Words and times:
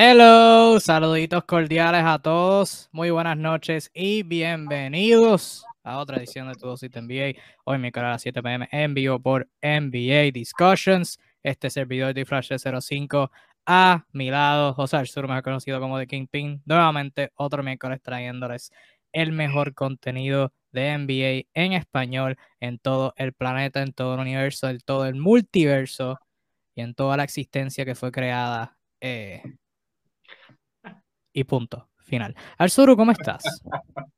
Hello, 0.00 0.78
saluditos 0.78 1.42
cordiales 1.42 2.04
a 2.04 2.20
todos. 2.20 2.88
Muy 2.92 3.10
buenas 3.10 3.36
noches 3.36 3.90
y 3.92 4.22
bienvenidos 4.22 5.64
a 5.82 5.98
otra 5.98 6.18
edición 6.18 6.46
de 6.46 6.54
Tu 6.54 6.68
Dosis 6.68 6.92
NBA. 6.94 7.36
Hoy 7.64 7.78
mi 7.78 7.90
canal 7.90 8.10
a 8.10 8.12
las 8.12 8.22
7 8.22 8.40
pm 8.40 8.68
en 8.70 8.94
vivo 8.94 9.18
por 9.18 9.48
NBA 9.60 10.30
Discussions. 10.32 11.18
Este 11.42 11.68
servidor 11.68 12.14
de 12.14 12.24
Flash 12.24 12.52
05 12.80 13.32
a 13.66 14.06
mi 14.12 14.30
lado, 14.30 14.72
José 14.72 14.98
Arzur, 14.98 15.26
mejor 15.26 15.42
conocido 15.42 15.80
como 15.80 15.98
The 15.98 16.06
Kingpin. 16.06 16.62
Nuevamente, 16.64 17.32
otro 17.34 17.64
miércoles 17.64 18.00
trayéndoles 18.00 18.70
el 19.10 19.32
mejor 19.32 19.74
contenido 19.74 20.52
de 20.70 20.96
NBA 20.96 21.48
en 21.54 21.72
español 21.72 22.38
en 22.60 22.78
todo 22.78 23.14
el 23.16 23.32
planeta, 23.32 23.82
en 23.82 23.92
todo 23.92 24.14
el 24.14 24.20
universo, 24.20 24.68
en 24.68 24.78
todo 24.78 25.06
el 25.06 25.16
multiverso 25.16 26.20
y 26.76 26.82
en 26.82 26.94
toda 26.94 27.16
la 27.16 27.24
existencia 27.24 27.84
que 27.84 27.96
fue 27.96 28.12
creada. 28.12 28.78
Eh, 29.00 29.42
y 31.38 31.44
punto, 31.44 31.88
final. 31.98 32.34
Arzuru, 32.56 32.96
¿cómo 32.96 33.12
estás? 33.12 33.44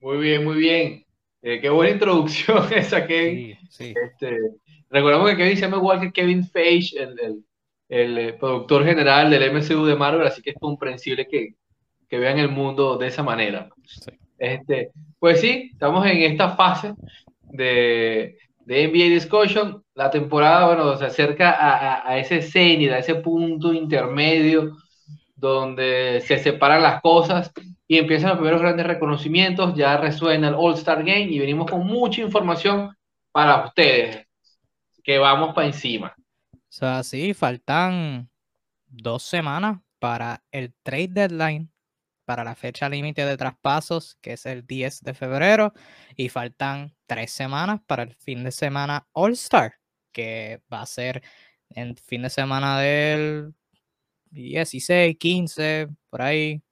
Muy 0.00 0.18
bien, 0.18 0.44
muy 0.44 0.56
bien. 0.58 1.04
Eh, 1.42 1.60
qué 1.60 1.68
buena 1.68 1.92
introducción 1.92 2.64
esa, 2.72 3.06
Kevin. 3.06 3.56
Sí, 3.68 3.92
Este, 4.04 4.38
recordemos 4.90 5.30
que 5.30 5.36
Kevin 5.36 5.56
se 5.56 5.62
llama 5.62 5.78
igual 5.78 6.00
que 6.00 6.12
Kevin 6.12 6.44
Feige, 6.46 7.02
el, 7.02 7.44
el, 7.88 8.18
eh, 8.18 8.32
productor 8.34 8.84
general 8.84 9.30
del 9.30 9.50
MCU 9.50 9.86
de 9.86 9.96
Marvel, 9.96 10.26
así 10.26 10.40
que 10.40 10.50
es 10.50 10.56
comprensible 10.60 11.26
que, 11.26 11.54
que 12.08 12.18
vean 12.18 12.38
el 12.38 12.48
mundo 12.48 12.96
de 12.96 13.08
esa 13.08 13.22
manera. 13.24 13.70
Este, 14.38 14.92
pues 15.18 15.40
sí, 15.40 15.70
estamos 15.72 16.06
en 16.06 16.22
esta 16.22 16.50
fase 16.50 16.94
de, 17.42 18.36
de 18.60 18.88
NBA 18.88 19.14
Discussion. 19.14 19.82
La 19.94 20.10
temporada, 20.10 20.66
bueno, 20.66 20.96
se 20.96 21.06
acerca 21.06 21.50
a, 21.50 22.08
a, 22.08 22.18
ese 22.18 22.40
cenit, 22.40 22.92
a 22.92 22.98
ese 22.98 23.16
punto 23.16 23.72
intermedio 23.72 24.76
donde 25.34 26.22
se 26.26 26.38
separan 26.38 26.82
las 26.82 27.00
cosas 27.00 27.52
y 27.86 27.98
empiezan 27.98 28.30
los 28.30 28.38
primeros 28.38 28.60
grandes 28.60 28.86
reconocimientos. 28.86 29.74
Ya 29.74 29.96
resuena 29.96 30.48
el 30.48 30.54
All-Star 30.54 30.98
Game 30.98 31.30
y 31.30 31.38
venimos 31.38 31.70
con 31.70 31.86
mucha 31.86 32.20
información 32.20 32.96
para 33.32 33.66
ustedes, 33.66 34.26
que 35.02 35.18
vamos 35.18 35.54
para 35.54 35.66
encima. 35.66 36.14
O 36.52 36.76
sea, 36.76 37.02
sí, 37.02 37.34
faltan 37.34 38.28
dos 38.86 39.22
semanas 39.22 39.80
para 39.98 40.42
el 40.50 40.72
trade 40.82 41.08
deadline 41.08 41.74
para 42.24 42.44
la 42.44 42.54
fecha 42.54 42.88
límite 42.88 43.24
de 43.24 43.36
traspasos, 43.36 44.16
que 44.20 44.32
es 44.34 44.46
el 44.46 44.66
10 44.66 45.02
de 45.02 45.14
febrero, 45.14 45.72
y 46.16 46.28
faltan 46.28 46.94
tres 47.06 47.32
semanas 47.32 47.80
para 47.86 48.02
el 48.02 48.14
fin 48.14 48.44
de 48.44 48.50
semana 48.50 49.06
All 49.12 49.32
Star, 49.32 49.74
que 50.12 50.62
va 50.72 50.82
a 50.82 50.86
ser 50.86 51.22
en 51.70 51.96
fin 51.96 52.22
de 52.22 52.30
semana 52.30 52.80
del 52.80 53.54
16, 54.34 55.16
15, 55.18 55.88
por 56.10 56.22
ahí, 56.22 56.62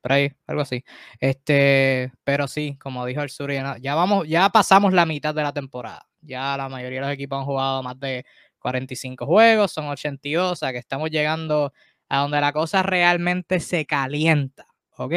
por 0.00 0.12
ahí, 0.12 0.32
algo 0.46 0.62
así. 0.62 0.84
Este, 1.20 2.12
pero 2.24 2.48
sí, 2.48 2.76
como 2.78 3.06
dijo 3.06 3.22
el 3.22 3.30
sur, 3.30 3.50
ya 3.52 3.94
vamos, 3.94 4.28
ya 4.28 4.48
pasamos 4.50 4.92
la 4.92 5.06
mitad 5.06 5.34
de 5.34 5.42
la 5.42 5.52
temporada. 5.52 6.06
Ya 6.20 6.56
la 6.56 6.68
mayoría 6.68 7.00
de 7.00 7.06
los 7.06 7.14
equipos 7.14 7.38
han 7.38 7.44
jugado 7.44 7.82
más 7.82 7.98
de 8.00 8.24
45 8.58 9.26
juegos, 9.26 9.72
son 9.72 9.86
82, 9.88 10.52
o 10.52 10.56
sea 10.56 10.72
que 10.72 10.78
estamos 10.78 11.10
llegando 11.10 11.72
a 12.08 12.20
donde 12.20 12.40
la 12.40 12.52
cosa 12.52 12.82
realmente 12.82 13.60
se 13.60 13.86
calienta. 13.86 14.66
¿ok? 14.96 15.12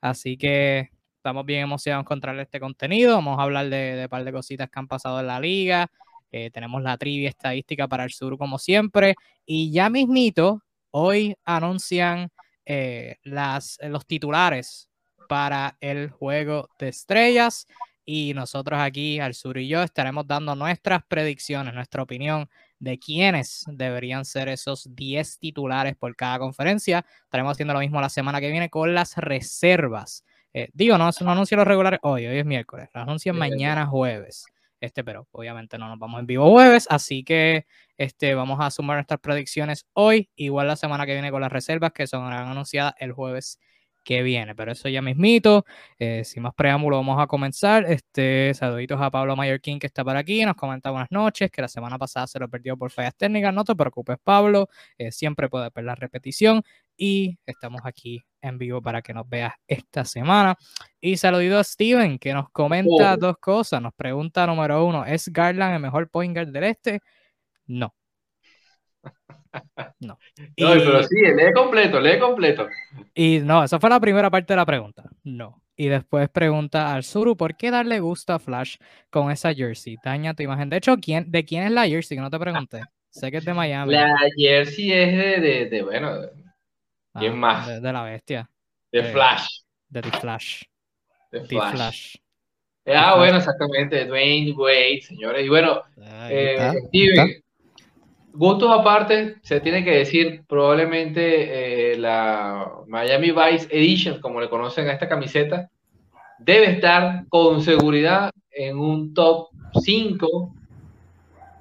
Así 0.00 0.36
que 0.36 0.90
estamos 1.16 1.44
bien 1.44 1.62
emocionados 1.62 2.06
con 2.06 2.20
traer 2.20 2.40
este 2.40 2.60
contenido. 2.60 3.14
Vamos 3.14 3.38
a 3.38 3.42
hablar 3.42 3.68
de, 3.68 4.02
un 4.04 4.08
par 4.08 4.24
de 4.24 4.32
cositas 4.32 4.70
que 4.70 4.78
han 4.78 4.88
pasado 4.88 5.20
en 5.20 5.26
la 5.26 5.40
liga. 5.40 5.90
Eh, 6.32 6.50
tenemos 6.50 6.82
la 6.82 6.96
trivia 6.96 7.28
estadística 7.28 7.88
para 7.88 8.04
el 8.04 8.12
sur, 8.12 8.38
como 8.38 8.58
siempre. 8.58 9.14
Y 9.44 9.72
ya 9.72 9.90
mismito, 9.90 10.62
hoy 10.90 11.36
anuncian 11.44 12.30
eh, 12.66 13.16
las, 13.22 13.78
los 13.82 14.06
titulares 14.06 14.88
para 15.28 15.76
el 15.80 16.10
juego 16.10 16.68
de 16.78 16.88
estrellas. 16.88 17.66
Y 18.04 18.34
nosotros 18.34 18.80
aquí, 18.80 19.20
al 19.20 19.34
sur 19.34 19.58
y 19.58 19.68
yo, 19.68 19.82
estaremos 19.82 20.26
dando 20.26 20.56
nuestras 20.56 21.04
predicciones, 21.04 21.74
nuestra 21.74 22.02
opinión 22.02 22.48
de 22.80 22.98
quiénes 22.98 23.64
deberían 23.68 24.24
ser 24.24 24.48
esos 24.48 24.88
10 24.94 25.38
titulares 25.38 25.96
por 25.96 26.16
cada 26.16 26.38
conferencia. 26.38 27.04
Estaremos 27.24 27.52
haciendo 27.52 27.74
lo 27.74 27.80
mismo 27.80 28.00
la 28.00 28.08
semana 28.08 28.40
que 28.40 28.50
viene 28.50 28.70
con 28.70 28.94
las 28.94 29.16
reservas. 29.16 30.24
Eh, 30.52 30.70
digo, 30.72 30.98
no, 30.98 31.10
no 31.20 31.30
anuncio 31.30 31.56
los 31.56 31.66
regulares 31.66 32.00
hoy, 32.02 32.26
hoy 32.26 32.38
es 32.38 32.46
miércoles, 32.46 32.88
lo 32.92 33.02
anuncian 33.02 33.36
mañana 33.36 33.86
jueves. 33.86 34.46
Este, 34.80 35.04
pero 35.04 35.28
obviamente 35.32 35.76
no 35.78 35.88
nos 35.88 35.98
vamos 35.98 36.20
en 36.20 36.26
vivo 36.26 36.50
jueves, 36.50 36.86
así 36.90 37.22
que 37.22 37.66
este, 37.98 38.34
vamos 38.34 38.58
a 38.60 38.70
sumar 38.70 38.96
nuestras 38.96 39.20
predicciones 39.20 39.86
hoy, 39.92 40.30
igual 40.36 40.68
la 40.68 40.76
semana 40.76 41.04
que 41.04 41.12
viene 41.12 41.30
con 41.30 41.42
las 41.42 41.52
reservas 41.52 41.92
que 41.92 42.06
son 42.06 42.32
anunciadas 42.32 42.94
el 42.98 43.12
jueves 43.12 43.58
que 44.02 44.22
viene. 44.22 44.54
Pero 44.54 44.72
eso 44.72 44.88
ya 44.88 45.02
mismito. 45.02 45.64
Eh, 45.98 46.24
sin 46.24 46.42
más 46.42 46.54
preámbulo, 46.54 46.96
vamos 46.96 47.20
a 47.20 47.26
comenzar. 47.26 47.84
Este, 47.86 48.52
saluditos 48.54 49.00
a 49.00 49.10
Pablo 49.10 49.36
King 49.62 49.78
que 49.78 49.86
está 49.86 50.04
por 50.04 50.16
aquí. 50.16 50.44
Nos 50.44 50.56
comenta 50.56 50.90
buenas 50.90 51.10
noches, 51.10 51.50
que 51.50 51.62
la 51.62 51.68
semana 51.68 51.98
pasada 51.98 52.26
se 52.26 52.38
lo 52.38 52.48
perdió 52.48 52.76
por 52.76 52.90
fallas 52.90 53.14
técnicas. 53.16 53.52
No 53.54 53.64
te 53.64 53.74
preocupes, 53.74 54.16
Pablo. 54.22 54.68
Eh, 54.98 55.12
siempre 55.12 55.48
puede 55.48 55.70
ver 55.74 55.84
la 55.84 55.94
repetición. 55.94 56.62
Y 56.96 57.38
estamos 57.46 57.80
aquí 57.84 58.22
en 58.42 58.58
vivo 58.58 58.82
para 58.82 59.02
que 59.02 59.14
nos 59.14 59.28
veas 59.28 59.54
esta 59.66 60.04
semana. 60.04 60.56
Y 61.00 61.16
saludito 61.16 61.58
a 61.58 61.64
Steven, 61.64 62.18
que 62.18 62.34
nos 62.34 62.50
comenta 62.50 63.14
oh. 63.14 63.16
dos 63.16 63.38
cosas. 63.38 63.80
Nos 63.80 63.94
pregunta 63.94 64.46
número 64.46 64.84
uno, 64.84 65.04
¿es 65.04 65.28
Garland 65.28 65.74
el 65.74 65.80
mejor 65.80 66.10
point 66.10 66.34
guard 66.34 66.48
del 66.48 66.64
este? 66.64 67.00
No. 67.66 67.94
No. 70.00 70.18
pero 70.56 71.02
sí, 71.02 71.16
lee 71.16 71.52
completo, 71.54 72.00
lee 72.00 72.18
completo. 72.18 72.68
Y 73.14 73.40
no, 73.40 73.64
esa 73.64 73.80
fue 73.80 73.90
la 73.90 74.00
primera 74.00 74.30
parte 74.30 74.52
de 74.52 74.56
la 74.56 74.66
pregunta. 74.66 75.04
No. 75.24 75.62
Y 75.76 75.88
después 75.88 76.28
pregunta 76.28 76.94
al 76.94 77.02
Suru, 77.02 77.36
¿por 77.36 77.56
qué 77.56 77.70
darle 77.70 78.00
gusto 78.00 78.32
a 78.32 78.38
Flash 78.38 78.76
con 79.08 79.30
esa 79.30 79.54
jersey? 79.54 79.96
Daña 80.04 80.34
tu 80.34 80.42
imagen. 80.42 80.68
De 80.68 80.76
hecho, 80.76 80.96
¿quién, 80.98 81.30
¿de 81.30 81.44
quién 81.44 81.64
es 81.64 81.72
la 81.72 81.88
jersey? 81.88 82.16
Que 82.16 82.22
no 82.22 82.30
te 82.30 82.38
pregunté. 82.38 82.82
Sé 83.08 83.30
que 83.30 83.38
es 83.38 83.44
de 83.44 83.54
Miami. 83.54 83.92
La 83.92 84.14
jersey 84.36 84.92
es 84.92 85.16
de, 85.16 85.40
de, 85.40 85.66
de 85.70 85.82
bueno, 85.82 86.12
¿quién 87.14 87.32
ah, 87.32 87.36
más? 87.36 87.82
De, 87.82 87.92
la 87.92 88.02
bestia. 88.02 88.48
De 88.92 89.04
Flash. 89.04 89.46
De 89.88 90.02
The 90.02 90.10
Flash. 90.10 90.62
De 91.32 91.40
Flash. 91.40 92.16
Ah, 92.86 93.16
bueno, 93.16 93.38
exactamente. 93.38 94.04
Dwayne 94.04 94.52
Wade, 94.52 95.00
señores. 95.02 95.44
Y 95.44 95.48
bueno, 95.48 95.82
eh, 96.28 96.72
Steven, 96.88 97.42
Gustos 98.32 98.70
aparte, 98.70 99.36
se 99.42 99.60
tiene 99.60 99.84
que 99.84 99.90
decir 99.90 100.44
probablemente 100.48 101.92
eh, 101.92 101.98
la 101.98 102.70
Miami 102.86 103.32
Vice 103.32 103.68
Edition, 103.70 104.20
como 104.20 104.40
le 104.40 104.48
conocen 104.48 104.88
a 104.88 104.92
esta 104.92 105.08
camiseta, 105.08 105.68
debe 106.38 106.70
estar 106.70 107.24
con 107.28 107.60
seguridad 107.60 108.30
en 108.50 108.78
un 108.78 109.12
top 109.14 109.48
5 109.82 110.54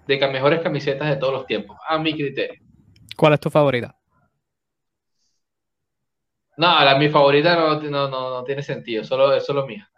de 0.07 0.27
mejores 0.27 0.61
camisetas 0.61 1.09
de 1.09 1.17
todos 1.17 1.33
los 1.33 1.45
tiempos, 1.45 1.77
a 1.87 1.97
mi 1.97 2.13
criterio. 2.13 2.59
¿Cuál 3.15 3.33
es 3.33 3.39
tu 3.39 3.49
favorita? 3.49 3.95
No, 6.57 6.83
la 6.83 6.97
mi 6.97 7.09
favorita 7.09 7.55
no, 7.55 7.79
no, 7.79 8.09
no, 8.09 8.43
tiene 8.43 8.61
sentido, 8.61 9.03
solo 9.03 9.33
es 9.33 9.45
solo 9.45 9.65
mía. 9.65 9.89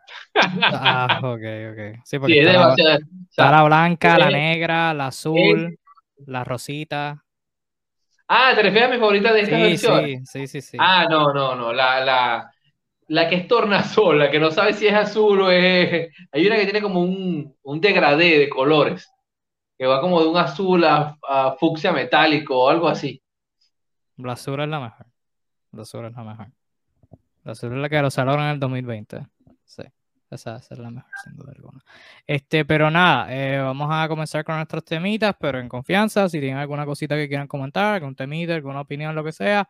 ah, 0.73 1.19
ok, 1.23 1.41
ok. 1.71 2.01
Sí, 2.03 2.19
porque 2.19 2.39
está, 2.39 3.51
la, 3.51 3.63
blanca, 3.63 4.17
la 4.17 4.29
negra, 4.29 4.93
la 4.93 5.07
azul 5.07 5.77
la 6.25 6.43
rosita. 6.43 7.23
Ah, 8.27 8.53
¿te 8.55 8.61
refieres 8.61 8.89
a 8.89 8.93
mi 8.93 8.99
favorita 8.99 9.33
de 9.33 9.41
esta 9.41 9.57
versión? 9.57 10.05
Sí, 10.05 10.19
sí, 10.25 10.47
sí, 10.47 10.61
sí. 10.61 10.77
Ah, 10.79 11.05
no, 11.09 11.33
no, 11.33 11.55
no. 11.55 11.73
La, 11.73 12.03
la, 12.03 12.51
la 13.07 13.27
que 13.27 13.35
es 13.35 13.47
tornasol, 13.47 14.19
la 14.19 14.31
que 14.31 14.39
no 14.39 14.51
sabe 14.51 14.71
si 14.73 14.87
es 14.87 14.93
azul 14.93 15.41
o 15.41 15.51
es. 15.51 16.09
Hay 16.31 16.47
una 16.47 16.55
que 16.55 16.63
tiene 16.63 16.81
como 16.81 17.01
un, 17.01 17.53
un 17.61 17.81
degradé 17.81 18.39
de 18.39 18.47
colores. 18.47 19.11
Que 19.77 19.85
va 19.85 19.99
como 19.99 20.21
de 20.21 20.27
un 20.29 20.37
azul 20.37 20.83
a, 20.85 21.17
fucsia 21.59 21.91
metálico 21.91 22.57
o 22.57 22.69
algo 22.69 22.87
así. 22.87 23.21
La 24.15 24.33
azul 24.33 24.61
es 24.61 24.69
la 24.69 24.79
mejor. 24.79 25.07
La 25.73 25.81
azul 25.81 26.05
es 26.05 26.15
la 26.15 26.23
mejor. 26.23 26.47
La 27.43 27.51
azul 27.51 27.73
es 27.73 27.79
la 27.79 27.89
que 27.89 28.01
lo 28.01 28.11
salieron 28.11 28.43
en 28.43 28.49
el 28.51 28.59
2020. 28.59 29.27
Sí. 29.65 29.83
Esa, 30.31 30.57
es 30.57 30.77
la 30.77 30.89
mejor, 30.89 31.11
sin 31.23 31.35
duda 31.35 31.51
alguna. 31.53 31.83
Este, 32.25 32.63
pero 32.63 32.89
nada, 32.89 33.27
eh, 33.29 33.59
vamos 33.59 33.89
a 33.91 34.07
comenzar 34.07 34.45
con 34.45 34.55
nuestros 34.55 34.85
temitas, 34.85 35.35
pero 35.39 35.59
en 35.59 35.67
confianza. 35.67 36.29
Si 36.29 36.39
tienen 36.39 36.57
alguna 36.57 36.85
cosita 36.85 37.15
que 37.15 37.27
quieran 37.27 37.47
comentar, 37.47 37.95
algún 37.95 38.15
temita, 38.15 38.55
alguna 38.55 38.81
opinión, 38.81 39.13
lo 39.13 39.23
que 39.23 39.33
sea, 39.33 39.67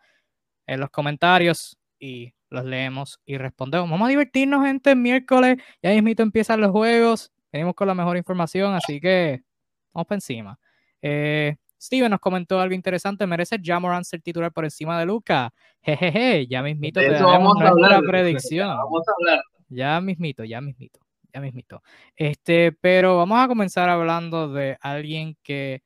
en 0.67 0.79
los 0.79 0.91
comentarios 0.91 1.77
y 1.99 2.33
los 2.49 2.65
leemos 2.65 3.19
y 3.25 3.37
respondemos. 3.37 3.89
Vamos 3.89 4.05
a 4.05 4.09
divertirnos, 4.09 4.65
gente, 4.65 4.91
el 4.91 4.97
miércoles. 4.97 5.57
Ya 5.81 5.91
mismito 5.91 6.21
empiezan 6.21 6.61
los 6.61 6.71
juegos. 6.71 7.31
Venimos 7.51 7.73
con 7.73 7.87
la 7.87 7.95
mejor 7.95 8.17
información, 8.17 8.73
así 8.73 8.99
que 8.99 9.41
vamos 9.93 10.07
para 10.07 10.17
encima. 10.17 10.59
Eh, 11.01 11.55
Steven 11.81 12.11
nos 12.11 12.19
comentó 12.19 12.59
algo 12.59 12.75
interesante. 12.75 13.25
¿Merece 13.25 13.57
Jamoran 13.61 14.05
ser 14.05 14.21
titular 14.21 14.51
por 14.51 14.65
encima 14.65 14.99
de 14.99 15.05
Luca? 15.07 15.51
Jejeje, 15.81 16.45
ya 16.45 16.61
mismito 16.61 16.99
te 16.99 17.09
daremos 17.09 17.57
nuestra 17.57 18.01
predicción. 18.01 18.67
Vamos 18.67 19.07
a 19.07 19.11
hablar. 19.17 19.43
Ya 19.71 20.01
mismito, 20.01 20.43
ya 20.43 20.59
mismito, 20.59 20.99
ya 21.33 21.39
mismito. 21.39 21.81
Este, 22.17 22.73
pero 22.73 23.17
vamos 23.17 23.39
a 23.39 23.47
comenzar 23.47 23.89
hablando 23.89 24.51
de 24.51 24.77
alguien 24.81 25.37
que 25.43 25.81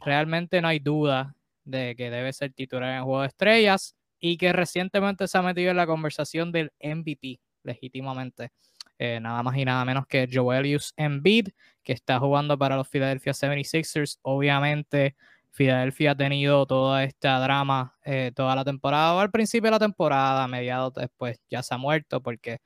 realmente 0.00 0.60
no 0.62 0.68
hay 0.68 0.80
duda 0.80 1.36
de 1.64 1.94
que 1.96 2.10
debe 2.10 2.32
ser 2.32 2.52
titular 2.54 2.90
en 2.90 2.96
el 2.98 3.04
juego 3.04 3.22
de 3.22 3.28
estrellas. 3.28 3.96
y 4.22 4.36
que 4.38 4.52
recientemente 4.52 5.28
se 5.28 5.38
ha 5.38 5.42
metido 5.42 5.70
en 5.70 5.78
la 5.78 5.86
conversación 5.86 6.52
del 6.52 6.72
MVP 6.82 7.40
legítimamente. 7.64 8.50
Eh, 8.98 9.18
nada 9.20 9.42
más 9.42 9.56
y 9.56 9.64
nada 9.64 9.84
menos 9.86 10.06
que 10.06 10.28
Joelius 10.32 10.92
Embiid, 10.96 11.48
que 11.82 11.92
está 11.94 12.18
jugando 12.20 12.58
para 12.58 12.76
los 12.76 12.88
Philadelphia 12.88 13.32
76ers. 13.34 14.18
Obviamente, 14.22 15.16
Philadelphia 15.52 16.12
ha 16.12 16.16
tenido 16.16 16.66
toda 16.66 17.04
esta 17.04 17.38
drama 17.40 17.96
eh, 18.04 18.32
toda 18.34 18.54
la 18.56 18.64
temporada, 18.64 19.14
o 19.14 19.20
al 19.20 19.30
principio 19.30 19.68
de 19.68 19.72
la 19.72 19.78
temporada, 19.78 20.46
mediados 20.48 20.94
después 20.94 21.40
ya 21.50 21.62
se 21.62 21.74
ha 21.74 21.78
muerto, 21.78 22.22
porque 22.22 22.58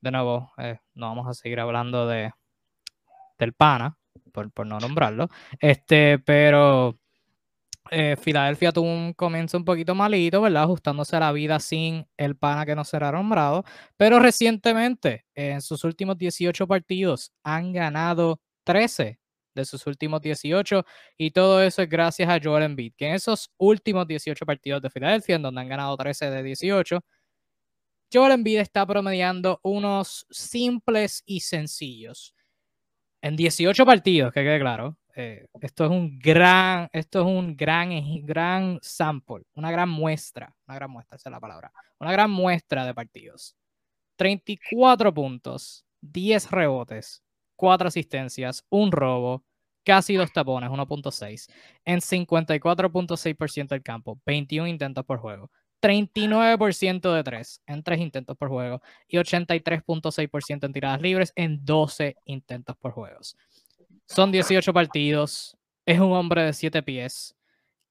de 0.00 0.10
nuevo, 0.10 0.52
eh, 0.58 0.78
no 0.94 1.08
vamos 1.08 1.28
a 1.28 1.34
seguir 1.34 1.60
hablando 1.60 2.06
de 2.06 2.32
del 3.38 3.52
pana, 3.52 3.98
por, 4.32 4.66
no 4.66 4.78
nombrarlo. 4.78 5.28
Este, 5.60 6.18
pero 6.18 6.98
eh, 7.90 8.16
Filadelfia 8.20 8.72
tuvo 8.72 8.92
un 8.92 9.12
comienzo 9.12 9.56
un 9.56 9.64
poquito 9.64 9.94
malito, 9.94 10.40
¿verdad? 10.40 10.64
Ajustándose 10.64 11.16
a 11.16 11.20
la 11.20 11.32
vida 11.32 11.60
sin 11.60 12.06
el 12.16 12.36
pana 12.36 12.66
que 12.66 12.74
no 12.74 12.84
será 12.84 13.12
nombrado. 13.12 13.64
Pero 13.96 14.18
recientemente, 14.18 15.26
en 15.34 15.60
sus 15.62 15.84
últimos 15.84 16.18
18 16.18 16.66
partidos, 16.66 17.32
han 17.42 17.72
ganado 17.72 18.40
13 18.64 19.18
de 19.54 19.64
sus 19.64 19.86
últimos 19.86 20.20
18 20.20 20.84
y 21.16 21.30
todo 21.30 21.62
eso 21.62 21.80
es 21.82 21.88
gracias 21.88 22.28
a 22.28 22.38
Joel 22.42 22.64
Embiid, 22.64 22.92
que 22.96 23.08
en 23.08 23.14
esos 23.14 23.50
últimos 23.56 24.06
18 24.06 24.44
partidos 24.44 24.82
de 24.82 24.90
Filadelfia, 24.90 25.36
en 25.36 25.42
donde 25.42 25.62
han 25.62 25.68
ganado 25.68 25.96
13 25.96 26.30
de 26.30 26.42
18, 26.42 27.02
Joel 28.12 28.32
Embiid 28.32 28.58
está 28.58 28.86
promediando 28.86 29.60
unos 29.62 30.26
simples 30.30 31.22
y 31.26 31.40
sencillos. 31.40 32.34
En 33.20 33.36
18 33.36 33.84
partidos, 33.84 34.32
que 34.32 34.42
quede 34.42 34.60
claro, 34.60 34.96
eh, 35.16 35.46
esto 35.60 35.86
es 35.86 35.90
un 35.90 36.18
gran, 36.18 36.88
esto 36.92 37.20
es 37.20 37.26
un 37.26 37.56
gran, 37.56 37.90
gran 38.24 38.78
sample, 38.82 39.44
una 39.54 39.72
gran 39.72 39.88
muestra, 39.88 40.54
una 40.68 40.76
gran 40.76 40.90
muestra, 40.90 41.16
esa 41.16 41.30
es 41.30 41.32
la 41.32 41.40
palabra, 41.40 41.72
una 41.98 42.12
gran 42.12 42.30
muestra 42.30 42.84
de 42.84 42.94
partidos. 42.94 43.56
34 44.16 45.12
puntos, 45.12 45.84
10 46.02 46.50
rebotes, 46.50 47.22
4 47.56 47.88
asistencias, 47.88 48.64
un 48.68 48.92
robo, 48.92 49.44
casi 49.84 50.14
dos 50.16 50.32
tapones, 50.32 50.70
1.6, 50.70 51.48
en 51.84 52.00
54.6% 52.00 53.68
del 53.68 53.82
campo, 53.82 54.20
21 54.26 54.66
intentos 54.68 55.04
por 55.04 55.18
juego, 55.18 55.50
39% 55.80 57.12
de 57.12 57.24
3 57.24 57.62
en 57.66 57.82
3 57.82 58.00
intentos 58.00 58.36
por 58.36 58.48
juego 58.48 58.82
y 59.06 59.18
83.6% 59.18 60.64
en 60.64 60.72
tiradas 60.72 61.00
libres 61.00 61.32
en 61.36 61.64
12 61.64 62.16
intentos 62.24 62.76
por 62.76 62.92
juegos. 62.92 63.36
Son 64.06 64.32
18 64.32 64.72
partidos. 64.72 65.56
Es 65.84 66.00
un 66.00 66.12
hombre 66.12 66.42
de 66.42 66.52
7 66.52 66.82
pies. 66.82 67.34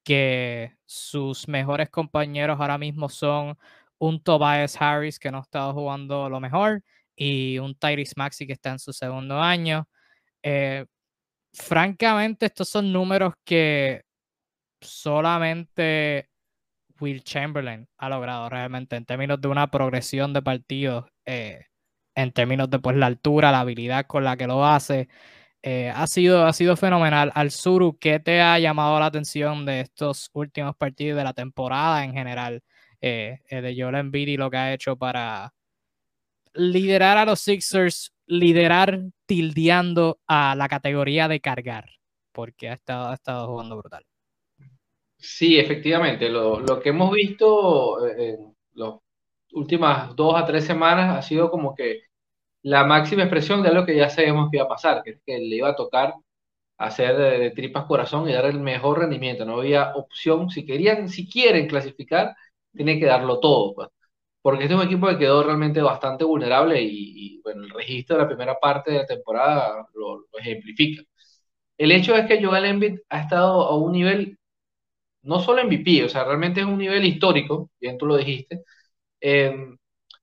Que 0.03 0.75
sus 0.85 1.47
mejores 1.47 1.89
compañeros 1.89 2.59
ahora 2.59 2.77
mismo 2.77 3.09
son 3.09 3.57
un 3.97 4.21
Tobias 4.21 4.79
Harris 4.79 5.17
que 5.17 5.31
no 5.31 5.39
ha 5.39 5.41
estado 5.41 5.73
jugando 5.73 6.29
lo 6.29 6.39
mejor 6.39 6.83
y 7.15 7.57
un 7.59 7.75
Tyrese 7.75 8.13
Maxi 8.15 8.45
que 8.45 8.53
está 8.53 8.71
en 8.71 8.79
su 8.79 8.93
segundo 8.93 9.39
año. 9.39 9.88
Eh, 10.43 10.85
francamente, 11.53 12.45
estos 12.47 12.69
son 12.69 12.91
números 12.91 13.33
que 13.43 14.03
solamente 14.81 16.29
Will 17.00 17.24
Chamberlain 17.24 17.88
ha 17.97 18.09
logrado 18.09 18.50
realmente 18.50 18.95
en 18.95 19.06
términos 19.06 19.42
de 19.42 19.47
una 19.47 19.69
progresión 19.71 20.33
de 20.33 20.42
partidos, 20.42 21.06
eh, 21.25 21.65
en 22.15 22.31
términos 22.31 22.69
de 22.69 22.80
pues, 22.80 22.95
la 22.97 23.07
altura, 23.07 23.51
la 23.51 23.62
habilidad 23.62 24.06
con 24.07 24.24
la 24.24 24.38
que 24.38 24.47
lo 24.47 24.65
hace. 24.65 25.09
Eh, 25.63 25.92
ha, 25.94 26.07
sido, 26.07 26.45
ha 26.45 26.53
sido 26.53 26.77
fenomenal. 26.77 27.31
Al 27.36 27.51
Suru, 27.51 27.97
¿qué 28.00 28.19
te 28.19 28.42
ha 28.42 28.59
llamado 28.59 29.00
la 29.00 29.07
atención 29.07 29.65
de 29.65 29.81
estos 29.81 30.30
últimos 30.33 30.75
partidos 30.75 31.18
de 31.18 31.24
la 31.24 31.33
temporada 31.33 32.03
en 32.06 32.13
general? 32.13 32.63
Eh, 33.01 33.39
de 33.50 33.75
Joel 33.77 33.95
Embiid 33.95 34.39
lo 34.39 34.50
que 34.50 34.57
ha 34.57 34.74
hecho 34.74 34.95
para 34.98 35.53
liderar 36.56 37.18
a 37.18 37.25
los 37.25 37.41
Sixers, 37.41 38.13
liderar 38.25 39.01
tildeando 39.25 40.19
a 40.27 40.56
la 40.56 40.68
categoría 40.69 41.27
de 41.27 41.41
cargar, 41.41 41.89
porque 42.31 42.69
ha 42.69 42.74
estado, 42.74 43.09
ha 43.09 43.13
estado 43.13 43.48
jugando 43.48 43.77
brutal. 43.77 44.06
Sí, 45.27 45.57
efectivamente. 45.60 46.30
Lo, 46.30 46.60
lo 46.60 46.80
que 46.81 46.89
hemos 46.89 47.12
visto 47.12 48.06
en 48.07 48.56
las 48.74 48.95
últimas 49.54 50.16
dos 50.16 50.36
a 50.36 50.45
tres 50.45 50.66
semanas 50.66 51.18
ha 51.18 51.22
sido 51.22 51.50
como 51.51 51.75
que 51.75 52.01
la 52.63 52.86
máxima 52.86 53.24
expresión 53.24 53.63
de 53.63 53.74
lo 53.74 53.86
que 53.86 53.95
ya 53.95 54.10
sabemos 54.10 54.50
que 54.51 54.57
iba 54.57 54.66
a 54.66 54.69
pasar, 54.69 55.04
que, 55.04 55.19
que 55.25 55.38
le 55.39 55.57
iba 55.57 55.69
a 55.69 55.75
tocar 55.75 56.16
hacer 56.77 57.18
de, 57.18 57.51
tripas 57.51 57.86
corazón 57.86 58.30
y 58.30 58.33
dar 58.33 58.45
el 58.45 58.60
mejor 58.60 59.00
rendimiento. 59.00 59.45
No 59.45 59.60
había 59.60 59.95
opción. 59.95 60.50
Si 60.50 60.66
querían, 60.66 61.10
si 61.10 61.30
quieren 61.30 61.68
clasificar, 61.68 62.36
tienen 62.74 63.00
que 63.00 63.06
darlo 63.06 63.39
todo. 63.39 63.74
Pues. 63.75 63.89
Porque 64.42 64.63
este 64.63 64.75
es 64.75 64.80
un 64.81 64.86
equipo 64.88 65.07
que 65.07 65.18
quedó 65.18 65.44
realmente 65.44 65.81
bastante 65.81 66.24
vulnerable 66.25 66.81
y, 66.81 67.42
bueno, 67.44 67.63
el 67.63 67.69
registro 67.72 68.18
de 68.18 68.24
la 68.24 68.27
primera 68.27 68.60
parte 68.60 68.92
de 68.92 68.98
la 69.00 69.06
temporada 69.07 69.88
lo, 69.95 70.25
ejemplifica. 70.39 71.04
El 71.77 71.92
hecho 71.92 72.16
es 72.16 72.27
que 72.27 72.44
Joel 72.44 72.66
Embiid 72.66 73.00
ha 73.10 73.22
estado 73.22 73.63
a 73.63 73.77
un 73.77 73.92
nivel, 73.94 74.38
no 75.25 75.39
solo 75.42 75.62
MVP, 75.62 76.04
o 76.06 76.10
sea, 76.10 76.24
realmente 76.24 76.62
es 76.62 76.68
un 76.68 76.77
nivel 76.77 77.06
histórico, 77.06 77.72
bien 77.80 77.98
tú 77.98 78.06
lo 78.06 78.18
dijiste, 78.18 78.63
eh, 79.22 79.56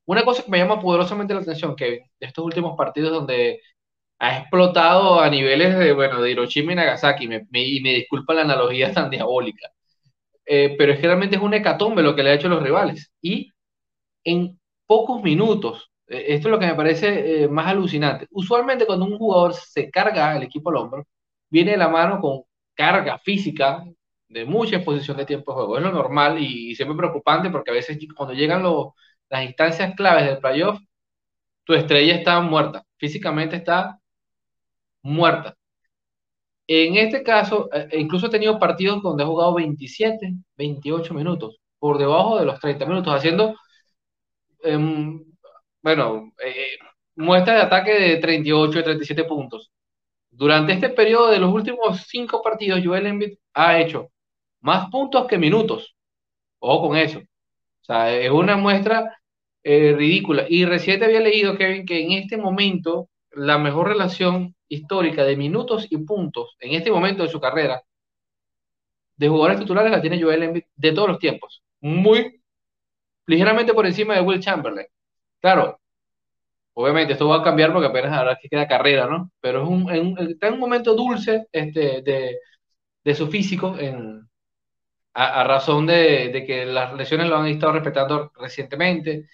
una 0.06 0.24
cosa 0.24 0.44
que 0.44 0.50
me 0.50 0.58
llama 0.58 0.80
poderosamente 0.80 1.34
la 1.34 1.40
atención, 1.40 1.76
que 1.76 1.86
de 2.20 2.26
estos 2.26 2.44
últimos 2.44 2.76
partidos 2.76 3.12
donde 3.12 3.60
ha 4.20 4.38
explotado 4.40 5.20
a 5.20 5.30
niveles 5.30 5.78
de, 5.78 5.92
bueno, 5.92 6.22
de 6.22 6.32
Hiroshima 6.32 6.72
y 6.72 6.76
Nagasaki, 6.76 7.26
y 7.26 7.80
me 7.82 7.94
disculpa 7.94 8.34
la 8.34 8.42
analogía 8.42 8.92
tan 8.92 9.10
diabólica, 9.10 9.70
eh, 10.46 10.74
pero 10.78 10.92
es 10.92 11.00
que 11.00 11.06
realmente 11.06 11.36
es 11.36 11.42
un 11.42 11.54
hecatombe 11.54 12.02
lo 12.02 12.14
que 12.16 12.22
le 12.22 12.30
ha 12.30 12.34
hecho 12.34 12.48
a 12.48 12.50
los 12.50 12.62
rivales. 12.62 13.12
Y 13.22 13.52
en 14.24 14.60
pocos 14.86 15.22
minutos, 15.22 15.90
eh, 16.08 16.26
esto 16.28 16.48
es 16.48 16.52
lo 16.52 16.58
que 16.58 16.66
me 16.66 16.74
parece 16.74 17.48
más 17.48 17.68
alucinante. 17.68 18.26
Usualmente 18.30 18.86
cuando 18.86 19.06
un 19.06 19.18
jugador 19.18 19.54
se 19.54 19.90
carga 19.90 20.36
el 20.36 20.44
equipo 20.44 20.70
al 20.70 20.76
hombro, 20.76 21.06
viene 21.50 21.72
de 21.72 21.76
la 21.78 21.88
mano 21.88 22.20
con 22.20 22.42
carga 22.74 23.18
física 23.18 23.84
de 24.32 24.44
mucha 24.44 24.76
exposición 24.76 25.16
de 25.16 25.26
tiempo 25.26 25.52
de 25.52 25.56
juego. 25.56 25.78
Es 25.78 25.84
lo 25.84 25.92
normal 25.92 26.38
y 26.38 26.74
siempre 26.74 26.96
preocupante 26.96 27.50
porque 27.50 27.70
a 27.70 27.74
veces 27.74 27.98
cuando 28.16 28.34
llegan 28.34 28.62
los 28.62 28.88
las 29.32 29.44
instancias 29.44 29.94
claves 29.96 30.26
del 30.26 30.38
playoff, 30.40 30.78
tu 31.64 31.74
estrella 31.74 32.14
está 32.16 32.40
muerta, 32.40 32.84
físicamente 32.98 33.56
está 33.56 33.98
muerta. 35.02 35.56
En 36.66 36.96
este 36.96 37.22
caso, 37.22 37.68
eh, 37.72 37.88
e 37.92 38.00
incluso 38.00 38.26
he 38.26 38.30
tenido 38.30 38.58
partidos 38.58 39.02
donde 39.02 39.22
he 39.22 39.26
jugado 39.26 39.54
27, 39.54 40.34
28 40.56 41.14
minutos, 41.14 41.58
por 41.78 41.98
debajo 41.98 42.38
de 42.38 42.46
los 42.46 42.60
30 42.60 42.86
minutos, 42.86 43.14
haciendo, 43.14 43.54
em, 44.62 45.24
bueno, 45.82 46.32
eh, 46.44 46.78
muestras 47.16 47.56
de 47.56 47.62
ataque 47.62 47.92
de 47.92 48.16
38 48.18 48.78
y 48.80 48.82
37 48.84 49.24
puntos. 49.24 49.70
Durante 50.30 50.72
este 50.74 50.90
periodo 50.90 51.30
de 51.30 51.38
los 51.40 51.52
últimos 51.52 52.04
cinco 52.08 52.42
partidos, 52.42 52.80
Joel 52.84 53.06
Embiid 53.06 53.38
ha 53.54 53.78
hecho 53.80 54.11
más 54.62 54.90
puntos 54.90 55.26
que 55.26 55.38
minutos. 55.38 55.94
Ojo 56.60 56.88
con 56.88 56.96
eso. 56.96 57.18
O 57.20 57.84
sea, 57.84 58.12
es 58.16 58.30
una 58.30 58.56
muestra 58.56 59.18
eh, 59.64 59.94
ridícula. 59.96 60.46
Y 60.48 60.64
recién 60.64 61.02
había 61.02 61.20
leído, 61.20 61.56
Kevin, 61.56 61.86
que 61.86 62.00
en 62.02 62.12
este 62.12 62.36
momento 62.36 63.08
la 63.32 63.58
mejor 63.58 63.88
relación 63.88 64.54
histórica 64.68 65.24
de 65.24 65.36
minutos 65.36 65.86
y 65.90 65.98
puntos 65.98 66.56
en 66.60 66.74
este 66.74 66.90
momento 66.90 67.22
de 67.22 67.28
su 67.28 67.40
carrera 67.40 67.82
de 69.16 69.28
jugadores 69.28 69.60
titulares 69.60 69.90
la 69.92 70.00
tiene 70.00 70.20
Joel 70.20 70.42
Embiid 70.42 70.64
de 70.74 70.92
todos 70.92 71.08
los 71.08 71.18
tiempos. 71.18 71.62
Muy 71.80 72.42
ligeramente 73.26 73.74
por 73.74 73.86
encima 73.86 74.14
de 74.14 74.22
Will 74.22 74.40
Chamberlain. 74.40 74.86
Claro, 75.40 75.80
obviamente 76.74 77.12
esto 77.14 77.28
va 77.28 77.38
a 77.38 77.42
cambiar 77.42 77.72
porque 77.72 77.88
apenas 77.88 78.12
ahora 78.12 78.38
que 78.40 78.48
queda 78.48 78.66
carrera, 78.68 79.06
¿no? 79.06 79.30
Pero 79.40 79.62
es 79.62 79.68
un, 79.68 80.18
está 80.30 80.48
en 80.48 80.54
un 80.54 80.60
momento 80.60 80.94
dulce 80.94 81.46
este, 81.52 82.02
de, 82.02 82.38
de 83.04 83.14
su 83.14 83.28
físico 83.28 83.76
en, 83.78 84.28
a, 85.14 85.44
razón 85.44 85.86
de, 85.86 86.44
que 86.46 86.64
las 86.66 86.94
lesiones 86.94 87.28
lo 87.28 87.36
han 87.36 87.46
estado 87.46 87.72
respetando 87.72 88.32
recientemente 88.38 89.26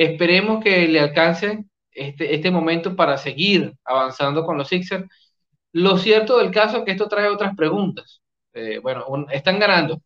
Esperemos 0.00 0.64
que 0.64 0.88
le 0.88 0.98
alcance 1.00 1.64
este, 1.92 2.34
este 2.34 2.50
momento 2.50 2.96
para 2.96 3.18
seguir 3.18 3.74
avanzando 3.84 4.46
con 4.46 4.56
los 4.56 4.68
Sixers. 4.68 5.06
Lo 5.72 5.98
cierto 5.98 6.38
del 6.38 6.50
caso 6.50 6.78
es 6.78 6.84
que 6.84 6.92
esto 6.92 7.08
trae 7.08 7.28
otras 7.28 7.54
preguntas. 7.56 8.22
Eh, 8.54 8.78
bueno, 8.78 9.04
están 9.30 9.58
ganando, 9.58 10.00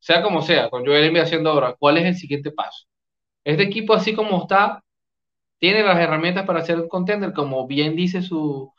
sea 0.00 0.22
como 0.22 0.42
sea, 0.42 0.70
con 0.70 0.84
Joel 0.86 1.04
Embiid 1.04 1.22
haciendo 1.22 1.50
ahora, 1.50 1.76
¿cuál 1.78 1.98
es 1.98 2.06
el 2.06 2.16
siguiente 2.16 2.52
paso? 2.52 2.86
Este 3.44 3.64
equipo, 3.64 3.94
así 3.94 4.14
como 4.14 4.42
está, 4.42 4.82
tiene 5.58 5.82
las 5.84 5.98
herramientas 6.00 6.46
para 6.46 6.64
ser 6.64 6.80
un 6.80 6.88
contender, 6.88 7.32
como 7.34 7.66
bien 7.66 7.96
dice 7.96 8.22
su, 8.22 8.72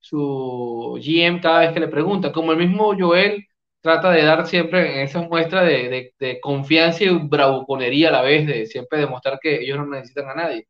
su 0.00 0.98
GM 1.02 1.40
cada 1.40 1.60
vez 1.60 1.72
que 1.74 1.80
le 1.80 1.88
pregunta, 1.88 2.32
como 2.32 2.52
el 2.52 2.58
mismo 2.58 2.94
Joel 2.98 3.46
trata 3.82 4.12
de 4.12 4.22
dar 4.22 4.46
siempre 4.46 5.02
esa 5.02 5.20
muestra 5.20 5.62
de, 5.62 6.14
de, 6.18 6.40
confianza 6.40 7.04
y 7.04 7.10
bravuconería 7.10 8.08
a 8.08 8.12
la 8.12 8.22
vez, 8.22 8.46
de 8.46 8.66
siempre 8.66 9.00
demostrar 9.00 9.38
que 9.42 9.60
ellos 9.60 9.76
no 9.76 9.86
necesitan 9.86 10.30
a 10.30 10.34
nadie. 10.34 10.66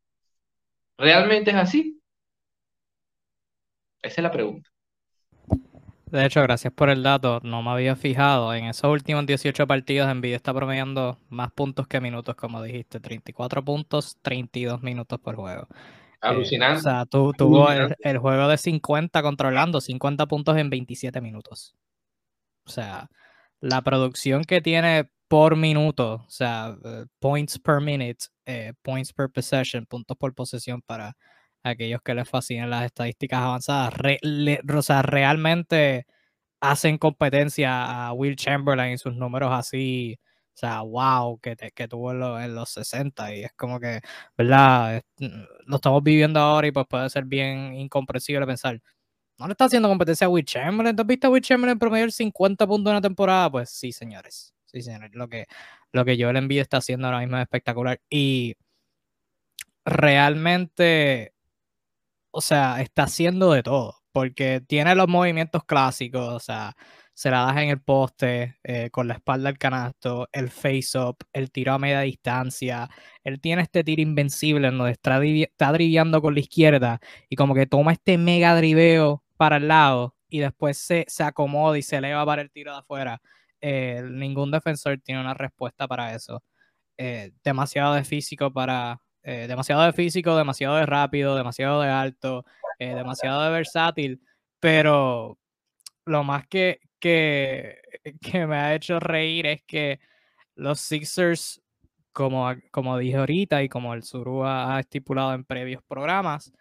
¿Realmente 0.97 1.51
es 1.51 1.57
así? 1.57 2.01
Esa 4.01 4.21
es 4.21 4.23
la 4.23 4.31
pregunta. 4.31 4.69
De 6.07 6.25
hecho, 6.25 6.41
gracias 6.43 6.71
por 6.73 6.89
el 6.89 7.01
dato. 7.01 7.39
No 7.43 7.63
me 7.63 7.71
había 7.71 7.95
fijado. 7.95 8.53
En 8.53 8.65
esos 8.65 8.91
últimos 8.91 9.25
18 9.25 9.65
partidos, 9.65 10.09
Envidia 10.09 10.35
está 10.35 10.53
promediando 10.53 11.17
más 11.29 11.51
puntos 11.51 11.87
que 11.87 11.99
minutos, 12.01 12.35
como 12.35 12.61
dijiste. 12.61 12.99
34 12.99 13.63
puntos, 13.63 14.17
32 14.21 14.83
minutos 14.83 15.19
por 15.19 15.35
juego. 15.35 15.67
Alucinante. 16.21 16.79
o 16.79 16.81
sea, 16.81 17.05
tuvo 17.05 17.71
el, 17.71 17.95
el, 17.99 18.17
juego 18.17 18.47
de 18.47 18.57
50 18.57 19.21
controlando, 19.21 19.81
50 19.81 20.25
puntos 20.27 20.55
en 20.57 20.69
27 20.69 21.19
minutos. 21.19 21.75
O 22.65 22.69
sea, 22.69 23.09
la 23.61 23.81
producción 23.81 24.43
que 24.43 24.61
tiene 24.61 25.09
por 25.27 25.55
minuto, 25.55 26.23
o 26.27 26.29
sea, 26.29 26.77
eh, 26.85 27.05
points 27.19 27.59
per 27.59 27.81
minute, 27.81 28.25
eh, 28.45 28.73
points 28.83 29.13
per 29.13 29.29
possession, 29.29 29.85
puntos 29.85 30.17
por 30.17 30.33
posesión 30.35 30.81
para 30.81 31.15
aquellos 31.63 32.01
que 32.03 32.13
les 32.13 32.29
fascinan 32.29 32.69
las 32.69 32.85
estadísticas 32.85 33.39
avanzadas. 33.41 33.93
o 34.75 34.81
sea, 34.81 35.01
realmente 35.01 36.05
hacen 36.61 36.97
competencia 36.97 38.07
a 38.07 38.13
Will 38.13 38.35
Chamberlain 38.35 38.93
y 38.93 38.97
sus 38.97 39.15
números 39.15 39.51
así, 39.53 40.19
o 40.55 40.57
sea, 40.57 40.81
wow, 40.81 41.39
que, 41.39 41.55
que 41.75 41.87
tuvo 41.87 42.11
en, 42.39 42.55
los 42.55 42.69
60 42.69 43.35
y 43.35 43.43
es 43.43 43.53
como 43.53 43.79
que, 43.79 44.01
¿verdad? 44.37 45.01
Lo 45.65 45.77
estamos 45.77 46.03
viviendo 46.03 46.39
ahora 46.39 46.67
y 46.67 46.71
pues 46.71 46.85
puede 46.87 47.09
ser 47.09 47.25
bien 47.25 47.73
incomprensible 47.75 48.45
pensar, 48.45 48.81
no 49.37 49.47
le 49.47 49.53
está 49.53 49.65
haciendo 49.65 49.89
competencia 49.89 50.27
a 50.27 50.29
Will 50.29 50.45
Chamberlain, 50.45 50.95
¿te 50.95 51.01
has 51.01 51.07
visto 51.07 51.27
a 51.27 51.29
Will 51.29 51.41
Chamberlain 51.41 51.79
promedio 51.79 52.09
50 52.09 52.67
puntos 52.67 52.91
en 52.91 52.95
una 52.95 53.01
temporada? 53.01 53.51
Pues 53.51 53.69
sí, 53.69 53.91
señores. 53.91 54.53
Sí, 54.65 54.81
señores. 54.81 55.11
Lo 55.13 55.27
que, 55.27 55.45
lo 55.91 56.05
que 56.05 56.17
Joel 56.19 56.37
Embiid 56.37 56.61
está 56.61 56.77
haciendo 56.77 57.07
ahora 57.07 57.19
mismo 57.19 57.37
es 57.37 57.43
espectacular. 57.43 58.01
Y 58.09 58.55
realmente, 59.85 61.33
o 62.31 62.41
sea, 62.41 62.81
está 62.81 63.03
haciendo 63.03 63.51
de 63.53 63.63
todo. 63.63 63.95
Porque 64.11 64.61
tiene 64.67 64.95
los 64.95 65.07
movimientos 65.07 65.63
clásicos, 65.65 66.27
o 66.33 66.39
sea, 66.39 66.75
se 67.13 67.29
la 67.29 67.45
das 67.45 67.57
en 67.57 67.69
el 67.69 67.81
poste, 67.81 68.57
eh, 68.63 68.89
con 68.91 69.07
la 69.07 69.15
espalda 69.15 69.49
al 69.49 69.57
canasto, 69.57 70.27
el 70.31 70.49
face-up, 70.49 71.17
el 71.31 71.51
tiro 71.51 71.73
a 71.73 71.79
media 71.79 72.01
distancia. 72.01 72.89
Él 73.23 73.39
tiene 73.39 73.61
este 73.61 73.83
tiro 73.83 74.01
invencible 74.01 74.67
en 74.67 74.77
donde 74.77 74.93
está, 74.93 75.23
está 75.23 76.21
con 76.21 76.33
la 76.33 76.39
izquierda 76.39 76.99
y 77.29 77.35
como 77.35 77.53
que 77.53 77.67
toma 77.67 77.93
este 77.93 78.17
mega 78.17 78.55
driveo 78.55 79.23
para 79.37 79.57
el 79.57 79.67
lado 79.67 80.15
y 80.29 80.39
después 80.39 80.77
se, 80.77 81.05
se 81.07 81.23
acomoda 81.23 81.77
y 81.77 81.83
se 81.83 81.97
eleva 81.97 82.25
para 82.25 82.41
el 82.41 82.51
tiro 82.51 82.71
de 82.73 82.79
afuera. 82.79 83.21
Eh, 83.61 84.01
ningún 84.09 84.51
defensor 84.51 84.99
tiene 84.99 85.21
una 85.21 85.35
respuesta 85.35 85.87
para 85.87 86.15
eso. 86.15 86.43
Eh, 86.97 87.31
demasiado 87.43 87.93
de 87.95 88.03
físico 88.03 88.51
para. 88.51 88.99
Demasiado 89.25 89.83
de 89.83 89.93
físico, 89.93 90.35
demasiado 90.35 90.75
de 90.75 90.85
rápido, 90.85 91.37
demasiado 91.37 91.81
de 91.81 91.89
alto, 91.89 92.43
demasiado 92.77 93.41
de 93.43 93.51
versátil. 93.51 94.21
Pero 94.59 95.39
lo 96.05 96.23
más 96.23 96.45
que, 96.47 96.81
que, 97.03 97.81
que 98.21 98.47
me 98.47 98.55
ha 98.55 98.75
hecho 98.75 98.99
reír 98.99 99.45
es 99.47 99.61
que 99.67 99.99
los 100.55 100.79
Sixers, 100.79 101.61
como, 102.13 102.53
como 102.71 102.97
dije 102.97 103.17
ahorita 103.17 103.61
y 103.63 103.69
como 103.69 103.93
el 103.93 104.03
Suru 104.03 104.45
ha 104.45 104.79
estipulado 104.79 105.33
en 105.33 105.43
previos 105.43 105.83
programas, 105.83 106.53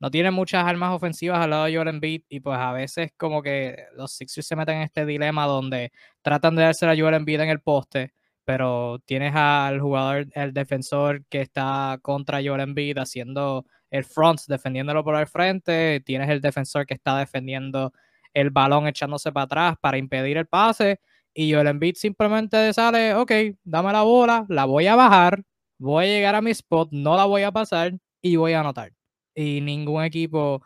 no 0.00 0.10
tiene 0.10 0.30
muchas 0.30 0.64
armas 0.64 0.92
ofensivas 0.92 1.40
al 1.40 1.50
lado 1.50 1.66
de 1.66 1.74
Joel 1.76 1.88
Embiid 1.88 2.22
y 2.30 2.40
pues 2.40 2.58
a 2.58 2.72
veces 2.72 3.12
como 3.18 3.42
que 3.42 3.76
los 3.94 4.12
Sixers 4.12 4.46
se 4.46 4.56
meten 4.56 4.76
en 4.78 4.82
este 4.82 5.04
dilema 5.04 5.46
donde 5.46 5.92
tratan 6.22 6.56
de 6.56 6.62
darse 6.62 6.86
a 6.86 6.96
Joel 6.96 7.14
Embiid 7.14 7.40
en 7.40 7.50
el 7.50 7.60
poste, 7.60 8.14
pero 8.44 9.00
tienes 9.04 9.34
al 9.34 9.80
jugador, 9.80 10.28
el 10.32 10.54
defensor 10.54 11.26
que 11.26 11.42
está 11.42 11.98
contra 12.02 12.40
Joel 12.42 12.60
Embiid 12.62 12.96
haciendo 12.98 13.66
el 13.90 14.04
front, 14.04 14.40
defendiéndolo 14.48 15.04
por 15.04 15.16
el 15.16 15.26
frente, 15.26 16.00
tienes 16.06 16.30
el 16.30 16.40
defensor 16.40 16.86
que 16.86 16.94
está 16.94 17.18
defendiendo 17.18 17.92
el 18.34 18.50
balón 18.50 18.86
echándose 18.86 19.32
para 19.32 19.44
atrás 19.44 19.74
para 19.80 19.98
impedir 19.98 20.36
el 20.36 20.46
pase 20.46 21.00
y 21.34 21.52
Joel 21.52 21.68
Embiid 21.68 21.94
simplemente 21.96 22.72
sale, 22.72 23.14
ok, 23.14 23.32
dame 23.64 23.92
la 23.92 24.02
bola, 24.02 24.46
la 24.48 24.64
voy 24.64 24.86
a 24.86 24.96
bajar, 24.96 25.42
voy 25.78 26.04
a 26.04 26.08
llegar 26.08 26.34
a 26.34 26.42
mi 26.42 26.50
spot, 26.50 26.90
no 26.92 27.16
la 27.16 27.24
voy 27.24 27.42
a 27.42 27.52
pasar 27.52 27.92
y 28.22 28.36
voy 28.36 28.52
a 28.52 28.60
anotar 28.60 28.92
y 29.34 29.60
ningún 29.60 30.04
equipo 30.04 30.62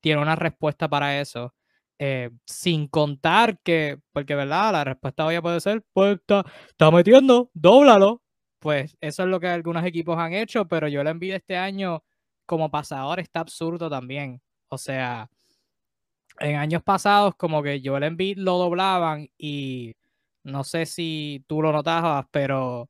tiene 0.00 0.22
una 0.22 0.36
respuesta 0.36 0.88
para 0.88 1.20
eso. 1.20 1.54
Eh, 2.00 2.30
sin 2.46 2.86
contar 2.88 3.58
que, 3.60 3.98
porque 4.12 4.34
verdad, 4.36 4.72
la 4.72 4.84
respuesta 4.84 5.26
hoy 5.26 5.40
puede 5.40 5.60
ser, 5.60 5.84
pues 5.92 6.18
está, 6.18 6.90
metiendo, 6.92 7.50
dóblalo. 7.54 8.22
Pues 8.60 8.96
eso 9.00 9.22
es 9.22 9.28
lo 9.28 9.40
que 9.40 9.48
algunos 9.48 9.84
equipos 9.84 10.18
han 10.18 10.32
hecho, 10.32 10.66
pero 10.66 10.88
yo 10.88 11.02
le 11.04 11.10
envío 11.10 11.36
este 11.36 11.56
año 11.56 12.04
como 12.46 12.70
pasador 12.70 13.20
está 13.20 13.40
absurdo 13.40 13.90
también. 13.90 14.42
O 14.68 14.78
sea, 14.78 15.30
en 16.40 16.56
años 16.56 16.82
pasados 16.82 17.34
como 17.36 17.62
que 17.62 17.78
le 17.80 18.06
envío 18.06 18.34
lo 18.38 18.58
doblaban 18.58 19.28
y 19.38 19.94
no 20.44 20.64
sé 20.64 20.86
si 20.86 21.44
tú 21.46 21.62
lo 21.62 21.72
notabas, 21.72 22.26
pero 22.30 22.88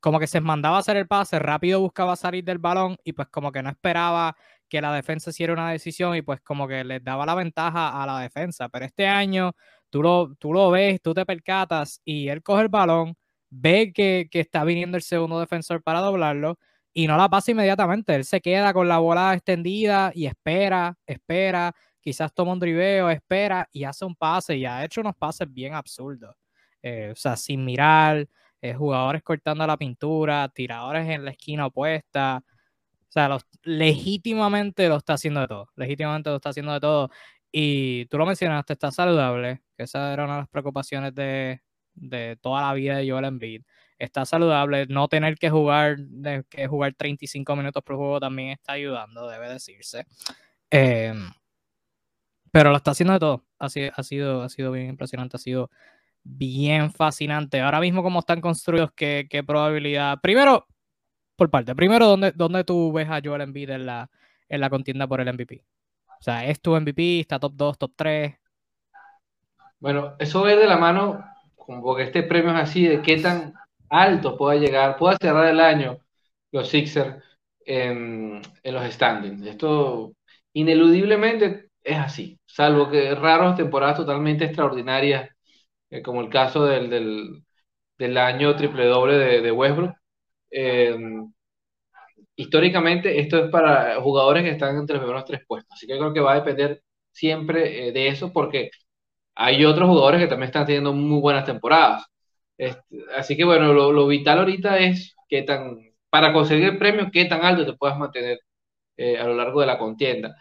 como 0.00 0.18
que 0.18 0.26
se 0.26 0.40
mandaba 0.40 0.76
a 0.78 0.80
hacer 0.80 0.96
el 0.96 1.06
pase, 1.06 1.38
rápido 1.38 1.80
buscaba 1.80 2.16
salir 2.16 2.44
del 2.44 2.58
balón 2.58 2.96
y 3.04 3.12
pues 3.12 3.28
como 3.28 3.52
que 3.52 3.62
no 3.62 3.70
esperaba 3.70 4.36
que 4.68 4.80
la 4.80 4.94
defensa 4.94 5.30
hiciera 5.30 5.52
una 5.52 5.70
decisión 5.70 6.16
y 6.16 6.22
pues 6.22 6.40
como 6.40 6.66
que 6.68 6.84
les 6.84 7.04
daba 7.04 7.26
la 7.26 7.34
ventaja 7.34 8.02
a 8.02 8.06
la 8.06 8.20
defensa. 8.20 8.68
Pero 8.68 8.86
este 8.86 9.06
año 9.06 9.52
tú 9.90 10.02
lo, 10.02 10.34
tú 10.36 10.52
lo 10.52 10.70
ves, 10.70 11.02
tú 11.02 11.12
te 11.14 11.26
percatas 11.26 12.00
y 12.04 12.28
él 12.28 12.42
coge 12.42 12.62
el 12.62 12.68
balón, 12.68 13.16
ve 13.50 13.92
que, 13.92 14.28
está 14.32 14.64
viniendo 14.64 14.96
el 14.96 15.02
segundo 15.02 15.40
defensor 15.40 15.82
para 15.82 16.00
doblarlo 16.00 16.58
y 16.92 17.06
no 17.06 17.16
la 17.16 17.28
pasa 17.28 17.50
inmediatamente. 17.50 18.14
Él 18.14 18.24
se 18.24 18.40
queda 18.40 18.72
con 18.72 18.88
la 18.88 18.98
bola 18.98 19.34
extendida 19.34 20.12
y 20.14 20.26
espera, 20.26 20.96
espera, 21.06 21.74
quizás 22.00 22.32
toma 22.34 22.52
un 22.52 22.58
driveo, 22.58 23.10
espera 23.10 23.68
y 23.72 23.84
hace 23.84 24.04
un 24.04 24.14
pase 24.16 24.56
y 24.56 24.66
ha 24.66 24.84
hecho 24.84 25.00
unos 25.00 25.16
pases 25.16 25.52
bien 25.52 25.74
absurdos. 25.74 26.34
Eh, 26.82 27.10
o 27.12 27.16
sea, 27.16 27.36
sin 27.36 27.64
mirar, 27.64 28.26
eh, 28.62 28.74
jugadores 28.74 29.22
cortando 29.22 29.66
la 29.66 29.76
pintura, 29.76 30.48
tiradores 30.48 31.08
en 31.08 31.24
la 31.24 31.30
esquina 31.32 31.66
opuesta. 31.66 32.42
O 33.08 33.12
sea, 33.12 33.38
legítimamente 33.64 34.88
lo 34.88 34.96
está 34.98 35.14
haciendo 35.14 35.40
de 35.40 35.48
todo. 35.48 35.68
Legítimamente 35.76 36.30
lo 36.30 36.36
está 36.36 36.50
haciendo 36.50 36.72
de 36.72 36.80
todo. 36.80 37.10
Y 37.52 38.06
tú 38.06 38.18
lo 38.18 38.26
mencionaste, 38.26 38.74
está 38.74 38.92
saludable, 38.92 39.62
que 39.76 39.84
esa 39.84 40.12
era 40.12 40.24
una 40.24 40.34
de 40.34 40.40
las 40.42 40.48
preocupaciones 40.48 41.14
de, 41.14 41.60
toda 42.40 42.62
la 42.62 42.74
vida 42.74 42.96
de 42.98 43.10
Joel 43.10 43.24
Embiid. 43.24 43.62
Está 43.98 44.24
saludable, 44.24 44.86
no 44.86 45.08
tener 45.08 45.36
que 45.36 45.50
jugar, 45.50 45.98
de, 45.98 46.44
que 46.48 46.66
jugar 46.68 46.94
35 46.94 47.56
minutos 47.56 47.82
por 47.82 47.96
juego 47.96 48.20
también 48.20 48.50
está 48.50 48.72
ayudando, 48.74 49.28
debe 49.28 49.48
decirse. 49.48 50.06
Em, 50.70 51.30
pero 52.52 52.70
lo 52.70 52.76
está 52.76 52.92
haciendo 52.92 53.14
de 53.14 53.20
todo. 53.20 53.44
Ha 53.58 53.68
sido, 53.68 53.92
ha 53.96 54.02
sido, 54.02 54.42
ha 54.42 54.48
sido 54.48 54.72
bien 54.72 54.88
impresionante, 54.88 55.36
ha 55.36 55.40
sido 55.40 55.70
bien 56.22 56.92
fascinante. 56.92 57.60
Ahora 57.60 57.80
mismo, 57.80 58.02
como 58.02 58.20
están 58.20 58.40
construidos, 58.40 58.90
¿qué, 58.94 59.44
probabilidad? 59.46 60.18
Primero, 60.20 60.66
por 61.36 61.50
parte, 61.50 61.74
primero, 61.74 62.06
¿dónde, 62.06 62.32
¿dónde 62.32 62.64
tú 62.64 62.92
ves 62.92 63.08
a 63.08 63.20
Joel 63.22 63.42
Embiid 63.42 63.70
en 63.70 63.86
la, 63.86 64.10
en 64.48 64.60
la 64.60 64.70
contienda 64.70 65.06
por 65.06 65.20
el 65.20 65.32
MVP? 65.32 65.64
O 66.20 66.22
sea, 66.22 66.44
¿es 66.46 66.60
tu 66.60 66.78
MVP? 66.78 67.20
¿Está 67.20 67.38
top 67.38 67.52
2, 67.54 67.78
top 67.78 67.92
3? 67.96 68.34
Bueno, 69.78 70.14
eso 70.18 70.46
es 70.46 70.58
de 70.58 70.66
la 70.66 70.76
mano, 70.76 71.24
como 71.56 71.96
que 71.96 72.02
este 72.02 72.22
premio 72.22 72.50
es 72.50 72.62
así, 72.62 72.86
de 72.86 73.00
qué 73.00 73.16
tan 73.16 73.54
alto 73.88 74.36
puede 74.36 74.60
llegar, 74.60 74.96
puede 74.96 75.16
cerrar 75.20 75.48
el 75.48 75.60
año 75.60 75.98
los 76.52 76.68
Sixers 76.68 77.22
en, 77.64 78.42
en 78.62 78.74
los 78.74 78.84
standings. 78.92 79.46
Esto 79.46 80.12
ineludiblemente 80.52 81.69
es 81.84 81.96
así, 81.98 82.38
salvo 82.46 82.90
que 82.90 83.14
raros 83.14 83.56
temporadas 83.56 83.96
totalmente 83.96 84.44
extraordinarias 84.44 85.30
eh, 85.90 86.02
como 86.02 86.20
el 86.22 86.30
caso 86.30 86.66
del, 86.66 86.90
del, 87.98 88.18
año 88.18 88.56
triple 88.56 88.86
doble 88.86 89.16
de, 89.42 89.52
Westbrook. 89.52 89.94
Eh, 90.50 90.96
históricamente 92.36 93.20
esto 93.20 93.44
es 93.44 93.50
para 93.50 94.00
jugadores 94.00 94.42
que 94.44 94.50
están 94.50 94.76
entre 94.76 94.96
los 94.96 95.04
primeros 95.04 95.24
tres 95.24 95.42
puestos, 95.46 95.72
así 95.76 95.86
que 95.86 95.98
creo 95.98 96.12
que 96.12 96.20
va 96.20 96.32
a 96.32 96.36
depender 96.36 96.82
siempre 97.12 97.88
eh, 97.88 97.92
de 97.92 98.08
eso 98.08 98.32
porque 98.32 98.70
hay 99.34 99.64
otros 99.64 99.88
jugadores 99.88 100.20
que 100.20 100.28
también 100.28 100.48
están 100.48 100.66
teniendo 100.66 100.92
muy 100.92 101.20
buenas 101.20 101.44
temporadas. 101.46 102.04
Este, 102.58 102.82
así 103.16 103.36
que 103.36 103.44
bueno, 103.44 103.72
lo, 103.72 103.92
lo, 103.92 104.06
vital 104.06 104.40
ahorita 104.40 104.78
es 104.78 105.16
qué 105.28 105.42
tan, 105.42 105.78
para 106.10 106.32
conseguir 106.32 106.66
el 106.66 106.78
premio, 106.78 107.10
qué 107.12 107.24
tan 107.26 107.42
alto 107.44 107.66
te 107.66 107.74
puedas 107.78 107.98
mantener 107.98 108.40
a 109.20 109.24
lo 109.24 109.34
largo 109.34 109.60
de 109.60 109.66
la 109.66 109.78
contienda. 109.78 110.36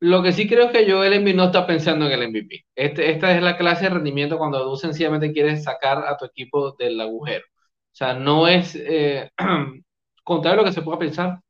Lo 0.00 0.22
que 0.22 0.32
sí 0.32 0.48
creo 0.48 0.66
es 0.66 0.72
que 0.72 0.90
Joel 0.90 1.12
Embiid 1.12 1.34
no 1.34 1.46
está 1.46 1.66
pensando 1.66 2.06
en 2.06 2.12
el 2.12 2.22
MVP. 2.28 2.66
Este, 2.74 3.10
esta 3.10 3.34
es 3.36 3.42
la 3.42 3.56
clase 3.56 3.84
de 3.84 3.90
rendimiento 3.90 4.38
cuando 4.38 4.62
tú 4.64 4.76
sencillamente 4.76 5.32
quieres 5.32 5.64
sacar 5.64 5.98
a 6.06 6.16
tu 6.16 6.24
equipo 6.26 6.72
del 6.72 7.00
agujero. 7.00 7.44
O 7.46 7.94
sea, 7.98 8.14
no 8.14 8.46
es, 8.48 8.76
eh, 8.76 9.30
contrario 10.24 10.60
a 10.60 10.62
lo 10.64 10.68
que 10.68 10.74
se 10.74 10.82
pueda 10.82 10.98
pensar, 10.98 11.40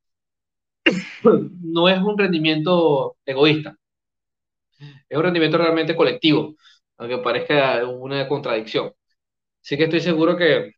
no 1.63 1.89
es 1.89 1.99
un 1.99 2.19
rendimiento 2.19 3.17
egoísta. 3.27 3.77
Es 5.09 5.17
un 5.17 5.25
rendimiento 5.25 5.59
realmente 5.59 5.97
colectivo, 5.97 6.55
aunque 6.99 7.19
parezca 7.19 7.85
una 7.87 8.29
contradicción. 8.29 8.93
Sí 9.63 9.77
que 9.77 9.85
estoy 9.85 10.01
seguro 10.01 10.37
que, 10.37 10.73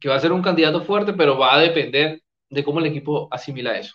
que 0.00 0.08
va 0.08 0.16
a 0.16 0.20
ser 0.20 0.32
un 0.32 0.42
candidato 0.42 0.82
fuerte, 0.82 1.12
pero 1.12 1.38
va 1.38 1.54
a 1.54 1.60
depender 1.60 2.22
de 2.50 2.64
cómo 2.64 2.80
el 2.80 2.86
equipo 2.86 3.28
asimila 3.30 3.78
eso. 3.78 3.94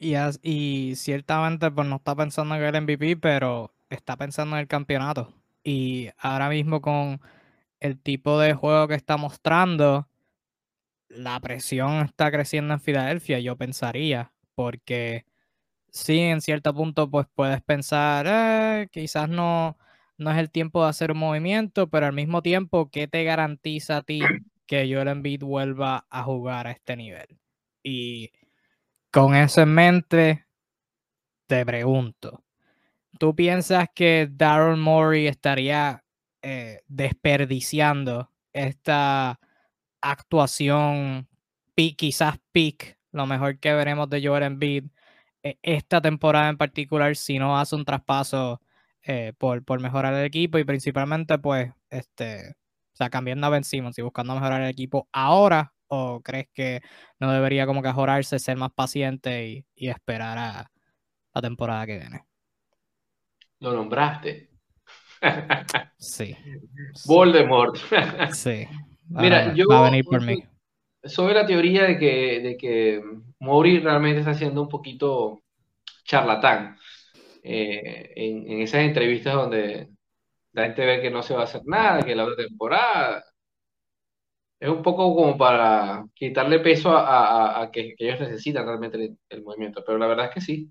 Y, 0.00 0.14
y 0.42 0.96
ciertamente 0.96 1.70
pues 1.70 1.86
no 1.86 1.96
está 1.96 2.16
pensando 2.16 2.54
en 2.56 2.62
el 2.62 2.82
MVP, 2.82 3.18
pero 3.18 3.72
está 3.90 4.16
pensando 4.16 4.56
en 4.56 4.62
el 4.62 4.68
campeonato. 4.68 5.34
Y 5.62 6.08
ahora 6.18 6.48
mismo 6.48 6.80
con 6.80 7.20
el 7.80 8.00
tipo 8.00 8.38
de 8.40 8.54
juego 8.54 8.88
que 8.88 8.94
está 8.94 9.16
mostrando, 9.18 10.08
la 11.08 11.38
presión 11.40 12.04
está 12.06 12.30
creciendo 12.30 12.74
en 12.74 12.80
Filadelfia, 12.80 13.40
yo 13.40 13.56
pensaría, 13.56 14.32
porque 14.54 15.26
sí, 15.90 16.18
en 16.20 16.40
cierto 16.40 16.74
punto, 16.74 17.10
pues 17.10 17.26
puedes 17.34 17.62
pensar, 17.62 18.26
eh, 18.28 18.88
quizás 18.92 19.28
no, 19.28 19.78
no 20.18 20.30
es 20.32 20.38
el 20.38 20.50
tiempo 20.50 20.82
de 20.84 20.90
hacer 20.90 21.12
un 21.12 21.18
movimiento, 21.18 21.90
pero 21.90 22.06
al 22.06 22.14
mismo 22.14 22.42
tiempo, 22.42 22.90
¿qué 22.90 23.08
te 23.08 23.24
garantiza 23.24 23.98
a 23.98 24.02
ti 24.02 24.20
que 24.66 24.92
Joel 24.92 25.08
Embiid 25.08 25.42
vuelva 25.42 26.06
a 26.10 26.22
jugar 26.24 26.66
a 26.68 26.72
este 26.72 26.96
nivel? 26.96 27.38
Y 27.82 28.32
con 29.10 29.34
eso 29.34 29.62
en 29.62 29.74
mente, 29.74 30.46
te 31.46 31.64
pregunto, 31.66 32.44
¿tú 33.18 33.34
piensas 33.34 33.88
que 33.94 34.28
Daryl 34.30 34.76
Morey 34.76 35.26
estaría 35.26 36.04
eh, 36.42 36.82
desperdiciando 36.88 38.30
esta 38.52 39.40
actuación, 40.00 41.28
quizás 41.96 42.38
peak, 42.52 42.98
lo 43.12 43.26
mejor 43.26 43.58
que 43.58 43.72
veremos 43.72 44.08
de 44.10 44.26
Joel 44.26 44.42
Embiid 44.42 44.84
e, 45.42 45.58
esta 45.62 46.00
temporada 46.00 46.48
en 46.48 46.58
particular, 46.58 47.16
si 47.16 47.38
no 47.38 47.58
hace 47.58 47.76
un 47.76 47.84
traspaso 47.84 48.60
eh, 49.02 49.32
por, 49.38 49.64
por, 49.64 49.80
mejorar 49.80 50.14
el 50.14 50.24
equipo 50.24 50.58
y 50.58 50.64
principalmente, 50.64 51.38
pues, 51.38 51.72
este, 51.88 52.50
o 52.92 52.96
sea, 52.96 53.10
cambiando 53.10 53.46
a 53.46 53.50
Ben 53.50 53.64
Simmons 53.64 53.98
y 53.98 54.02
buscando 54.02 54.34
mejorar 54.34 54.62
el 54.62 54.68
equipo 54.68 55.08
ahora, 55.12 55.72
o 55.90 56.20
crees 56.22 56.48
que 56.54 56.80
no 57.18 57.32
debería 57.32 57.66
como 57.66 57.82
que 57.82 57.88
ajorarse, 57.88 58.38
ser 58.38 58.56
más 58.56 58.72
paciente 58.72 59.64
y, 59.76 59.88
esperar 59.88 60.38
a 60.38 60.70
la 61.34 61.42
temporada 61.42 61.86
que 61.86 61.98
viene? 61.98 62.24
Lo 63.58 63.72
nombraste. 63.72 64.50
sí. 65.98 66.36
Voldemort. 67.06 67.76
sí. 68.32 68.66
Mira, 69.08 69.52
yo 69.54 69.66
va 69.68 69.80
a 69.80 69.90
venir 69.90 70.04
por 70.04 70.22
mí. 70.22 70.42
Soy 71.02 71.34
la 71.34 71.44
teoría 71.44 71.84
de 71.84 71.98
que, 71.98 72.40
de 72.40 72.56
que 72.56 73.02
Mori 73.40 73.80
realmente 73.80 74.20
está 74.20 74.34
siendo 74.34 74.62
un 74.62 74.68
poquito 74.68 75.42
charlatán 76.04 76.76
eh, 77.42 78.12
en, 78.16 78.60
esas 78.60 78.82
entrevistas 78.82 79.34
donde 79.34 79.88
la 80.52 80.64
gente 80.64 80.86
ve 80.86 81.00
que 81.00 81.10
no 81.10 81.22
se 81.22 81.34
va 81.34 81.40
a 81.40 81.44
hacer 81.44 81.62
nada, 81.64 82.02
que 82.02 82.14
la 82.14 82.24
otra 82.24 82.44
temporada 82.44 83.24
es 84.60 84.68
un 84.68 84.82
poco 84.82 85.14
como 85.14 85.38
para 85.38 86.06
quitarle 86.14 86.60
peso 86.60 86.90
a, 86.94 87.70
que, 87.72 87.94
ellos 87.98 88.20
necesitan 88.20 88.66
realmente 88.66 89.16
el, 89.30 89.42
movimiento, 89.42 89.82
pero 89.84 89.98
la 89.98 90.06
verdad 90.06 90.26
es 90.26 90.34
que 90.34 90.40
sí, 90.42 90.70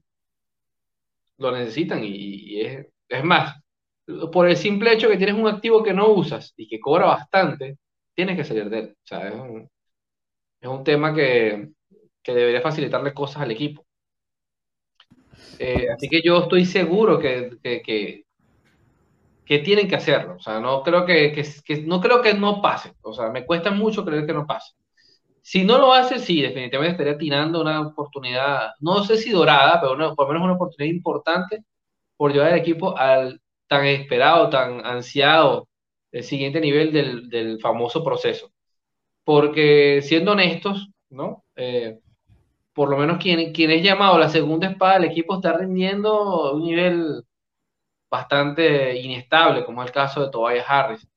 lo 1.37 1.51
necesitan 1.51 2.01
y, 2.03 2.61
es, 2.61 2.87
es 3.07 3.23
más, 3.23 3.59
por 4.31 4.47
el 4.47 4.57
simple 4.57 4.93
hecho 4.93 5.09
que 5.09 5.17
tienes 5.17 5.35
un 5.35 5.47
activo 5.47 5.83
que 5.83 5.93
no 5.93 6.09
usas 6.09 6.53
y 6.55 6.67
que 6.67 6.79
cobra 6.79 7.07
bastante, 7.07 7.77
tienes 8.13 8.37
que 8.37 8.43
salir 8.43 8.69
de 8.69 8.79
él. 8.79 8.95
O 8.95 9.07
sea, 9.07 9.27
es 9.27 9.35
un, 9.35 9.69
es 10.61 10.69
un 10.69 10.83
tema 10.83 11.13
que, 11.13 11.69
que 12.21 12.33
debería 12.33 12.61
facilitarle 12.61 13.13
cosas 13.13 13.41
al 13.41 13.51
equipo. 13.51 13.85
Eh, 15.57 15.87
así 15.89 16.07
que 16.07 16.21
yo 16.21 16.39
estoy 16.39 16.65
seguro 16.65 17.19
que, 17.19 17.57
que, 17.61 18.25
que, 19.49 19.59
tienen 19.59 19.87
que 19.87 19.95
hacerlo. 19.95 20.35
O 20.37 20.39
sea, 20.39 20.59
no 20.59 20.83
creo 20.83 21.05
que, 21.05 21.33
que, 21.33 21.81
no 21.83 21.99
creo 22.01 22.21
que 22.21 22.33
no 22.33 22.61
pase. 22.61 22.93
O 23.01 23.13
sea, 23.13 23.29
me 23.31 23.45
cuesta 23.45 23.71
mucho 23.71 24.05
creer 24.05 24.25
que 24.25 24.33
no 24.33 24.45
pase. 24.47 24.73
Si 25.41 25.63
no 25.63 25.77
lo 25.79 25.93
hace, 25.93 26.19
sí, 26.19 26.41
definitivamente 26.41 26.91
estaría 26.91 27.17
tirando 27.17 27.61
una 27.61 27.81
oportunidad, 27.81 28.71
no 28.79 29.03
sé 29.03 29.17
si 29.17 29.31
dorada, 29.31 29.81
pero 29.81 30.15
por 30.15 30.27
lo 30.27 30.33
menos 30.33 30.45
una 30.45 30.55
oportunidad 30.55 30.93
importante 30.93 31.63
por 32.17 32.33
llevar 32.33 32.53
al 32.53 32.59
equipo 32.59 32.97
al 32.97 33.41
tan 33.67 33.85
esperado, 33.85 34.49
tan 34.49 34.85
ansiado, 34.85 35.67
el 36.11 36.23
siguiente 36.23 36.59
nivel 36.61 36.91
del, 36.93 37.29
del 37.29 37.59
famoso 37.59 38.03
proceso. 38.03 38.51
Porque 39.23 40.01
siendo 40.03 40.33
honestos, 40.33 40.89
¿no? 41.09 41.43
Eh, 41.55 41.99
por 42.73 42.89
lo 42.89 42.97
menos 42.97 43.17
quien, 43.19 43.53
quien 43.53 43.71
es 43.71 43.83
llamado 43.83 44.17
la 44.17 44.29
segunda 44.29 44.67
espada 44.67 44.95
del 44.95 45.11
equipo 45.11 45.35
está 45.35 45.53
rindiendo 45.57 46.53
un 46.53 46.63
nivel 46.63 47.23
bastante 48.09 48.99
inestable, 48.99 49.65
como 49.65 49.83
es 49.83 49.89
el 49.89 49.93
caso 49.93 50.25
de 50.25 50.31
Tobias 50.31 50.65
Harris, 50.67 51.07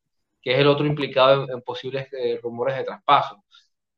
que 0.40 0.52
es 0.52 0.58
el 0.58 0.66
otro 0.68 0.86
implicado 0.86 1.46
en, 1.50 1.62
posibles 1.62 2.08
eh, 2.12 2.38
rumores 2.42 2.76
de 2.76 2.84
traspaso. 2.84 3.42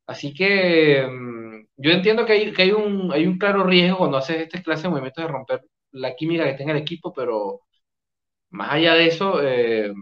Así 0.07 0.35
que 0.35 1.07
mm, 1.07 1.67
yo 1.77 1.91
entiendo 1.93 2.27
que, 2.27 2.33
hay, 2.35 2.53
que 2.53 2.63
hay, 2.63 2.73
un, 2.73 3.13
hay 3.13 3.27
un 3.27 3.39
claro 3.39 3.65
riesgo 3.65 3.99
cuando 3.99 4.19
haces 4.19 4.43
esta 4.43 4.63
clase 4.63 4.85
de 4.85 4.91
movimientos 4.91 5.25
de 5.25 5.29
romper 5.31 5.63
la 5.93 6.15
química 6.15 6.45
que 6.45 6.55
tenga 6.55 6.73
el 6.73 6.79
equipo, 6.79 7.13
pero 7.13 7.63
más 8.51 8.73
allá 8.73 8.95
de 8.95 9.07
eso, 9.07 9.43
eh, 9.43 9.93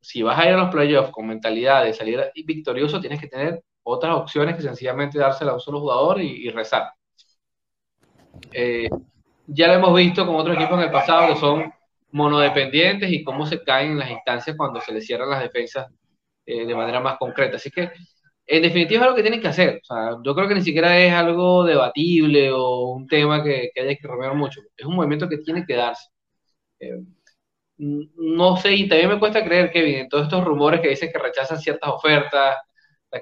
si 0.00 0.22
vas 0.22 0.38
a 0.38 0.46
ir 0.46 0.54
a 0.54 0.58
los 0.58 0.70
playoffs 0.70 1.12
con 1.12 1.26
mentalidad 1.26 1.84
de 1.84 1.94
salir 1.94 2.20
victorioso, 2.44 3.00
tienes 3.00 3.20
que 3.20 3.28
tener 3.28 3.62
otras 3.84 4.16
opciones 4.16 4.56
que 4.56 4.62
sencillamente 4.62 5.18
dársela 5.18 5.52
a 5.52 5.54
un 5.54 5.60
solo 5.60 5.80
jugador 5.80 6.20
y 6.20 6.50
rezar. 6.50 6.92
Eh, 8.52 8.88
ya 9.46 9.68
lo 9.68 9.74
hemos 9.74 9.94
visto 9.96 10.26
con 10.26 10.36
otros 10.36 10.56
equipos 10.56 10.78
en 10.78 10.84
el 10.84 10.90
pasado 10.90 11.32
que 11.32 11.40
son 11.40 11.72
monodependientes 12.12 13.10
y 13.10 13.24
cómo 13.24 13.46
se 13.46 13.62
caen 13.62 13.92
en 13.92 13.98
las 13.98 14.10
instancias 14.10 14.56
cuando 14.56 14.80
se 14.80 14.92
les 14.92 15.06
cierran 15.06 15.30
las 15.30 15.42
defensas 15.42 15.88
eh, 16.46 16.66
de 16.66 16.74
manera 16.74 17.00
más 17.00 17.18
concreta. 17.18 17.56
Así 17.56 17.70
que, 17.70 17.90
en 18.46 18.62
definitiva, 18.62 19.00
es 19.00 19.04
algo 19.04 19.16
que 19.16 19.22
tienen 19.22 19.40
que 19.40 19.48
hacer. 19.48 19.80
yo 20.24 20.34
creo 20.34 20.48
que 20.48 20.54
ni 20.54 20.62
siquiera 20.62 20.98
es 20.98 21.12
algo 21.12 21.64
debatible 21.64 22.50
o 22.52 22.90
un 22.92 23.06
tema 23.06 23.42
que, 23.42 23.70
que 23.74 23.80
haya 23.82 23.96
que 23.96 24.08
romper 24.08 24.34
mucho. 24.34 24.60
Es 24.76 24.86
un 24.86 24.96
movimiento 24.96 25.28
que 25.28 25.38
tiene 25.38 25.64
que 25.66 25.76
darse. 25.76 26.08
Eh, 26.80 27.00
no 27.78 28.56
sé, 28.56 28.74
y 28.74 28.88
también 28.88 29.10
me 29.10 29.18
cuesta 29.18 29.44
creer, 29.44 29.70
Kevin, 29.72 29.96
en 29.96 30.08
todos 30.08 30.24
estos 30.24 30.44
rumores 30.44 30.80
que 30.80 30.88
dicen 30.90 31.10
que 31.12 31.18
rechazan 31.18 31.58
ciertas 31.60 31.90
ofertas, 31.90 32.58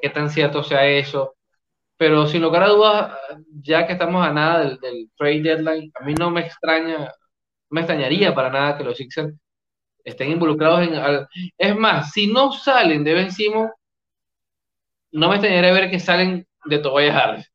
qué 0.03 0.11
tan 0.11 0.31
cierto 0.31 0.63
sea 0.63 0.87
eso. 0.87 1.35
Pero 1.97 2.27
sin 2.27 2.43
lugar 2.43 2.65
a 2.65 2.69
dudas, 2.69 3.19
ya 3.63 3.87
que 3.87 3.95
estamos 3.95 4.27
a 4.27 4.33
nada 4.33 4.61
del, 4.61 5.11
trade 5.17 5.43
deadline, 5.43 5.93
a 6.01 6.05
mí 6.05 6.15
no 6.15 6.31
me 6.31 6.43
extraña, 6.43 7.13
me 7.71 7.81
extrañaría 7.81 8.35
para 8.35 8.51
nada 8.51 8.77
que 8.77 8.85
los 8.85 8.97
Sixers 8.97 9.35
estén 10.05 10.33
involucrados 10.33 10.83
en... 10.83 10.95
Es 11.57 11.77
más, 11.77 12.13
si 12.13 12.27
no 12.27 12.53
salen 12.53 13.05
de 13.05 13.15
Ben 13.15 13.29
no 15.13 15.29
me 15.29 15.37
extrañaría 15.37 15.73
ver 15.73 15.91
que 15.91 15.99
salen 15.99 16.47
de 16.65 16.79
Tobias 16.79 17.17
Harris, 17.17 17.53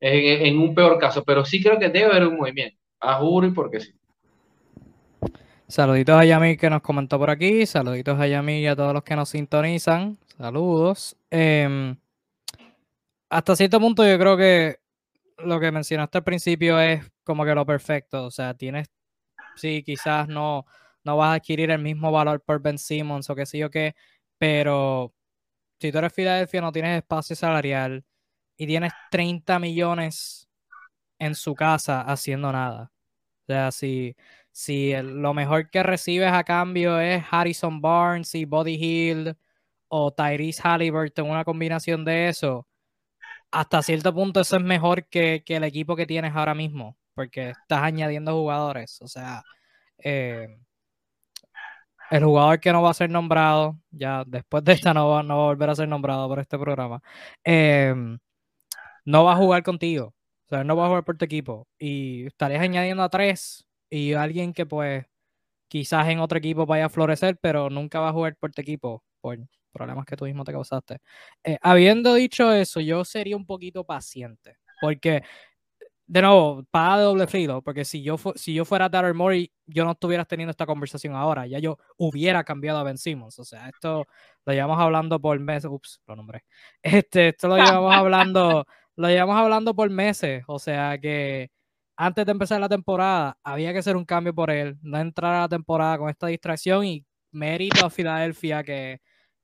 en, 0.00 0.58
un 0.58 0.74
peor 0.74 0.98
caso, 0.98 1.24
pero 1.24 1.44
sí 1.44 1.62
creo 1.62 1.78
que 1.78 1.88
debe 1.88 2.10
haber 2.10 2.26
un 2.28 2.36
movimiento. 2.36 2.78
A 3.00 3.20
y 3.22 3.50
porque 3.50 3.80
sí. 3.80 3.92
Saluditos 5.68 6.16
a 6.16 6.24
Yami 6.24 6.56
que 6.56 6.70
nos 6.70 6.80
comentó 6.80 7.18
por 7.18 7.30
aquí, 7.30 7.66
saluditos 7.66 8.18
a 8.18 8.26
Yami 8.26 8.60
y 8.60 8.66
a 8.66 8.76
todos 8.76 8.94
los 8.94 9.02
que 9.02 9.16
nos 9.16 9.28
sintonizan. 9.28 10.16
Saludos. 10.38 11.16
Eh, 11.30 11.94
hasta 13.28 13.56
cierto 13.56 13.80
punto 13.80 14.06
yo 14.06 14.18
creo 14.18 14.36
que 14.36 14.76
lo 15.38 15.58
que 15.60 15.72
mencionaste 15.72 16.18
al 16.18 16.24
principio 16.24 16.78
es 16.80 17.10
como 17.24 17.44
que 17.44 17.54
lo 17.54 17.66
perfecto. 17.66 18.24
O 18.24 18.30
sea, 18.30 18.54
tienes, 18.54 18.88
sí, 19.56 19.82
quizás 19.82 20.28
no, 20.28 20.66
no 21.04 21.16
vas 21.16 21.30
a 21.30 21.34
adquirir 21.34 21.70
el 21.70 21.80
mismo 21.80 22.12
valor 22.12 22.42
por 22.42 22.60
Ben 22.60 22.78
Simmons 22.78 23.28
o 23.30 23.34
qué 23.34 23.46
sé 23.46 23.58
yo 23.58 23.70
qué, 23.70 23.94
pero 24.38 25.14
si 25.80 25.92
tú 25.92 25.98
eres 25.98 26.12
Filadelfia 26.14 26.60
no 26.60 26.72
tienes 26.72 26.98
espacio 26.98 27.36
salarial 27.36 28.04
y 28.56 28.66
tienes 28.66 28.92
30 29.10 29.58
millones 29.58 30.48
en 31.18 31.34
su 31.34 31.54
casa 31.54 32.02
haciendo 32.02 32.52
nada. 32.52 32.92
O 33.42 33.52
sea, 33.52 33.72
si, 33.72 34.16
si 34.52 34.92
lo 35.02 35.34
mejor 35.34 35.70
que 35.70 35.82
recibes 35.82 36.32
a 36.32 36.44
cambio 36.44 37.00
es 37.00 37.24
Harrison 37.30 37.80
Barnes 37.80 38.34
y 38.34 38.44
Body 38.44 38.74
Hill 38.74 39.36
o 39.88 40.12
Tyrese 40.12 40.62
Halliburton, 40.62 41.30
una 41.30 41.44
combinación 41.44 42.04
de 42.04 42.28
eso, 42.28 42.66
hasta 43.50 43.82
cierto 43.82 44.14
punto 44.14 44.40
eso 44.40 44.56
es 44.56 44.62
mejor 44.62 45.06
que, 45.08 45.42
el 45.46 45.64
equipo 45.64 45.96
que 45.96 46.06
tienes 46.06 46.34
ahora 46.34 46.54
mismo, 46.54 46.96
porque 47.16 47.50
estás 47.50 47.82
añadiendo 47.82 48.32
jugadores. 48.34 49.00
O 49.02 49.08
sea, 49.08 49.42
eh, 49.98 50.48
el 52.10 52.24
jugador 52.24 52.60
que 52.60 52.72
no 52.72 52.82
va 52.82 52.90
a 52.90 52.94
ser 52.94 53.10
nombrado, 53.10 53.80
ya 53.90 54.24
después 54.26 54.64
de 54.64 54.72
esta 54.74 54.94
no 54.94 55.08
va, 55.10 55.22
no 55.22 55.38
va 55.38 55.44
a 55.44 55.46
volver 55.48 55.70
a 55.70 55.74
ser 55.76 55.88
nombrado 55.88 56.28
por 56.28 56.38
este 56.40 56.58
programa, 56.58 57.02
eh, 57.44 57.94
no 59.04 59.24
va 59.24 59.32
a 59.32 59.36
jugar 59.36 59.62
contigo. 59.62 60.14
O 60.46 60.48
sea, 60.48 60.64
no 60.64 60.76
va 60.76 60.84
a 60.86 60.88
jugar 60.88 61.04
por 61.04 61.16
tu 61.18 61.24
equipo. 61.24 61.68
Y 61.78 62.26
estarías 62.26 62.62
añadiendo 62.62 63.02
a 63.02 63.08
tres 63.10 63.66
y 63.90 64.12
alguien 64.14 64.52
que 64.52 64.66
pues 64.66 65.06
quizás 65.68 66.08
en 66.08 66.20
otro 66.20 66.38
equipo 66.38 66.66
vaya 66.66 66.86
a 66.86 66.88
florecer, 66.90 67.38
pero 67.40 67.70
nunca 67.70 68.00
va 68.00 68.10
a 68.10 68.12
jugar 68.12 68.36
por 68.36 68.52
tu 68.52 68.62
equipo. 68.62 69.04
Por, 69.20 69.38
problemas 69.76 70.06
que 70.06 70.16
tú 70.16 70.24
mismo 70.24 70.44
te 70.44 70.52
causaste. 70.52 70.98
Eh, 71.44 71.58
habiendo 71.60 72.14
dicho 72.14 72.52
eso, 72.52 72.80
yo 72.80 73.04
sería 73.04 73.36
un 73.36 73.46
poquito 73.46 73.84
paciente, 73.84 74.56
porque, 74.80 75.22
de 76.08 76.22
nuevo, 76.22 76.64
para 76.70 76.98
de 76.98 77.04
doble 77.04 77.26
filo, 77.26 77.62
porque 77.62 77.84
si 77.84 78.02
yo, 78.02 78.16
si 78.36 78.54
yo 78.54 78.64
fuera 78.64 78.88
Darryl 78.88 79.14
Morey, 79.14 79.52
yo 79.66 79.84
no 79.84 79.92
estuvieras 79.92 80.28
teniendo 80.28 80.52
esta 80.52 80.66
conversación 80.66 81.14
ahora, 81.14 81.46
ya 81.46 81.58
yo 81.58 81.78
hubiera 81.96 82.44
cambiado 82.44 82.78
a 82.78 82.84
Ben 82.84 82.96
Simmons, 82.96 83.38
o 83.40 83.44
sea, 83.44 83.68
esto 83.68 84.06
lo 84.44 84.52
llevamos 84.52 84.78
hablando 84.78 85.20
por 85.20 85.38
meses, 85.40 85.68
ups, 85.70 86.00
lo 86.06 86.14
nombré, 86.14 86.44
este, 86.82 87.28
esto 87.30 87.48
lo 87.48 87.56
llevamos 87.56 87.94
hablando, 87.96 88.66
lo 88.96 89.08
llevamos 89.08 89.36
hablando 89.36 89.74
por 89.74 89.90
meses, 89.90 90.44
o 90.46 90.58
sea 90.58 90.98
que 90.98 91.50
antes 91.96 92.26
de 92.26 92.32
empezar 92.32 92.60
la 92.60 92.68
temporada, 92.68 93.38
había 93.42 93.72
que 93.72 93.78
hacer 93.80 93.96
un 93.96 94.04
cambio 94.04 94.34
por 94.34 94.50
él, 94.50 94.78
no 94.82 94.98
entrar 94.98 95.34
a 95.34 95.40
la 95.42 95.48
temporada 95.48 95.98
con 95.98 96.10
esta 96.10 96.28
distracción 96.28 96.84
y 96.84 97.04
mérito 97.32 97.84
a 97.84 97.90
Filadelfia 97.90 98.62
que, 98.64 99.00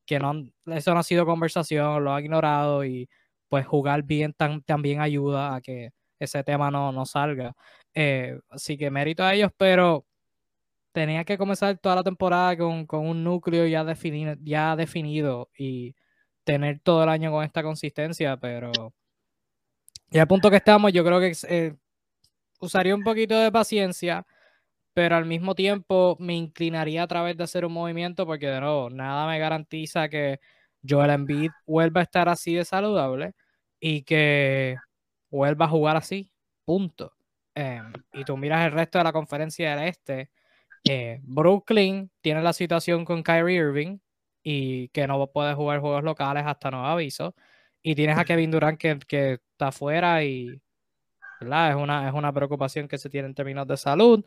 que 0.06 0.18
no, 0.18 0.34
eso 0.66 0.94
no 0.94 1.00
ha 1.00 1.02
sido 1.02 1.26
conversación, 1.26 2.04
lo 2.04 2.14
ha 2.14 2.20
ignorado 2.20 2.84
y 2.84 3.08
pues 3.48 3.66
jugar 3.66 4.02
bien 4.04 4.34
también 4.66 5.00
ayuda 5.00 5.54
a 5.56 5.60
que 5.60 5.90
ese 6.24 6.44
tema 6.44 6.70
no, 6.70 6.92
no 6.92 7.06
salga. 7.06 7.54
Eh, 7.94 8.38
así 8.50 8.76
que 8.76 8.90
mérito 8.90 9.22
a 9.24 9.34
ellos, 9.34 9.50
pero 9.56 10.06
tenía 10.92 11.24
que 11.24 11.38
comenzar 11.38 11.78
toda 11.78 11.96
la 11.96 12.02
temporada 12.02 12.56
con, 12.56 12.86
un 12.90 13.24
núcleo 13.24 13.66
ya 13.66 13.84
definido, 13.84 14.34
ya 14.42 14.76
definido 14.76 15.50
y 15.56 15.94
tener 16.44 16.80
todo 16.80 17.02
el 17.04 17.08
año 17.08 17.30
con 17.32 17.44
esta 17.44 17.62
consistencia, 17.62 18.36
pero 18.36 18.72
y 20.12 20.18
al 20.18 20.28
punto 20.28 20.50
que 20.50 20.56
estamos, 20.56 20.92
yo 20.92 21.04
creo 21.04 21.20
que 21.20 21.32
eh, 21.48 21.74
usaría 22.60 22.94
un 22.94 23.02
poquito 23.02 23.38
de 23.38 23.50
paciencia, 23.50 24.26
pero 24.94 25.16
al 25.16 25.24
mismo 25.24 25.54
tiempo 25.54 26.16
me 26.20 26.34
inclinaría 26.34 27.02
a 27.02 27.06
través 27.06 27.36
de 27.36 27.44
hacer 27.44 27.64
un 27.64 27.72
movimiento 27.72 28.26
porque 28.26 28.48
de 28.48 28.60
nuevo, 28.60 28.90
nada 28.90 29.26
me 29.26 29.38
garantiza 29.38 30.10
que 30.10 30.38
Joel 30.86 31.10
Embiid 31.10 31.50
vuelva 31.66 32.00
a 32.00 32.04
estar 32.04 32.28
así 32.28 32.54
de 32.54 32.64
saludable 32.66 33.32
y 33.80 34.02
que 34.02 34.76
vuelva 35.32 35.64
a 35.64 35.68
jugar 35.68 35.96
así, 35.96 36.30
punto. 36.64 37.14
Em, 37.54 37.92
y 38.12 38.24
tú 38.24 38.36
miras 38.36 38.66
el 38.66 38.72
resto 38.72 38.98
de 38.98 39.04
la 39.04 39.12
conferencia 39.12 39.76
del 39.76 39.88
este, 39.88 40.30
eh, 40.88 41.20
Brooklyn 41.22 42.10
tiene 42.20 42.42
la 42.42 42.52
situación 42.52 43.04
con 43.04 43.22
Kyrie 43.22 43.56
Irving 43.56 43.98
y 44.42 44.88
que 44.88 45.06
no 45.06 45.26
puede 45.28 45.54
jugar 45.54 45.80
juegos 45.80 46.04
locales 46.04 46.44
hasta 46.46 46.70
nuevo 46.70 46.86
aviso. 46.86 47.34
Y 47.82 47.94
tienes 47.94 48.18
a 48.18 48.24
Kevin 48.24 48.50
Durant 48.50 48.78
que, 48.78 48.98
que 49.00 49.32
está 49.52 49.68
afuera 49.68 50.22
y 50.24 50.60
es 51.40 51.74
una, 51.76 52.08
es 52.08 52.14
una 52.14 52.32
preocupación 52.32 52.88
que 52.88 52.98
se 52.98 53.10
tiene 53.10 53.28
en 53.28 53.34
términos 53.34 53.66
de 53.66 53.76
salud. 53.76 54.24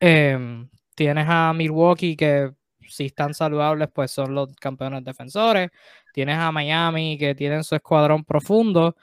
Em, 0.00 0.68
tienes 0.94 1.26
a 1.28 1.52
Milwaukee 1.52 2.16
que 2.16 2.52
si 2.88 3.06
están 3.06 3.34
saludables 3.34 3.88
pues 3.92 4.10
son 4.10 4.34
los 4.34 4.54
campeones 4.56 5.04
defensores. 5.04 5.70
Tienes 6.12 6.36
a 6.38 6.52
Miami 6.52 7.16
que 7.18 7.34
tienen 7.34 7.64
su 7.64 7.74
escuadrón 7.74 8.24
profundo. 8.24 8.96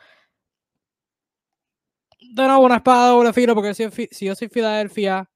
De 2.32 2.44
nuevo 2.46 2.64
una 2.64 2.76
espada 2.76 3.10
doble 3.10 3.34
filo 3.34 3.56
porque 3.56 3.74
si, 3.74 4.26
yo 4.26 4.36
soy 4.36 4.50
Filadelfia 4.50 5.28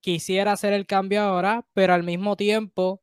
quisiera 0.00 0.50
hacer 0.52 0.72
el 0.72 0.84
cambio 0.84 1.22
ahora, 1.22 1.64
pero 1.74 1.94
al 1.94 2.02
mismo 2.02 2.36
tiempo 2.36 3.02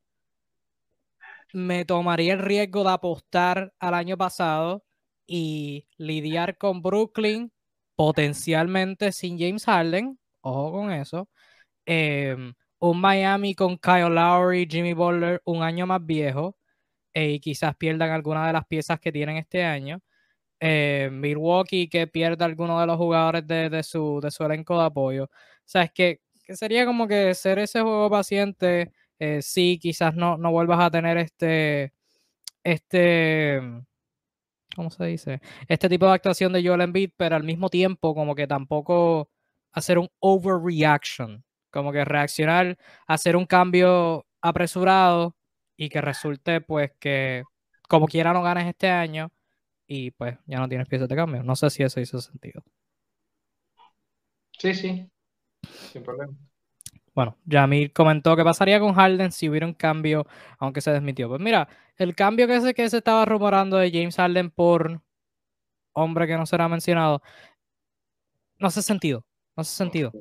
me 1.53 1.85
tomaría 1.85 2.33
el 2.33 2.39
riesgo 2.39 2.83
de 2.83 2.91
apostar 2.91 3.73
al 3.79 3.93
año 3.93 4.17
pasado 4.17 4.83
y 5.25 5.87
lidiar 5.97 6.57
con 6.57 6.81
Brooklyn 6.81 7.53
potencialmente 7.95 9.13
sin 9.13 9.39
James 9.39 9.63
Harden, 9.65 10.19
ojo 10.41 10.71
con 10.73 10.91
eso, 10.91 11.29
em, 11.85 12.53
un 12.79 13.01
Miami 13.01 13.55
con 13.55 13.77
Kyle 13.77 14.09
Lowry, 14.09 14.67
Jimmy 14.69 14.93
Butler 14.93 15.41
un 15.45 15.63
año 15.63 15.87
más 15.87 16.05
viejo 16.05 16.57
eh, 17.13 17.33
y 17.33 17.39
quizás 17.39 17.75
pierdan 17.77 18.11
alguna 18.11 18.47
de 18.47 18.53
las 18.53 18.65
piezas 18.67 18.99
que 18.99 19.11
tienen 19.11 19.37
este 19.37 19.63
año. 19.63 20.01
Eh, 20.59 21.09
Milwaukee 21.11 21.87
que 21.87 22.07
pierda 22.07 22.45
alguno 22.45 22.79
de 22.79 22.85
los 22.87 22.97
jugadores 22.97 23.47
de, 23.47 23.83
su, 23.83 24.19
elenco 24.41 24.77
de 24.77 24.85
apoyo. 24.85 25.25
O 25.25 25.29
sea, 25.65 25.83
es 25.83 25.91
que, 25.91 26.21
sería 26.49 26.85
como 26.85 27.07
que 27.07 27.33
ser 27.35 27.59
ese 27.59 27.81
juego 27.81 28.09
paciente. 28.09 28.91
Eh, 29.19 29.41
sí, 29.41 29.79
quizás 29.81 30.15
no, 30.15 30.37
no 30.37 30.51
vuelvas 30.51 30.79
a 30.81 30.91
tener 30.91 31.17
este, 31.17 31.93
este, 32.63 33.61
¿cómo 34.75 34.89
se 34.91 35.05
dice? 35.05 35.41
Este 35.67 35.89
tipo 35.89 36.05
de 36.07 36.13
actuación 36.13 36.53
de 36.53 36.65
Joel 36.65 36.81
Embiid, 36.81 37.11
pero 37.17 37.35
al 37.35 37.43
mismo 37.43 37.69
tiempo 37.69 38.15
como 38.15 38.35
que 38.35 38.47
tampoco 38.47 39.29
hacer 39.71 39.97
un 39.99 40.09
overreaction, 40.19 41.43
como 41.71 41.91
que 41.91 42.05
reaccionar, 42.05 42.77
hacer 43.07 43.35
un 43.35 43.45
cambio 43.45 44.25
apresurado 44.41 45.35
y 45.77 45.89
que 45.89 46.01
resulte 46.01 46.61
pues 46.61 46.91
que 46.99 47.43
como 47.89 48.07
quiera 48.07 48.33
no 48.33 48.43
ganes 48.43 48.67
este 48.67 48.89
año 48.89 49.31
y 49.89 50.11
pues 50.11 50.37
ya 50.45 50.59
no 50.59 50.69
tienes 50.69 50.87
piezas 50.87 51.09
de 51.09 51.15
cambio. 51.15 51.43
No 51.43 51.55
sé 51.55 51.69
si 51.71 51.81
eso 51.81 51.99
hizo 51.99 52.21
sentido. 52.21 52.63
Sí, 54.57 54.75
sí, 54.75 55.09
sin 55.91 56.03
problema. 56.03 56.33
Bueno, 57.15 57.35
Jamil 57.49 57.91
comentó 57.91 58.35
que 58.35 58.43
pasaría 58.43 58.79
con 58.79 58.93
Harden 58.93 59.31
si 59.31 59.49
hubiera 59.49 59.65
un 59.65 59.73
cambio, 59.73 60.27
aunque 60.59 60.79
se 60.79 60.91
desmitió. 60.91 61.27
Pues 61.27 61.41
mira, 61.41 61.67
el 61.97 62.15
cambio 62.15 62.47
que 62.47 62.61
se, 62.61 62.73
que 62.75 62.87
se 62.87 62.97
estaba 62.97 63.25
rumorando 63.25 63.77
de 63.77 63.91
James 63.91 64.15
Harden 64.15 64.51
por 64.51 65.01
hombre 65.93 66.27
que 66.27 66.37
no 66.37 66.45
será 66.45 66.69
mencionado, 66.69 67.23
no 68.59 68.67
hace 68.67 68.83
sentido. 68.83 69.25
No 69.57 69.61
hace 69.61 69.75
sentido. 69.75 70.11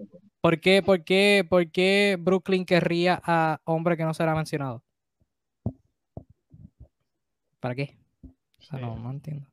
¿Por 0.41 0.61
qué, 0.61 0.83
por 0.83 1.05
qué, 1.05 1.47
por 1.49 1.71
qué 1.71 2.17
Brooklyn 2.19 2.65
querría 2.65 3.21
a 3.23 3.61
hombre 3.65 3.99
que 3.99 4.05
no 4.05 4.15
será 4.15 4.35
mencionado? 4.35 4.83
¿Para 7.61 7.75
qué? 7.75 7.99
O 8.59 8.63
sea, 8.63 8.79
no, 8.79 8.99
no 8.99 9.11
entiendo. 9.11 9.47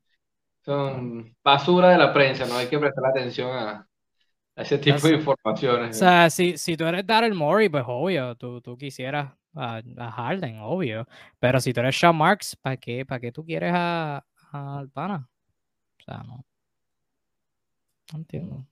Son 0.66 1.32
basura 1.44 1.90
de 1.90 1.98
la 1.98 2.12
prensa, 2.12 2.44
no 2.44 2.56
hay 2.56 2.66
que 2.66 2.76
prestar 2.76 3.06
atención 3.06 3.56
a, 3.56 3.88
ese 4.56 4.78
tipo 4.78 5.06
de 5.06 5.14
informaciones. 5.14 5.94
O 5.94 5.98
sea, 6.00 6.28
si, 6.28 6.58
si 6.58 6.76
tú 6.76 6.84
eres 6.84 7.06
Daryl 7.06 7.34
Morey, 7.34 7.68
pues 7.68 7.84
obvio, 7.86 8.34
tú, 8.34 8.60
tú 8.60 8.76
quisieras 8.76 9.32
a, 9.54 9.80
Harden, 10.10 10.58
obvio. 10.60 11.06
Pero 11.38 11.60
si 11.60 11.72
tú 11.72 11.80
eres 11.80 11.96
Sean 11.96 12.16
Marks, 12.16 12.56
¿para 12.56 12.76
qué, 12.76 13.06
para 13.06 13.20
qué 13.20 13.30
tú 13.30 13.44
quieres 13.44 13.72
a, 13.72 14.24
a 14.50 14.78
Albana? 14.78 15.28
O 16.00 16.02
sea, 16.02 16.24
no. 16.24 16.44
No 18.12 18.18
entiendo. 18.18 18.66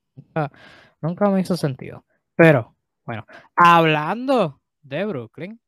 Nunca, 1.01 1.31
me 1.31 1.43
hizo 1.43 1.57
sentido. 1.57 2.05
Pero, 2.35 2.75
bueno, 3.05 3.25
hablando 3.55 4.61
de 4.83 5.05
Brooklyn, 5.05 5.61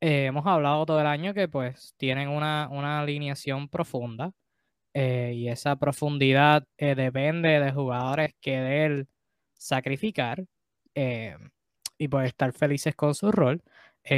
eh, 0.00 0.26
hemos 0.26 0.46
hablado 0.46 0.86
todo 0.86 1.00
el 1.00 1.06
año 1.06 1.34
que 1.34 1.46
pues 1.46 1.94
tienen 1.98 2.30
una, 2.30 2.68
una 2.70 3.00
alineación 3.00 3.68
profunda. 3.68 4.32
Eh, 5.00 5.32
y 5.36 5.48
esa 5.48 5.76
profundidad 5.76 6.66
eh, 6.76 6.96
depende 6.96 7.60
de 7.60 7.70
jugadores 7.70 8.34
que 8.40 8.58
de 8.58 8.84
él 8.84 9.08
sacrificar 9.54 10.44
eh, 10.92 11.36
y 11.98 12.08
pues 12.08 12.26
estar 12.26 12.52
felices 12.52 12.96
con 12.96 13.14
su 13.14 13.30
rol. 13.30 13.62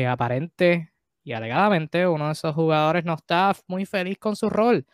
Aparente 0.08 0.92
y 1.22 1.32
alegadamente 1.32 2.06
uno 2.06 2.26
de 2.26 2.32
esos 2.32 2.54
jugadores 2.54 3.04
no 3.04 3.14
está 3.14 3.52
muy 3.66 3.84
feliz 3.84 4.18
con 4.18 4.36
su 4.36 4.48
rol. 4.48 4.86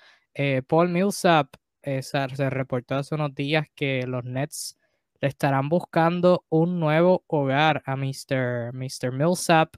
Paul 0.66 0.88
Millsap 0.88 1.54
se 1.82 2.50
reportó 2.50 2.96
hace 2.96 3.14
unos 3.14 3.34
días 3.34 3.68
que 3.74 4.06
los 4.06 4.24
Nets 4.24 4.76
le 5.20 5.28
estarán 5.28 5.68
buscando 5.68 6.46
un 6.48 6.80
nuevo 6.80 7.24
hogar 7.28 7.82
a 7.86 7.94
Mr. 7.94 8.72
Mr. 8.72 9.12
Millsap, 9.12 9.76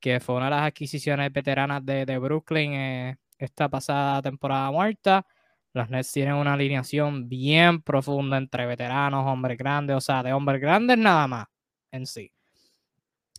que 0.00 0.18
fue 0.18 0.34
una 0.36 0.46
de 0.46 0.50
las 0.52 0.62
adquisiciones 0.66 1.32
veteranas 1.32 1.84
de, 1.86 2.06
de 2.06 2.18
Brooklyn 2.18 3.16
esta 3.38 3.68
pasada 3.68 4.22
temporada 4.22 4.70
muerta. 4.72 5.26
Los 5.74 5.90
Nets 5.90 6.12
tienen 6.12 6.34
una 6.34 6.54
alineación 6.54 7.28
bien 7.28 7.82
profunda 7.82 8.38
entre 8.38 8.64
veteranos, 8.64 9.26
hombres 9.26 9.58
grandes, 9.58 9.96
o 9.96 10.00
sea, 10.00 10.22
de 10.22 10.32
hombres 10.32 10.60
grandes 10.60 10.96
nada 10.96 11.26
más 11.26 11.46
en 11.90 12.06
sí. 12.06 12.30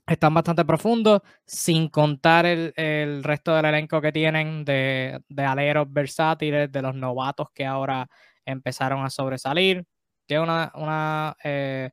Están 0.05 0.33
bastante 0.33 0.63
profundos, 0.65 1.21
sin 1.45 1.89
contar 1.89 2.45
el, 2.45 3.23
resto 3.23 3.55
del 3.55 3.65
elenco 3.65 3.99
que 4.01 4.11
tienen 4.11 4.63
de, 4.63 5.19
aleros 5.37 5.91
versátiles, 5.91 6.71
de 6.71 6.81
los 6.81 6.93
novatos 6.93 7.47
que 7.53 7.65
ahora 7.65 8.07
empezaron 8.45 9.03
a 9.03 9.09
sobresalir. 9.09 9.83
Tiene 10.27 10.43
una, 10.43 10.71
una 10.75 11.35
eh, 11.43 11.89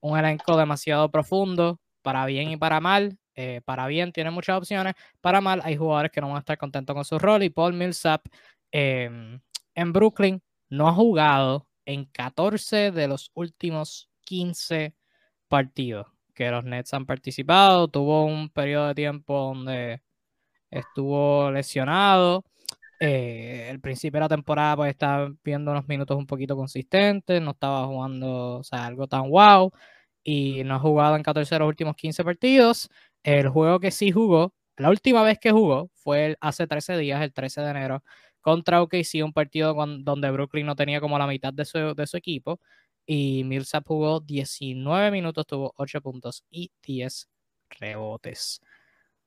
un 0.00 0.18
elenco 0.18 0.56
demasiado 0.56 1.10
profundo, 1.10 1.80
para 2.02 2.26
bien 2.26 2.50
y 2.50 2.56
para 2.56 2.80
mal. 2.80 3.18
Eh, 3.34 3.62
para 3.64 3.86
bien 3.86 4.12
tiene 4.12 4.30
muchas 4.30 4.58
opciones, 4.58 4.92
para 5.22 5.40
mal 5.40 5.62
hay 5.64 5.74
jugadores 5.74 6.12
que 6.12 6.20
no 6.20 6.26
van 6.28 6.36
a 6.36 6.40
estar 6.40 6.58
contentos 6.58 6.94
con 6.94 7.02
su 7.02 7.18
rol 7.18 7.42
y 7.42 7.48
Paul 7.48 7.72
Millsap 7.72 8.26
em, 8.70 9.40
en 9.74 9.92
Brooklyn 9.92 10.42
no 10.68 10.88
ha 10.88 10.92
jugado 10.92 11.68
en 11.84 12.06
14 12.06 12.90
de 12.92 13.08
los 13.08 13.30
últimos 13.34 14.10
15 14.22 14.94
partidos 15.48 16.06
que 16.34 16.50
los 16.50 16.64
Nets 16.64 16.94
han 16.94 17.06
participado. 17.06 17.88
Tuvo 17.88 18.24
un 18.24 18.48
periodo 18.50 18.88
de 18.88 18.94
tiempo 18.94 19.38
donde 19.54 20.02
estuvo 20.70 21.50
lesionado. 21.50 22.44
Eh, 23.00 23.68
el 23.70 23.80
principio 23.80 24.18
de 24.18 24.22
la 24.22 24.28
temporada 24.28 24.76
pues 24.76 24.90
estaba 24.90 25.32
viendo 25.44 25.72
unos 25.72 25.88
minutos 25.88 26.16
un 26.16 26.26
poquito 26.26 26.56
consistentes, 26.56 27.42
no 27.42 27.52
estaba 27.52 27.86
jugando 27.86 28.58
o 28.60 28.64
sea, 28.64 28.86
algo 28.86 29.08
tan 29.08 29.28
wow 29.28 29.72
y 30.22 30.62
no 30.64 30.76
ha 30.76 30.78
jugado 30.78 31.16
en 31.16 31.22
14 31.24 31.54
de 31.56 31.58
los 31.60 31.68
últimos 31.68 31.96
15 31.96 32.24
partidos. 32.24 32.88
El 33.24 33.48
juego 33.48 33.80
que 33.80 33.90
sí 33.90 34.12
jugó, 34.12 34.54
la 34.76 34.90
última 34.90 35.22
vez 35.22 35.38
que 35.38 35.50
jugó 35.52 35.90
fue 35.94 36.36
hace 36.40 36.66
13 36.66 36.96
días, 36.98 37.22
el 37.22 37.32
13 37.32 37.60
de 37.62 37.70
enero, 37.70 38.04
contra 38.42 38.82
OKC, 38.82 39.22
un 39.24 39.32
partido 39.32 39.74
donde 39.74 40.30
Brooklyn 40.30 40.66
no 40.66 40.76
tenía 40.76 41.00
como 41.00 41.18
la 41.18 41.26
mitad 41.26 41.52
de 41.52 41.64
su, 41.64 41.94
de 41.94 42.06
su 42.06 42.16
equipo. 42.16 42.60
Y 43.06 43.44
Millsap 43.44 43.86
jugó 43.86 44.20
19 44.20 45.10
minutos, 45.10 45.46
tuvo 45.46 45.72
8 45.76 46.00
puntos 46.02 46.44
y 46.50 46.70
10 46.82 47.28
rebotes. 47.70 48.60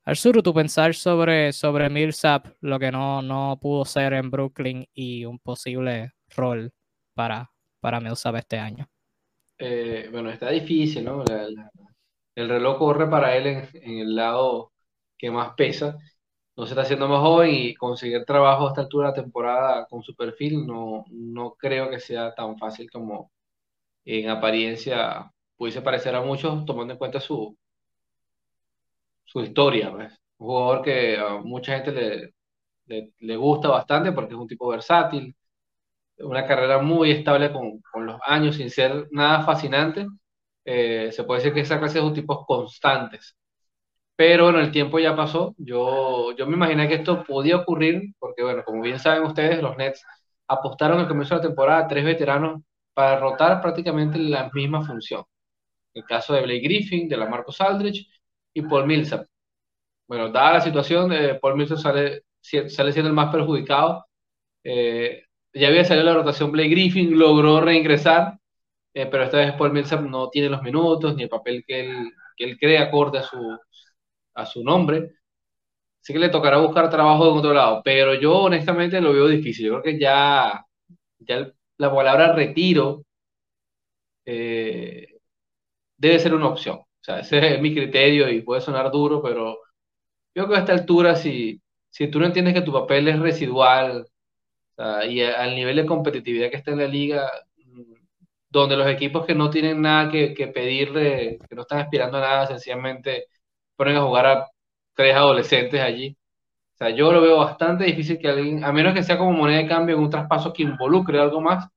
Arzuru, 0.04 0.44
tu 0.44 0.54
pensar 0.54 0.94
sobre, 0.94 1.52
sobre 1.52 1.90
Millsap, 1.90 2.48
lo 2.62 2.78
que 2.78 2.92
no, 2.92 3.22
no 3.22 3.58
pudo 3.60 3.86
ser 3.86 4.14
en 4.14 4.30
Brooklyn 4.30 4.86
y 4.94 5.26
un 5.26 5.40
posible 5.40 6.14
rol 6.36 6.72
para, 7.16 7.52
para 7.80 8.00
Millsap 8.00 8.36
este 8.36 8.60
año. 8.60 8.88
eh, 9.58 10.10
bueno, 10.12 10.30
está 10.30 10.50
difícil, 10.50 11.06
¿no? 11.06 11.24
el 12.36 12.50
reloj 12.50 12.78
corre 12.78 13.10
para 13.10 13.36
él 13.38 13.48
en, 13.48 13.70
en, 13.74 14.00
el 14.00 14.16
lado 14.16 14.74
que 15.18 15.32
más 15.32 15.54
pesa. 15.56 15.98
No 16.58 16.66
se 16.66 16.72
está 16.72 16.82
haciendo 16.84 17.08
más 17.08 17.20
joven 17.22 17.52
y 17.54 17.76
conseguir 17.76 18.26
trabajo 18.26 18.66
a 18.66 18.70
esta 18.70 18.82
altura 18.82 19.12
de 19.12 19.18
la 19.18 19.24
temporada 19.24 19.86
con 19.88 20.04
su 20.04 20.16
perfil 20.16 20.66
no, 20.66 21.06
no 21.10 21.56
creo 21.56 21.90
que 21.90 22.00
sea 22.00 22.34
tan 22.34 22.58
fácil 22.58 22.90
como 22.92 23.32
en 24.06 24.30
apariencia 24.30 25.32
pudiese 25.58 25.82
parecer 25.82 26.16
a 26.16 26.22
muchos, 26.22 26.66
tomando 26.66 26.94
en 26.94 27.00
cuenta 27.00 27.20
su, 27.20 27.58
su 29.24 29.42
historia. 29.42 29.92
Pues. 29.92 30.14
Un 30.38 30.48
jugador 30.48 30.82
que 30.84 31.18
a 31.18 31.38
mucha 31.38 31.76
gente 31.76 32.34
le, 32.88 33.14
le, 33.20 33.36
gusta 33.38 33.70
bastante 33.70 34.12
porque 34.12 34.34
es 34.34 34.40
un 34.40 34.48
tipo 34.48 34.68
versátil, 34.70 35.36
una 36.20 36.46
carrera 36.46 36.82
muy 36.82 37.12
estable 37.12 37.52
con, 37.52 37.82
con 37.92 38.06
los 38.06 38.20
años, 38.26 38.56
sin 38.58 38.70
ser 38.70 39.08
nada 39.12 39.44
fascinante. 39.46 40.08
Eh, 40.66 41.12
se 41.12 41.24
puede 41.24 41.40
decir 41.42 41.54
que 41.54 41.62
esa 41.62 41.80
clase 41.80 42.02
de 42.02 42.12
tipos 42.12 42.46
constantes. 42.46 43.36
Pero 44.16 44.46
bueno, 44.46 44.60
el 44.60 44.72
tiempo 44.72 45.00
ya 45.00 45.16
pasó. 45.16 45.54
Yo, 45.58 46.32
yo 46.38 46.48
me 46.48 46.56
imaginé 46.56 46.88
que 46.88 46.96
esto 46.96 47.24
podía 47.24 47.58
ocurrir, 47.58 48.14
porque 48.20 48.44
bueno, 48.44 48.64
como 48.64 48.82
bien 48.82 49.00
saben 49.00 49.24
ustedes, 49.24 49.62
los 49.62 49.76
Nets 49.78 50.04
apostaron 50.48 51.00
al 51.00 51.08
comienzo 51.08 51.36
de 51.36 51.42
la 51.42 51.48
temporada 51.48 51.80
a 51.86 51.88
tres 51.88 52.06
veteranos 52.06 52.62
para 52.94 53.20
rotar 53.20 53.62
prácticamente 53.62 54.18
la 54.20 54.50
misma 54.54 54.86
función. 54.86 55.24
El 55.94 56.06
caso 56.06 56.34
de 56.34 56.44
Blake 56.44 56.62
Griffin, 56.62 57.10
de 57.10 57.18
la 57.18 57.28
Marcos 57.30 57.62
Aldrich 57.62 58.08
y 58.54 58.62
Paul 58.64 58.88
Millsap. 58.88 59.28
Bueno, 60.08 60.30
dada 60.32 60.54
la 60.54 60.62
situación, 60.62 61.12
eh, 61.14 61.36
Paul 61.42 61.58
Millsap 61.58 61.78
sale, 61.80 62.24
sale 62.42 62.92
siendo 62.94 63.10
el 63.10 63.16
más 63.16 63.32
perjudicado. 63.32 64.06
Eh, 64.64 65.24
ya 65.54 65.68
había 65.70 65.86
salido 65.86 66.06
la 66.06 66.16
rotación 66.16 66.52
Blake 66.52 66.70
Griffin, 66.70 67.18
logró 67.18 67.62
reingresar, 67.62 68.40
eh, 68.94 69.08
pero 69.08 69.24
esta 69.24 69.38
vez 69.38 69.54
Paul 69.54 69.74
Millsap 69.74 70.02
no 70.02 70.30
tiene 70.30 70.50
los 70.50 70.62
minutos 70.64 71.16
ni 71.16 71.24
el 71.24 71.30
papel 71.30 71.64
que 71.68 71.82
él, 71.82 72.14
que 72.38 72.46
él 72.46 72.58
cree 72.60 72.78
acorde 72.80 73.20
a 73.20 73.24
su, 73.24 73.38
a 74.36 74.46
su 74.46 74.64
nombre. 74.64 75.12
Así 76.02 76.14
que 76.14 76.20
le 76.20 76.30
tocará 76.30 76.58
buscar 76.60 76.90
trabajo 76.90 77.26
de 77.26 77.40
otro 77.40 77.54
lado, 77.54 77.82
pero 77.84 78.14
yo 78.16 78.34
honestamente 78.44 79.02
lo 79.02 79.14
veo 79.14 79.28
difícil. 79.28 79.68
Yo 79.68 79.82
creo 79.82 79.84
que 79.84 80.00
ya, 80.00 80.66
ya 81.20 81.52
la 81.78 81.94
palabra 81.94 82.34
retiro 82.34 83.04
eh, 84.26 85.20
debe 85.98 86.20
ser 86.20 86.34
una 86.36 86.48
opción. 86.50 86.78
O 86.78 86.88
sea, 87.02 87.20
ese 87.20 87.56
es 87.56 87.62
mi 87.62 87.74
criterio 87.74 88.30
y 88.30 88.42
puede 88.42 88.62
sonar 88.62 88.92
duro, 88.92 89.22
pero 89.22 89.60
yo 90.36 90.46
creo 90.46 90.50
que 90.50 90.56
a 90.56 90.60
esta 90.60 90.74
altura, 90.74 91.16
si, 91.16 91.62
si 91.90 92.08
tú 92.10 92.20
no 92.20 92.26
entiendes 92.28 92.54
que 92.54 92.62
tu 92.62 92.74
papel 92.74 93.08
es 93.08 93.20
residual 93.20 94.08
y 95.10 95.22
al 95.22 95.56
nivel 95.56 95.78
de 95.78 95.86
competitividad 95.86 96.50
que 96.50 96.58
está 96.58 96.72
en 96.72 96.80
la 96.80 96.88
liga, 96.88 97.32
donde 98.50 98.78
los 98.78 98.88
equipos 98.88 99.26
que 99.26 99.36
no 99.36 99.50
tienen 99.50 99.82
nada 99.82 100.12
que, 100.12 100.34
que 100.34 100.48
pedirle, 100.48 101.40
que 101.50 101.56
no 101.56 101.64
están 101.64 101.80
aspirando 101.80 102.18
a 102.18 102.22
nada, 102.22 102.48
sencillamente 102.48 103.28
ponen 103.76 103.98
a 103.98 104.04
jugar 104.04 104.26
a 104.26 104.48
tres 104.94 105.16
adolescentes 105.16 105.82
allí. 105.82 106.18
O 106.74 106.78
sea, 106.78 106.90
yo 106.90 107.12
lo 107.12 107.22
veo 107.22 107.38
bastante 107.38 107.86
difícil 107.86 108.20
que 108.20 108.28
alguien, 108.28 108.64
a 108.64 108.72
menos 108.72 108.94
que 108.94 109.04
sea 109.04 109.18
como 109.18 109.32
moneda 109.32 109.60
de 109.60 109.68
cambio 109.68 109.96
en 109.96 110.04
un 110.04 110.10
traspaso 110.10 110.52
que 110.54 110.64
involucre 110.64 111.20
algo 111.20 111.42
más, 111.42 111.68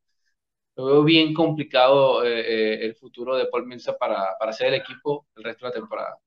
lo 0.77 0.87
veo 0.87 1.05
bien 1.05 1.35
complicado 1.35 2.25
eh, 2.25 2.41
eh, 2.41 2.79
el 2.87 2.95
futuro 2.95 3.37
de 3.37 3.47
Paul 3.47 3.67
Millsap 3.67 3.99
para, 3.99 4.37
para 4.39 4.53
ser 4.53 4.69
el 4.69 4.75
equipo 4.75 5.27
el 5.37 5.45
resto 5.45 5.67
de 5.67 5.71
la 5.71 5.75
temporada. 5.75 6.19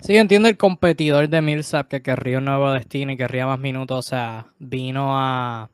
Sí, 0.00 0.16
entiendo 0.16 0.48
el 0.48 0.56
competidor 0.56 1.28
de 1.28 1.40
Millsap 1.40 1.88
que 1.88 2.02
querría 2.02 2.38
un 2.38 2.44
nuevo 2.44 2.70
destino 2.72 3.12
y 3.12 3.16
querría 3.16 3.46
más 3.46 3.58
minutos. 3.58 3.98
O 3.98 4.02
sea, 4.02 4.46
vino 4.58 5.18
a. 5.18 5.70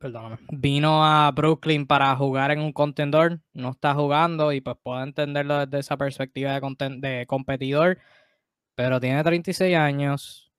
Perdóname. 0.00 0.38
Vino 0.50 1.04
a 1.04 1.30
Brooklyn 1.30 1.86
para 1.86 2.16
jugar 2.16 2.50
en 2.52 2.60
un 2.60 2.72
contendor. 2.72 3.40
No 3.52 3.70
está 3.70 3.94
jugando 3.94 4.50
y 4.50 4.62
pues 4.62 4.76
puedo 4.82 5.02
entenderlo 5.02 5.66
desde 5.66 5.80
esa 5.80 5.98
perspectiva 5.98 6.58
de, 6.58 7.26
competidor 7.26 7.98
pero 8.74 8.98
tiene 8.98 9.22
36 9.22 9.76
años. 9.76 10.50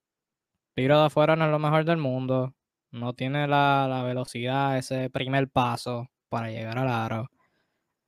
Tiro 0.75 0.99
de 0.99 1.05
afuera 1.07 1.35
no 1.35 1.45
es 1.45 1.51
lo 1.51 1.57
mejor 1.57 1.85
del 1.85 1.97
mundo. 1.97 2.53
No 2.91 3.13
tiene 3.13 3.47
la, 3.47 4.03
velocidad, 4.05 4.77
ese 4.77 5.09
primer 5.09 5.49
paso 5.49 6.07
para 6.29 6.51
llegar 6.51 6.77
al 6.77 6.89
aro. 6.89 7.31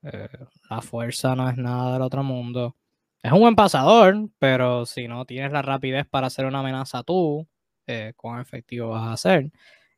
Eh, 0.02 0.28
la 0.70 0.80
fuerza 0.82 1.34
no 1.34 1.50
es 1.50 1.56
nada 1.56 1.94
del 1.94 2.02
otro 2.02 2.22
mundo. 2.22 2.76
Es 3.24 3.32
un 3.32 3.40
buen 3.40 3.56
pasador, 3.56 4.28
pero 4.38 4.86
si 4.86 5.08
no 5.08 5.24
tienes 5.24 5.50
la 5.50 5.62
rapidez 5.62 6.06
para 6.06 6.28
hacer 6.28 6.46
una 6.46 6.60
amenaza 6.60 7.02
tú, 7.02 7.48
eh, 7.88 8.12
¿cuán 8.16 8.40
efectivo 8.40 8.90
vas 8.90 9.12
a 9.12 9.16
ser? 9.16 9.50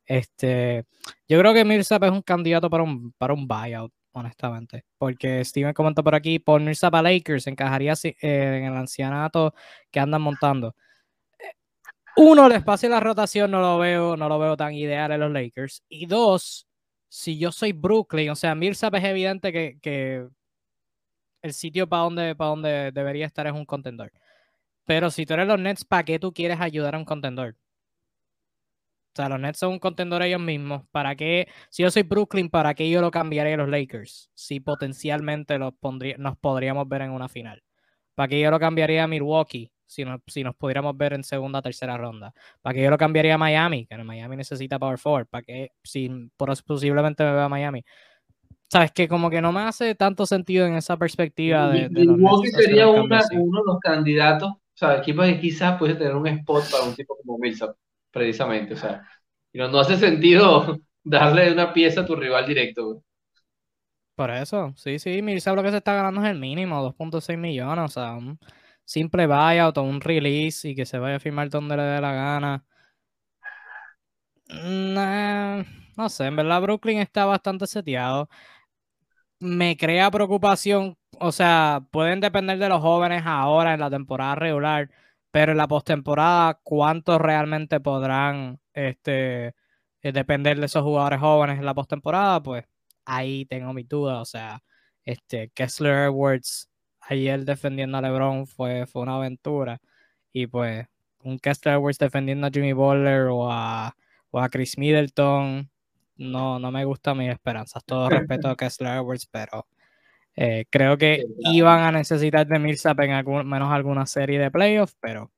Este, 0.07 0.85
yo 1.27 1.39
creo 1.39 1.53
que 1.53 1.65
Millsap 1.65 2.05
es 2.05 2.11
un 2.11 2.21
candidato 2.21 2.69
para 2.69 2.83
un, 2.83 3.11
para 3.17 3.33
un 3.33 3.47
buyout 3.47 3.91
honestamente. 4.17 4.85
Porque 4.97 5.43
Steven 5.45 5.73
comentó 5.73 6.03
por 6.03 6.15
aquí, 6.15 6.39
ponerse 6.39 6.87
a 6.87 7.01
Lakers 7.01 7.47
encajaría 7.47 7.93
eh, 8.03 8.15
en 8.21 8.65
el 8.65 8.75
ancianato 8.75 9.53
que 9.91 9.99
andan 9.99 10.21
montando. 10.21 10.75
Uno, 12.15 12.47
el 12.47 12.53
espacio 12.53 12.89
y 12.89 12.91
la 12.91 12.99
rotación 12.99 13.51
no 13.51 13.61
lo 13.61 13.77
veo, 13.77 14.17
no 14.17 14.27
lo 14.27 14.39
veo 14.39 14.57
tan 14.57 14.73
ideal 14.73 15.11
en 15.11 15.19
los 15.19 15.31
Lakers. 15.31 15.83
Y 15.87 16.07
dos, 16.07 16.67
si 17.07 17.37
yo 17.37 17.51
soy 17.51 17.73
Brooklyn, 17.73 18.31
o 18.31 18.35
sea, 18.35 18.55
Millsap 18.55 18.95
es 18.95 19.03
evidente 19.03 19.53
que, 19.53 19.77
que 19.81 20.27
el 21.43 21.53
sitio 21.53 21.87
para 21.87 22.03
donde, 22.03 22.35
para 22.35 22.49
donde 22.49 22.91
debería 22.91 23.27
estar 23.27 23.45
es 23.45 23.53
un 23.53 23.65
contendor. 23.65 24.11
Pero 24.85 25.11
si 25.11 25.25
tú 25.25 25.33
eres 25.35 25.47
los 25.47 25.59
Nets, 25.59 25.85
¿para 25.85 26.03
qué 26.03 26.17
tú 26.17 26.33
quieres 26.33 26.59
ayudar 26.59 26.95
a 26.95 26.97
un 26.97 27.05
contendor? 27.05 27.55
O 29.17 29.19
sea, 29.19 29.29
los 29.29 29.39
Nets 29.39 29.57
son 29.57 29.71
un 29.71 29.79
contendor 29.79 30.21
ellos 30.21 30.39
mismos. 30.39 30.83
¿Para 30.91 31.15
qué? 31.15 31.47
Si 31.71 31.81
yo 31.81 31.89
soy 31.89 32.03
Brooklyn, 32.03 32.51
¿para 32.51 32.75
qué 32.75 32.87
yo 32.87 33.01
lo 33.01 33.09
cambiaría 33.09 33.55
a 33.55 33.57
los 33.57 33.67
Lakers? 33.67 34.29
Si 34.35 34.59
potencialmente 34.59 35.57
los 35.57 35.73
pondría, 35.73 36.17
nos 36.19 36.37
podríamos 36.37 36.87
ver 36.87 37.01
en 37.01 37.09
una 37.09 37.27
final. 37.27 37.63
¿Para 38.13 38.27
qué 38.27 38.39
yo 38.39 38.51
lo 38.51 38.59
cambiaría 38.59 39.05
a 39.05 39.07
Milwaukee? 39.07 39.71
Si, 39.87 40.05
si 40.27 40.43
nos 40.43 40.55
pudiéramos 40.55 40.95
ver 40.95 41.13
en 41.13 41.23
segunda 41.23 41.57
o 41.57 41.61
tercera 41.63 41.97
ronda. 41.97 42.31
¿Para 42.61 42.75
qué 42.75 42.83
yo 42.83 42.91
lo 42.91 42.97
cambiaría 42.99 43.33
a 43.33 43.37
Miami? 43.39 43.87
Que 43.87 43.95
en 43.95 44.05
Miami 44.05 44.37
necesita 44.37 44.77
power 44.77 44.99
forward. 44.99 45.25
¿Para 45.25 45.41
qué? 45.41 45.71
Si 45.83 46.29
posiblemente 46.67 47.23
me 47.23 47.31
vea 47.31 47.45
a 47.45 47.49
Miami. 47.49 47.83
Sabes 48.69 48.91
que 48.91 49.07
como 49.07 49.31
que 49.31 49.41
no 49.41 49.51
me 49.51 49.61
hace 49.61 49.95
tanto 49.95 50.27
sentido 50.27 50.67
en 50.67 50.75
esa 50.75 50.95
perspectiva 50.95 51.69
de, 51.69 51.89
Milwaukee 51.89 52.51
sería 52.51 52.87
uno 52.87 53.17
de 53.17 53.63
los 53.65 53.79
candidatos, 53.79 54.51
o 54.51 54.61
sea, 54.75 54.97
equipos 54.97 55.25
que 55.25 55.39
quizás 55.39 55.79
puede 55.79 55.95
tener 55.95 56.15
un 56.15 56.27
spot 56.27 56.69
para 56.69 56.83
un 56.83 56.93
tipo 56.93 57.17
como 57.17 57.39
Millsap 57.39 57.75
precisamente. 58.17 58.73
O 58.73 58.77
sea, 58.77 59.03
no, 59.53 59.79
hace 59.79 59.97
sentido 59.97 60.79
darle 61.03 61.51
una 61.51 61.73
pieza 61.73 62.01
a 62.01 62.05
tu 62.05 62.15
rival 62.15 62.45
directo. 62.45 63.03
Por 64.15 64.31
eso, 64.31 64.73
sí, 64.75 64.97
sí, 64.99 65.21
Mirza 65.21 65.53
lo 65.53 65.61
que 65.61 65.69
se 65.69 65.77
está 65.77 65.93
ganando 65.93 66.23
es 66.23 66.31
el 66.31 66.39
mínimo, 66.39 66.81
2.6 66.81 67.37
millones, 67.37 67.85
o 67.85 67.87
sea, 67.87 68.13
un 68.13 68.39
simple 68.83 69.27
buyout 69.27 69.77
o 69.77 69.83
un 69.83 70.01
release 70.01 70.69
y 70.69 70.75
que 70.75 70.85
se 70.85 70.97
vaya 70.99 71.17
a 71.17 71.19
firmar 71.19 71.49
donde 71.49 71.77
le 71.77 71.83
dé 71.83 72.01
la 72.01 72.13
gana. 72.13 72.65
no 75.97 76.09
sé, 76.09 76.25
en 76.25 76.35
verdad 76.35 76.61
Brooklyn 76.61 76.99
está 76.99 77.25
bastante 77.25 77.67
seteado. 77.67 78.29
Me 79.39 79.77
crea 79.77 80.09
preocupación, 80.09 80.97
o 81.19 81.31
sea, 81.31 81.81
pueden 81.91 82.19
depender 82.19 82.57
de 82.57 82.69
los 82.69 82.81
jóvenes 82.81 83.23
ahora 83.25 83.73
en 83.73 83.79
la 83.79 83.89
temporada 83.89 84.35
regular, 84.35 84.89
pero 85.37 85.51
en 85.51 85.59
la 85.59 85.67
postemporada, 85.67 86.59
¿cuántos 86.63 87.21
realmente 87.21 87.79
podrán 87.79 88.59
este, 88.73 89.49
eh, 90.01 90.11
depender 90.11 90.59
de 90.59 90.65
esos 90.65 90.81
jugadores 90.81 91.19
jóvenes 91.19 91.59
en 91.59 91.65
la 91.65 91.75
postemporada? 91.75 92.41
Pues 92.41 92.65
ahí 93.05 93.45
tengo 93.45 93.71
mi 93.71 93.83
duda. 93.83 94.19
O 94.19 94.25
sea, 94.25 94.63
este, 95.05 95.51
Kessler 95.53 96.07
Edwards 96.07 96.71
ayer 97.01 97.45
defendiendo 97.45 97.99
a 97.99 98.01
LeBron 98.01 98.47
fue, 98.47 98.87
fue 98.87 99.03
una 99.03 99.17
aventura. 99.17 99.79
Y 100.33 100.47
pues 100.47 100.87
un 101.21 101.37
Kessler 101.37 101.75
Edwards 101.75 101.99
defendiendo 101.99 102.47
a 102.47 102.51
Jimmy 102.51 102.73
Butler 102.73 103.27
o 103.27 103.51
a, 103.51 103.95
o 104.31 104.39
a 104.39 104.49
Chris 104.49 104.75
Middleton, 104.79 105.69
no, 106.15 106.57
no 106.57 106.71
me 106.71 106.83
gustan 106.83 107.19
mis 107.19 107.29
esperanzas. 107.29 107.83
Todo 107.85 108.09
respeto 108.09 108.49
a 108.49 108.55
Kessler 108.57 108.95
Edwards, 108.97 109.27
pero 109.27 109.67
eh, 110.39 110.65
creo 110.69 110.99
que 110.99 111.25
iban 111.39 111.79
a 111.79 111.91
necesitar 111.91 112.45
de 112.45 112.59
Millsap 112.59 112.99
en 112.99 113.11
algún, 113.11 113.49
menos 113.49 113.71
alguna 113.71 114.05
serie 114.05 114.37
de 114.37 114.51
playoffs, 114.51 114.95
pero, 114.99 115.31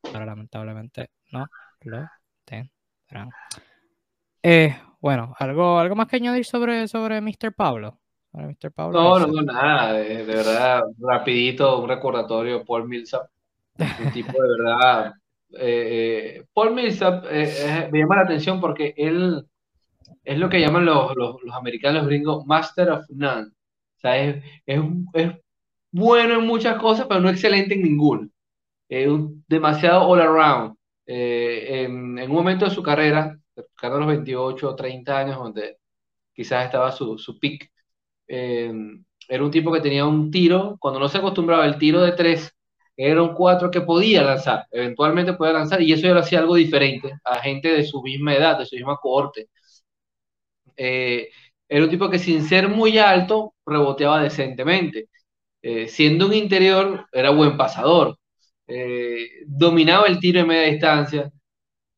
pero 0.00 0.24
lamentablemente 0.24 1.10
no 1.32 1.48
lo 1.82 2.08
tendrán. 2.44 3.30
Eh, 4.40 4.76
bueno, 5.00 5.34
¿algo, 5.40 5.80
¿algo 5.80 5.96
más 5.96 6.06
que 6.06 6.16
añadir 6.16 6.44
sobre, 6.44 6.86
sobre 6.86 7.20
Mr. 7.20 7.52
Pablo? 7.52 7.98
no, 8.32 9.18
no, 9.18 9.26
no, 9.26 9.42
nada, 9.42 9.94
de, 9.94 10.22
verdad, 10.22 10.84
rapidito, 11.00 11.80
un 11.80 11.88
recordatorio, 11.88 12.64
Paul 12.64 12.86
Millsap, 12.86 13.28
un 13.76 14.12
tipo 14.12 14.40
de 14.40 14.48
verdad, 14.56 15.14
eh, 15.58 16.44
Paul 16.54 16.74
Millsap 16.74 17.24
me 17.24 17.98
llama 17.98 18.16
la 18.16 18.22
atención 18.22 18.60
porque 18.60 18.94
él 18.96 19.44
es 20.22 20.38
lo 20.38 20.48
que 20.48 20.60
llaman 20.60 20.84
los, 20.84 21.16
los, 21.16 21.42
los 21.42 21.56
americanos 21.56 22.06
gringos 22.06 22.46
Master 22.46 22.90
of 22.90 23.04
None. 23.08 23.57
O 23.98 24.00
sea, 24.00 24.18
es, 24.18 24.44
es, 24.66 24.80
es 25.14 25.32
bueno 25.92 26.34
en 26.40 26.46
muchas 26.46 26.80
cosas, 26.80 27.06
pero 27.08 27.20
no 27.20 27.30
excelente 27.30 27.74
en 27.74 27.82
ninguna. 27.82 28.28
Es 28.88 29.08
demasiado 29.48 30.08
all 30.08 30.20
around. 30.22 30.76
Eh, 31.06 31.84
en, 31.84 32.18
en, 32.18 32.30
un 32.30 32.36
momento 32.36 32.66
de 32.66 32.70
su 32.72 32.82
carrera, 32.82 33.38
cercano 33.54 33.96
a 33.96 33.98
los 34.00 34.08
28 34.08 34.70
o 34.70 34.76
30 34.76 35.18
años, 35.18 35.38
donde 35.38 35.78
quizás 36.34 36.66
estaba 36.66 36.92
su, 36.92 37.18
su 37.18 37.38
pick. 37.38 37.70
Eh, 38.28 38.72
era 39.28 39.44
un 39.44 39.50
tipo 39.50 39.72
que 39.72 39.80
tenía 39.80 40.06
un 40.06 40.30
tiro, 40.30 40.76
cuando 40.80 41.00
no 41.00 41.08
se 41.08 41.18
acostumbraba 41.18 41.66
el 41.66 41.78
tiro 41.78 42.00
de 42.02 42.12
tres, 42.12 42.52
era 42.96 43.22
un 43.22 43.34
cuatro 43.34 43.70
que 43.70 43.82
podía 43.82 44.22
lanzar, 44.22 44.66
eventualmente 44.70 45.34
podía 45.34 45.52
lanzar, 45.54 45.82
y 45.82 45.92
eso 45.92 46.02
ya 46.06 46.14
lo 46.14 46.20
hacía 46.20 46.40
algo 46.40 46.54
diferente 46.56 47.12
a 47.24 47.40
gente 47.40 47.68
de 47.72 47.84
su 47.84 48.02
misma 48.02 48.34
edad, 48.34 48.58
de 48.58 48.66
su 48.66 48.76
misma 48.76 48.96
cohorte. 48.96 49.48
Eh, 50.76 51.30
era 51.68 51.84
un 51.84 51.90
tipo 51.90 52.08
que 52.10 52.18
sin 52.18 52.42
ser 52.44 52.68
muy 52.68 52.98
alto, 52.98 53.54
reboteaba 53.68 54.22
decentemente. 54.22 55.08
Eh, 55.62 55.88
siendo 55.88 56.26
un 56.26 56.34
interior, 56.34 57.06
era 57.12 57.30
buen 57.30 57.56
pasador. 57.56 58.18
Eh, 58.66 59.28
dominaba 59.46 60.06
el 60.06 60.20
tiro 60.20 60.40
en 60.40 60.48
media 60.48 60.70
distancia. 60.72 61.32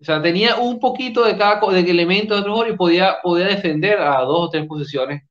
O 0.01 0.05
sea, 0.05 0.23
tenía 0.23 0.57
un 0.57 0.81
poquito 0.81 1.25
de 1.25 1.37
cada 1.37 1.61
de 1.73 1.81
elemento 1.81 2.35
de 2.35 2.49
otro 2.49 2.69
y 2.69 2.77
podía, 2.77 3.19
podía 3.23 3.47
defender 3.49 3.99
a 4.01 4.21
dos 4.23 4.49
o 4.49 4.51
tres 4.51 4.67
posiciones, 4.67 5.23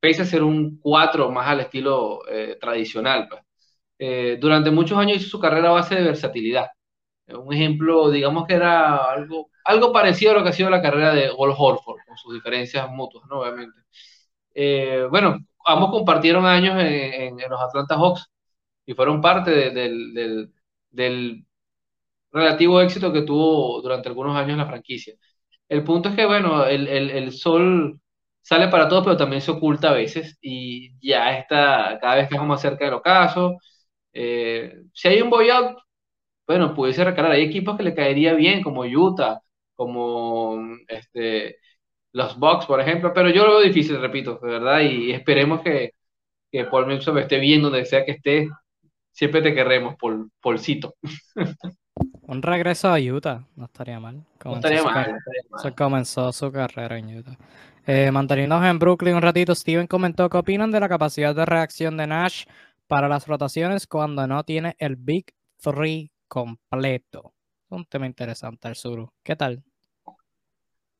pese 0.00 0.22
a 0.22 0.24
ser 0.26 0.42
un 0.42 0.78
cuatro 0.80 1.30
más 1.30 1.48
al 1.48 1.60
estilo 1.60 2.20
tradicional. 2.60 3.28
Pues. 3.28 4.40
durante 4.40 4.70
muchos 4.70 4.98
años 4.98 5.18
hizo 5.18 5.28
su 5.30 5.40
carrera 5.40 5.70
a 5.70 5.72
base 5.72 5.94
de 5.96 6.02
versatilidad. 6.02 6.68
Un 7.28 7.52
ejemplo, 7.52 8.10
digamos 8.10 8.46
que 8.46 8.54
era 8.54 8.96
algo, 9.10 9.50
algo 9.64 9.92
parecido 9.92 10.32
a 10.32 10.34
lo 10.36 10.42
que 10.42 10.48
ha 10.50 10.52
sido 10.52 10.70
la 10.70 10.80
carrera 10.82 11.12
de 11.14 11.28
Gold 11.28 11.54
Horford, 11.58 12.00
con 12.06 12.16
sus 12.16 12.34
diferencias 12.34 12.88
mutuas, 12.90 13.26
¿no? 13.28 13.40
Obviamente. 13.40 13.80
Eh, 14.54 15.06
bueno, 15.10 15.38
ambos 15.68 15.90
compartieron 15.90 16.46
años 16.46 16.76
en, 16.80 17.36
los 17.38 17.60
Atlanta 17.60 17.96
Hawks 17.96 18.30
y 18.86 18.94
fueron 18.94 19.20
parte 19.20 19.50
del, 19.70 21.44
relativo 22.32 22.80
éxito 22.80 23.12
que 23.12 23.22
tuvo 23.22 23.80
durante 23.82 24.08
algunos 24.08 24.36
años 24.36 24.58
la 24.58 24.66
franquicia. 24.66 25.14
El 25.68 25.84
punto 25.84 26.08
es 26.10 26.16
que, 26.16 26.26
bueno, 26.26 26.64
el, 26.66 27.32
sol 27.32 28.00
sale 28.42 28.68
para 28.68 28.88
todos, 28.88 29.04
pero 29.04 29.16
también 29.16 29.42
se 29.42 29.50
oculta 29.52 29.90
a 29.90 29.92
veces 29.94 30.38
y 30.40 30.98
ya 31.06 31.38
está, 31.38 31.98
cada 32.00 32.16
vez 32.16 32.24
estamos 32.24 32.46
más 32.48 32.60
cerca 32.62 32.84
del 32.84 32.94
ocaso. 32.94 33.58
Eh, 34.12 34.82
si 34.94 35.08
hay 35.08 35.22
un 35.22 35.30
buyout, 35.30 35.78
bueno, 36.46 36.74
pudiese 36.74 37.04
recalar. 37.04 37.32
Hay 37.32 37.42
equipos 37.44 37.76
que 37.76 37.82
le 37.84 37.94
caería 37.94 38.34
bien, 38.34 38.62
como 38.62 38.82
Utah, 38.82 39.40
como 39.74 40.58
este, 40.88 41.58
los 42.12 42.38
Bucks, 42.38 42.66
por 42.66 42.80
ejemplo, 42.80 43.12
pero 43.12 43.30
yo 43.30 43.44
lo 43.46 43.58
veo 43.58 43.60
difícil, 43.60 44.00
repito, 44.00 44.38
de 44.42 44.50
verdad, 44.50 44.80
y, 44.80 45.12
esperemos 45.12 45.60
que, 45.62 45.92
que 46.50 46.64
Paul 46.64 46.86
Millsap 46.86 47.16
esté 47.18 47.38
bien 47.38 47.62
donde 47.62 47.84
sea 47.84 48.04
que 48.04 48.12
esté. 48.12 48.48
Siempre 49.12 49.42
te 49.42 49.54
querremos, 49.54 49.96
Paul, 50.00 50.30
Paulcito. 50.40 50.94
Un 52.22 52.42
regreso 52.42 52.88
a 52.88 52.98
Utah, 52.98 53.44
no 53.56 53.64
estaría 53.64 53.98
mal. 53.98 54.24
no 54.44 54.54
estaría 54.54 54.82
mal, 54.82 55.16
Se 55.62 55.72
comenzó 55.72 56.32
su 56.32 56.52
carrera 56.52 56.98
en 56.98 57.18
Utah. 57.18 57.36
Eh, 57.86 58.10
manteniéndonos 58.12 58.66
en 58.66 58.78
Brooklyn 58.78 59.14
un 59.14 59.22
ratito, 59.22 59.54
Steven 59.54 59.86
comentó 59.86 60.28
qué 60.28 60.36
opinan 60.36 60.70
de 60.70 60.78
la 60.78 60.90
capacidad 60.90 61.34
de 61.34 61.46
reacción 61.46 61.96
de 61.96 62.06
Nash 62.06 62.44
para 62.86 63.08
las 63.08 63.26
rotaciones 63.26 63.86
cuando 63.86 64.26
no 64.26 64.44
tiene 64.44 64.76
el 64.78 64.96
Big 64.96 65.32
Three 65.56 66.12
completo. 66.28 67.32
Un 67.70 67.86
tema 67.86 68.06
interesante, 68.06 68.68
Arzuru. 68.68 69.10
¿Qué 69.22 69.36
tal? 69.36 69.64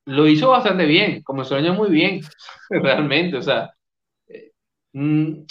Lo 0.08 0.26
hizo 0.26 0.50
bastante 0.50 0.86
bien, 0.86 1.22
como 1.22 1.44
sueño 1.44 1.74
muy 1.74 1.90
bien, 1.90 2.20
realmente. 2.70 3.36
O 3.36 3.42
sea, 3.42 3.70
eh, 4.28 4.52
mm, 4.94 5.44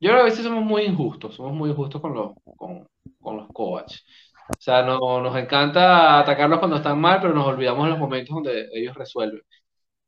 yo 0.00 0.10
creo 0.10 0.14
que 0.16 0.20
a 0.22 0.24
veces 0.24 0.44
somos 0.44 0.64
muy 0.64 0.82
injustos, 0.84 1.34
somos 1.36 1.52
muy 1.54 1.70
injustos 1.70 2.00
con 2.00 2.14
los, 2.14 2.32
con, 2.56 2.86
con 3.20 3.36
los 3.36 3.48
coaches. 3.52 4.04
O 4.48 4.60
sea, 4.60 4.82
no, 4.82 5.20
nos 5.20 5.36
encanta 5.36 6.20
atacarlos 6.20 6.58
cuando 6.58 6.76
están 6.76 7.00
mal, 7.00 7.20
pero 7.20 7.34
nos 7.34 7.46
olvidamos 7.46 7.84
en 7.84 7.90
los 7.90 7.98
momentos 7.98 8.34
donde 8.34 8.68
ellos 8.72 8.94
resuelven. 8.96 9.40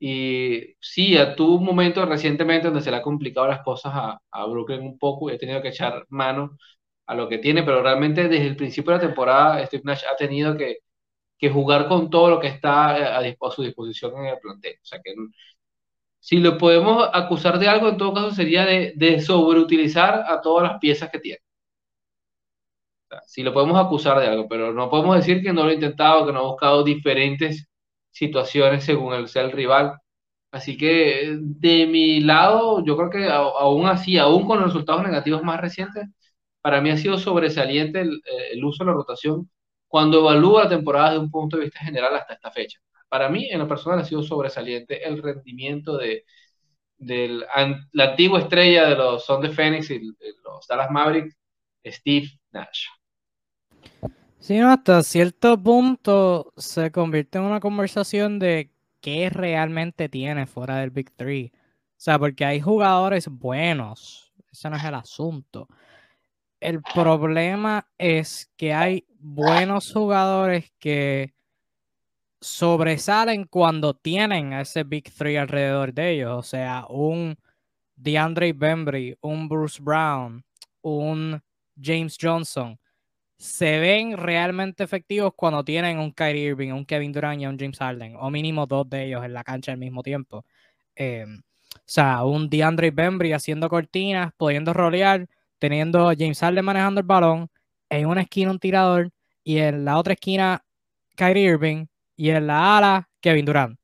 Y 0.00 0.76
sí, 0.80 1.16
tuvo 1.36 1.56
un 1.56 1.64
momento 1.64 2.06
recientemente 2.06 2.68
donde 2.68 2.82
se 2.82 2.90
le 2.90 2.98
ha 2.98 3.02
complicado 3.02 3.48
las 3.48 3.62
cosas 3.62 3.92
a, 3.94 4.20
a 4.32 4.46
Brooklyn 4.46 4.82
un 4.82 4.98
poco 4.98 5.30
y 5.30 5.34
he 5.34 5.38
tenido 5.38 5.62
que 5.62 5.68
echar 5.70 6.06
mano 6.10 6.58
a 7.06 7.14
lo 7.14 7.28
que 7.28 7.38
tiene, 7.38 7.62
pero 7.64 7.82
realmente 7.82 8.28
desde 8.28 8.46
el 8.48 8.56
principio 8.56 8.92
de 8.92 8.98
la 8.98 9.06
temporada 9.08 9.66
Steve 9.66 9.82
Nash 9.86 10.04
ha 10.12 10.16
tenido 10.16 10.56
que, 10.56 10.78
que 11.38 11.50
jugar 11.50 11.88
con 11.88 12.10
todo 12.10 12.30
lo 12.30 12.40
que 12.40 12.48
está 12.48 13.18
a, 13.18 13.50
su 13.50 13.62
disposición 13.62 14.16
en 14.18 14.26
el 14.26 14.38
plantel. 14.40 14.74
O 14.82 14.86
sea 14.86 15.00
que 15.02 15.14
si 16.20 16.38
lo 16.38 16.58
podemos 16.58 17.08
acusar 17.12 17.58
de 17.58 17.68
algo, 17.68 17.88
en 17.88 17.96
todo 17.96 18.14
caso 18.14 18.30
sería 18.32 18.64
de, 18.66 18.92
de 18.96 19.20
sobreutilizar 19.20 20.24
a 20.28 20.40
todas 20.40 20.68
las 20.70 20.78
piezas 20.80 21.10
que 21.10 21.18
tiene. 21.20 21.40
si 23.26 23.42
lo 23.42 23.52
podemos 23.52 23.78
acusar 23.78 24.18
de 24.20 24.26
algo, 24.26 24.48
pero 24.48 24.72
no 24.72 24.90
podemos 24.90 25.16
decir 25.16 25.42
que 25.42 25.52
no 25.52 25.64
lo 25.64 25.70
ha 25.70 25.74
intentado, 25.74 26.26
que 26.26 26.32
no 26.32 26.40
ha 26.40 26.50
buscado 26.50 26.84
diferentes 26.84 27.68
situaciones 28.10 28.84
según 28.84 29.14
el 29.14 29.28
sea 29.28 29.42
el 29.44 29.52
rival. 29.52 29.98
Así 30.50 30.76
que 30.76 31.36
de 31.40 31.86
mi 31.86 32.20
lado, 32.20 32.84
yo 32.84 32.96
creo 32.96 33.10
que 33.10 33.28
aún 33.30 33.86
así, 33.86 34.18
aún 34.18 34.46
con 34.46 34.58
los 34.60 34.68
resultados 34.68 35.02
negativos 35.02 35.42
más 35.42 35.60
recientes, 35.60 36.06
para 36.62 36.80
mí 36.80 36.90
ha 36.90 36.96
sido 36.96 37.18
sobresaliente 37.18 38.00
el, 38.02 38.64
uso 38.64 38.84
de 38.84 38.90
la 38.90 38.96
rotación 38.96 39.50
cuando 39.88 40.20
evalúa 40.20 40.64
la 40.64 40.68
temporada 40.68 41.10
desde 41.10 41.24
un 41.24 41.30
punto 41.30 41.56
de 41.56 41.64
vista 41.64 41.80
general 41.80 42.14
hasta 42.14 42.34
esta 42.34 42.50
fecha. 42.50 42.78
Para 43.08 43.28
mí, 43.30 43.48
en 43.50 43.58
lo 43.58 43.66
personal, 43.66 43.98
ha 43.98 44.04
sido 44.04 44.22
sobresaliente 44.22 45.06
el 45.06 45.22
rendimiento 45.22 45.96
de, 45.96 46.24
la 46.98 48.04
antigua 48.04 48.40
estrella 48.40 48.86
de 48.88 48.96
los 48.96 49.24
Son 49.24 49.40
de 49.40 49.50
Phoenix 49.50 49.90
y 49.90 50.00
los 50.44 50.66
Dallas 50.68 50.90
Mavericks, 50.90 51.36
Steve 51.86 52.28
Nash. 52.50 52.86
Sí, 54.38 54.58
hasta 54.58 55.02
cierto 55.02 55.60
punto 55.60 56.52
se 56.56 56.92
convierte 56.92 57.38
en 57.38 57.44
una 57.44 57.60
conversación 57.60 58.38
de 58.38 58.70
qué 59.00 59.30
realmente 59.30 60.08
tiene 60.08 60.46
fuera 60.46 60.76
del 60.76 60.90
Big 60.90 61.10
Three. 61.12 61.50
O 61.54 62.00
sea, 62.00 62.18
porque 62.18 62.44
hay 62.44 62.60
jugadores 62.60 63.28
buenos, 63.28 64.32
ese 64.52 64.68
no 64.68 64.76
es 64.76 64.84
el 64.84 64.94
asunto 64.94 65.68
el 66.60 66.82
problema 66.82 67.88
es 67.98 68.50
que 68.56 68.72
hay 68.72 69.04
buenos 69.18 69.92
jugadores 69.92 70.72
que 70.78 71.34
sobresalen 72.40 73.44
cuando 73.44 73.94
tienen 73.94 74.52
ese 74.52 74.84
Big 74.84 75.12
Three 75.12 75.36
alrededor 75.36 75.92
de 75.92 76.12
ellos. 76.12 76.38
O 76.38 76.42
sea, 76.42 76.84
un 76.88 77.36
DeAndre 77.96 78.52
Bembry, 78.52 79.16
un 79.20 79.48
Bruce 79.48 79.82
Brown, 79.82 80.44
un 80.82 81.40
James 81.80 82.16
Johnson. 82.20 82.78
Se 83.36 83.78
ven 83.78 84.16
realmente 84.16 84.82
efectivos 84.82 85.32
cuando 85.36 85.64
tienen 85.64 85.98
un 85.98 86.12
Kyrie 86.12 86.46
Irving, 86.48 86.72
un 86.72 86.84
Kevin 86.84 87.12
Durant 87.12 87.40
y 87.40 87.46
un 87.46 87.58
James 87.58 87.78
Harden, 87.78 88.16
o 88.18 88.30
mínimo 88.30 88.66
dos 88.66 88.88
de 88.90 89.06
ellos 89.06 89.24
en 89.24 89.32
la 89.32 89.44
cancha 89.44 89.72
al 89.72 89.78
mismo 89.78 90.02
tiempo. 90.02 90.44
Em, 90.96 91.38
o 91.38 91.80
sea, 91.84 92.24
un 92.24 92.50
DeAndre 92.50 92.90
Bembry 92.90 93.32
haciendo 93.32 93.68
cortinas, 93.68 94.32
pudiendo 94.36 94.72
rolear 94.74 95.28
teniendo 95.58 96.12
James 96.16 96.40
Harden 96.40 96.64
manejando 96.64 97.00
el 97.00 97.06
balón, 97.06 97.50
en 97.88 98.06
una 98.06 98.22
esquina 98.22 98.50
un 98.50 98.58
tirador 98.58 99.10
y 99.44 99.58
en 99.58 99.84
la 99.84 99.98
otra 99.98 100.14
esquina 100.14 100.64
Kyrie 101.16 101.44
Irving 101.50 101.86
y 102.16 102.30
en 102.30 102.46
la 102.46 102.76
ala 102.78 103.08
Kevin 103.20 103.44
Durant. 103.44 103.78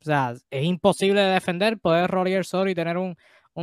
O 0.00 0.04
sea, 0.04 0.34
es 0.50 0.64
imposible 0.64 1.20
de 1.20 1.32
defender, 1.32 1.78
poder 1.78 2.10
rolear 2.10 2.44
solo 2.44 2.70
y 2.70 2.74
tener 2.74 2.96
un, 2.96 3.16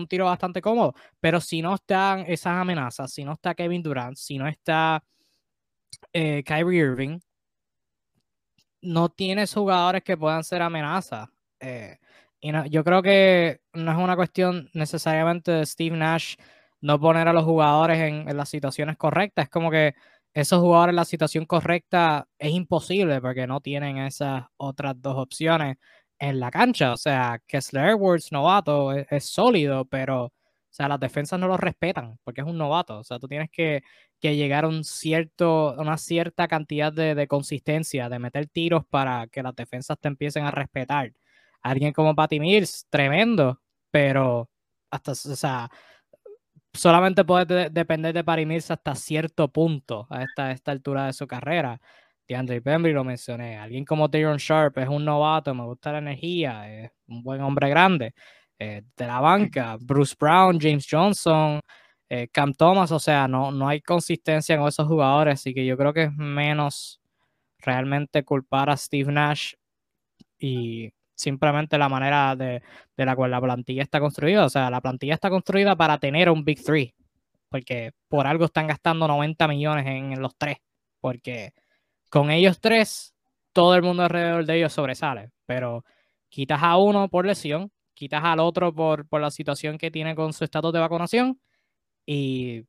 tiro 0.10 0.26
bastante 0.26 0.62
cómodo. 0.62 0.94
Pero 1.20 1.40
si 1.40 1.62
no 1.62 1.76
están 1.76 2.22
esas 2.28 2.54
amenazas, 2.54 3.14
si 3.14 3.24
no 3.24 3.34
está 3.34 3.56
Kevin 3.56 3.82
Durant, 3.84 4.18
si 4.18 4.38
no 4.38 4.48
está 4.48 5.04
eh, 6.12 6.44
Kyrie 6.46 6.80
Irving, 6.80 7.20
no 8.82 9.10
tienes 9.10 9.54
jugadores 9.54 10.04
que 10.04 10.18
puedan 10.18 10.44
ser 10.44 10.62
amenazas. 10.62 11.30
Eh, 11.60 11.98
y 12.42 12.52
yo 12.70 12.84
creo 12.84 13.02
que 13.02 13.62
no 13.74 13.92
es 13.92 13.98
una 13.98 14.18
cuestión 14.18 14.70
necesariamente 14.74 15.52
de 15.52 15.66
Steve 15.66 15.96
Nash 15.96 16.36
no 16.84 17.00
poner 17.00 17.28
a 17.30 17.34
los 17.34 17.46
jugadores 17.46 17.98
en, 18.00 18.38
las 18.38 18.50
situaciones 18.50 18.98
correctas. 18.98 19.46
Es 19.46 19.50
como 19.50 19.72
que 19.72 19.96
esos 20.34 20.60
jugadores 20.60 20.91
en 20.91 20.98
la 20.98 21.06
situación 21.06 21.46
correcta 21.46 22.28
es 22.38 22.52
imposible 22.52 23.22
porque 23.22 23.48
no 23.48 23.62
tienen 23.62 24.00
esas 24.00 24.46
otras 24.58 25.02
dos 25.02 25.17
opciones 25.17 25.78
en 26.19 26.39
la 26.41 26.52
cancha. 26.52 26.93
O 26.93 26.98
sea, 26.98 27.39
Kessler 27.47 27.91
Edwards, 27.91 28.32
novato, 28.34 28.91
es, 28.93 29.26
sólido, 29.26 29.86
pero 29.86 30.26
o 30.26 30.32
sea, 30.70 30.89
las 30.89 30.99
defensas 30.99 31.39
no 31.39 31.47
lo 31.47 31.55
respetan 31.58 32.20
porque 32.24 32.41
es 32.41 32.47
un 32.47 32.58
novato. 32.58 32.99
O 32.99 33.03
sea, 33.03 33.18
tú 33.20 33.28
tienes 33.30 33.49
que, 33.51 33.82
llegar 34.22 34.66
a 34.66 34.68
un 34.70 34.84
cierto, 34.84 35.76
una 35.78 35.97
cierta 35.97 36.47
cantidad 36.49 36.91
de, 36.91 37.16
de, 37.16 37.28
consistencia, 37.28 38.10
de 38.10 38.20
meter 38.20 38.47
tiros 38.47 38.86
para 38.86 39.28
que 39.28 39.43
las 39.43 39.55
defensas 39.55 39.97
te 39.99 40.10
empiecen 40.10 40.45
a 40.45 40.51
respetar. 40.51 41.14
Alguien 41.62 41.93
como 41.93 42.16
Patty 42.16 42.39
Mills, 42.39 42.88
tremendo, 42.89 43.62
pero 43.91 44.49
hasta, 44.91 45.14
o 45.14 45.16
sea, 45.16 45.70
solamente 46.74 47.24
puede 47.26 47.69
depender 47.69 48.13
de 48.13 48.24
Paris 48.24 48.71
hasta 48.71 48.95
cierto 48.95 49.47
punto 49.51 50.07
a 50.09 50.24
esta, 50.24 50.51
esta 50.51 50.71
altura 50.71 51.05
de 51.07 51.13
su 51.13 51.28
carrera. 51.28 51.80
DeAndre 52.28 52.61
Pembry 52.61 52.93
lo 52.93 53.03
mencioné. 53.03 53.57
Alguien 53.57 53.86
como 53.86 54.09
Tyron 54.09 54.38
Sharp 54.38 54.78
es 54.78 54.88
un 54.88 55.05
novato, 55.05 55.53
me 55.53 55.63
gusta 55.63 55.91
la 55.91 55.99
energía, 55.99 56.69
es 56.86 56.91
un 57.07 57.24
buen 57.24 57.41
hombre 57.41 57.69
grande. 57.69 58.13
Eh, 58.59 58.84
de 58.95 59.07
la 59.07 59.19
banca, 59.19 59.78
Bruce 59.82 60.15
Brown, 60.19 60.57
James 60.59 60.88
Johnson, 60.89 61.59
eh, 62.09 62.28
Cam 62.32 62.53
Thomas, 62.53 62.91
o 62.91 62.99
sea, 62.99 63.28
no, 63.28 63.51
no 63.51 63.67
hay 63.67 63.82
consistencia 63.82 64.57
con 64.57 64.67
esos 64.67 64.88
jugadores, 64.88 65.34
así 65.36 65.53
que 65.53 65.65
yo 65.65 65.76
creo 65.78 65.93
que 65.93 66.03
es 66.03 66.13
menos 66.13 67.01
realmente 67.59 68.24
culpar 68.24 68.69
a 68.69 68.78
Steve 68.78 69.11
Nash 69.11 69.53
y 70.39 70.93
simplemente 71.24 71.78
la 71.78 71.89
manera 71.89 72.36
de, 72.36 72.61
la 72.97 73.15
cual 73.15 73.32
la 73.32 73.41
plantilla 73.41 73.82
está 73.84 73.99
construida. 73.99 74.45
O 74.45 74.49
sea, 74.49 74.69
la 74.69 74.82
plantilla 74.82 75.15
está 75.15 75.30
construida 75.30 75.76
para 75.76 75.97
tener 75.97 76.30
un 76.30 76.43
Big 76.43 76.63
Three, 76.63 76.93
porque 77.49 77.93
por 78.07 78.28
algo 78.28 78.45
están 78.45 78.67
gastando 78.67 79.07
90 79.07 79.47
millones 79.47 79.88
en, 79.88 80.21
los 80.21 80.36
tres, 80.38 80.57
porque 80.99 81.53
con 82.09 82.30
ellos 82.32 82.59
tres, 82.59 83.15
todo 83.53 83.76
el 83.76 83.84
mundo 83.84 84.03
alrededor 84.03 84.45
de 84.45 84.57
ellos 84.57 84.74
sobresale, 84.74 85.32
pero 85.45 85.86
quitas 86.30 86.61
a 86.61 86.78
uno 86.78 87.09
por 87.09 87.26
lesión, 87.26 87.71
quitas 87.93 88.24
al 88.24 88.39
otro 88.39 88.74
por, 88.74 89.07
por 89.07 89.21
la 89.21 89.32
situación 89.32 89.78
que 89.78 89.91
tiene 89.91 90.15
con 90.15 90.34
su 90.34 90.43
estatus 90.43 90.74
de 90.74 90.80
vacunación 90.80 91.39
y 92.05 92.65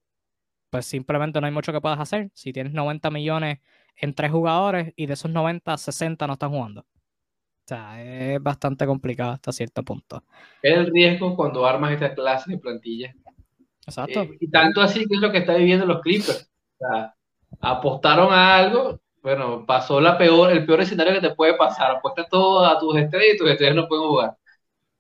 pues 0.71 0.87
simplemente 0.87 1.41
no 1.41 1.47
hay 1.47 1.53
mucho 1.53 1.73
que 1.73 1.81
puedas 1.81 2.01
hacer. 2.01 2.31
Si 2.35 2.53
tienes 2.53 2.73
90 2.73 3.11
millones 3.11 3.61
en 3.97 4.15
tres 4.15 4.33
jugadores 4.33 4.93
y 4.97 5.07
de 5.07 5.15
esos 5.15 5.31
90, 5.31 5.77
60 5.79 6.27
no 6.27 6.33
están 6.35 6.51
jugando. 6.51 6.87
O 7.65 7.67
sea, 7.67 8.03
es 8.03 8.43
bastante 8.43 8.85
complicado 8.85 9.33
hasta 9.33 9.51
cierto 9.51 9.83
punto. 9.83 10.23
Es 10.61 10.77
el 10.77 10.93
riesgo 10.93 11.35
cuando 11.35 11.65
armas 11.65 11.93
esta 11.93 12.15
clase 12.15 12.53
de 12.53 12.59
plantilla. 12.59 13.15
Exacto. 13.87 14.21
Eh, 14.21 14.37
y 14.39 14.51
tanto 14.51 14.83
así 14.83 15.07
que 15.07 15.15
es 15.15 15.21
lo 15.21 15.33
que 15.33 15.39
está 15.39 15.55
viviendo 15.55 15.87
los 15.87 16.03
Clippers. 16.03 16.51
O 16.79 16.87
sea, 16.87 17.15
apostaron 17.61 18.35
a 18.35 18.57
algo, 18.57 19.01
bueno, 19.23 19.65
pasó 19.67 19.99
la 19.99 20.19
peor, 20.19 20.53
el 20.53 20.67
peor 20.67 20.83
escenario 20.83 21.15
que 21.15 21.27
te 21.27 21.35
puede 21.35 21.55
pasar. 21.55 21.91
Apuesta 21.93 22.27
todo 22.29 22.67
a 22.67 22.79
tus 22.79 22.97
estrellas 22.99 23.37
y 23.37 23.39
tus 23.39 23.51
estrellas 23.51 23.77
no 23.77 23.89
pueden 23.89 24.09
jugar. 24.09 24.37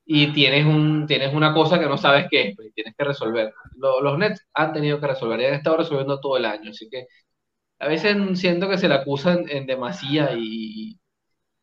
Y 0.07 0.33
tienes, 0.33 0.65
un, 0.67 1.07
tienes 1.07 1.35
una 1.35 1.53
cosa 1.53 1.79
que 1.79 1.87
no 1.87 1.99
sabes 1.99 2.27
qué 2.31 2.49
es, 2.49 2.57
pues, 2.57 2.73
tienes 2.75 2.95
que 2.97 3.05
resolver. 3.05 3.53
los 3.77 4.19
Nets 4.19 4.47
han 4.55 4.73
tenido 4.73 5.01
que 5.01 5.07
resolver 5.07 5.41
y 5.41 5.45
han 5.47 5.55
estado 5.55 5.79
resolviendo 5.79 6.19
todo 6.21 6.39
el 6.39 6.47
año. 6.47 6.71
Así 6.71 6.89
que 6.91 7.07
a 7.79 7.89
veces 7.89 8.17
siento 8.39 8.69
que 8.71 8.79
se 8.79 8.89
le 8.89 8.95
acusan 8.95 9.45
en 9.49 9.67
demasía 9.67 10.31
y 10.35 10.99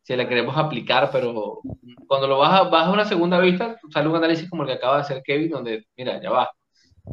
se 0.02 0.18
le 0.18 0.28
queremos 0.28 0.58
aplicar, 0.58 1.10
pero 1.12 1.62
cuando 2.08 2.28
lo 2.28 2.40
vas 2.40 2.62
a, 2.62 2.64
vas 2.64 2.88
a 2.88 2.92
una 2.92 3.06
segunda 3.06 3.40
vista, 3.40 3.80
sale 3.94 4.10
un 4.10 4.16
análisis 4.16 4.50
como 4.50 4.64
el 4.64 4.70
que 4.70 4.76
acaba 4.76 4.96
de 4.98 5.02
hacer 5.02 5.24
Kevin, 5.24 5.50
donde, 5.52 5.86
mira, 5.98 6.22
ya 6.22 6.32
va, 6.32 6.50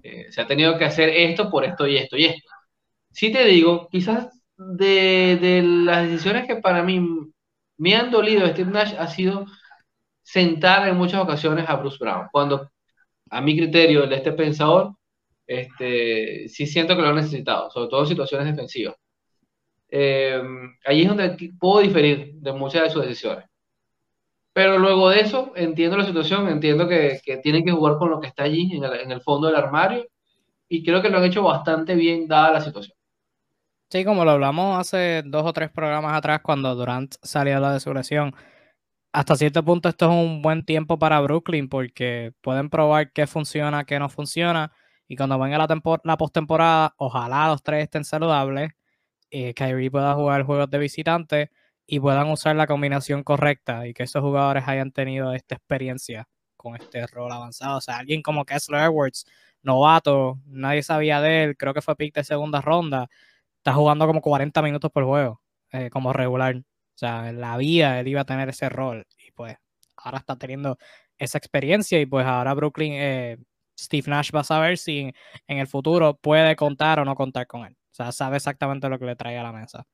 eh, 0.03 0.27
se 0.31 0.41
ha 0.41 0.47
tenido 0.47 0.79
que 0.79 0.85
hacer 0.85 1.11
esto 1.11 1.51
por 1.51 1.65
esto 1.65 1.87
y 1.87 1.97
esto 1.97 2.17
y 2.17 2.27
esto. 2.27 2.49
Sí 3.13 3.33
te 3.33 3.45
digo, 3.45 3.89
quizás 3.91 4.29
de, 4.57 5.39
de 5.41 5.63
las 5.63 6.09
decisiones 6.09 6.47
que 6.47 6.57
para 6.57 6.83
mí 6.83 7.01
me 7.79 7.95
han 7.97 8.11
dolido 8.11 8.47
Steve 8.49 8.71
Nash 8.71 8.95
ha 8.99 9.07
sido 9.09 9.47
sentar 10.23 10.89
en 10.89 10.97
muchas 10.97 11.23
ocasiones 11.23 11.69
a 11.69 11.77
Bruce 11.77 11.99
Brown, 12.01 12.29
cuando 12.33 12.71
a 13.31 13.41
mi 13.41 13.57
criterio, 13.57 14.07
de 14.07 14.17
este 14.17 14.33
pensador, 14.33 14.95
este, 15.47 16.49
sí 16.49 16.67
siento 16.67 16.97
que 16.97 17.03
lo 17.03 17.09
han 17.09 17.17
necesitado, 17.17 17.71
sobre 17.71 17.89
todo 17.89 18.03
en 18.03 18.09
situaciones 18.09 18.47
defensivas. 18.47 18.97
Eh, 19.91 20.41
allí 20.85 21.03
es 21.03 21.09
donde 21.09 21.53
puedo 21.59 21.81
diferir 21.81 22.35
de 22.35 22.53
muchas 22.53 22.83
de 22.83 22.91
sus 22.91 23.03
decisiones. 23.03 23.45
Pero 24.53 24.79
luego 24.79 25.11
de 25.11 25.21
eso, 25.21 25.53
entiendo 25.55 25.97
la 25.97 26.05
situación, 26.05 26.49
entiendo 26.49 26.89
que, 26.89 27.21
que 27.25 27.37
tienen 27.37 27.65
que 27.65 27.71
jugar 27.71 27.97
con 27.97 28.11
lo 28.11 28.21
que 28.21 28.27
está 28.27 28.43
allí, 28.43 28.77
en 28.77 28.83
el, 28.83 28.93
en 28.95 29.13
el, 29.13 29.21
fondo 29.21 29.47
del 29.47 29.57
armario, 29.57 30.07
y 30.69 30.85
creo 30.85 31.01
que 31.01 31.09
lo 31.09 31.19
han 31.19 31.25
hecho 31.25 31.43
bastante 31.45 31.95
bien 31.95 32.27
dada 32.27 32.55
la 32.55 32.61
situación. 32.61 32.97
Sí, 33.91 34.05
como 34.05 34.25
lo 34.25 34.33
hablamos 34.33 34.79
hace 34.79 35.23
dos 35.25 35.47
o 35.47 35.53
tres 35.53 35.71
programas 35.71 36.13
atrás, 36.15 36.41
cuando 36.43 36.75
Durant 36.75 37.15
salió 37.23 37.55
de 37.55 37.61
la 37.61 37.73
desuración, 37.73 38.35
hasta 39.13 39.37
cierto 39.37 39.65
punto 39.65 39.89
esto 39.89 40.07
es 40.07 40.11
un 40.11 40.43
buen 40.43 40.65
tiempo 40.65 40.99
para 40.99 41.21
Brooklyn, 41.21 41.69
porque 41.69 42.33
pueden 42.41 42.69
probar 42.69 43.13
qué 43.13 43.27
funciona, 43.27 43.85
qué 43.85 43.99
no 43.99 44.09
funciona, 44.09 44.73
y 45.07 45.17
cuando 45.17 45.39
venga 45.39 45.57
la, 45.57 45.69
la 46.03 46.17
postemporada, 46.17 46.95
ojalá 46.99 47.47
los 47.49 47.63
tres 47.63 47.85
estén 47.85 48.05
saludables, 48.05 48.73
eh, 49.31 49.55
Kyrie 49.55 49.91
pueda 49.91 50.15
jugar 50.15 50.45
juegos 50.45 50.71
de 50.71 50.79
visitante 50.79 51.51
y 51.87 52.01
puedan 52.01 52.29
usar 52.31 52.57
la 52.57 52.67
combinación 52.67 53.23
correcta 53.25 53.87
y 53.87 53.95
que 53.95 54.05
esos 54.05 54.23
jugadores 54.23 54.65
hayan 54.69 54.93
tenido 54.93 55.33
esta 55.33 55.55
experiencia 55.57 56.29
con 56.57 56.77
este 56.77 57.07
rol 57.07 57.33
avanzado. 57.33 57.79
O 57.79 57.81
sea, 57.81 57.99
alguien 57.99 58.23
como 58.23 58.45
Kessler 58.45 58.83
Edwards, 58.83 59.27
novato, 59.63 60.39
nadie 60.47 60.83
sabía 60.83 61.21
de 61.21 61.45
él, 61.45 61.57
creo 61.57 61.75
que 61.75 61.83
fue 61.83 61.97
pick 61.97 62.15
de 62.15 62.25
segunda 62.25 62.61
ronda, 62.61 63.09
está 63.59 63.73
jugando 63.75 64.07
como 64.07 64.21
40 64.21 64.63
minutos 64.63 64.91
por 64.93 65.05
juego, 65.05 65.41
eh, 65.73 65.91
como 65.91 66.13
regular. 66.13 66.57
O 66.57 66.63
sea, 66.99 67.31
en 67.31 67.41
la 67.41 67.57
vida 67.57 68.01
él 68.01 68.09
iba 68.09 68.23
a 68.23 68.25
tener 68.25 68.49
ese 68.49 68.69
rol 68.69 69.07
y 69.27 69.31
pues 69.33 69.57
ahora 69.97 70.19
está 70.19 70.37
teniendo 70.37 70.79
esa 71.17 71.39
experiencia 71.39 72.01
y 72.01 72.07
pues 72.07 72.27
ahora 72.27 72.55
Brooklyn, 72.55 72.93
eh, 72.95 73.39
Steve 73.79 74.11
Nash 74.11 74.31
va 74.35 74.41
a 74.41 74.45
saber 74.45 74.79
si 74.79 75.13
en, 75.47 75.59
el 75.59 75.67
futuro 75.69 76.17
puede 76.17 76.57
contar 76.57 77.01
o 77.01 77.05
no 77.05 77.15
contar 77.15 77.47
con 77.47 77.65
él. 77.67 77.78
Sea, 77.99 78.13
sabe 78.13 78.37
exactamente 78.37 78.89
lo 78.89 78.97
que 78.97 79.07
le 79.07 79.17
trae 79.17 79.37
a 79.39 79.43
la 79.43 79.53
mesa. 79.53 79.85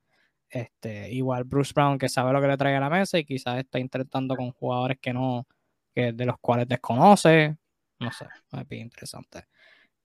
Este, 0.47 1.11
igual 1.11 1.43
Bruce 1.43 1.73
Brown 1.73 1.97
que 1.97 2.07
sabe 2.07 2.31
lo 2.31 2.39
que 2.39 2.47
le 2.47 2.55
trae 2.55 2.75
a 2.75 2.79
la 2.79 2.89
mesa 2.89 3.17
y 3.17 3.25
quizás 3.25 3.57
está 3.57 3.79
intentando 3.79 4.35
con 4.35 4.51
jugadores 4.51 4.99
que 5.01 5.11
no, 5.11 5.47
que 5.93 6.13
de 6.13 6.25
los 6.25 6.37
cuales 6.39 6.67
desconoce. 6.67 7.57
No 7.99 8.11
sé, 8.11 8.27
es 8.51 8.67
bien 8.67 8.83
interesante. 8.83 9.47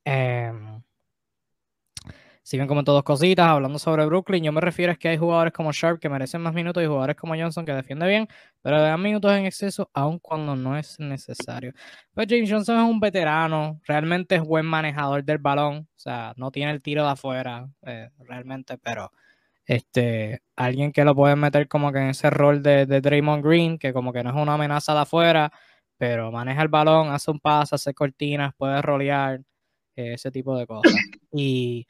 Eh, 0.02 0.50
siguen 2.50 2.66
comentando 2.66 2.94
dos 2.94 3.04
cositas, 3.04 3.46
hablando 3.46 3.78
sobre 3.78 4.04
Brooklyn. 4.06 4.42
Yo 4.42 4.50
me 4.50 4.60
refiero 4.60 4.90
a 4.90 4.96
que 4.96 5.08
hay 5.08 5.16
jugadores 5.16 5.52
como 5.52 5.70
Sharp 5.70 6.00
que 6.00 6.08
merecen 6.08 6.40
más 6.40 6.52
minutos 6.52 6.82
y 6.82 6.86
jugadores 6.86 7.14
como 7.14 7.36
Johnson 7.36 7.64
que 7.64 7.72
defiende 7.72 8.08
bien, 8.08 8.26
pero 8.60 8.78
le 8.78 8.82
dan 8.82 9.00
minutos 9.00 9.30
en 9.30 9.46
exceso 9.46 9.88
aun 9.94 10.18
cuando 10.18 10.56
no 10.56 10.76
es 10.76 10.98
necesario. 10.98 11.72
Pues 12.12 12.26
James 12.28 12.50
Johnson 12.50 12.78
es 12.80 12.90
un 12.90 12.98
veterano, 12.98 13.80
realmente 13.86 14.34
es 14.34 14.42
buen 14.42 14.66
manejador 14.66 15.22
del 15.22 15.38
balón, 15.38 15.88
o 15.94 15.98
sea, 15.98 16.34
no 16.36 16.50
tiene 16.50 16.72
el 16.72 16.82
tiro 16.82 17.04
de 17.04 17.10
afuera, 17.10 17.70
eh, 17.82 18.10
realmente, 18.18 18.78
pero 18.78 19.12
este, 19.64 20.42
alguien 20.56 20.90
que 20.90 21.04
lo 21.04 21.14
puede 21.14 21.36
meter 21.36 21.68
como 21.68 21.92
que 21.92 22.00
en 22.00 22.08
ese 22.08 22.30
rol 22.30 22.64
de, 22.64 22.84
de 22.84 23.00
Draymond 23.00 23.44
Green, 23.44 23.78
que 23.78 23.92
como 23.92 24.12
que 24.12 24.24
no 24.24 24.30
es 24.30 24.36
una 24.36 24.54
amenaza 24.54 24.92
de 24.92 25.00
afuera, 25.02 25.52
pero 25.96 26.32
maneja 26.32 26.62
el 26.62 26.68
balón, 26.68 27.10
hace 27.12 27.30
un 27.30 27.38
paso, 27.38 27.76
hace 27.76 27.94
cortinas, 27.94 28.54
puede 28.56 28.82
rolear, 28.82 29.40
ese 29.94 30.30
tipo 30.30 30.56
de 30.56 30.66
cosas. 30.66 30.94
Y 31.32 31.86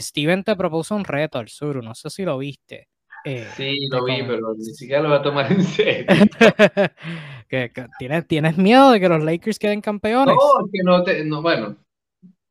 Steven 0.00 0.44
te 0.44 0.56
propuso 0.56 0.94
un 0.94 1.04
reto 1.04 1.38
al 1.38 1.48
sur, 1.48 1.82
no 1.82 1.94
sé 1.94 2.10
si 2.10 2.24
lo 2.24 2.38
viste. 2.38 2.88
Eh, 3.24 3.46
sí, 3.56 3.88
lo 3.90 4.04
vi, 4.04 4.22
pero 4.22 4.54
ni 4.54 4.64
siquiera 4.64 5.00
lo 5.00 5.08
voy 5.08 5.18
a 5.18 5.22
tomar 5.22 5.50
en 5.50 5.62
serio. 5.62 6.06
¿tienes, 7.98 8.26
¿Tienes 8.26 8.58
miedo 8.58 8.90
de 8.90 9.00
que 9.00 9.08
los 9.08 9.24
Lakers 9.24 9.58
queden 9.58 9.80
campeones? 9.80 10.34
No, 10.34 10.68
que 10.70 10.82
no 10.82 11.02
te, 11.02 11.24
no, 11.24 11.40
bueno, 11.40 11.76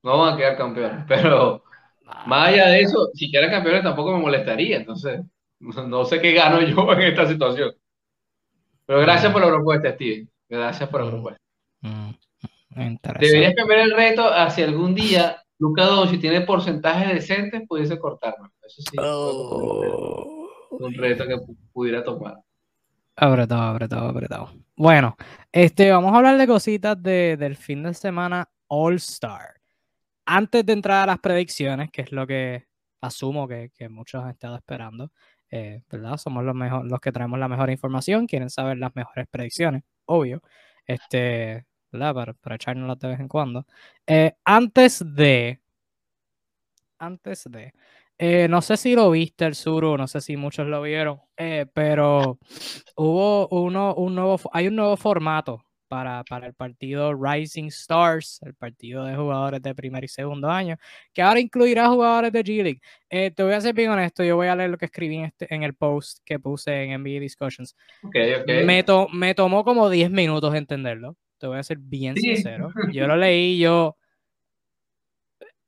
no 0.01 0.17
van 0.17 0.33
a 0.33 0.37
quedar 0.37 0.57
campeones, 0.57 1.05
pero 1.07 1.63
más 2.25 2.49
allá 2.49 2.69
de 2.69 2.81
eso, 2.81 3.09
si 3.13 3.29
quedan 3.31 3.51
campeones 3.51 3.83
tampoco 3.83 4.13
me 4.13 4.19
molestaría, 4.19 4.77
entonces 4.77 5.21
no 5.59 6.05
sé 6.05 6.19
qué 6.21 6.33
gano 6.33 6.61
yo 6.61 6.91
en 6.93 7.01
esta 7.01 7.27
situación. 7.27 7.73
Pero 8.85 8.99
gracias 8.99 9.31
mm. 9.31 9.33
por 9.33 9.41
la 9.43 9.47
propuesta, 9.49 9.93
Steven. 9.93 10.29
Gracias 10.49 10.89
por 10.89 11.01
la 11.01 11.07
mm. 11.07 11.09
propuesta. 11.11 11.41
Mm, 11.81 12.09
Deberías 13.19 13.53
cambiar 13.55 13.81
el 13.81 13.95
reto 13.95 14.27
hacia 14.33 14.65
algún 14.65 14.95
día 14.95 15.42
Luca 15.60 16.08
si 16.10 16.18
tiene 16.18 16.41
porcentajes 16.41 17.14
decentes, 17.14 17.64
pudiese 17.68 17.97
cortarme. 17.99 18.49
Eso 18.66 18.82
sí. 18.82 18.97
Oh. 18.99 20.47
Un 20.72 20.93
reto 20.93 21.26
que 21.28 21.38
pudiera 21.72 22.04
tomar. 22.04 22.38
Apretado, 23.16 23.62
apretado, 23.62 24.10
apretado. 24.10 24.49
Bueno, 24.76 25.16
este, 25.51 25.91
vamos 25.91 26.14
a 26.14 26.18
hablar 26.18 26.38
de 26.38 26.47
cositas 26.47 27.01
del 27.01 27.56
fin 27.56 27.84
de 27.84 27.93
semana 27.93 28.49
All 28.68 28.95
Star. 28.95 29.62
Antes 30.26 30.66
de 30.66 30.74
entrar 30.74 31.04
a 31.04 31.14
las 31.14 31.20
predicciones, 31.20 31.91
que 31.91 32.01
es 32.01 32.12
lo 32.12 32.26
que 32.26 32.66
asumo 33.01 33.47
que, 33.47 33.72
muchos 33.89 34.24
han 34.24 34.32
estado 34.32 34.56
esperando, 34.56 35.12
eh, 35.51 35.84
¿verdad? 35.91 36.18
Somos 36.18 36.43
los, 36.43 36.56
mejor, 36.56 36.86
los 36.86 36.99
que 36.99 37.12
traemos 37.12 37.38
la 37.38 37.47
mejor 37.47 37.70
información, 37.70 38.26
quieren 38.26 38.49
saber 38.49 38.78
las 38.78 38.95
mejores 38.95 39.28
predicciones, 39.30 39.84
obvio. 40.06 40.41
Este, 40.88 41.66
para, 41.99 42.33
para 42.33 42.55
echárnoslas 42.55 42.99
de 42.99 43.07
vez 43.07 43.19
en 43.19 43.27
cuando. 43.27 43.65
Eh, 44.07 44.33
antes 44.43 45.03
de. 45.05 45.59
Antes 46.97 47.43
de. 47.49 47.73
Eh, 48.17 48.47
no 48.47 48.61
sé 48.61 48.77
si 48.77 48.95
lo 48.95 49.11
viste 49.11 49.45
el 49.45 49.55
Suru, 49.55 49.97
no 49.97 50.07
sé 50.07 50.21
si 50.21 50.37
muchos 50.37 50.67
lo 50.67 50.81
vieron, 50.81 51.19
eh, 51.35 51.65
pero 51.73 52.39
hubo 52.95 53.47
uno, 53.49 53.95
un 53.95 54.15
nuevo, 54.15 54.39
hay 54.53 54.67
un 54.67 54.75
nuevo 54.75 54.95
formato 54.95 55.65
para, 55.87 56.23
para, 56.23 56.47
el 56.47 56.53
partido 56.53 57.13
Rising 57.13 57.65
Stars, 57.65 58.39
el 58.43 58.53
partido 58.53 59.03
de 59.05 59.15
jugadores 59.15 59.61
de 59.61 59.75
primer 59.75 60.03
y 60.03 60.07
segundo 60.07 60.49
año, 60.49 60.77
que 61.11 61.21
ahora 61.21 61.39
incluirá 61.39 61.89
jugadores 61.89 62.31
de 62.31 62.43
G-League. 62.43 62.81
te 63.09 63.43
voy 63.43 63.53
a 63.53 63.61
ser 63.61 63.73
bien 63.73 63.91
honesto, 63.91 64.23
yo 64.23 64.35
voy 64.35 64.47
a 64.47 64.55
leer 64.55 64.69
lo 64.69 64.77
que 64.77 64.85
escribí 64.85 65.17
en, 65.17 65.25
este, 65.25 65.53
en 65.53 65.63
el 65.63 65.73
post 65.73 66.19
que 66.23 66.39
puse 66.39 66.83
en 66.83 67.01
NBA 67.01 67.19
Discussions. 67.19 67.75
Me, 68.03 68.85
me 69.11 69.35
tomó 69.35 69.63
como 69.63 69.89
10 69.89 70.11
minutos 70.11 70.55
entenderlo 70.55 71.17
te 71.43 71.47
voy 71.47 71.57
a 71.57 71.63
ser 71.63 71.77
bien 71.77 72.15
sincero. 72.15 72.71
Yo 72.93 73.05
lo 73.05 73.17
leí, 73.17 73.59
yo 73.59 73.97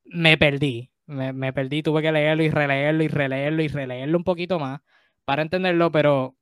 me 0.05 0.37
perdí. 0.37 0.89
Me, 1.05 1.51
perdí, 1.51 1.83
tuve 1.83 2.01
que 2.01 2.13
leerlo 2.13 2.43
y 2.43 2.49
releerlo 2.49 3.03
y 3.03 3.09
releerlo 3.09 3.61
y 3.61 3.67
releerlo 3.67 4.17
un 4.17 4.23
poquito 4.23 4.57
más 4.57 4.79
para 5.25 5.41
entenderlo, 5.41 5.91
pero 5.91 6.37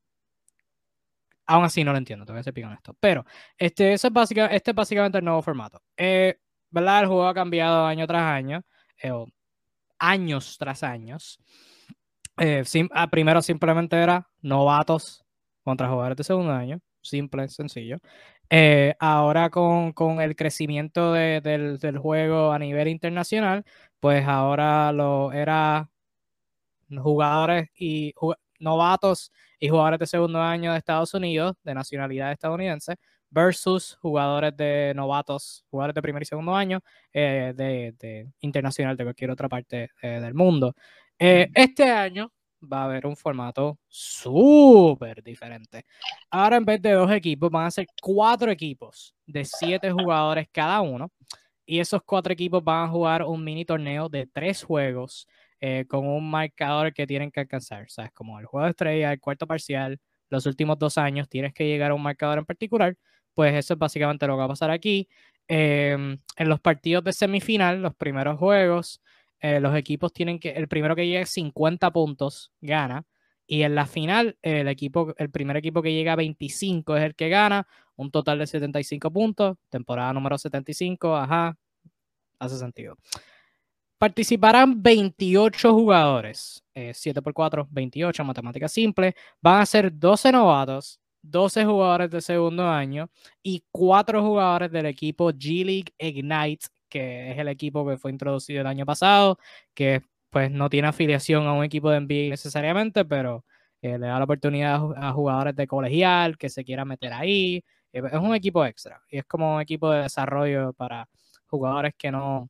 aún 1.47 1.65
así 1.65 1.83
no 1.83 1.93
lo 1.93 1.97
entiendo, 1.97 2.27
te 2.27 2.31
voy 2.31 2.41
a 2.41 2.43
ser 2.43 2.53
bien 2.53 2.71
esto. 2.73 2.95
Pero 2.99 3.25
este, 3.57 3.93
eso 3.93 4.09
es 4.09 4.13
básicamente, 4.13 4.55
este 4.55 4.69
es 4.69 4.75
básicamente 4.75 5.17
el 5.17 5.25
nuevo 5.25 5.41
formato. 5.41 5.81
Eh, 5.97 6.37
¿Verdad? 6.69 7.01
El 7.01 7.07
juego 7.07 7.25
ha 7.25 7.33
cambiado 7.33 7.87
año 7.87 8.05
tras 8.05 8.21
año, 8.21 8.61
eh, 9.01 9.11
años 9.97 10.59
tras 10.59 10.83
años. 10.83 11.39
Eh, 12.37 12.63
ah, 12.91 13.09
primero 13.09 13.41
simplemente 13.41 13.95
era 13.95 14.29
novatos 14.43 15.25
contra 15.63 15.89
jugadores 15.89 16.17
de 16.17 16.23
segundo 16.23 16.53
año 16.53 16.79
simple, 17.03 17.47
sencillo. 17.49 17.99
Eh, 18.55 18.93
ahora 18.99 19.49
con, 19.49 19.95
el 20.21 20.35
crecimiento 20.35 21.11
del, 21.11 21.79
del, 21.79 21.97
juego 21.97 22.51
a 22.51 22.59
nivel 22.59 22.87
internacional, 22.87 23.65
pues 23.99 24.27
ahora 24.27 24.91
lo 24.91 25.31
era 25.31 25.89
jugadores 27.01 27.69
y 27.75 28.13
novatos 28.59 29.31
y 29.59 29.69
jugadores 29.69 29.97
de 30.01 30.05
segundo 30.05 30.39
año 30.39 30.71
de 30.71 30.77
Estados 30.77 31.15
Unidos, 31.15 31.55
de 31.63 31.73
nacionalidad 31.73 32.31
estadounidense, 32.31 32.97
versus 33.31 33.95
jugadores 33.99 34.55
de 34.55 34.93
novatos, 34.95 35.65
jugadores 35.71 35.95
de 35.95 36.01
primer 36.03 36.21
y 36.21 36.25
segundo 36.27 36.53
año 36.55 36.79
eh, 37.11 37.53
de, 37.55 38.29
internacional 38.41 38.95
de 38.95 39.03
cualquier 39.03 39.31
otra 39.31 39.49
parte 39.49 39.89
eh, 39.99 40.19
del 40.19 40.35
mundo. 40.35 40.75
Este 41.17 41.89
año 41.89 42.31
va 42.71 42.81
a 42.81 42.85
haber 42.85 43.05
un 43.05 43.15
formato 43.15 43.79
súper 43.87 45.23
diferente. 45.23 45.85
Ahora 46.29 46.57
en 46.57 46.65
vez 46.65 46.81
de 46.81 46.91
dos 46.91 47.11
equipos 47.11 47.49
van 47.51 47.65
a 47.65 47.71
ser 47.71 47.87
cuatro 48.01 48.51
equipos 48.51 49.13
de 49.25 49.45
siete 49.45 49.91
jugadores 49.91 50.47
cada 50.51 50.81
uno. 50.81 51.11
Y 51.65 51.79
esos 51.79 52.01
cuatro 52.03 52.33
equipos 52.33 52.63
van 52.63 52.85
a 52.85 52.91
jugar 52.91 53.23
un 53.23 53.43
mini 53.43 53.63
torneo 53.65 54.09
de 54.09 54.27
tres 54.27 54.63
juegos 54.63 55.27
eh, 55.61 55.85
con 55.87 56.05
un 56.05 56.29
marcador 56.29 56.93
que 56.93 57.07
tienen 57.07 57.31
que 57.31 57.39
alcanzar. 57.39 57.89
¿Sabes? 57.89 58.11
Como 58.11 58.39
el 58.39 58.45
juego 58.45 58.65
de 58.65 58.71
estrella, 58.71 59.13
el 59.13 59.19
cuarto 59.19 59.47
parcial, 59.47 59.99
los 60.29 60.45
últimos 60.45 60.77
dos 60.77 60.97
años 60.97 61.29
tienes 61.29 61.53
que 61.53 61.65
llegar 61.65 61.91
a 61.91 61.93
un 61.93 62.03
marcador 62.03 62.39
en 62.39 62.45
particular. 62.45 62.97
Pues 63.33 63.53
eso 63.55 63.73
es 63.73 63.79
básicamente 63.79 64.27
lo 64.27 64.33
que 64.33 64.39
va 64.39 64.45
a 64.45 64.49
pasar 64.49 64.71
aquí. 64.71 65.07
Em, 65.47 66.17
en 66.37 66.49
los 66.49 66.59
partidos 66.59 67.03
de 67.03 67.13
semifinal, 67.13 67.81
los 67.81 67.95
primeros 67.95 68.37
juegos, 68.39 69.01
eh, 69.43 69.59
los 69.59 69.75
equipos 69.75 70.13
tienen 70.13 70.39
que, 70.39 70.51
el 70.51 70.69
primero 70.69 70.95
que 70.95 71.05
llegue 71.05 71.19
a 71.19 71.25
50 71.25 71.91
puntos 71.91 72.53
gana. 72.61 73.05
Y 73.45 73.63
en 73.63 73.75
la 73.75 73.85
final, 73.85 74.37
el, 74.41 74.69
equipo, 74.69 75.13
el 75.17 75.29
primer 75.31 75.57
equipo 75.57 75.81
que 75.81 75.91
llega 75.91 76.13
a 76.13 76.15
25 76.15 76.95
es 76.95 77.03
el 77.03 77.13
que 77.13 77.27
gana, 77.27 77.67
un 77.97 78.09
total 78.09 78.39
de 78.39 78.47
75 78.47 79.11
puntos, 79.11 79.57
temporada 79.69 80.13
número 80.13 80.37
75, 80.37 81.17
ajá, 81.17 81.57
hace 82.39 82.57
sentido. 82.57 82.95
Participarán 83.97 84.81
28 84.81 85.73
jugadores, 85.73 86.63
7 86.73 87.21
por 87.21 87.33
4, 87.33 87.67
28, 87.69 88.23
matemática 88.23 88.69
simple. 88.69 89.13
Van 89.41 89.59
a 89.59 89.65
ser 89.65 89.91
12 89.93 90.31
novatos, 90.31 91.01
12 91.21 91.65
jugadores 91.65 92.11
de 92.11 92.21
segundo 92.21 92.65
año 92.65 93.09
y 93.41 93.61
4 93.71 94.23
jugadores 94.23 94.71
del 94.71 94.85
equipo 94.85 95.31
G 95.33 95.65
League 95.65 95.93
Ignite, 95.97 96.67
que 96.93 97.31
es 97.31 97.39
el 97.39 97.47
equipo 97.47 97.87
que 97.87 97.97
fue 97.97 98.11
introducido 98.11 98.61
el 98.61 98.67
año 98.67 98.85
pasado, 98.85 99.39
que 99.73 100.03
pues 100.29 100.51
no 100.51 100.69
tiene 100.69 100.89
afiliación 100.89 101.47
a 101.47 101.53
un 101.53 101.63
equipo 101.63 101.89
de 101.89 102.01
NBA 102.01 102.29
necesariamente, 102.29 103.03
pero 103.03 103.45
eh, 103.81 103.97
le 103.97 104.05
da 104.05 104.19
la 104.19 104.25
oportunidad 104.25 104.79
a 104.95 105.11
jugadores 105.11 105.55
de 105.55 105.65
colegial 105.65 106.37
que 106.37 106.49
se 106.49 106.63
quieran 106.63 106.87
meter 106.87 107.11
ahí. 107.11 107.63
Eh, 107.91 108.03
es 108.11 108.19
un 108.19 108.35
equipo 108.35 108.63
extra 108.63 109.01
y 109.09 109.17
es 109.17 109.25
como 109.25 109.55
un 109.55 109.61
equipo 109.61 109.89
de 109.89 110.03
desarrollo 110.03 110.71
para 110.73 111.09
jugadores 111.47 111.95
que 111.97 112.11
no, 112.11 112.47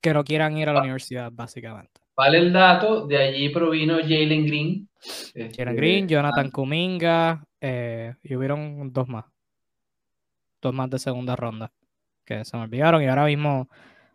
que 0.00 0.12
no 0.12 0.24
quieran 0.24 0.56
ir 0.58 0.68
a 0.68 0.72
la 0.72 0.80
universidad, 0.80 1.30
básicamente. 1.32 2.00
Vale 2.16 2.38
el 2.38 2.52
dato, 2.52 3.06
de 3.06 3.16
allí 3.16 3.48
provino 3.50 3.98
Jalen 3.98 4.44
Green. 4.44 4.88
Jalen 5.34 5.50
este, 5.52 5.64
Green, 5.72 6.08
Jonathan 6.08 6.50
Kuminga, 6.50 7.46
eh, 7.60 8.12
y 8.24 8.34
hubieron 8.34 8.92
dos 8.92 9.06
más. 9.06 9.24
Dos 10.60 10.74
más 10.74 10.90
de 10.90 10.98
segunda 10.98 11.36
ronda 11.36 11.70
que 12.26 12.44
se 12.44 12.56
me 12.56 12.64
olvidaron 12.64 13.02
y 13.02 13.06
ahora 13.06 13.24
mismo 13.24 13.68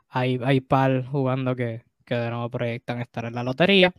hay, 0.09 0.39
hay 0.43 0.61
par 0.61 1.05
jugando 1.05 1.55
que, 1.55 1.83
que 2.05 2.15
de 2.15 2.29
nuevo 2.29 2.49
proyectan 2.49 3.01
estar 3.01 3.25
en 3.25 3.33
la 3.33 3.43
lotería. 3.43 3.91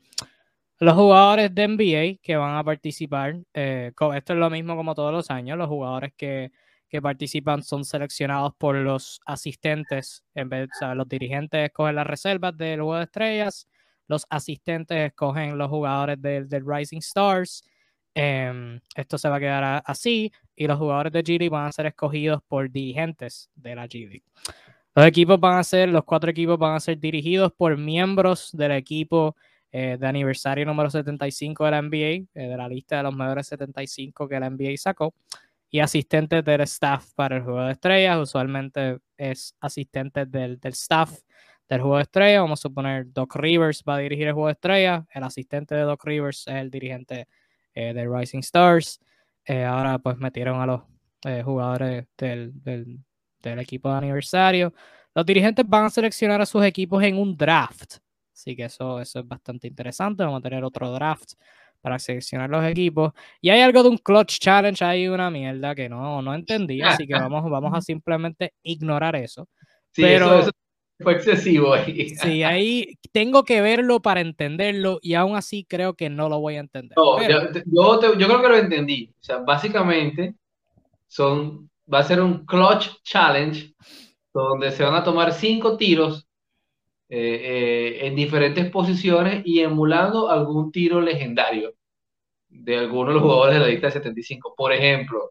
Los 0.78 0.94
jugadores 0.94 1.54
de 1.54 1.68
NBA 1.68 2.20
que 2.22 2.36
van 2.36 2.56
a 2.56 2.64
participar, 2.64 3.40
eh, 3.54 3.92
esto 4.14 4.32
es 4.32 4.38
lo 4.38 4.50
mismo 4.50 4.76
como 4.76 4.94
todos 4.94 5.12
los 5.12 5.30
años, 5.30 5.58
los 5.58 5.68
jugadores 5.68 6.12
que 6.16 6.52
que 6.92 7.00
participan 7.00 7.62
son 7.62 7.86
seleccionados 7.86 8.52
por 8.58 8.74
los 8.76 9.22
asistentes, 9.24 10.24
los 10.34 11.08
dirigentes 11.08 11.64
escogen 11.64 11.94
las 11.94 12.06
reservas 12.06 12.54
del 12.54 12.82
juego 12.82 12.98
de 12.98 13.04
estrellas, 13.04 13.66
los 14.08 14.26
asistentes 14.28 14.98
escogen 14.98 15.56
los 15.56 15.70
jugadores 15.70 16.20
del, 16.20 16.46
Rising 16.50 16.98
Stars. 16.98 17.64
Em, 18.14 18.80
esto 18.94 19.16
se 19.16 19.28
va 19.28 19.36
a 19.36 19.40
quedar 19.40 19.82
así 19.86 20.32
y 20.54 20.66
los 20.66 20.78
jugadores 20.78 21.12
de 21.12 21.24
G 21.24 21.38
League 21.38 21.48
van 21.48 21.66
a 21.66 21.72
ser 21.72 21.86
escogidos 21.86 22.42
por 22.46 22.70
dirigentes 22.70 23.50
de 23.54 23.74
la 23.74 23.86
G 23.86 24.08
League. 24.08 24.24
Los 24.94 25.06
equipos 25.06 25.40
van 25.40 25.58
a 25.58 25.64
ser, 25.64 25.88
los 25.88 26.04
cuatro 26.04 26.30
equipos 26.30 26.58
van 26.58 26.74
a 26.74 26.80
ser 26.80 26.98
dirigidos 26.98 27.52
por 27.52 27.78
miembros 27.78 28.50
del 28.52 28.72
equipo 28.72 29.36
eh, 29.70 29.96
de 29.98 30.06
aniversario 30.06 30.66
número 30.66 30.90
75 30.90 31.64
de 31.64 31.70
la 31.70 31.80
NBA, 31.80 31.96
eh, 31.96 32.28
de 32.34 32.56
la 32.58 32.68
lista 32.68 32.98
de 32.98 33.04
los 33.04 33.16
mejores 33.16 33.46
75 33.46 34.28
que 34.28 34.38
la 34.38 34.50
NBA 34.50 34.76
sacó 34.76 35.14
y 35.70 35.80
asistentes 35.80 36.44
del 36.44 36.60
staff 36.62 37.14
para 37.14 37.38
el 37.38 37.42
juego 37.44 37.62
de 37.62 37.72
estrellas. 37.72 38.18
Usualmente 38.18 38.98
es 39.16 39.56
asistente 39.60 40.26
del, 40.26 40.60
del 40.60 40.72
staff 40.72 41.18
del 41.66 41.80
juego 41.80 41.96
de 41.96 42.02
estrellas. 42.02 42.42
Vamos 42.42 42.60
a 42.60 42.68
suponer 42.68 43.10
Doc 43.10 43.34
Rivers 43.36 43.82
va 43.88 43.94
a 43.94 43.98
dirigir 43.98 44.26
el 44.26 44.34
juego 44.34 44.48
de 44.48 44.52
estrellas. 44.52 45.06
El 45.14 45.24
asistente 45.24 45.74
de 45.74 45.82
Doc 45.82 46.04
Rivers 46.04 46.46
es 46.46 46.54
el 46.54 46.70
dirigente 46.70 47.20
eh, 47.20 47.26
de 47.74 48.08
Rising 48.08 48.40
Stars. 48.40 49.00
Eh, 49.44 49.64
ahora 49.64 49.98
pues 49.98 50.16
metieron 50.18 50.60
a 50.60 50.66
los 50.66 50.82
eh, 51.24 51.42
jugadores 51.42 52.06
del, 52.16 52.52
del, 52.62 52.98
del, 53.40 53.58
equipo 53.58 53.90
de 53.90 53.98
aniversario. 53.98 54.72
Los 55.14 55.26
dirigentes 55.26 55.66
van 55.68 55.86
a 55.86 55.90
seleccionar 55.90 56.40
a 56.40 56.46
sus 56.46 56.64
equipos 56.64 57.02
en 57.02 57.16
un 57.16 57.36
draft. 57.36 57.96
Así 58.32 58.56
que 58.56 58.64
eso, 58.64 59.00
eso 59.00 59.20
es 59.20 59.28
bastante 59.28 59.68
interesante. 59.68 60.22
Vamos 60.24 60.40
a 60.40 60.42
tener 60.42 60.64
otro 60.64 60.92
draft 60.92 61.34
para 61.80 61.98
seleccionar 61.98 62.48
los 62.48 62.64
equipos. 62.64 63.12
Y 63.40 63.50
hay 63.50 63.60
algo 63.60 63.82
de 63.82 63.90
un 63.90 63.98
clutch 63.98 64.38
challenge, 64.38 64.82
hay 64.84 65.08
una 65.08 65.30
mierda 65.30 65.74
que 65.74 65.88
no, 65.88 66.22
no 66.22 66.34
entendí, 66.34 66.80
así 66.80 67.06
que 67.06 67.14
vamos, 67.14 67.50
vamos 67.50 67.72
a 67.74 67.80
simplemente 67.82 68.54
ignorar 68.62 69.16
eso. 69.16 69.48
Sí, 69.90 70.02
Pero, 70.02 70.38
eso, 70.38 70.50
fue 71.03 71.14
excesivo 71.14 71.74
ahí. 71.74 72.11
Sí, 72.11 72.42
ahí 72.42 72.98
tengo 73.12 73.44
que 73.44 73.61
verlo 73.61 74.00
para 74.00 74.20
entenderlo 74.20 74.98
y 75.03 75.14
aún 75.14 75.36
así 75.36 75.64
creo 75.64 75.94
que 75.94 76.09
no 76.09 76.28
lo 76.28 76.40
voy 76.40 76.57
a 76.57 76.61
entender. 76.61 76.96
No, 76.96 77.20
yo, 77.22 77.53
yo, 77.66 78.18
yo, 78.18 78.26
creo 78.26 78.42
que 78.42 78.48
lo 78.48 78.57
entendí. 78.57 79.11
O 79.20 79.24
sea, 79.24 79.38
básicamente 79.38 80.34
son, 81.07 81.70
va 81.92 81.98
a 81.98 82.05
ser 82.05 82.20
un 82.20 82.46
clutch 82.46 82.88
challenge 83.03 83.74
donde 84.32 84.70
se 84.70 84.82
van 84.82 84.94
a 84.94 85.05
tomar 85.05 85.32
cinco 85.32 85.76
tiros 85.76 86.26
eh, 87.09 87.18
eh, 87.18 88.07
en 88.07 88.16
diferentes 88.16 88.70
posiciones 88.70 89.42
y 89.44 89.61
emulando 89.61 90.30
algún 90.30 90.72
tiro 90.72 91.00
legendario 91.00 91.74
de 92.48 92.78
alguno 92.78 93.09
de 93.09 93.14
los 93.14 93.22
jugadores 93.22 93.55
de 93.55 93.61
la 93.61 93.66
lista 93.66 93.88
de 93.88 93.92
75. 93.92 94.55
Por 94.57 94.72
ejemplo, 94.72 95.30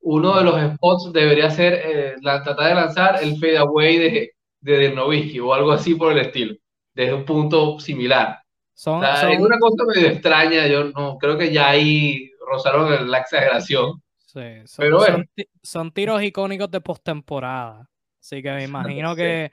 uno 0.00 0.36
de 0.38 0.44
los 0.44 0.74
spots 0.74 1.12
debería 1.12 1.50
ser 1.50 1.74
eh, 1.84 2.14
la, 2.22 2.42
tratar 2.42 2.68
de 2.68 2.74
lanzar 2.74 3.22
el 3.22 3.38
fadeaway 3.38 3.98
de, 3.98 4.30
de 4.60 5.40
o 5.40 5.54
algo 5.54 5.72
así 5.72 5.94
por 5.94 6.12
el 6.12 6.18
estilo, 6.18 6.54
desde 6.94 7.14
un 7.14 7.24
punto 7.24 7.78
similar. 7.80 8.40
Son, 8.74 9.04
Es 9.04 9.38
una 9.38 9.58
cosa 9.58 9.84
medio 9.94 10.08
extraña, 10.08 10.66
yo 10.66 10.84
no 10.84 11.18
creo 11.18 11.36
que 11.36 11.52
ya 11.52 11.68
ahí 11.68 12.30
rozaron 12.46 13.10
la 13.10 13.18
exageración. 13.18 14.02
Sí, 14.26 14.40
son, 14.64 14.84
pero 14.84 14.98
bueno. 14.98 15.24
son, 15.62 15.92
tiros 15.92 16.22
icónicos 16.22 16.70
de 16.70 16.80
postemporada. 16.80 17.88
Así 18.20 18.42
que 18.42 18.52
me 18.52 18.64
imagino 18.64 19.16
que 19.16 19.50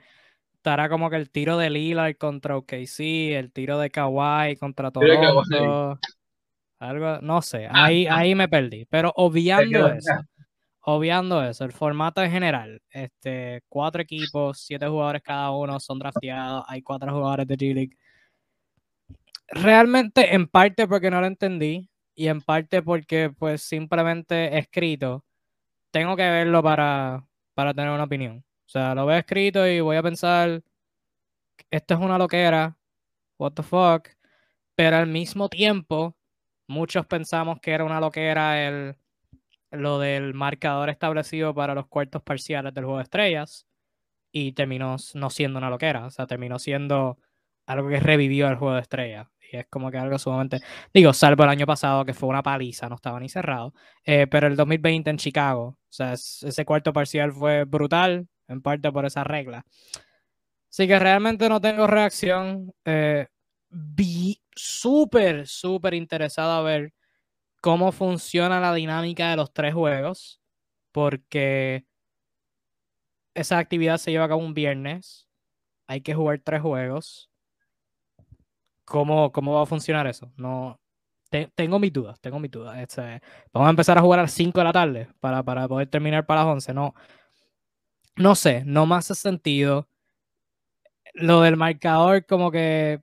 estará 0.54 0.88
como 0.88 1.10
que 1.10 1.16
el 1.16 1.30
tiro 1.30 1.58
de 1.58 1.70
Lillard 1.70 2.16
contra 2.16 2.56
OKC, 2.56 3.00
el 3.36 3.52
tiro 3.52 3.78
de 3.78 3.90
Kawhi 3.90 4.56
contra 4.56 4.90
Toronto. 4.90 5.98
Algo, 6.80 7.18
no 7.22 7.42
sé, 7.42 7.66
ah, 7.66 7.86
ahí, 7.86 8.06
ah. 8.06 8.18
ahí 8.18 8.34
me 8.34 8.48
perdí. 8.48 8.84
Pero 8.84 9.12
obviando 9.16 9.88
eso, 9.88 10.12
obviando 10.90 11.44
eso, 11.44 11.66
el 11.66 11.72
formato 11.72 12.22
en 12.22 12.30
general, 12.30 12.80
este, 12.90 13.62
cuatro 13.68 14.00
equipos, 14.00 14.58
siete 14.58 14.86
jugadores 14.88 15.22
cada 15.22 15.50
uno 15.50 15.78
son 15.80 15.98
drafteados, 15.98 16.64
hay 16.66 16.80
cuatro 16.80 17.12
jugadores 17.12 17.46
de 17.46 17.56
G-League. 17.58 17.96
Realmente, 19.48 20.34
en 20.34 20.46
parte 20.48 20.88
porque 20.88 21.10
no 21.10 21.20
lo 21.20 21.26
entendí 21.26 21.90
y 22.14 22.28
en 22.28 22.40
parte 22.40 22.82
porque 22.82 23.30
pues 23.30 23.62
simplemente 23.62 24.56
escrito, 24.56 25.26
tengo 25.90 26.16
que 26.16 26.22
verlo 26.22 26.62
para, 26.62 27.22
para 27.54 27.74
tener 27.74 27.90
una 27.90 28.04
opinión. 28.04 28.38
O 28.66 28.68
sea, 28.70 28.94
lo 28.94 29.04
veo 29.04 29.18
escrito 29.18 29.66
y 29.68 29.80
voy 29.80 29.96
a 29.98 30.02
pensar, 30.02 30.62
esto 31.70 31.94
es 31.94 32.00
una 32.00 32.16
loquera, 32.16 32.78
what 33.38 33.52
the 33.52 33.62
fuck, 33.62 34.08
pero 34.74 34.96
al 34.96 35.06
mismo 35.06 35.50
tiempo, 35.50 36.16
muchos 36.66 37.06
pensamos 37.06 37.60
que 37.60 37.72
era 37.72 37.84
una 37.84 38.00
loquera 38.00 38.66
el, 38.66 38.96
lo 39.70 39.98
del 39.98 40.34
marcador 40.34 40.90
establecido 40.90 41.54
para 41.54 41.74
los 41.74 41.86
cuartos 41.86 42.22
parciales 42.22 42.74
del 42.74 42.84
juego 42.84 42.98
de 42.98 43.04
estrellas 43.04 43.66
y 44.32 44.52
terminó 44.52 44.96
no 45.14 45.30
siendo 45.30 45.58
una 45.58 45.70
loquera, 45.70 46.06
o 46.06 46.10
sea, 46.10 46.26
terminó 46.26 46.58
siendo 46.58 47.18
algo 47.66 47.88
que 47.88 48.00
revivió 48.00 48.48
el 48.48 48.56
juego 48.56 48.74
de 48.74 48.80
estrellas. 48.82 49.28
Y 49.50 49.56
es 49.56 49.66
como 49.68 49.90
que 49.90 49.98
algo 49.98 50.18
sumamente, 50.18 50.60
digo, 50.92 51.12
salvo 51.12 51.44
el 51.44 51.50
año 51.50 51.66
pasado 51.66 52.04
que 52.04 52.14
fue 52.14 52.28
una 52.28 52.42
paliza, 52.42 52.88
no 52.88 52.96
estaba 52.96 53.18
ni 53.20 53.28
cerrado, 53.28 53.72
eh, 54.04 54.26
pero 54.26 54.46
el 54.46 54.56
2020 54.56 55.10
en 55.10 55.16
Chicago, 55.16 55.64
o 55.64 55.76
sea, 55.88 56.12
ese 56.12 56.64
cuarto 56.66 56.92
parcial 56.92 57.32
fue 57.32 57.64
brutal, 57.64 58.28
en 58.48 58.62
parte 58.62 58.90
por 58.90 59.04
esa 59.06 59.24
regla. 59.24 59.64
Así 60.70 60.86
que 60.86 60.98
realmente 60.98 61.48
no 61.48 61.60
tengo 61.60 61.86
reacción. 61.86 62.72
Eh, 62.84 63.26
vi 63.70 64.40
súper, 64.54 65.46
súper 65.46 65.94
interesado 65.94 66.52
a 66.52 66.62
ver 66.62 66.92
cómo 67.60 67.92
funciona 67.92 68.60
la 68.60 68.74
dinámica 68.74 69.30
de 69.30 69.36
los 69.36 69.52
tres 69.52 69.74
juegos, 69.74 70.40
porque 70.92 71.84
esa 73.34 73.58
actividad 73.58 73.98
se 73.98 74.10
lleva 74.10 74.24
a 74.24 74.28
cabo 74.28 74.42
un 74.42 74.54
viernes, 74.54 75.28
hay 75.86 76.00
que 76.00 76.14
jugar 76.14 76.40
tres 76.44 76.62
juegos. 76.62 77.30
¿Cómo, 78.84 79.32
cómo 79.32 79.54
va 79.54 79.62
a 79.62 79.66
funcionar 79.66 80.06
eso? 80.06 80.32
No, 80.36 80.80
tengo 81.54 81.78
mis 81.78 81.92
dudas, 81.92 82.20
tengo 82.20 82.38
mis 82.38 82.50
dudas. 82.50 82.78
Este, 82.78 83.20
vamos 83.52 83.66
a 83.66 83.70
empezar 83.70 83.98
a 83.98 84.02
jugar 84.02 84.20
a 84.20 84.22
las 84.22 84.32
5 84.32 84.58
de 84.58 84.64
la 84.64 84.72
tarde 84.72 85.08
para, 85.20 85.42
para 85.42 85.68
poder 85.68 85.88
terminar 85.88 86.26
para 86.26 86.44
las 86.44 86.52
11. 86.54 86.74
No, 86.74 86.94
no 88.16 88.34
sé, 88.34 88.64
no 88.64 88.86
me 88.86 88.96
hace 88.96 89.14
sentido. 89.14 89.88
Lo 91.14 91.42
del 91.42 91.56
marcador, 91.56 92.24
como 92.26 92.50
que 92.50 93.00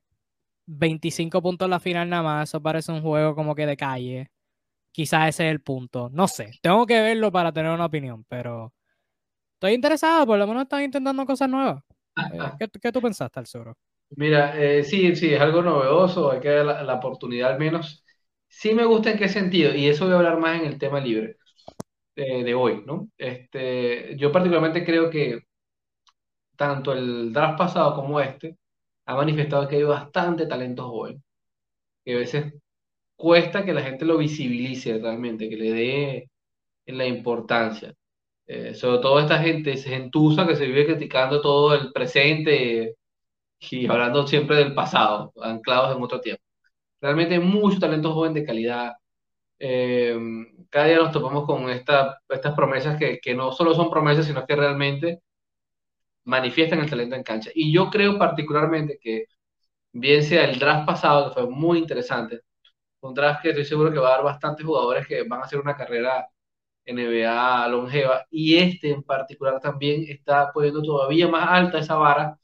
25 0.68 1.42
puntos 1.42 1.66
en 1.66 1.72
la 1.72 1.80
final 1.80 2.10
nada 2.10 2.24
más, 2.24 2.50
eso 2.50 2.62
parece 2.62 2.92
un 2.92 3.02
juego 3.02 3.36
como 3.36 3.56
que 3.56 3.66
de 3.66 3.78
calle. 3.78 4.32
Quizás 4.96 5.28
ese 5.28 5.48
es 5.48 5.52
el 5.52 5.60
punto. 5.60 6.10
No 6.14 6.26
sé, 6.26 6.52
tengo 6.62 6.86
que 6.86 7.02
verlo 7.02 7.30
para 7.30 7.52
tener 7.52 7.70
una 7.70 7.88
opinión, 7.88 8.24
pero 8.30 8.74
estoy 9.56 9.74
interesado, 9.74 10.26
por 10.26 10.40
lo 10.40 10.48
menos 10.48 10.64
están 10.64 10.84
intentando 10.84 11.26
cosas 11.26 11.50
nuevas. 11.50 11.84
Eh, 12.32 12.68
¿Qué, 12.82 12.92
tú 12.94 13.02
pensaste, 13.02 13.38
Alzoro? 13.38 13.76
Mira, 14.12 14.58
eh, 14.58 14.86
sí, 14.86 15.14
sí, 15.18 15.34
es 15.34 15.42
algo 15.42 15.62
novedoso, 15.62 16.32
hay 16.32 16.40
que 16.40 16.48
dar 16.48 16.86
la, 16.86 16.94
oportunidad 16.94 17.52
al 17.52 17.60
menos. 17.60 18.06
Sí 18.48 18.74
me 18.74 18.86
gusta 18.86 19.12
en 19.12 19.18
qué 19.18 19.28
sentido, 19.28 19.76
y 19.76 19.90
eso 19.90 20.06
voy 20.06 20.14
a 20.14 20.18
hablar 20.20 20.40
más 20.40 20.62
en 20.62 20.68
el 20.68 20.78
tema 20.78 21.02
libre 21.02 21.36
eh, 22.16 22.46
de 22.46 22.54
hoy, 22.54 22.82
¿no? 22.86 23.10
Este, 23.18 24.16
yo 24.16 24.32
particularmente 24.32 24.86
creo 24.86 25.10
que 25.10 25.42
tanto 26.56 26.94
el 26.94 27.34
draft 27.34 27.58
pasado 27.58 27.96
como 27.96 28.22
este 28.22 28.58
ha 29.06 29.16
manifestado 29.16 29.68
que 29.68 29.76
hay 29.76 29.84
bastante 29.84 30.48
talento 30.48 30.88
joven, 30.88 31.22
que 32.06 32.16
a 32.16 32.18
veces 32.20 32.54
cuesta 33.16 33.66
que 33.66 33.74
la 33.74 33.84
gente 33.84 34.06
lo 34.06 34.18
visibilice 34.18 34.98
realmente, 35.00 35.50
que 35.50 35.58
le 35.58 35.72
dé 35.74 36.30
la 36.88 37.06
importancia. 37.08 37.94
Eh, 38.48 38.76
sobre 38.76 39.00
todo 39.02 39.20
esta 39.20 39.40
gente 39.40 39.78
gentuza 39.78 40.48
que 40.48 40.56
se 40.56 40.68
vive 40.68 40.86
criticando 40.86 41.42
todo 41.42 41.74
el 41.76 41.92
presente 41.94 42.96
y 43.72 43.88
hablando 43.88 44.28
siempre 44.28 44.58
del 44.58 44.76
pasado, 44.76 45.34
anclados 45.42 45.96
en 45.96 46.04
otro 46.04 46.22
tiempo. 46.22 46.44
Realmente 47.02 47.36
hay 47.36 47.42
mucho 47.42 47.80
talento 47.80 48.14
joven 48.14 48.34
de 48.34 48.46
calidad. 48.46 48.94
Eh, 49.60 50.18
cada 50.70 50.88
día 50.88 50.98
nos 50.98 51.12
topamos 51.12 51.46
con 51.46 51.70
esta, 51.70 52.20
estas 52.30 52.56
promesas 52.56 52.98
que, 52.98 53.20
que 53.20 53.36
no 53.36 53.52
solo 53.52 53.74
son 53.76 53.90
promesas, 53.90 54.26
sino 54.28 54.46
que 54.46 54.56
realmente 54.56 55.22
manifiestan 56.26 56.80
el 56.80 56.90
talento 56.90 57.16
en 57.16 57.24
cancha. 57.24 57.52
Y 57.56 57.74
yo 57.74 57.90
creo 57.90 58.18
particularmente 58.18 58.98
que, 59.02 59.26
bien 59.94 60.24
sea 60.24 60.46
el 60.46 60.60
draft 60.60 60.86
pasado, 60.88 61.30
que 61.30 61.42
fue 61.42 61.50
muy 61.50 61.80
interesante, 61.80 62.42
un 63.08 63.14
draft 63.14 63.42
que 63.42 63.50
estoy 63.50 63.66
seguro 63.66 63.92
que 63.92 64.00
va 64.00 64.10
a 64.10 64.12
dar 64.18 64.24
bastantes 64.24 64.66
jugadores 64.66 65.08
que 65.08 65.24
van 65.24 65.42
a 65.42 65.44
hacer 65.46 65.60
una 65.60 65.76
carrera 65.76 66.28
NBA 66.86 67.68
longeva, 67.70 68.26
y 68.30 68.58
este 68.58 68.92
en 68.92 69.04
particular 69.04 69.60
también 69.62 70.06
está 70.08 70.52
poniendo 70.54 70.82
todavía 70.84 71.28
más 71.28 71.48
alta 71.50 71.80
esa 71.80 71.96
vara. 71.96 72.38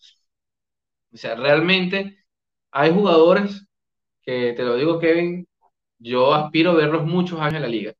O 1.13 1.17
sea, 1.17 1.35
realmente 1.35 2.17
hay 2.71 2.91
jugadores 2.93 3.67
que, 4.23 4.53
te 4.53 4.63
lo 4.63 4.75
digo 4.75 4.99
Kevin, 4.99 5.47
yo 5.99 6.33
aspiro 6.33 6.71
a 6.71 6.75
verlos 6.75 7.05
muchos 7.05 7.39
años 7.39 7.55
en 7.55 7.61
la 7.63 7.67
liga. 7.67 7.93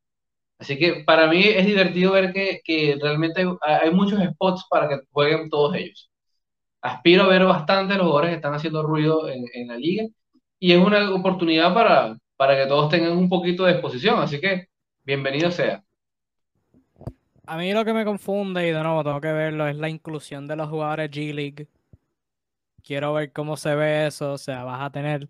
Así 0.60 0.78
que 0.78 1.04
para 1.06 1.28
mí 1.28 1.44
es 1.46 1.66
divertido 1.66 2.14
ver 2.14 2.34
que, 2.34 2.62
que 2.64 2.98
realmente 3.02 3.46
hay, 3.62 3.92
muchos 3.92 4.20
spots 4.22 4.68
para 4.70 4.90
que 4.90 5.00
jueguen 5.12 5.50
todos 5.50 5.76
ellos. 5.76 6.12
Aspiro 6.82 7.24
a 7.24 7.28
ver 7.30 7.46
bastante 7.46 7.96
los 7.96 8.04
jugadores 8.08 8.32
que 8.32 8.36
están 8.38 8.54
haciendo 8.56 8.84
ruido 8.84 9.30
en, 9.30 9.46
en 9.54 9.68
la 9.68 9.78
liga 9.78 10.06
y 10.60 10.74
es 10.74 10.80
una 10.80 11.14
oportunidad 11.14 11.74
para, 11.74 12.18
para 12.42 12.56
que 12.56 12.66
todos 12.66 12.90
tengan 12.90 13.16
un 13.16 13.30
poquito 13.30 13.66
de 13.66 13.74
exposición. 13.74 14.20
Así 14.20 14.42
que 14.42 14.68
bienvenido 15.04 15.52
sea. 15.52 15.84
A 17.46 17.56
mí 17.56 17.72
lo 17.72 17.86
que 17.86 17.94
me 17.94 18.04
confunde, 18.04 18.68
y 18.68 18.72
de 18.72 18.82
nuevo 18.82 19.04
tengo 19.04 19.22
que 19.22 19.32
verlo, 19.32 19.68
es 19.68 19.76
la 19.76 19.90
inclusión 19.90 20.48
de 20.48 20.56
los 20.56 20.68
jugadores 20.68 21.12
G-League. 21.12 21.68
Quiero 22.84 23.14
ver 23.14 23.32
cómo 23.32 23.58
se 23.58 23.76
ve 23.76 24.08
eso. 24.08 24.34
O 24.34 24.38
sea, 24.40 24.64
vas 24.64 24.82
a 24.82 24.90
tener 24.90 25.30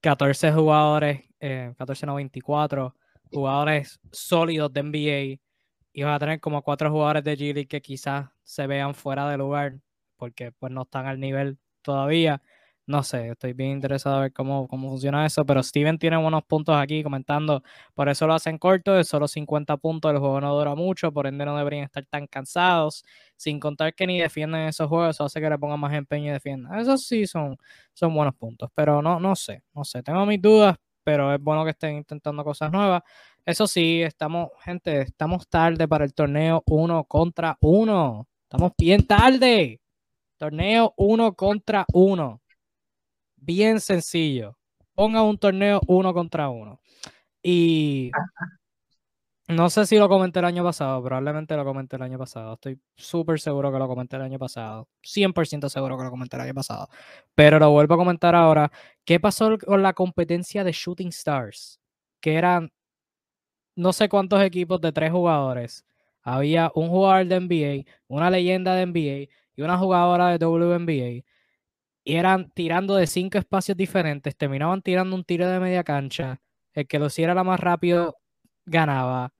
14 0.00 0.52
jugadores, 0.52 1.24
eh, 1.40 1.74
14 1.78 2.06
no 2.06 2.14
24 2.14 2.94
jugadores 3.32 3.98
sólidos 4.12 4.72
de 4.72 4.82
NBA 4.84 5.40
y 5.92 6.02
vas 6.04 6.14
a 6.14 6.20
tener 6.20 6.38
como 6.38 6.62
cuatro 6.62 6.92
jugadores 6.92 7.24
de 7.24 7.36
G 7.36 7.54
League 7.54 7.66
que 7.66 7.82
quizás 7.82 8.28
se 8.44 8.68
vean 8.68 8.94
fuera 8.94 9.28
de 9.28 9.36
lugar 9.36 9.80
porque 10.16 10.52
pues 10.52 10.70
no 10.70 10.82
están 10.82 11.06
al 11.06 11.18
nivel 11.18 11.58
todavía. 11.82 12.40
No 12.88 13.02
sé, 13.02 13.30
estoy 13.30 13.52
bien 13.52 13.72
interesado 13.72 14.14
a 14.16 14.20
ver 14.20 14.32
cómo, 14.32 14.68
cómo 14.68 14.88
funciona 14.90 15.26
eso, 15.26 15.44
pero 15.44 15.60
Steven 15.60 15.98
tiene 15.98 16.16
unos 16.18 16.44
puntos 16.44 16.76
aquí 16.76 17.02
comentando, 17.02 17.64
por 17.94 18.08
eso 18.08 18.28
lo 18.28 18.34
hacen 18.34 18.58
corto, 18.58 18.96
es 18.96 19.08
solo 19.08 19.26
50 19.26 19.76
puntos, 19.76 20.12
el 20.12 20.18
juego 20.20 20.40
no 20.40 20.54
dura 20.56 20.76
mucho, 20.76 21.10
por 21.10 21.26
ende 21.26 21.44
no 21.44 21.56
deberían 21.58 21.82
estar 21.82 22.06
tan 22.06 22.28
cansados, 22.28 23.04
sin 23.34 23.58
contar 23.58 23.92
que 23.94 24.06
ni 24.06 24.20
defienden 24.20 24.68
esos 24.68 24.88
juegos, 24.88 25.16
eso 25.16 25.24
hace 25.24 25.40
que 25.40 25.50
le 25.50 25.58
pongan 25.58 25.80
más 25.80 25.92
empeño 25.94 26.26
y 26.30 26.34
defiendan. 26.34 26.78
Esos 26.78 27.04
sí 27.04 27.26
son, 27.26 27.56
son 27.92 28.14
buenos 28.14 28.36
puntos, 28.36 28.70
pero 28.72 29.02
no, 29.02 29.18
no 29.18 29.34
sé, 29.34 29.64
no 29.74 29.82
sé, 29.84 30.04
tengo 30.04 30.24
mis 30.24 30.40
dudas, 30.40 30.76
pero 31.02 31.34
es 31.34 31.40
bueno 31.42 31.64
que 31.64 31.70
estén 31.70 31.96
intentando 31.96 32.44
cosas 32.44 32.70
nuevas. 32.70 33.02
Eso 33.44 33.66
sí, 33.66 34.02
estamos, 34.02 34.50
gente, 34.64 35.00
estamos 35.02 35.48
tarde 35.48 35.88
para 35.88 36.04
el 36.04 36.14
torneo 36.14 36.62
uno 36.66 37.02
contra 37.04 37.56
uno. 37.60 38.28
Estamos 38.44 38.72
bien 38.78 39.06
tarde. 39.06 39.80
Torneo 40.38 40.94
uno 40.96 41.34
contra 41.34 41.86
uno. 41.92 42.42
Bien 43.46 43.78
sencillo. 43.80 44.58
Ponga 44.94 45.22
un 45.22 45.38
torneo 45.38 45.80
uno 45.86 46.12
contra 46.12 46.48
uno. 46.48 46.80
Y 47.42 48.10
no 49.46 49.70
sé 49.70 49.86
si 49.86 49.96
lo 49.98 50.08
comenté 50.08 50.40
el 50.40 50.46
año 50.46 50.64
pasado, 50.64 51.00
probablemente 51.04 51.54
lo 51.56 51.64
comenté 51.64 51.94
el 51.94 52.02
año 52.02 52.18
pasado. 52.18 52.54
Estoy 52.54 52.80
súper 52.96 53.38
seguro 53.38 53.70
que 53.70 53.78
lo 53.78 53.86
comenté 53.86 54.16
el 54.16 54.22
año 54.22 54.38
pasado. 54.40 54.88
100% 55.04 55.68
seguro 55.68 55.96
que 55.96 56.02
lo 56.02 56.10
comenté 56.10 56.34
el 56.34 56.42
año 56.42 56.54
pasado. 56.54 56.88
Pero 57.36 57.60
lo 57.60 57.70
vuelvo 57.70 57.94
a 57.94 57.98
comentar 57.98 58.34
ahora. 58.34 58.72
¿Qué 59.04 59.20
pasó 59.20 59.56
con 59.58 59.80
la 59.80 59.92
competencia 59.92 60.64
de 60.64 60.72
Shooting 60.72 61.08
Stars? 61.10 61.80
Que 62.20 62.34
eran 62.34 62.72
no 63.76 63.92
sé 63.92 64.08
cuántos 64.08 64.42
equipos 64.42 64.80
de 64.80 64.90
tres 64.90 65.12
jugadores. 65.12 65.84
Había 66.22 66.72
un 66.74 66.88
jugador 66.88 67.26
de 67.26 67.36
NBA, 67.36 67.92
una 68.08 68.28
leyenda 68.28 68.74
de 68.74 68.86
NBA 68.86 69.32
y 69.54 69.62
una 69.62 69.78
jugadora 69.78 70.36
de 70.36 70.44
WNBA. 70.44 71.22
Y 72.08 72.14
eran 72.14 72.50
tirando 72.50 72.94
de 72.94 73.08
cinco 73.08 73.36
espacios 73.36 73.76
diferentes. 73.76 74.36
Terminaban 74.36 74.80
tirando 74.80 75.16
un 75.16 75.24
tiro 75.24 75.48
de 75.48 75.58
media 75.58 75.82
cancha. 75.82 76.40
El 76.72 76.86
que 76.86 77.00
lo 77.00 77.06
hiciera 77.06 77.34
la 77.34 77.42
más 77.42 77.58
rápido 77.58 78.16
ganaba. 78.64 79.32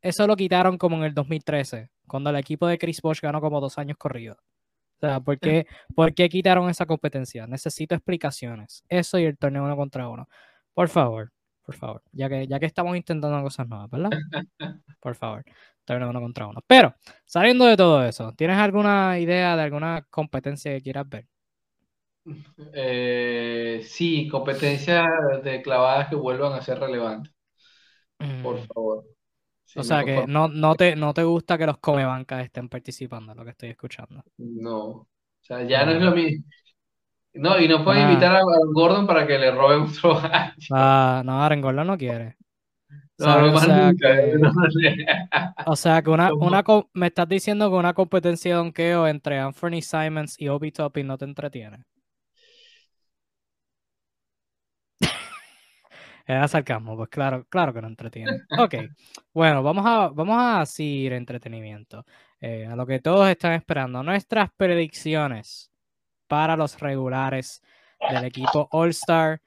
Eso 0.00 0.26
lo 0.26 0.34
quitaron 0.34 0.78
como 0.78 0.96
en 0.96 1.04
el 1.04 1.12
2013, 1.12 1.90
cuando 2.06 2.30
el 2.30 2.36
equipo 2.36 2.66
de 2.66 2.78
Chris 2.78 3.02
Bosh 3.02 3.20
ganó 3.20 3.42
como 3.42 3.60
dos 3.60 3.76
años 3.76 3.98
corridos. 3.98 4.38
O 4.38 5.06
sea, 5.06 5.20
¿por 5.20 5.38
qué, 5.38 5.66
¿por 5.94 6.14
qué 6.14 6.30
quitaron 6.30 6.70
esa 6.70 6.86
competencia? 6.86 7.46
Necesito 7.46 7.94
explicaciones. 7.94 8.84
Eso 8.88 9.18
y 9.18 9.24
el 9.24 9.36
torneo 9.36 9.62
uno 9.64 9.76
contra 9.76 10.08
uno. 10.08 10.28
Por 10.72 10.88
favor, 10.88 11.30
por 11.62 11.74
favor. 11.74 12.02
Ya 12.12 12.30
que, 12.30 12.46
ya 12.46 12.58
que 12.58 12.66
estamos 12.66 12.96
intentando 12.96 13.42
cosas 13.42 13.68
nuevas, 13.68 13.90
¿verdad? 13.90 14.10
Por 15.00 15.14
favor. 15.14 15.44
Torneo 15.84 16.08
uno 16.08 16.20
contra 16.22 16.46
uno. 16.46 16.60
Pero, 16.66 16.94
saliendo 17.26 17.66
de 17.66 17.76
todo 17.76 18.02
eso, 18.02 18.32
¿tienes 18.32 18.56
alguna 18.56 19.18
idea 19.18 19.56
de 19.56 19.62
alguna 19.62 20.06
competencia 20.10 20.72
que 20.72 20.80
quieras 20.80 21.08
ver? 21.08 21.26
Eh, 22.72 23.80
sí, 23.84 24.28
competencias 24.28 25.08
de 25.42 25.62
clavadas 25.62 26.08
que 26.08 26.16
vuelvan 26.16 26.52
a 26.52 26.62
ser 26.62 26.78
relevantes. 26.78 27.32
Por 28.42 28.60
mm. 28.60 28.66
favor. 28.66 29.04
o 29.76 29.82
sea 29.82 30.04
que 30.04 30.26
no, 30.26 30.48
no, 30.48 30.74
te, 30.74 30.94
no 30.94 31.12
te 31.12 31.24
gusta 31.24 31.58
que 31.58 31.66
los 31.66 31.78
comebancas 31.78 32.44
estén 32.44 32.68
participando, 32.68 33.34
lo 33.34 33.44
que 33.44 33.50
estoy 33.50 33.70
escuchando. 33.70 34.22
No. 34.38 34.84
O 34.86 35.08
sea, 35.40 35.62
ya 35.64 35.84
no 35.84 35.92
es 35.92 36.02
lo 36.02 36.12
mismo. 36.12 36.44
No, 37.34 37.58
y 37.58 37.66
no 37.66 37.82
pueden 37.82 38.10
invitar 38.10 38.36
a 38.36 38.42
Gordon 38.74 39.06
para 39.06 39.26
que 39.26 39.38
le 39.38 39.50
roben 39.50 39.82
otro 39.82 40.20
Ah, 40.70 41.22
no, 41.24 41.42
Aaron 41.42 41.62
Gordon 41.62 41.86
no 41.86 41.96
quiere. 41.96 42.36
No, 43.18 43.54
o, 43.54 43.58
sea, 43.60 43.92
que, 43.98 44.34
o 45.66 45.76
sea 45.76 46.02
que 46.02 46.10
una, 46.10 46.32
una, 46.34 46.64
me 46.92 47.06
estás 47.06 47.28
diciendo 47.28 47.70
que 47.70 47.76
una 47.76 47.94
competencia 47.94 48.50
de 48.50 48.56
donkeo 48.56 49.06
entre 49.06 49.38
Anthony 49.38 49.80
Simons 49.80 50.40
y 50.40 50.48
Obi 50.48 50.72
Topping 50.72 51.06
no 51.06 51.16
te 51.16 51.24
entretiene. 51.24 51.84
Era 56.26 56.46
sarcasmo, 56.48 56.96
pues 56.96 57.08
claro, 57.08 57.46
claro 57.48 57.72
que 57.72 57.82
no 57.82 57.88
entretiene. 57.88 58.42
Ok, 58.58 58.74
bueno, 59.32 59.62
vamos 59.62 59.84
a, 59.86 60.08
vamos 60.08 60.36
a 60.38 60.64
seguir 60.66 61.12
entretenimiento. 61.14 62.04
Eh, 62.40 62.66
a 62.66 62.74
lo 62.74 62.84
que 62.84 62.98
todos 62.98 63.28
están 63.28 63.52
esperando. 63.52 64.02
Nuestras 64.02 64.50
predicciones 64.56 65.70
para 66.26 66.56
los 66.56 66.78
regulares 66.80 67.62
del 68.10 68.24
equipo 68.24 68.68
All-Star. 68.72 69.40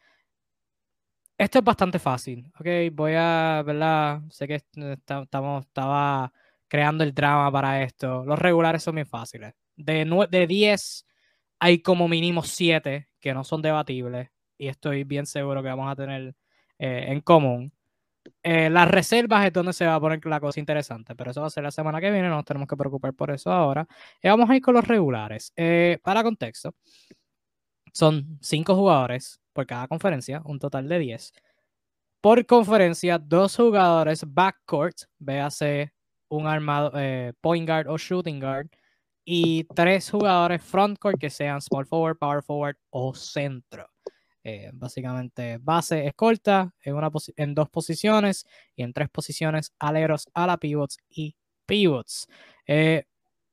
Esto 1.37 1.59
es 1.59 1.65
bastante 1.65 1.99
fácil, 1.99 2.49
ok. 2.57 2.67
Voy 2.93 3.13
a, 3.17 3.61
¿verdad? 3.65 4.21
Sé 4.29 4.47
que 4.47 4.55
estamos, 4.55 5.65
estaba 5.65 6.31
creando 6.69 7.03
el 7.03 7.13
drama 7.13 7.51
para 7.51 7.83
esto. 7.83 8.23
Los 8.23 8.39
regulares 8.39 8.81
son 8.83 8.95
bien 8.95 9.07
fáciles. 9.07 9.53
De, 9.75 10.05
de 10.29 10.47
10 10.47 11.05
hay 11.59 11.79
como 11.79 12.07
mínimo 12.07 12.43
7 12.43 13.09
que 13.19 13.33
no 13.33 13.43
son 13.43 13.61
debatibles 13.61 14.29
y 14.57 14.67
estoy 14.67 15.03
bien 15.03 15.25
seguro 15.25 15.61
que 15.61 15.69
vamos 15.69 15.91
a 15.91 15.95
tener 15.95 16.33
eh, 16.79 17.05
en 17.09 17.21
común. 17.21 17.71
Eh, 18.43 18.69
las 18.69 18.89
reservas 18.89 19.45
es 19.45 19.53
donde 19.53 19.73
se 19.73 19.85
va 19.85 19.95
a 19.95 19.99
poner 19.99 20.25
la 20.25 20.39
cosa 20.39 20.59
interesante, 20.59 21.15
pero 21.15 21.31
eso 21.31 21.41
va 21.41 21.47
a 21.47 21.49
ser 21.49 21.63
la 21.63 21.71
semana 21.71 22.01
que 22.01 22.11
viene, 22.11 22.29
no 22.29 22.35
nos 22.35 22.45
tenemos 22.45 22.67
que 22.67 22.77
preocupar 22.77 23.13
por 23.13 23.31
eso 23.31 23.51
ahora. 23.51 23.87
Y 24.21 24.27
vamos 24.27 24.49
a 24.49 24.55
ir 24.55 24.61
con 24.61 24.75
los 24.75 24.87
regulares. 24.87 25.53
Eh, 25.55 25.99
para 26.03 26.23
contexto, 26.23 26.73
son 27.93 28.37
cinco 28.41 28.75
jugadores 28.75 29.39
por 29.53 29.65
cada 29.65 29.87
conferencia, 29.87 30.41
un 30.45 30.59
total 30.59 30.87
de 30.87 30.99
10. 30.99 31.33
Por 32.21 32.45
conferencia, 32.45 33.19
dos 33.19 33.55
jugadores 33.55 34.23
backcourt, 34.27 34.97
véase 35.19 35.93
un 36.29 36.47
armado, 36.47 36.91
eh, 36.95 37.33
point 37.41 37.67
guard 37.67 37.87
o 37.87 37.97
shooting 37.97 38.39
guard, 38.39 38.67
y 39.25 39.63
tres 39.75 40.09
jugadores 40.11 40.61
frontcourt 40.63 41.19
que 41.19 41.29
sean 41.29 41.61
small 41.61 41.85
forward, 41.85 42.17
power 42.17 42.43
forward 42.43 42.77
o 42.91 43.13
centro. 43.13 43.87
Eh, 44.47 44.69
básicamente 44.73 45.57
base 45.59 46.05
escolta 46.05 46.71
en, 46.83 46.93
una 46.93 47.09
en 47.35 47.55
dos 47.55 47.67
posiciones 47.67 48.45
y 48.75 48.83
en 48.83 48.93
tres 48.93 49.09
posiciones 49.09 49.73
aleros, 49.79 50.29
ala 50.35 50.57
pivots 50.57 50.99
y 51.09 51.35
pivots. 51.65 52.27
Eh, 52.67 53.05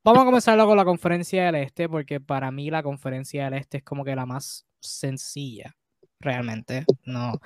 vamos 0.04 0.20
a 0.20 0.26
comenzarlo 0.26 0.66
con 0.66 0.76
la 0.76 0.84
conferencia 0.84 1.46
del 1.46 1.54
este 1.54 1.88
porque 1.88 2.20
para 2.20 2.50
mí 2.50 2.68
la 2.68 2.82
conferencia 2.82 3.44
del 3.44 3.54
este 3.54 3.78
es 3.78 3.84
como 3.84 4.04
que 4.04 4.14
la 4.14 4.26
más 4.26 4.66
sencilla 4.80 5.74
realmente. 6.20 6.84
No, 7.06 7.40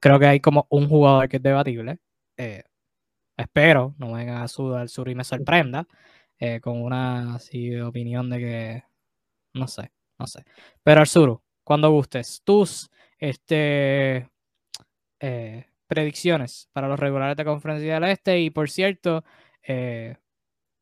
creo 0.00 0.20
que 0.20 0.26
hay 0.26 0.38
como 0.38 0.68
un 0.70 0.88
jugador 0.88 1.28
que 1.28 1.38
es 1.38 1.42
debatible. 1.42 1.98
Eh, 2.36 2.62
espero 3.36 3.96
no 3.98 4.12
venga 4.12 4.44
a 4.44 4.48
sudar 4.48 4.88
sur 4.88 5.08
y 5.08 5.16
me 5.16 5.24
sorprenda 5.24 5.88
con 6.60 6.80
una 6.80 7.34
así, 7.34 7.76
opinión 7.80 8.30
de 8.30 8.38
que 8.38 8.84
no 9.54 9.66
sé, 9.66 9.90
no 10.20 10.26
sé. 10.28 10.44
Pero 10.84 11.00
Arzuru, 11.00 11.42
cuando 11.64 11.90
gustes. 11.90 12.42
Tus 12.44 12.90
este, 13.18 14.28
eh, 15.20 15.66
predicciones 15.86 16.68
para 16.72 16.88
los 16.88 16.98
regulares 16.98 17.36
de 17.36 17.44
Conferencia 17.44 17.94
del 17.94 18.04
Este. 18.04 18.40
Y 18.40 18.50
por 18.50 18.70
cierto, 18.70 19.24
eh, 19.62 20.16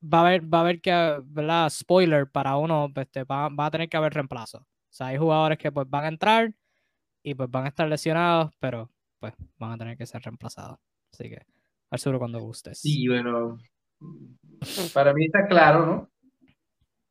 va, 0.03 0.19
a 0.19 0.27
haber, 0.27 0.53
va 0.53 0.59
a 0.59 0.61
haber 0.63 0.81
que, 0.81 1.19
¿verdad? 1.25 1.69
Spoiler 1.69 2.31
para 2.31 2.57
uno, 2.57 2.93
este, 2.97 3.25
va, 3.25 3.51
a 3.57 3.71
tener 3.71 3.89
que 3.89 3.97
haber 3.97 4.15
reemplazo. 4.15 4.59
O 4.59 4.93
sea, 4.93 5.09
hay 5.09 5.19
jugadores 5.19 5.59
que 5.59 5.71
pues 5.71 5.89
van 5.89 6.05
a 6.05 6.09
entrar 6.09 6.55
y 7.23 7.35
pues 7.35 7.51
van 7.51 7.65
a 7.65 7.69
estar 7.69 7.89
lesionados, 7.89 8.53
pero 8.59 8.91
pues 9.19 9.35
van 9.59 9.73
a 9.73 9.79
tener 9.79 9.97
que 9.97 10.07
ser 10.07 10.23
reemplazados. 10.23 10.79
Así 11.13 11.29
que, 11.29 11.43
al 11.91 11.99
sur 11.99 12.19
cuando 12.19 12.41
gustes. 12.41 12.81
Sí, 12.81 13.07
bueno, 13.09 13.59
para 14.95 15.13
mí 15.13 15.27
está 15.27 15.47
claro, 15.47 15.87
¿no? 15.87 16.11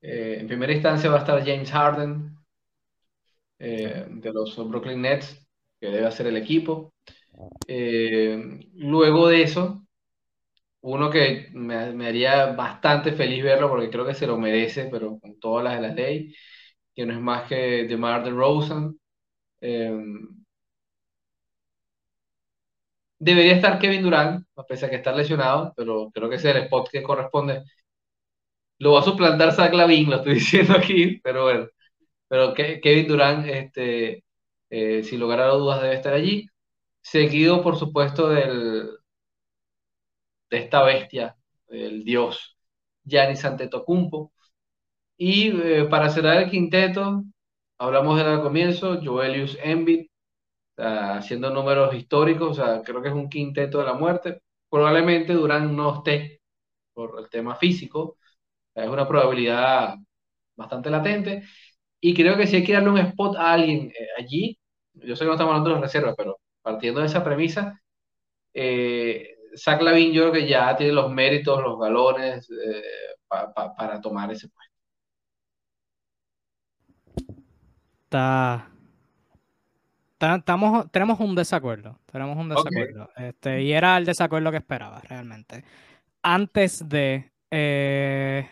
Eh, 0.01 0.37
en 0.39 0.47
primera 0.47 0.73
instancia 0.73 1.09
va 1.09 1.17
a 1.17 1.19
estar 1.19 1.45
James 1.45 1.69
Harden, 1.69 2.38
eh, 3.59 4.05
de 4.09 4.33
los 4.33 4.55
Brooklyn 4.69 5.01
Nets, 5.01 5.47
que 5.79 5.87
debe 5.87 6.07
hacer 6.07 6.27
el 6.27 6.37
equipo. 6.37 6.93
Eh, 7.67 8.69
luego 8.75 9.27
de 9.29 9.43
eso, 9.43 9.85
uno 10.81 11.09
que 11.09 11.49
me, 11.53 12.07
haría 12.07 12.47
bastante 12.53 13.13
feliz 13.13 13.43
verlo 13.43 13.69
porque 13.69 13.89
creo 13.89 14.05
que 14.05 14.13
se 14.13 14.27
lo 14.27 14.37
merece, 14.37 14.89
pero 14.91 15.19
con 15.19 15.39
todas 15.39 15.63
las 15.63 15.75
de 15.75 15.87
la 15.87 15.93
ley, 15.93 16.35
que 16.95 17.05
no 17.05 17.13
es 17.13 17.19
más 17.21 17.47
que 17.49 17.85
DeMar 17.87 18.23
DeRozan. 18.23 18.97
Eh, 19.61 19.91
debería 23.19 23.53
estar 23.55 23.79
Kevin 23.79 24.01
Durant, 24.03 24.45
a 24.55 24.63
pesar 24.65 24.89
de 24.89 24.91
que 24.91 24.97
está 24.97 25.11
lesionado, 25.13 25.73
pero 25.75 26.09
creo 26.13 26.29
que 26.29 26.35
es 26.37 26.45
el 26.45 26.57
spot 26.57 26.89
que 26.91 27.03
corresponde. 27.03 27.63
Lo 28.79 28.93
va 28.93 28.99
a 29.01 29.03
suplantar 29.03 29.51
Zach 29.53 29.73
Lavin, 29.73 30.09
lo 30.09 30.17
estoy 30.17 30.33
diciendo 30.41 30.73
aquí, 30.77 31.19
pero 31.23 31.43
bueno. 31.43 31.67
Pero 32.29 32.55
Kevin 32.55 33.07
Durant, 33.09 33.47
este, 33.47 34.25
eh, 34.71 35.03
sin 35.05 35.21
lugar 35.21 35.41
dudas, 35.51 35.81
debe 35.83 35.95
estar 35.95 36.13
allí. 36.15 36.47
Seguido, 37.01 37.63
por 37.63 37.77
supuesto, 37.77 38.29
del, 38.29 38.89
de 40.49 40.57
esta 40.57 40.83
bestia, 40.83 41.35
el 41.67 42.03
dios 42.03 42.57
Giannis 43.03 43.45
Antetokounmpo. 43.45 44.31
Y 45.17 45.49
eh, 45.61 45.85
para 45.85 46.09
cerrar 46.09 46.43
el 46.43 46.51
quinteto, 46.51 47.23
hablamos 47.79 48.17
del 48.19 48.41
comienzo, 48.41 48.99
Joelius 49.03 49.57
Embiid, 49.63 50.07
haciendo 50.77 51.49
números 51.51 51.93
históricos, 51.95 52.51
o 52.51 52.53
sea, 52.63 52.81
creo 52.83 53.01
que 53.01 53.09
es 53.09 53.13
un 53.15 53.29
quinteto 53.29 53.79
de 53.79 53.85
la 53.85 53.93
muerte. 53.93 54.41
Probablemente 54.69 55.33
Durant 55.33 55.71
no 55.71 55.97
esté 55.97 56.41
por 56.93 57.19
el 57.19 57.29
tema 57.29 57.55
físico, 57.55 58.17
es 58.75 58.87
una 58.89 59.07
probabilidad 59.07 59.95
bastante 60.57 60.89
latente. 60.89 61.43
Y 62.01 62.13
creo 62.13 62.37
que 62.37 62.47
si 62.47 62.57
hay 62.57 62.63
que 62.63 62.73
darle 62.73 62.89
un 62.89 62.97
spot 62.97 63.37
a 63.37 63.53
alguien 63.53 63.91
eh, 63.91 64.07
allí, 64.17 64.57
yo 64.93 65.15
sé 65.15 65.23
que 65.23 65.27
no 65.27 65.33
estamos 65.33 65.51
hablando 65.51 65.69
de 65.69 65.75
las 65.75 65.83
reservas, 65.83 66.15
pero 66.17 66.39
partiendo 66.61 67.01
de 67.01 67.07
esa 67.07 67.23
premisa, 67.23 67.81
eh, 68.53 69.35
Zach 69.55 69.81
Lavin 69.81 70.11
yo 70.11 70.23
creo 70.23 70.33
que 70.33 70.47
ya 70.47 70.75
tiene 70.75 70.93
los 70.93 71.11
méritos, 71.11 71.61
los 71.61 71.79
galones 71.79 72.49
eh, 72.49 72.83
para 73.27 74.01
tomar 74.01 74.31
ese 74.31 74.47
puesto. 74.49 74.69
Está, 78.03 78.67
estamos, 80.19 80.91
tenemos 80.91 81.19
un 81.19 81.35
desacuerdo, 81.35 81.99
tenemos 82.11 82.37
un 82.37 82.49
desacuerdo. 82.49 83.09
Este, 83.15 83.61
y 83.61 83.71
era 83.71 83.97
el 83.97 84.05
desacuerdo 84.05 84.51
que 84.51 84.57
esperaba 84.57 84.99
realmente. 85.01 85.63
Antes 86.23 86.89
de 86.89 87.31
eh, 87.51 88.49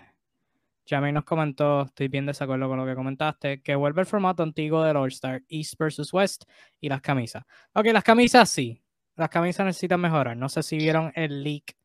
Jamie 0.88 1.11
nos 1.11 1.25
comentó, 1.25 1.83
estoy 1.83 2.07
bien 2.07 2.25
desacuerdo 2.25 2.67
con 2.69 2.77
lo 2.77 2.85
que 2.85 2.95
comentaste, 2.95 3.61
que 3.61 3.75
vuelve 3.75 4.01
el 4.01 4.07
formato 4.07 4.43
antiguo 4.43 4.83
del 4.83 4.95
All-Star, 4.97 5.43
East 5.49 5.75
versus 5.77 6.13
West 6.13 6.45
y 6.79 6.89
las 6.89 7.01
camisas. 7.01 7.43
Ok, 7.73 7.88
las 7.88 8.03
camisas 8.03 8.49
sí, 8.49 8.81
las 9.15 9.29
camisas 9.29 9.65
necesitan 9.65 9.99
mejorar. 9.99 10.38
No 10.38 10.47
sé 10.47 10.63
si 10.63 10.77
vieron 10.77 11.11
el 11.15 11.43
leak 11.43 11.75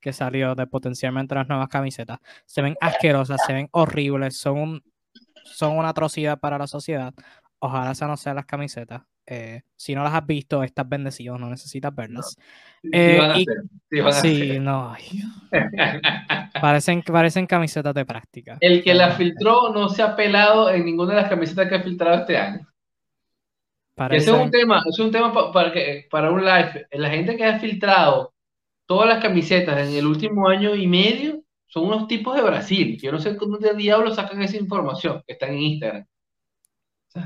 que 0.00 0.12
salió 0.12 0.54
de 0.54 0.66
potencialmente 0.66 1.34
las 1.34 1.48
nuevas 1.48 1.68
camisetas. 1.68 2.18
Se 2.46 2.62
ven 2.62 2.76
asquerosas, 2.80 3.40
se 3.46 3.52
ven 3.52 3.68
horribles, 3.72 4.36
son, 4.36 4.82
son 5.44 5.76
una 5.76 5.90
atrocidad 5.90 6.38
para 6.40 6.58
la 6.58 6.66
sociedad. 6.66 7.14
Ojalá 7.58 7.92
esas 7.92 8.08
no 8.08 8.16
sean 8.16 8.36
las 8.36 8.46
camisetas. 8.46 9.02
Eh, 9.30 9.60
si 9.76 9.94
no 9.94 10.02
las 10.02 10.14
has 10.14 10.26
visto, 10.26 10.62
estás 10.62 10.88
bendecido, 10.88 11.36
no 11.36 11.50
necesitas 11.50 11.94
verlas. 11.94 12.34
sí, 14.22 14.58
no. 14.58 14.96
parecen, 16.62 17.02
parecen 17.02 17.46
camisetas 17.46 17.92
de 17.94 18.06
práctica. 18.06 18.56
El 18.58 18.82
que 18.82 18.94
la 18.94 19.10
filtró 19.10 19.70
no 19.70 19.90
se 19.90 20.00
ha 20.02 20.16
pelado 20.16 20.70
en 20.70 20.86
ninguna 20.86 21.14
de 21.14 21.20
las 21.20 21.28
camisetas 21.28 21.68
que 21.68 21.74
ha 21.74 21.82
filtrado 21.82 22.20
este 22.20 22.38
año. 22.38 22.66
Ese 24.10 24.30
es 24.30 24.36
un 24.36 24.50
tema, 24.50 24.82
es 24.88 24.98
un 24.98 25.10
tema 25.10 25.52
para, 25.52 25.72
para 26.10 26.30
un 26.30 26.42
live. 26.42 26.86
La 26.92 27.10
gente 27.10 27.36
que 27.36 27.44
ha 27.44 27.58
filtrado 27.58 28.32
todas 28.86 29.10
las 29.10 29.20
camisetas 29.20 29.86
en 29.86 29.94
el 29.94 30.06
último 30.06 30.48
año 30.48 30.74
y 30.74 30.86
medio 30.86 31.42
son 31.66 31.84
unos 31.84 32.08
tipos 32.08 32.34
de 32.34 32.40
Brasil. 32.40 32.98
Yo 32.98 33.12
no 33.12 33.18
sé 33.18 33.36
cómo 33.36 33.58
de 33.58 33.74
diablo 33.74 34.14
sacan 34.14 34.40
esa 34.40 34.56
información 34.56 35.22
que 35.26 35.34
están 35.34 35.50
en 35.50 35.58
Instagram 35.58 36.06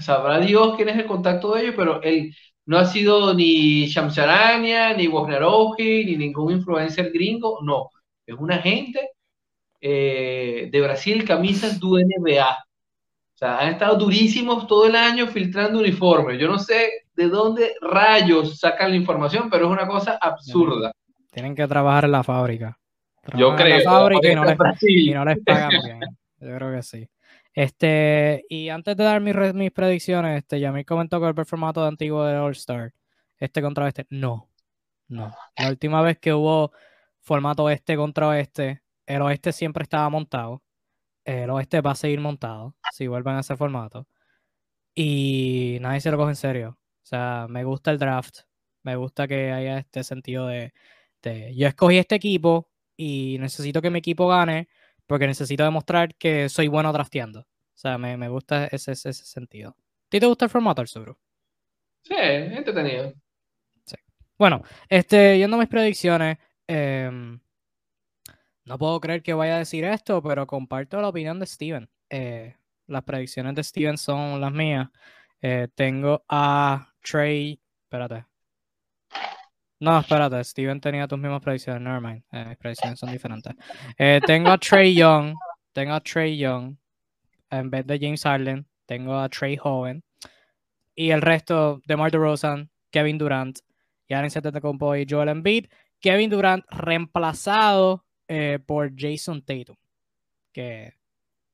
sabrá 0.00 0.38
Dios 0.38 0.74
quién 0.76 0.88
es 0.88 0.96
el 0.96 1.06
contacto 1.06 1.54
de 1.54 1.62
ellos, 1.62 1.74
pero 1.76 2.02
él 2.02 2.34
no 2.66 2.78
ha 2.78 2.84
sido 2.84 3.34
ni 3.34 3.86
Shamsarania, 3.86 4.94
ni 4.94 5.08
Wojnarowski, 5.08 6.04
ni 6.04 6.16
ningún 6.16 6.52
influencer 6.52 7.10
gringo, 7.12 7.58
no. 7.62 7.90
Es 8.26 8.36
una 8.38 8.58
gente 8.58 9.10
eh, 9.80 10.68
de 10.70 10.80
Brasil, 10.80 11.24
camisas 11.24 11.80
du 11.80 11.98
NBA. 11.98 12.50
O 12.50 13.38
sea, 13.38 13.58
han 13.58 13.70
estado 13.70 13.96
durísimos 13.96 14.66
todo 14.66 14.86
el 14.86 14.94
año 14.94 15.26
filtrando 15.26 15.80
uniformes. 15.80 16.40
Yo 16.40 16.46
no 16.48 16.58
sé 16.58 17.06
de 17.14 17.28
dónde 17.28 17.72
rayos 17.80 18.58
sacan 18.58 18.90
la 18.90 18.96
información, 18.96 19.50
pero 19.50 19.66
es 19.66 19.72
una 19.72 19.86
cosa 19.86 20.18
absurda. 20.20 20.92
Tienen 21.32 21.54
que 21.54 21.66
trabajar 21.66 22.04
en 22.04 22.12
la 22.12 22.22
fábrica. 22.22 22.78
Yo 23.36 23.56
creo. 23.56 23.78
En 23.78 23.84
la 23.84 23.90
fábrica 23.90 24.30
y 24.30 24.34
no, 24.34 24.44
les, 24.44 24.56
y 24.82 25.10
no 25.10 25.24
les 25.24 25.38
pagan 25.44 25.70
bien. 25.70 26.00
Yo 26.40 26.56
creo 26.56 26.72
que 26.72 26.82
sí. 26.82 27.08
Este, 27.54 28.44
y 28.48 28.70
antes 28.70 28.96
de 28.96 29.04
dar 29.04 29.20
mis, 29.20 29.34
mis 29.54 29.70
predicciones, 29.70 30.38
este, 30.38 30.58
ya 30.60 30.72
me 30.72 30.84
comentó 30.84 31.20
que 31.20 31.26
el 31.26 31.46
formato 31.46 31.82
de 31.82 31.88
antiguo 31.88 32.24
de 32.24 32.36
All 32.36 32.52
Star, 32.52 32.94
este 33.38 33.60
contra 33.60 33.88
este, 33.88 34.06
no, 34.10 34.48
no. 35.08 35.34
La 35.56 35.68
última 35.68 36.00
vez 36.02 36.18
que 36.18 36.32
hubo 36.32 36.72
formato 37.20 37.68
este 37.70 37.96
contra 37.96 38.40
este, 38.40 38.82
el 39.06 39.22
oeste 39.22 39.52
siempre 39.52 39.82
estaba 39.82 40.08
montado. 40.08 40.62
El 41.24 41.50
oeste 41.50 41.80
va 41.80 41.92
a 41.92 41.94
seguir 41.94 42.20
montado 42.20 42.74
si 42.92 43.06
vuelven 43.06 43.36
a 43.36 43.40
ese 43.40 43.56
formato. 43.56 44.06
Y 44.94 45.78
nadie 45.80 46.00
se 46.00 46.10
lo 46.10 46.16
coge 46.16 46.30
en 46.30 46.36
serio. 46.36 46.78
O 47.02 47.06
sea, 47.06 47.46
me 47.48 47.64
gusta 47.64 47.90
el 47.90 47.98
draft. 47.98 48.40
Me 48.82 48.96
gusta 48.96 49.28
que 49.28 49.52
haya 49.52 49.78
este 49.78 50.04
sentido 50.04 50.46
de, 50.46 50.72
de 51.22 51.54
yo 51.54 51.68
escogí 51.68 51.98
este 51.98 52.16
equipo 52.16 52.70
y 52.96 53.36
necesito 53.40 53.82
que 53.82 53.90
mi 53.90 54.00
equipo 54.00 54.28
gane 54.28 54.68
porque 55.06 55.26
necesito 55.26 55.64
demostrar 55.64 56.14
que 56.14 56.48
soy 56.48 56.68
bueno 56.68 56.92
drafteando. 56.92 57.40
O 57.40 57.78
sea, 57.82 57.98
me, 57.98 58.16
me 58.16 58.28
gusta 58.28 58.66
ese, 58.66 58.92
ese, 58.92 59.12
sentido. 59.12 59.70
¿A 59.70 60.08
ti 60.08 60.20
te 60.20 60.26
gusta 60.26 60.44
el 60.44 60.50
formato, 60.50 60.82
Arzuru? 60.82 61.16
Sí, 62.02 62.14
entretenido. 62.16 63.12
Sí. 63.84 63.96
Bueno, 64.38 64.62
este, 64.88 65.38
yendo 65.38 65.56
a 65.56 65.60
mis 65.60 65.68
predicciones, 65.68 66.38
em, 66.66 67.40
no 68.64 68.78
puedo 68.78 69.00
creer 69.00 69.22
que 69.22 69.34
vaya 69.34 69.56
a 69.56 69.58
decir 69.58 69.84
esto, 69.84 70.22
pero 70.22 70.46
comparto 70.46 71.00
la 71.00 71.08
opinión 71.08 71.38
de 71.38 71.46
Steven. 71.46 71.88
Eh, 72.10 72.56
las 72.86 73.02
predicciones 73.04 73.54
de 73.54 73.64
Steven 73.64 73.96
son 73.98 74.40
las 74.40 74.52
mías. 74.52 74.88
Eh, 75.40 75.68
tengo 75.74 76.24
a 76.28 76.94
Trey, 77.02 77.60
espérate. 77.84 78.31
No, 79.82 79.98
espérate, 79.98 80.44
Steven 80.44 80.80
tenía 80.80 81.08
tus 81.08 81.18
mismas 81.18 81.42
predicciones, 81.42 81.82
nevermind. 81.82 82.22
Eh, 82.30 82.44
mis 82.50 82.56
predicciones 82.56 83.00
son 83.00 83.10
diferentes. 83.10 83.52
Eh, 83.98 84.20
tengo 84.24 84.50
a 84.50 84.56
Trey 84.56 84.94
Young, 84.94 85.34
tengo 85.72 85.94
a 85.94 86.00
Trey 86.00 86.38
Young 86.38 86.76
en 87.50 87.68
vez 87.68 87.84
de 87.84 87.98
James 87.98 88.22
Harden, 88.22 88.64
tengo 88.86 89.18
a 89.18 89.28
Trey 89.28 89.58
Hoven 89.60 90.04
y 90.94 91.10
el 91.10 91.20
resto 91.20 91.82
de 91.84 91.96
Mark 91.96 92.12
DeRozan, 92.12 92.70
Kevin 92.92 93.18
Durant, 93.18 93.58
Giannis 94.08 94.36
Antetokounmpo 94.36 94.94
y 94.94 95.04
Joel 95.04 95.30
Embiid. 95.30 95.66
Kevin 96.00 96.30
Durant 96.30 96.64
reemplazado 96.70 98.04
eh, 98.28 98.60
por 98.64 98.92
Jason 98.96 99.42
Tatum, 99.42 99.74
que 100.52 100.94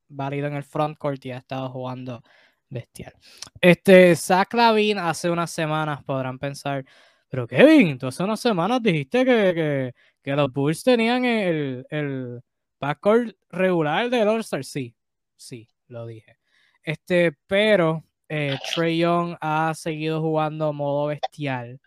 válido 0.07 0.49
en 0.49 0.57
el 0.57 0.65
frontcourt 0.65 1.25
y 1.25 1.31
ha 1.31 1.39
estado 1.39 1.71
jugando 1.71 2.23
bestial. 2.69 3.15
Este, 3.59 4.15
Zach 4.17 4.53
Lavin 4.53 4.99
hace 4.99 5.31
unas 5.31 5.51
semanas 5.51 6.05
podrán 6.05 6.39
pensar, 6.39 6.85
pero 7.29 7.47
Kevin, 7.47 7.99
tú 7.99 8.07
hace 8.07 8.23
unas 8.23 8.41
semanas 8.41 8.83
dijiste 8.83 9.25
que, 9.25 9.93
que, 10.23 10.37
los 10.37 10.53
Bulls 10.53 10.83
tenían 10.83 11.25
el, 11.25 11.87
el 11.91 12.41
backcourt 12.81 13.37
regular 13.51 14.09
del 14.09 14.29
All-Star. 14.29 14.65
Sí, 14.65 14.95
sí, 15.37 15.69
lo 15.89 16.07
dije. 16.07 16.39
Este, 16.83 17.33
pero 17.47 18.05
eh, 18.29 18.57
Trey 18.75 18.99
Young 18.99 19.37
ha 19.41 19.75
seguido 19.75 20.21
jugando 20.21 20.73
modo 20.73 21.09
bestial 21.09 21.81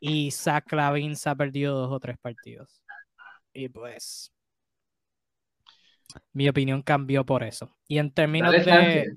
y 0.00 0.30
Zach 0.30 0.70
Lavin 0.72 1.16
se 1.16 1.30
ha 1.30 1.34
perdido 1.34 1.78
dos 1.78 1.92
o 1.92 2.00
tres 2.00 2.18
partidos. 2.18 2.82
Y 3.54 3.68
pues, 3.68 4.32
mi 6.32 6.48
opinión 6.48 6.82
cambió 6.82 7.24
por 7.24 7.42
eso. 7.42 7.74
Y 7.88 7.98
en 7.98 8.10
términos 8.10 8.52
de... 8.52 9.14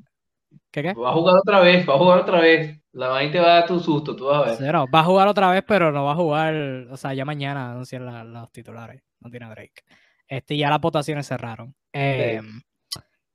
¿Qué, 0.71 0.83
qué? 0.83 0.93
Va 0.93 1.11
a 1.11 1.13
jugar 1.13 1.35
otra 1.37 1.59
vez, 1.59 1.87
va 1.87 1.95
a 1.95 1.97
jugar 1.97 2.19
otra 2.19 2.39
vez. 2.39 2.79
La 2.91 3.09
vaina 3.09 3.31
te 3.31 3.39
va 3.39 3.45
a 3.45 3.55
dar 3.55 3.67
tu 3.67 3.79
susto, 3.79 4.15
tú 4.15 4.25
vas 4.25 4.59
a 4.59 4.63
ver. 4.63 4.75
Va 4.75 4.99
a 4.99 5.03
jugar 5.03 5.27
otra 5.27 5.49
vez, 5.49 5.63
pero 5.67 5.91
no 5.91 6.05
va 6.05 6.13
a 6.13 6.15
jugar, 6.15 6.55
o 6.89 6.97
sea, 6.97 7.13
ya 7.13 7.25
mañana 7.25 7.71
anuncian 7.71 8.33
los 8.33 8.51
titulares, 8.51 9.03
no 9.19 9.29
tiene 9.29 9.49
break. 9.49 9.83
Este, 10.27 10.57
ya 10.57 10.69
las 10.69 10.79
votaciones 10.79 11.27
cerraron. 11.27 11.75
Em, 11.91 12.61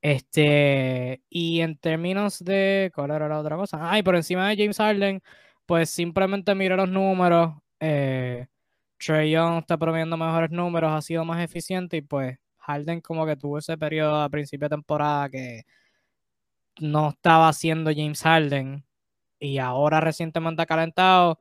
este, 0.01 1.21
y 1.29 1.61
en 1.61 1.77
términos 1.77 2.43
de, 2.43 2.91
¿cuál 2.93 3.11
era 3.11 3.27
la 3.27 3.39
otra 3.39 3.55
cosa? 3.55 3.91
Ay, 3.91 4.01
por 4.03 4.15
encima 4.15 4.49
de 4.49 4.57
James 4.57 4.77
Harden, 4.77 5.21
pues 5.65 5.89
simplemente 5.89 6.55
mira 6.55 6.75
los 6.75 6.89
números. 6.89 7.53
Eh, 7.79 8.47
Trey 8.97 9.31
Young 9.31 9.59
está 9.59 9.77
promoviendo 9.77 10.17
mejores 10.17 10.51
números, 10.51 10.91
ha 10.91 11.01
sido 11.01 11.25
más 11.25 11.43
eficiente 11.43 11.97
y 11.97 12.01
pues 12.01 12.37
Harden 12.57 13.01
como 13.01 13.25
que 13.25 13.35
tuvo 13.35 13.57
ese 13.57 13.77
periodo 13.77 14.21
a 14.21 14.29
principio 14.29 14.65
de 14.65 14.75
temporada 14.75 15.29
que 15.29 15.63
no 16.79 17.09
estaba 17.09 17.49
haciendo 17.49 17.91
James 17.91 18.21
Harden 18.21 18.85
y 19.39 19.57
ahora 19.57 19.99
recientemente 19.99 20.61
ha 20.61 20.65
calentado, 20.65 21.39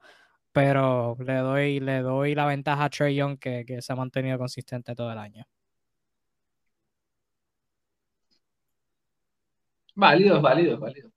pero 0.53 1.17
le 1.21 1.37
doy, 1.37 1.81
le 1.81 2.01
doy 2.01 2.35
la 2.35 2.47
ventaja 2.47 2.85
a 2.85 2.91
Trey 2.91 3.15
Young 3.15 3.39
que, 3.39 3.65
se 3.81 3.93
ha 3.93 3.97
mantenido 3.97 4.39
consistente 4.39 4.95
todo 4.95 5.13
el 5.13 5.19
año. 5.19 5.45
Válido, 9.95 10.41
válido, 10.41 10.79
válido. 10.79 11.11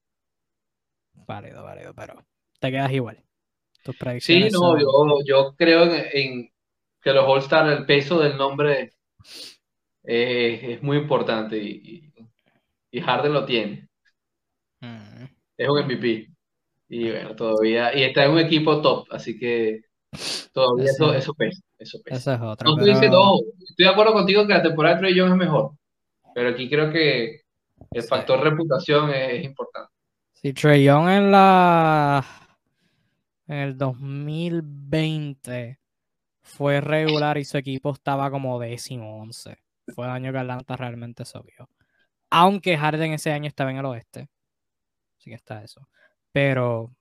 Válido, 1.13 1.63
válido, 1.63 1.93
pero 1.93 2.25
te 2.59 2.69
quedas 2.69 2.91
igual. 2.91 3.23
Tus 3.83 3.95
predicciones. 3.95 4.51
Sí, 4.51 4.59
no, 4.59 4.77
yo, 4.79 5.19
yo, 5.25 5.55
creo 5.55 5.85
en, 5.85 6.51
que 7.01 7.13
los 7.13 7.25
All-Star, 7.25 7.69
el 7.69 7.85
peso 7.85 8.19
del 8.19 8.37
nombre 8.37 8.93
eh, 10.03 10.73
es 10.73 10.83
muy 10.83 10.97
importante 10.97 11.57
y, 11.57 12.13
y, 12.91 13.01
Harden 13.01 13.33
lo 13.33 13.45
tiene. 13.45 13.87
Mm. 14.83 15.25
Es 15.57 15.69
un 15.69 15.85
MVP. 15.85 16.27
Y 16.89 17.09
bueno, 17.09 17.35
todavía, 17.35 17.97
y 17.97 18.03
está 18.03 18.25
en 18.25 18.31
un 18.31 18.39
equipo 18.39 18.81
top, 18.81 19.07
así 19.11 19.39
que 19.39 19.81
todavía 20.51 20.91
eso, 20.91 21.13
eso 21.13 21.33
pesa. 21.33 21.61
Eso 21.79 21.99
pesa. 22.03 22.35
es 22.35 22.41
otra. 22.41 22.69
No, 22.69 22.77
estoy 22.77 23.85
de 23.85 23.89
acuerdo 23.89 24.13
contigo 24.13 24.45
que 24.45 24.53
la 24.53 24.61
temporada 24.61 24.95
de 24.95 25.01
Trey 25.01 25.15
Young 25.15 25.31
es 25.31 25.37
mejor, 25.37 25.71
pero 26.35 26.49
aquí 26.49 26.69
creo 26.69 26.91
que 26.91 27.41
el 27.91 28.03
factor 28.03 28.41
reputación 28.41 29.09
es, 29.09 29.43
importante. 29.43 29.91
Sí, 30.33 30.53
Trey 30.53 30.83
Young 30.83 31.09
en 31.09 31.31
la 31.31 32.23
en 33.47 33.57
el 33.57 33.77
2020 33.77 35.79
fue 36.41 36.81
regular 36.81 37.37
y 37.37 37.45
su 37.45 37.57
equipo 37.57 37.91
estaba 37.91 38.29
como 38.29 38.59
décimo 38.59 39.19
once. 39.19 39.57
Fue 39.95 40.05
el 40.05 40.11
año 40.11 40.31
que 40.31 40.37
Atlanta 40.37 40.75
realmente 40.75 41.25
subió. 41.25 41.69
Aunque 42.29 42.77
Harden 42.77 43.13
ese 43.13 43.31
año 43.31 43.47
estaba 43.47 43.71
en 43.71 43.77
el 43.77 43.85
oeste. 43.85 44.29
Así 45.23 45.29
que 45.29 45.35
está 45.37 45.63
eso. 45.63 45.87
Pero, 46.33 46.93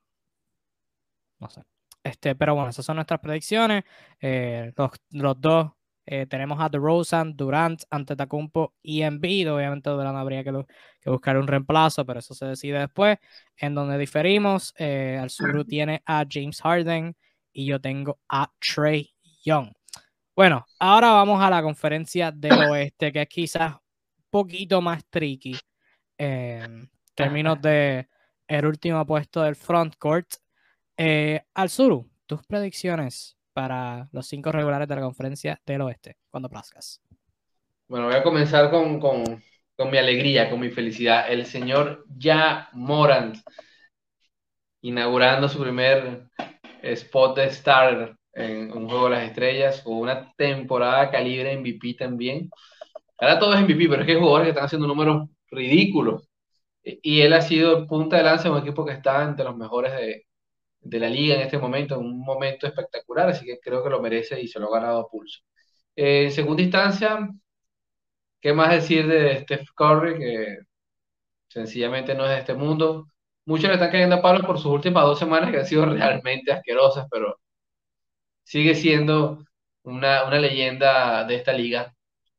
no 1.41 1.51
sé. 1.51 1.63
Este, 2.05 2.37
pero 2.37 2.55
bueno, 2.55 2.71
esas 2.71 2.87
son 2.87 2.95
nuestras 2.97 3.19
predicciones. 3.19 3.83
Eh, 4.21 4.73
los, 5.11 5.41
dos 5.41 5.73
eh, 6.07 6.27
tenemos 6.27 6.61
a 6.61 6.69
DeRozan, 6.69 7.37
Durant, 7.37 7.83
Antetokounmpo 7.91 8.75
y 8.81 9.03
Embiid. 9.03 9.53
Obviamente 9.53 9.91
Durant 9.91 10.17
habría 10.17 10.45
que, 10.45 10.53
buscar 11.05 11.37
un 11.37 11.49
reemplazo, 11.49 12.07
pero 12.07 12.21
eso 12.21 12.33
se 12.33 12.47
decide 12.47 12.79
después. 12.79 13.19
En 13.57 13.75
donde 13.75 13.99
diferimos, 13.99 14.73
eh, 14.79 15.19
al 15.21 15.31
sur 15.31 15.65
tiene 15.65 16.01
a 16.07 16.25
James 16.31 16.61
Harden 16.61 17.17
y 17.53 17.67
yo 17.67 17.81
tengo 17.81 18.21
a 18.29 18.53
Trey 18.61 19.13
Young. 19.45 19.73
Bueno, 20.37 20.65
ahora 20.79 21.11
vamos 21.11 21.43
a 21.43 21.51
la 21.51 21.61
conferencia 21.61 22.31
del 22.31 22.53
oeste, 22.71 23.11
que 23.11 23.23
es 23.23 23.29
quizás 23.29 23.73
un 23.73 24.25
poquito 24.31 24.81
más 24.81 25.05
tricky 25.07 25.59
en 26.17 26.89
términos 27.17 27.61
de 27.61 28.07
el 28.59 28.67
último 28.67 29.05
puesto 29.07 29.43
del 29.43 29.57
frontcourt. 29.57 30.35
Eh, 30.97 31.43
al 31.55 31.71
sur, 31.71 32.05
tus 32.27 32.45
predicciones 32.47 33.37
para 33.55 34.09
los 34.13 34.27
cinco 34.27 34.53
regulares 34.53 34.87
de 34.89 34.95
la 34.95 35.01
conferencia 35.01 35.61
del 35.65 35.81
oeste, 35.81 36.19
cuando 36.31 36.51
plazcas. 36.51 37.01
Bueno, 37.89 38.07
voy 38.07 38.15
a 38.15 38.23
comenzar 38.23 38.71
con, 38.71 39.01
con, 39.01 39.43
con 39.75 39.91
mi 39.91 39.97
alegría, 39.97 40.51
con 40.51 40.61
mi 40.61 40.71
felicidad. 40.71 41.31
El 41.31 41.47
señor 41.47 42.05
Ya 42.15 42.69
Morant, 42.73 43.39
inaugurando 44.83 45.49
su 45.49 45.59
primer 45.59 46.29
spot 46.83 47.37
de 47.37 47.51
starter 47.51 48.17
en 48.35 48.73
un 48.73 48.89
juego 48.89 49.05
de 49.05 49.17
las 49.17 49.29
estrellas, 49.29 49.83
o 49.87 49.97
una 49.97 50.31
temporada 50.35 51.11
calibre 51.11 51.57
MVP 51.57 51.95
también. 51.95 52.51
Ahora 53.19 53.39
todo 53.39 53.55
es 53.55 53.61
MVP, 53.61 53.89
pero 53.89 54.03
es 54.03 54.07
que 54.07 54.13
hay 54.13 54.19
jugadores 54.19 54.47
que 54.47 54.51
están 54.51 54.65
haciendo 54.67 54.87
números 54.87 55.29
ridículos. 55.51 56.29
Y 56.85 57.21
él 57.23 57.33
ha 57.33 57.41
sido 57.43 57.87
punta 57.87 58.17
de 58.17 58.25
lanza 58.25 58.45
de 58.45 58.51
un 58.51 58.59
equipo 58.63 58.85
que 58.85 58.93
está 58.93 59.23
entre 59.25 59.45
los 59.45 59.57
mejores 59.57 59.93
de, 59.95 60.27
de, 60.81 61.01
la 61.01 61.09
liga 61.09 61.37
en 61.37 61.43
este 61.43 61.59
momento, 61.59 61.95
en 61.97 62.03
un 62.07 62.21
momento 62.21 62.67
espectacular, 62.67 63.29
así 63.31 63.47
que 63.47 63.61
creo 63.61 63.83
que 63.85 63.91
lo 63.91 64.03
merece 64.03 64.41
y 64.41 64.49
se 64.49 64.61
lo 64.61 64.69
ha 64.69 64.81
ganado 64.81 65.01
a 65.01 65.09
pulso. 65.09 65.41
en 65.97 66.33
segunda 66.33 66.63
instancia, 66.63 67.29
¿qué 68.41 68.53
más 68.53 68.73
decir 68.73 69.07
de 69.07 69.41
Steph 69.43 69.69
Curry? 69.75 70.19
Que 70.19 70.59
sencillamente 71.49 72.15
no 72.15 72.25
es 72.25 72.31
de 72.31 72.39
este 72.41 72.55
mundo. 72.55 73.09
Muchos 73.45 73.69
le 73.69 73.75
están 73.75 73.91
cayendo 73.91 74.17
a 74.17 74.23
palos 74.23 74.47
por 74.47 74.59
sus 74.59 74.67
últimas 74.73 75.05
dos 75.05 75.19
semanas 75.19 75.51
que 75.51 75.59
han 75.59 75.67
sido 75.67 75.87
realmente 75.87 76.53
asquerosas, 76.53 77.07
pero 77.11 77.39
sigue 78.45 78.75
siendo 78.75 79.45
una, 79.85 80.31
leyenda 80.39 81.25
de 81.25 81.37
esta 81.37 81.53
liga 81.53 81.95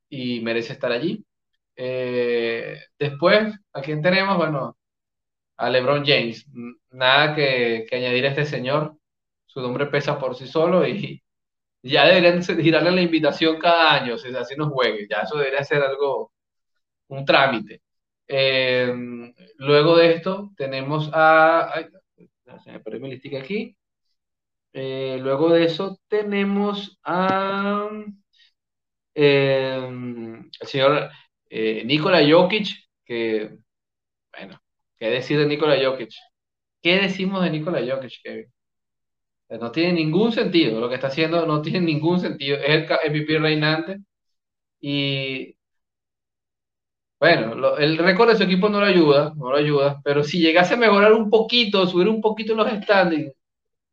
y 0.09 0.41
merece 0.41 0.73
estar 0.73 0.91
allí. 0.91 1.25
Eh, 1.75 2.77
después, 2.99 3.53
¿a 3.73 3.81
quién 3.81 4.01
tenemos? 4.01 4.37
Bueno, 4.37 4.77
a 5.57 5.69
LeBron 5.69 6.05
James. 6.05 6.45
Nada 6.91 7.35
que, 7.35 7.87
añadir 7.91 8.25
a 8.25 8.29
este 8.29 8.45
señor. 8.45 8.97
Su 9.45 9.61
nombre 9.61 9.87
pesa 9.87 10.19
por 10.19 10.35
sí 10.35 10.47
solo 10.47 10.87
y 10.87 11.23
ya 11.83 12.05
deberían 12.07 12.43
girarle 12.43 12.91
la 12.91 13.01
invitación 13.01 13.59
cada 13.59 13.93
año, 13.93 14.17
si 14.17 14.35
así 14.35 14.55
no 14.55 14.69
juegue. 14.69 15.07
Ya 15.09 15.21
eso 15.21 15.37
debería 15.37 15.63
ser 15.63 15.83
algo, 15.83 16.33
un 17.09 17.25
trámite. 17.25 17.81
Eh, 18.27 18.93
luego 19.57 19.97
de 19.97 20.13
esto, 20.13 20.51
tenemos 20.57 21.09
a. 21.13 21.71
Ay, 21.75 21.87
se 22.63 22.71
me 22.71 22.79
perdió 22.81 23.01
mi 23.01 23.37
aquí. 23.37 23.75
Eh, 24.73 25.17
luego 25.21 25.49
de 25.49 25.65
eso 25.65 25.99
tenemos 26.07 26.99
a 27.03 27.89
el 29.15 30.49
señor 30.67 31.11
eh, 31.53 31.83
Nikola 31.85 32.21
Jokic, 32.27 32.67
que, 33.05 33.57
bueno, 34.31 34.61
¿qué 34.97 35.07
decir 35.09 35.37
de 35.39 35.45
Nikola 35.47 35.77
Jokic? 35.83 36.11
¿Qué 36.81 36.97
decimos 36.99 37.43
de 37.43 37.51
Nikola 37.51 37.79
Jokic, 37.87 38.21
Kevin? 38.23 38.51
No 39.49 39.71
tiene 39.71 39.93
ningún 39.93 40.31
sentido, 40.31 40.79
lo 40.79 40.89
que 40.89 40.95
está 40.95 41.07
haciendo 41.07 41.45
no 41.45 41.61
tiene 41.61 41.81
ningún 41.81 42.19
sentido. 42.19 42.57
Es 42.57 42.69
el 42.69 42.83
MVP 43.11 43.39
reinante 43.39 43.99
y 44.81 45.55
bueno, 47.19 47.77
el 47.77 47.97
récord 47.97 48.29
de 48.29 48.35
su 48.35 48.43
equipo 48.43 48.67
no 48.69 48.79
lo 48.81 48.85
ayuda, 48.85 49.33
no 49.37 49.49
lo 49.51 49.55
ayuda, 49.57 50.01
pero 50.03 50.23
si 50.23 50.39
llegase 50.39 50.73
a 50.73 50.77
mejorar 50.77 51.13
un 51.13 51.29
poquito, 51.29 51.87
subir 51.87 52.09
un 52.09 52.19
poquito 52.21 52.53
los 52.53 52.69
standings, 52.69 53.31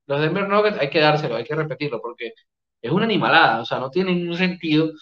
los 0.06 0.20
Denver 0.20 0.48
Nuggets 0.48 0.78
hay 0.80 0.90
que 0.90 1.00
dárselo, 1.00 1.36
hay 1.36 1.44
que 1.44 1.54
repetirlo, 1.54 2.00
porque 2.02 2.34
es 2.82 2.92
una 2.92 3.04
animalada, 3.06 3.62
o 3.62 3.64
sea, 3.66 3.78
no 3.80 3.90
tiene 3.90 4.14
ningún 4.14 4.36
sentido. 4.36 4.92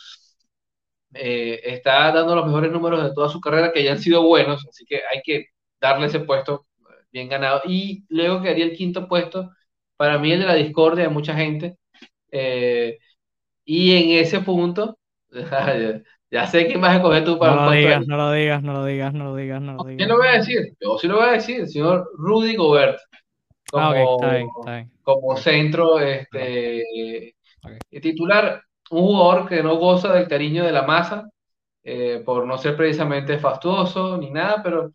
Eh, 1.14 1.60
está 1.64 2.12
dando 2.12 2.34
los 2.34 2.46
mejores 2.46 2.70
números 2.70 3.02
de 3.02 3.14
toda 3.14 3.28
su 3.28 3.40
carrera 3.40 3.72
que 3.72 3.82
ya 3.82 3.92
han 3.92 3.98
sido 3.98 4.22
buenos, 4.22 4.66
así 4.68 4.84
que 4.84 4.96
hay 5.10 5.22
que 5.24 5.46
darle 5.80 6.06
ese 6.06 6.20
puesto 6.20 6.66
bien 7.10 7.28
ganado. 7.28 7.62
Y 7.64 8.04
luego 8.08 8.42
quedaría 8.42 8.66
el 8.66 8.76
quinto 8.76 9.08
puesto, 9.08 9.50
para 9.96 10.18
mí 10.18 10.32
el 10.32 10.40
de 10.40 10.46
la 10.46 10.54
discordia 10.54 11.04
de 11.04 11.10
mucha 11.10 11.34
gente, 11.34 11.76
Eh, 12.30 12.98
y 13.64 13.94
en 13.94 14.22
ese 14.22 14.40
punto, 14.40 14.98
ya, 16.30 16.46
sé 16.46 16.66
quién 16.66 16.80
vas 16.80 16.92
a 16.92 16.96
escoger 16.96 17.24
tú 17.24 17.38
para 17.38 17.54
no 17.54 17.64
lo 17.66 17.70
digas, 17.72 18.06
no 18.06 18.16
lo 18.16 18.32
digas, 18.32 18.62
no 18.62 18.72
lo 18.74 18.84
digas, 18.84 19.12
no 19.14 19.24
lo 19.24 19.36
digas, 19.36 19.62
no 19.62 19.72
lo 19.74 19.84
digas. 19.84 19.96
¿Quién 19.96 20.08
lo 20.08 20.16
voy 20.18 20.28
a 20.28 20.38
decir? 20.38 20.74
Yo 20.80 20.98
sí 20.98 21.08
lo 21.08 21.16
voy 21.16 21.28
a 21.28 21.32
decir, 21.32 21.60
el 21.60 21.68
señor 21.68 22.10
Rudy 22.16 22.54
Gobert. 22.54 22.98
Ah, 23.74 23.92
como, 23.94 24.64
como 25.02 25.36
centro 25.36 26.00
este, 26.00 27.34
titular, 27.90 28.62
un 28.90 29.02
jugador 29.02 29.48
que 29.48 29.62
no 29.62 29.76
goza 29.76 30.12
del 30.12 30.28
cariño 30.28 30.64
de 30.64 30.72
la 30.72 30.82
masa, 30.82 31.30
eh, 31.82 32.22
por 32.24 32.46
no 32.46 32.58
ser 32.58 32.76
precisamente 32.76 33.38
fastuoso 33.38 34.18
ni 34.18 34.30
nada, 34.30 34.62
pero 34.62 34.92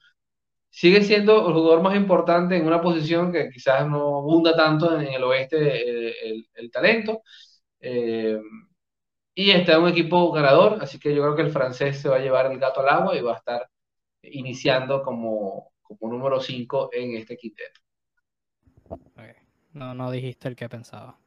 sigue 0.70 1.04
siendo 1.04 1.48
el 1.48 1.54
jugador 1.54 1.82
más 1.84 1.96
importante 1.96 2.58
en 2.58 2.68
una 2.68 2.82
posición 2.82 3.32
que 3.32 3.50
quizás 3.50 3.88
no 3.88 4.18
abunda 4.20 4.56
tanto 4.56 5.00
en 5.00 5.08
el 5.14 5.24
oeste 5.24 6.10
eh, 6.10 6.46
el, 6.56 6.72
talento. 6.72 7.22
Eh, 7.80 8.40
y 9.36 9.52
está 9.52 9.80
un 9.80 9.90
equipo 9.90 10.32
ganador, 10.32 10.80
así 10.82 11.00
que 11.00 11.14
yo 11.16 11.24
creo 11.24 11.36
que 11.36 11.42
el 11.44 11.52
francés 11.52 12.00
se 12.00 12.10
va 12.10 12.18
a 12.18 12.20
llevar 12.20 12.52
el 12.52 12.60
gato 12.60 12.82
al 12.82 12.90
agua 12.90 13.16
y 13.16 13.22
va 13.22 13.34
a 13.34 13.38
estar 13.38 13.70
iniciando 14.22 15.02
como, 15.02 15.74
como 15.82 16.12
número 16.14 16.40
5 16.40 16.90
en 16.94 17.18
este 17.18 17.38
quinteto. 17.38 17.82
No, 19.74 19.96
no 19.96 20.12
dijiste 20.12 20.48
el 20.48 20.56
que 20.56 20.70
pensaba. 20.70 21.18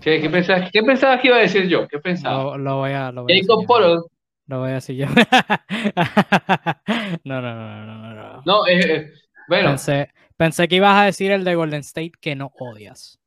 ¿Qué, 0.00 0.20
qué, 0.20 0.30
pensabas, 0.30 0.70
¿Qué, 0.70 0.82
pensabas, 0.82 1.20
que 1.20 1.28
iba 1.28 1.36
a 1.36 1.40
decir 1.40 1.68
yo? 1.68 1.86
¿Qué 1.88 1.98
pensaba? 1.98 2.56
Lo, 2.56 2.76
voy 2.76 2.92
a. 2.92 3.12
Lo 3.12 3.24
voy 3.24 3.40
Jacob 3.40 3.66
Polo. 3.66 4.06
Lo 4.46 4.60
voy 4.60 4.70
a 4.70 4.74
decir 4.74 4.96
yo. 4.96 5.06
no, 7.24 7.40
no, 7.40 7.54
no, 7.54 7.84
no, 7.84 8.14
no. 8.14 8.42
No, 8.44 8.66
eh, 8.66 9.12
bueno. 9.48 9.68
Pensé, 9.68 10.10
pensé 10.36 10.68
que 10.68 10.76
ibas 10.76 11.00
a 11.00 11.04
decir 11.04 11.30
el 11.30 11.44
de 11.44 11.54
Golden 11.54 11.80
State 11.80 12.12
que 12.20 12.34
no 12.34 12.52
odias. 12.58 13.20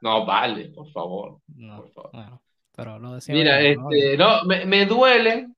No, 0.00 0.26
vale, 0.26 0.70
por 0.70 0.90
favor. 0.90 1.38
No, 1.54 1.82
por 1.82 1.92
favor. 1.92 2.10
Bueno, 2.12 2.42
pero 2.74 2.98
lo 2.98 3.14
decía. 3.14 3.34
Mira, 3.34 3.60
este, 3.60 4.16
no, 4.16 4.44
me, 4.44 4.66
me, 4.66 4.86
duele 4.86 5.48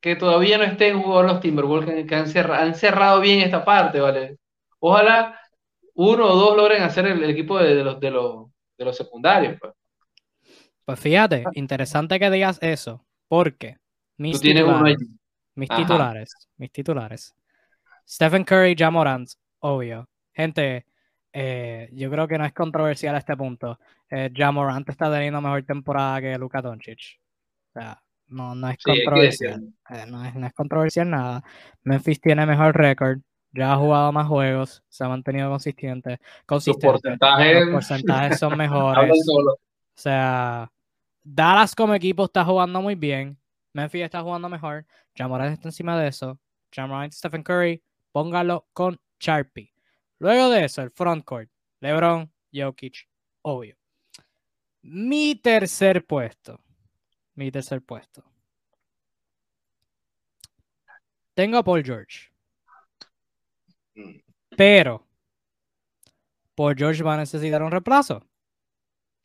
que 0.00 0.16
todavía 0.16 0.58
no 0.58 0.64
estén 0.64 1.02
jugando 1.02 1.32
los 1.32 1.40
Timberwolves 1.40 2.06
que, 2.06 2.14
han, 2.14 2.28
cerrado, 2.28 2.62
han 2.62 2.74
cerrado 2.74 3.20
bien 3.20 3.40
esta 3.40 3.64
parte, 3.64 4.00
¿vale? 4.00 4.38
Ojalá 4.78 5.40
uno 5.94 6.26
o 6.26 6.36
dos 6.36 6.56
logren 6.56 6.82
hacer 6.82 7.06
el, 7.06 7.24
equipo 7.24 7.58
de, 7.58 7.82
los, 7.82 7.98
de, 7.98 8.10
los, 8.10 8.47
de 8.78 8.84
los 8.84 8.96
secundarios. 8.96 9.58
Pues. 9.60 9.74
pues 10.84 11.00
fíjate, 11.00 11.44
interesante 11.54 12.18
que 12.18 12.30
digas 12.30 12.58
eso, 12.62 13.04
porque 13.26 13.76
mis 14.16 14.40
titulares, 14.40 14.98
mis 15.54 15.68
titulares, 15.68 16.48
mis 16.56 16.72
titulares, 16.72 17.34
Stephen 18.06 18.44
Curry, 18.44 18.74
Jamorant, 18.76 19.28
obvio. 19.60 20.08
Gente, 20.32 20.86
eh, 21.32 21.90
yo 21.92 22.10
creo 22.10 22.26
que 22.26 22.38
no 22.38 22.46
es 22.46 22.52
controversial 22.54 23.14
a 23.14 23.18
este 23.18 23.36
punto. 23.36 23.78
Eh, 24.10 24.30
Jamorant 24.34 24.88
está 24.88 25.12
teniendo 25.12 25.40
mejor 25.40 25.64
temporada 25.64 26.20
que 26.20 26.38
Luka 26.38 26.62
Doncic. 26.62 27.20
O 27.68 27.72
sea, 27.72 28.02
no, 28.28 28.54
no 28.54 28.70
es 28.70 28.78
controversial. 28.82 29.62
Eh, 29.90 30.04
no, 30.08 30.24
es, 30.24 30.34
no 30.34 30.46
es 30.46 30.52
controversial 30.54 31.10
nada. 31.10 31.42
Memphis 31.82 32.20
tiene 32.20 32.46
mejor 32.46 32.76
récord 32.76 33.18
ya 33.52 33.72
ha 33.72 33.76
jugado 33.76 34.12
más 34.12 34.26
juegos, 34.26 34.82
se 34.88 35.04
ha 35.04 35.08
mantenido 35.08 35.50
consistente. 35.50 36.20
consistente. 36.46 36.86
Los 36.86 37.70
porcentajes, 37.70 38.38
son 38.38 38.56
mejores. 38.58 39.26
o 39.28 39.56
sea, 39.94 40.70
Dallas 41.22 41.74
como 41.74 41.94
equipo 41.94 42.24
está 42.24 42.44
jugando 42.44 42.80
muy 42.80 42.94
bien. 42.94 43.38
Memphis 43.72 44.02
está 44.02 44.22
jugando 44.22 44.48
mejor. 44.48 44.86
Jamoran 45.14 45.52
está 45.52 45.68
encima 45.68 45.98
de 45.98 46.08
eso. 46.08 46.38
Jamoran 46.72 47.12
Stephen 47.12 47.42
Curry, 47.42 47.82
póngalo 48.12 48.66
con 48.72 48.98
Sharpie. 49.20 49.72
Luego 50.18 50.48
de 50.50 50.64
eso, 50.64 50.82
el 50.82 50.90
frontcourt. 50.90 51.50
LeBron, 51.80 52.30
Jokic, 52.52 53.08
obvio. 53.42 53.76
Mi 54.82 55.34
tercer 55.34 56.04
puesto. 56.04 56.60
Mi 57.34 57.50
tercer 57.50 57.82
puesto. 57.82 58.24
Tengo 61.34 61.58
a 61.58 61.62
Paul 61.62 61.84
George. 61.84 62.27
Pero 64.56 65.06
por 66.54 66.76
George 66.76 67.04
va 67.04 67.14
a 67.14 67.18
necesitar 67.18 67.62
un 67.62 67.70
reemplazo. 67.70 68.20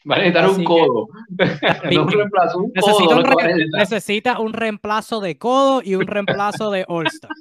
Va 0.09 0.15
a 0.15 0.19
necesitar 0.19 0.49
un 0.49 0.63
codo. 0.63 1.07
no 1.91 2.03
un 2.03 2.11
reemplazo, 2.11 2.59
un 2.59 2.71
necesita, 3.71 4.39
un 4.39 4.53
reemplazo 4.53 5.19
de 5.19 5.37
codo 5.37 5.81
y 5.83 5.95
un 5.95 6.05
reemplazo 6.05 6.69
de 6.69 6.85
All-Star. 6.87 7.31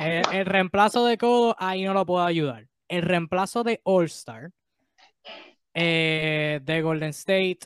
El, 0.00 0.44
reemplazo 0.44 1.06
de 1.06 1.16
codo 1.16 1.56
ahí 1.58 1.84
no 1.84 1.94
lo 1.94 2.04
puedo 2.04 2.24
ayudar. 2.24 2.66
El 2.88 3.02
reemplazo 3.02 3.64
de 3.64 3.80
All-Star 3.84 4.50
eh, 5.72 6.60
de 6.62 6.82
Golden 6.82 7.10
State, 7.10 7.60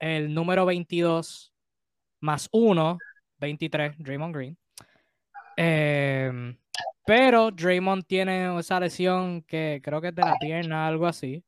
el 0.00 0.34
número 0.34 0.66
22 0.66 1.52
más 2.20 2.48
1, 2.50 2.98
23, 3.38 3.98
Draymond 3.98 4.34
Green. 4.34 4.58
Eh, 5.56 6.56
pero 7.04 7.50
Draymond 7.50 8.04
tiene 8.06 8.58
esa 8.58 8.78
lesión 8.78 9.42
que 9.42 9.80
creo 9.82 10.00
que 10.00 10.08
es 10.08 10.14
de 10.14 10.22
la 10.22 10.36
pierna, 10.38 10.86
algo 10.86 11.06
así. 11.06 11.44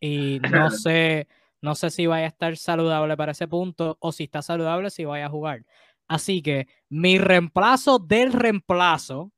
Y 0.00 0.40
no 0.68 0.70
sé, 0.70 1.28
no 1.60 1.74
sé 1.74 1.90
si 1.90 2.06
vaya 2.06 2.26
a 2.26 2.28
estar 2.28 2.56
saludable 2.56 3.16
para 3.16 3.32
ese 3.32 3.48
punto 3.48 3.96
o 4.00 4.12
si 4.12 4.24
está 4.24 4.42
saludable 4.42 4.90
si 4.90 5.04
vaya 5.04 5.26
a 5.26 5.30
jugar. 5.30 5.64
Así 6.08 6.42
que 6.42 6.66
mi 6.88 7.18
reemplazo 7.18 7.98
del 7.98 8.32
reemplazo 8.32 9.30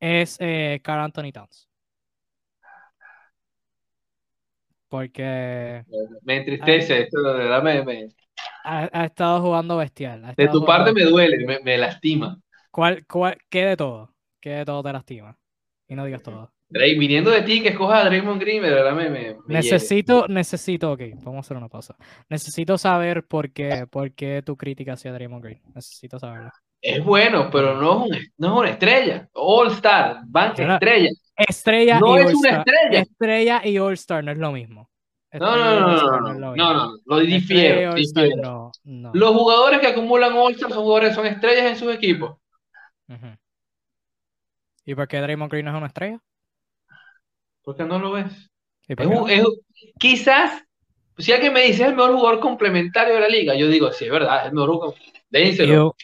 es 0.00 0.36
eh, 0.40 0.80
Carl 0.82 1.02
Anthony 1.02 1.32
Towns. 1.32 1.68
Porque. 4.88 5.84
Me 6.22 6.36
entristece, 6.38 7.02
esto 7.02 7.20
de 7.22 7.34
verdad 7.34 7.62
me. 7.62 8.08
Ha, 8.64 9.04
estado 9.04 9.40
jugando 9.42 9.76
bestial. 9.76 10.34
de 10.36 10.48
tu 10.48 10.64
parte 10.64 10.92
me 10.92 11.04
duele, 11.04 11.44
me, 11.46 11.60
me 11.60 11.78
lastima. 11.78 12.38
¿Cuál, 12.70 13.04
cuál, 13.06 13.38
¿Qué 13.48 13.64
de 13.64 13.76
todo? 13.76 14.14
que 14.40 14.64
todo 14.64 14.82
te 14.82 14.92
lastima. 14.92 15.36
Y 15.86 15.94
no 15.94 16.04
digas 16.04 16.22
todo. 16.22 16.52
Drake, 16.70 16.98
viniendo 16.98 17.30
de 17.30 17.42
ti, 17.42 17.62
que 17.62 17.70
escoja 17.70 18.00
a 18.00 18.04
Draymond 18.04 18.40
Green, 18.40 18.62
de 18.62 18.70
¿verdad? 18.70 18.94
Me, 18.94 19.36
necesito, 19.46 20.28
necesito, 20.28 20.92
ok, 20.92 21.00
vamos 21.22 21.36
a 21.36 21.40
hacer 21.40 21.56
una 21.56 21.68
pausa. 21.68 21.96
Necesito 22.28 22.76
saber 22.76 23.24
por 23.24 23.50
qué, 23.52 23.86
por 23.90 24.12
qué 24.12 24.42
tu 24.44 24.54
crítica 24.54 24.92
hacia 24.92 25.12
Draymond 25.12 25.44
Green. 25.44 25.62
Necesito 25.74 26.18
saberlo. 26.18 26.50
Es 26.80 27.02
bueno, 27.02 27.48
pero 27.50 27.80
no 27.80 28.04
es, 28.04 28.10
un, 28.10 28.26
no 28.36 28.48
es 28.48 28.60
una 28.60 28.70
estrella. 28.70 29.28
All 29.32 29.68
Star, 29.68 30.20
banca 30.26 30.74
estrella. 30.74 31.10
Estrella 31.36 32.00
no 32.00 32.16
es 32.18 32.34
una 32.34 32.58
estrella. 32.58 33.00
Estrella 33.00 33.62
y 33.64 33.78
All 33.78 33.94
Star 33.94 34.22
no 34.22 34.32
es 34.32 34.38
lo 34.38 34.52
mismo. 34.52 34.90
No, 35.32 35.56
no, 35.56 35.80
no, 35.80 35.80
no, 35.80 36.20
no, 36.20 36.54
no, 36.54 36.74
no, 36.74 36.98
lo 37.04 37.18
difiero. 37.20 37.94
Los 39.12 39.34
jugadores 39.34 39.80
que 39.80 39.88
acumulan 39.88 40.34
All 40.34 40.52
Star 40.52 40.70
son 40.70 40.82
jugadores, 40.82 41.14
son 41.14 41.26
estrellas 41.26 41.64
en 41.64 41.76
sus 41.76 41.94
equipos. 41.94 42.36
¿Y 44.88 44.94
por 44.94 45.06
qué 45.06 45.20
Draymond 45.20 45.52
Green 45.52 45.66
no 45.66 45.72
es 45.72 45.76
una 45.76 45.88
estrella? 45.88 46.18
Porque 47.62 47.84
no 47.84 47.98
lo 47.98 48.12
ves. 48.12 48.50
quizás, 49.98 50.64
si 51.18 51.30
alguien 51.30 51.52
me 51.52 51.60
dice 51.60 51.82
es 51.82 51.90
el 51.90 51.94
mejor 51.94 52.16
jugador 52.16 52.40
complementario 52.40 53.12
de 53.16 53.20
la 53.20 53.28
liga, 53.28 53.54
yo 53.54 53.68
digo, 53.68 53.92
sí, 53.92 54.06
es 54.06 54.10
verdad, 54.10 54.40
es 54.40 54.46
el 54.46 54.54
mejor 54.54 54.70
jugador. 54.70 54.94
Dénselo. 55.28 55.94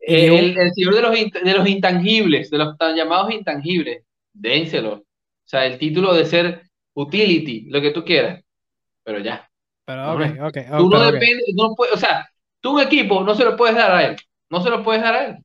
El, 0.00 0.58
el, 0.58 0.72
señor 0.72 0.94
de 0.96 1.02
los, 1.02 1.12
de 1.12 1.54
los 1.54 1.68
intangibles, 1.68 2.50
de 2.50 2.58
los 2.58 2.76
tan 2.76 2.96
llamados 2.96 3.30
intangibles, 3.30 4.02
dénselo. 4.32 4.94
O 4.94 5.04
sea, 5.44 5.64
el 5.64 5.78
título 5.78 6.14
de 6.14 6.24
ser 6.24 6.62
utility, 6.94 7.70
lo 7.70 7.80
que 7.80 7.92
tú 7.92 8.04
quieras. 8.04 8.42
Pero 9.04 9.20
ya. 9.20 9.48
Pero, 9.84 10.14
ok, 10.14 10.20
ok. 10.48 10.58
Tú 10.78 10.90
no 10.90 11.12
dependes, 11.12 11.54
no 11.54 11.76
puedes, 11.76 11.94
o 11.94 11.96
sea, 11.96 12.28
tú 12.60 12.74
un 12.74 12.80
equipo 12.80 13.22
no 13.22 13.36
se 13.36 13.44
lo 13.44 13.56
puedes 13.56 13.76
dar 13.76 13.92
a 13.92 14.04
él. 14.04 14.16
No 14.50 14.60
se 14.64 14.70
lo 14.70 14.82
puedes 14.82 15.00
dar 15.00 15.14
a 15.14 15.26
él 15.26 15.43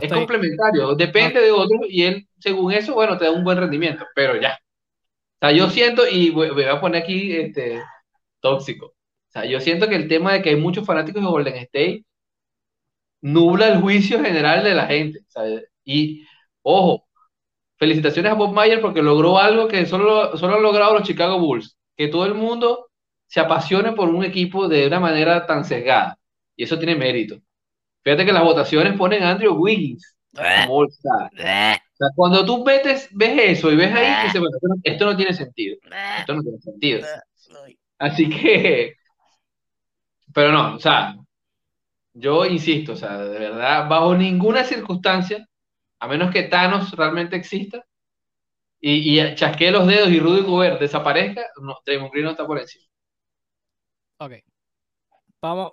es 0.00 0.12
complementario, 0.12 0.94
depende 0.94 1.40
de 1.40 1.50
otro 1.50 1.80
y 1.88 2.02
él, 2.02 2.28
según 2.38 2.72
eso, 2.72 2.94
bueno, 2.94 3.16
te 3.16 3.24
da 3.24 3.30
un 3.30 3.44
buen 3.44 3.58
rendimiento, 3.58 4.04
pero 4.14 4.40
ya. 4.40 4.58
O 5.36 5.38
sea, 5.40 5.52
yo 5.52 5.68
siento, 5.70 6.08
y 6.08 6.30
voy, 6.30 6.64
a 6.64 6.80
poner 6.80 7.02
aquí 7.02 7.32
este, 7.36 7.82
tóxico. 8.40 8.86
O 8.86 9.30
sea, 9.30 9.44
yo 9.44 9.60
siento 9.60 9.88
que 9.88 9.96
el 9.96 10.08
tema 10.08 10.32
de 10.32 10.42
que 10.42 10.50
hay 10.50 10.56
muchos 10.56 10.86
fanáticos 10.86 11.22
de 11.22 11.28
Golden 11.28 11.56
State 11.56 12.04
nubla 13.20 13.68
el 13.68 13.80
juicio 13.80 14.22
general 14.22 14.64
de 14.64 14.74
la 14.74 14.86
gente. 14.86 15.20
Y, 15.84 16.26
ojo, 16.62 17.06
felicitaciones 17.76 18.32
a 18.32 18.34
Bob 18.34 18.52
Mayer 18.52 18.80
porque 18.80 19.02
logró 19.02 19.38
algo 19.38 19.68
que 19.68 19.86
solo, 19.86 20.36
solo 20.36 20.56
han 20.56 20.62
logrado 20.62 20.94
los 20.94 21.02
Chicago 21.02 21.38
Bulls, 21.38 21.76
que 21.96 22.08
todo 22.08 22.24
el 22.26 22.34
mundo 22.34 22.88
se 23.26 23.40
apasione 23.40 23.92
por 23.92 24.08
un 24.08 24.24
equipo 24.24 24.68
de 24.68 24.86
una 24.86 25.00
manera 25.00 25.46
tan 25.46 25.64
sesgada. 25.64 26.18
Y 26.56 26.64
eso 26.64 26.78
tiene 26.78 26.96
mérito. 26.96 27.40
Fíjate 28.06 28.24
que 28.24 28.32
las 28.32 28.44
votaciones 28.44 28.96
ponen 28.96 29.24
a 29.24 29.32
Andrew 29.32 29.52
Wiggins 29.56 30.16
como 30.32 30.76
O 30.82 30.88
sea, 30.88 31.28
cuando 32.14 32.46
tú 32.46 32.62
ves, 32.62 33.08
ves 33.10 33.58
eso 33.58 33.72
y 33.72 33.74
ves 33.74 33.92
ahí, 33.92 34.26
dices, 34.26 34.40
bueno, 34.40 34.56
esto 34.84 35.06
no, 35.06 35.16
tiene 35.16 35.34
sentido. 35.34 35.76
Esto 36.20 36.34
no 36.36 36.42
tiene 36.42 36.58
sentido. 36.60 37.04
Así 37.98 38.30
que, 38.30 38.94
pero 40.32 40.52
no, 40.52 40.76
o 40.76 40.78
sea, 40.78 41.16
yo 42.12 42.46
insisto, 42.46 42.92
o 42.92 42.96
sea, 42.96 43.18
de 43.18 43.40
verdad, 43.40 43.88
bajo 43.88 44.14
ninguna 44.14 44.62
circunstancia, 44.62 45.44
a 45.98 46.06
menos 46.06 46.32
que 46.32 46.44
Thanos 46.44 46.92
realmente 46.92 47.34
exista, 47.34 47.84
y, 48.78 49.20
y 49.20 49.34
chasquee 49.34 49.72
los 49.72 49.84
dedos 49.84 50.10
y 50.10 50.20
Rudy 50.20 50.42
Gobert 50.42 50.78
desaparezca, 50.80 51.44
no, 51.60 51.78
Draymond 51.84 52.12
Green 52.12 52.26
no 52.26 52.30
está 52.30 52.46
por 52.46 52.60
encima. 52.60 52.86
Ok. 54.18 54.34
Vamos, 55.42 55.72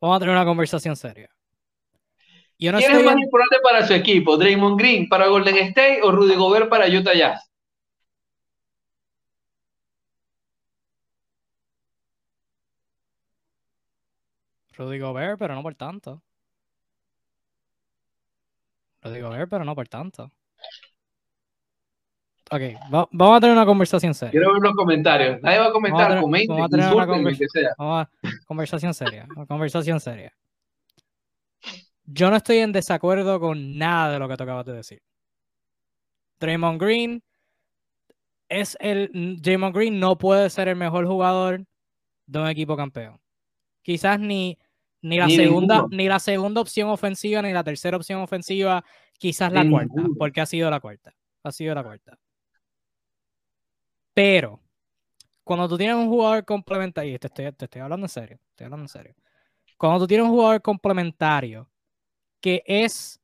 vamos 0.00 0.16
a 0.16 0.20
tener 0.20 0.34
una 0.34 0.44
conversación 0.44 0.96
seria. 0.96 1.30
¿Quién 2.58 2.74
es 2.74 3.04
más 3.04 3.16
importante 3.16 3.56
para 3.62 3.86
su 3.86 3.94
equipo? 3.94 4.36
¿Draymond 4.36 4.78
Green 4.78 5.08
para 5.08 5.28
Golden 5.28 5.56
State 5.68 6.00
o 6.02 6.10
Rudy 6.10 6.34
Gobert 6.34 6.68
para 6.68 6.88
Utah 6.88 7.14
Jazz? 7.14 7.48
Rudy 14.76 14.98
Gobert, 14.98 15.38
pero 15.38 15.54
no 15.54 15.62
por 15.62 15.74
tanto. 15.74 16.22
Rudy 19.02 19.20
Gobert, 19.20 19.50
pero 19.50 19.64
no 19.64 19.74
por 19.74 19.88
tanto. 19.88 20.32
Ok, 22.50 22.62
vamos 22.90 23.36
a 23.36 23.40
tener 23.40 23.54
una 23.54 23.66
conversación 23.66 24.14
seria. 24.14 24.30
Quiero 24.30 24.52
ver 24.54 24.62
los 24.62 24.74
comentarios. 24.74 25.40
Nadie 25.42 25.58
va 25.58 25.66
a 25.66 25.72
comentar, 25.72 26.14
vamos 26.14 26.30
Vamos 26.48 26.66
a 26.66 26.68
tener 26.68 26.94
una 26.94 27.06
conversación. 27.06 27.66
conversación 28.46 28.94
seria. 28.94 29.26
Conversación 29.46 30.00
seria. 30.00 30.32
Yo 32.04 32.30
no 32.30 32.36
estoy 32.36 32.58
en 32.58 32.72
desacuerdo 32.72 33.38
con 33.38 33.76
nada 33.76 34.12
de 34.12 34.18
lo 34.18 34.28
que 34.28 34.36
te 34.36 34.42
acabas 34.42 34.64
de 34.64 34.72
decir. 34.72 35.02
Draymond 36.40 36.80
Green 36.80 37.22
es 38.48 38.78
el. 38.80 39.36
Draymond 39.42 39.74
Green 39.76 40.00
no 40.00 40.16
puede 40.16 40.48
ser 40.48 40.68
el 40.68 40.76
mejor 40.76 41.06
jugador 41.06 41.66
de 42.26 42.38
un 42.38 42.48
equipo 42.48 42.76
campeón. 42.78 43.20
Quizás 43.82 44.18
ni, 44.18 44.56
ni 45.02 45.18
la 45.18 45.28
segunda, 45.28 45.84
ni 45.90 46.08
la 46.08 46.18
segunda 46.18 46.62
opción 46.62 46.88
ofensiva, 46.88 47.42
ni 47.42 47.52
la 47.52 47.64
tercera 47.64 47.98
opción 47.98 48.20
ofensiva, 48.20 48.82
quizás 49.18 49.52
la 49.52 49.68
cuarta, 49.68 50.02
porque 50.18 50.40
ha 50.40 50.46
sido 50.46 50.70
la 50.70 50.80
cuarta. 50.80 51.12
Ha 51.42 51.52
sido 51.52 51.74
la 51.74 51.82
cuarta. 51.82 52.18
Pero, 54.18 54.60
cuando 55.44 55.68
tú 55.68 55.78
tienes 55.78 55.94
un 55.94 56.08
jugador 56.08 56.44
complementario, 56.44 57.16
te 57.20 57.28
estoy, 57.28 57.52
te 57.52 57.66
estoy 57.66 57.80
hablando 57.82 58.06
en 58.06 58.08
serio, 58.08 58.40
estoy 58.50 58.64
hablando 58.64 58.82
en 58.82 58.88
serio. 58.88 59.14
Cuando 59.76 60.00
tú 60.00 60.08
tienes 60.08 60.26
un 60.26 60.32
jugador 60.32 60.60
complementario 60.60 61.70
que 62.40 62.64
es 62.66 63.20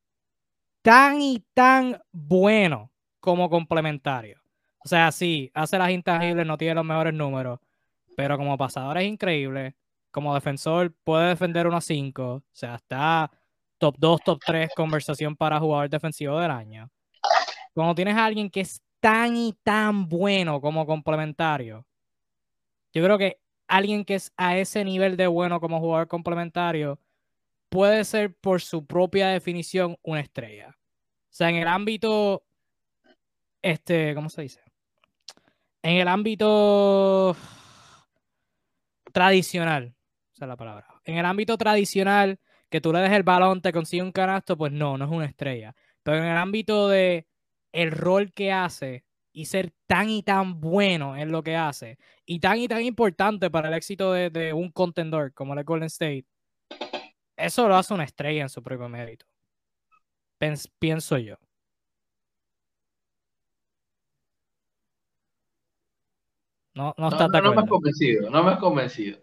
tan 0.82 1.20
y 1.20 1.45
tan 1.53 2.01
bueno 2.12 2.92
como 3.18 3.51
complementario. 3.51 4.40
O 4.84 4.88
sea, 4.88 5.11
sí, 5.11 5.51
hace 5.53 5.78
las 5.78 5.90
intangibles, 5.90 6.47
no 6.47 6.57
tiene 6.57 6.76
los 6.76 6.84
mejores 6.84 7.12
números, 7.12 7.59
pero 8.16 8.38
como 8.38 8.57
pasador 8.57 8.97
es 8.99 9.09
increíble. 9.09 9.74
Como 10.12 10.32
defensor 10.32 10.95
puede 11.03 11.30
defender 11.30 11.66
unos 11.66 11.84
5. 11.86 12.34
O 12.34 12.42
sea, 12.53 12.76
está 12.76 13.32
top 13.78 13.97
2, 13.99 14.20
top 14.24 14.40
3 14.47 14.70
conversación 14.76 15.34
para 15.34 15.59
jugador 15.59 15.90
defensivo 15.90 16.38
del 16.38 16.53
año. 16.53 16.88
Cuando 17.72 17.97
tienes 17.97 18.14
a 18.14 18.26
alguien 18.26 18.49
que 18.49 18.61
es 18.61 18.80
tan 19.05 19.36
y 19.36 19.52
tan 19.62 20.09
bueno 20.09 20.62
como 20.62 20.86
complementario, 20.86 21.86
yo 22.94 23.05
creo 23.05 23.18
que 23.18 23.38
alguien 23.68 24.02
que 24.02 24.14
es 24.14 24.32
a 24.38 24.57
ese 24.57 24.82
nivel 24.82 25.18
de 25.18 25.26
bueno 25.26 25.61
como 25.61 25.78
jugador 25.78 26.09
complementario 26.09 26.98
puede 27.68 28.02
ser 28.07 28.34
por 28.34 28.62
su 28.62 28.86
propia 28.86 29.28
definición 29.28 29.98
una 30.02 30.20
estrella. 30.20 30.78
O 30.78 31.28
sea, 31.28 31.50
en 31.50 31.57
el 31.57 31.68
ámbito, 31.68 32.46
este, 33.61 34.14
¿cómo 34.14 34.30
se 34.30 34.40
dice? 34.40 34.62
En 35.82 35.98
el 35.98 36.09
ámbito 36.09 37.36
tradicional, 39.12 39.94
esa 40.32 40.46
es 40.46 40.48
la 40.48 40.57
palabra. 40.57 40.86
En 41.05 41.18
el 41.18 41.26
ámbito 41.26 41.59
tradicional, 41.59 42.40
que 42.70 42.80
tú 42.80 42.90
le 42.90 43.00
des 43.00 43.12
el 43.12 43.22
balón, 43.22 43.61
te 43.61 43.70
consigue 43.70 44.02
un 44.02 44.12
canasto, 44.12 44.57
pues 44.57 44.72
no, 44.72 44.96
no 44.96 45.05
es 45.05 45.11
una 45.11 45.26
estrella. 45.26 45.76
Pero 46.02 46.16
en 46.16 46.24
el 46.24 46.38
ámbito 46.38 46.88
de 46.88 47.26
el 47.74 47.90
rol 47.90 48.32
que 48.32 48.52
hace 48.52 49.04
y 49.32 49.46
ser 49.46 49.72
tan 49.86 50.08
y 50.08 50.22
tan 50.22 50.60
bueno 50.60 51.16
en 51.16 51.32
lo 51.32 51.42
que 51.42 51.56
hace 51.56 51.98
y 52.24 52.38
tan 52.38 52.58
y 52.58 52.68
tan 52.68 52.82
importante 52.82 53.50
para 53.50 53.68
el 53.68 53.74
éxito 53.74 54.12
de, 54.12 54.30
de 54.30 54.52
un 54.52 54.70
contendor 54.70 55.34
como 55.34 55.54
el 55.54 55.64
Golden 55.64 55.86
State, 55.86 56.24
eso 57.36 57.66
lo 57.68 57.74
hace 57.74 57.92
una 57.92 58.04
estrella 58.04 58.42
en 58.42 58.48
su 58.48 58.62
propio 58.62 58.88
mérito. 58.88 59.26
pienso 60.78 61.18
yo. 61.18 61.36
No, 66.74 66.94
no, 66.96 67.08
está 67.08 67.26
no, 67.26 67.40
no, 67.40 67.54
me 67.54 67.62
has 67.62 67.68
convencido, 67.68 68.30
no 68.30 68.42
me 68.44 68.52
has 68.52 68.58
convencido. 68.58 69.18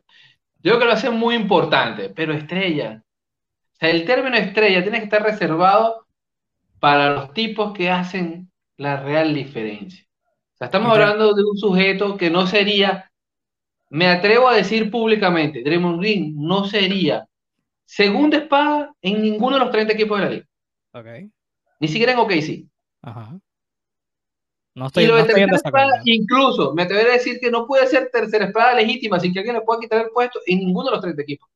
Yo 0.58 0.72
creo 0.72 0.80
que 0.80 0.86
lo 0.86 0.92
hace 0.92 1.10
muy 1.10 1.36
importante, 1.36 2.10
pero 2.10 2.34
estrella. 2.34 3.04
O 3.74 3.76
sea, 3.76 3.90
el 3.90 4.06
término 4.06 4.36
estrella 4.36 4.82
tiene 4.84 5.00
que 5.00 5.06
estar 5.06 5.24
reservado 5.24 6.06
para 6.82 7.14
los 7.14 7.32
tipos 7.34 7.74
que 7.74 7.92
hacen 7.92 8.52
la 8.76 9.04
real 9.04 9.36
diferencia. 9.36 10.04
O 10.56 10.58
sea, 10.58 10.66
estamos 10.66 10.92
hablando 10.92 11.34
de 11.34 11.44
un 11.44 11.56
sujeto 11.56 12.18
que 12.18 12.32
no 12.32 12.48
sería, 12.48 13.12
me 13.90 14.08
atrevo 14.08 14.50
a 14.50 14.56
decir 14.56 14.90
públicamente, 14.90 15.62
Draymond 15.64 16.00
Green 16.00 16.34
no 16.36 16.66
sería 16.66 17.28
segunda 17.86 18.40
espada 18.40 18.96
en 19.00 19.22
ninguno 19.22 19.58
de 19.58 19.64
los 19.64 19.72
30 19.72 19.94
equipos 19.94 20.18
de 20.20 20.26
la 20.26 20.32
liga. 20.32 20.46
Okay. 20.92 21.30
Ni 21.80 21.88
siquiera 21.88 22.14
en 22.14 22.18
OKC. 22.18 22.66
Ajá. 23.04 23.40
No 24.74 24.88
estoy, 24.88 25.04
y 25.04 25.08
lo 25.08 25.18
de 25.18 25.22
espada, 25.22 26.02
incluso 26.06 26.74
me 26.74 26.84
atrevería 26.84 27.12
a 27.12 27.18
decir 27.18 27.40
que 27.40 27.52
no 27.52 27.68
puede 27.68 27.86
ser 27.86 28.10
tercera 28.12 28.46
espada 28.46 28.74
legítima 28.74 29.20
sin 29.20 29.34
que 29.34 29.40
alguien 29.40 29.58
le 29.58 29.62
pueda 29.62 29.82
quitar 29.82 30.06
el 30.06 30.12
puesto 30.12 30.40
en 30.48 30.60
ninguno 30.60 30.86
de 30.86 30.92
los 30.94 31.02
30 31.02 31.22
equipos. 31.22 31.48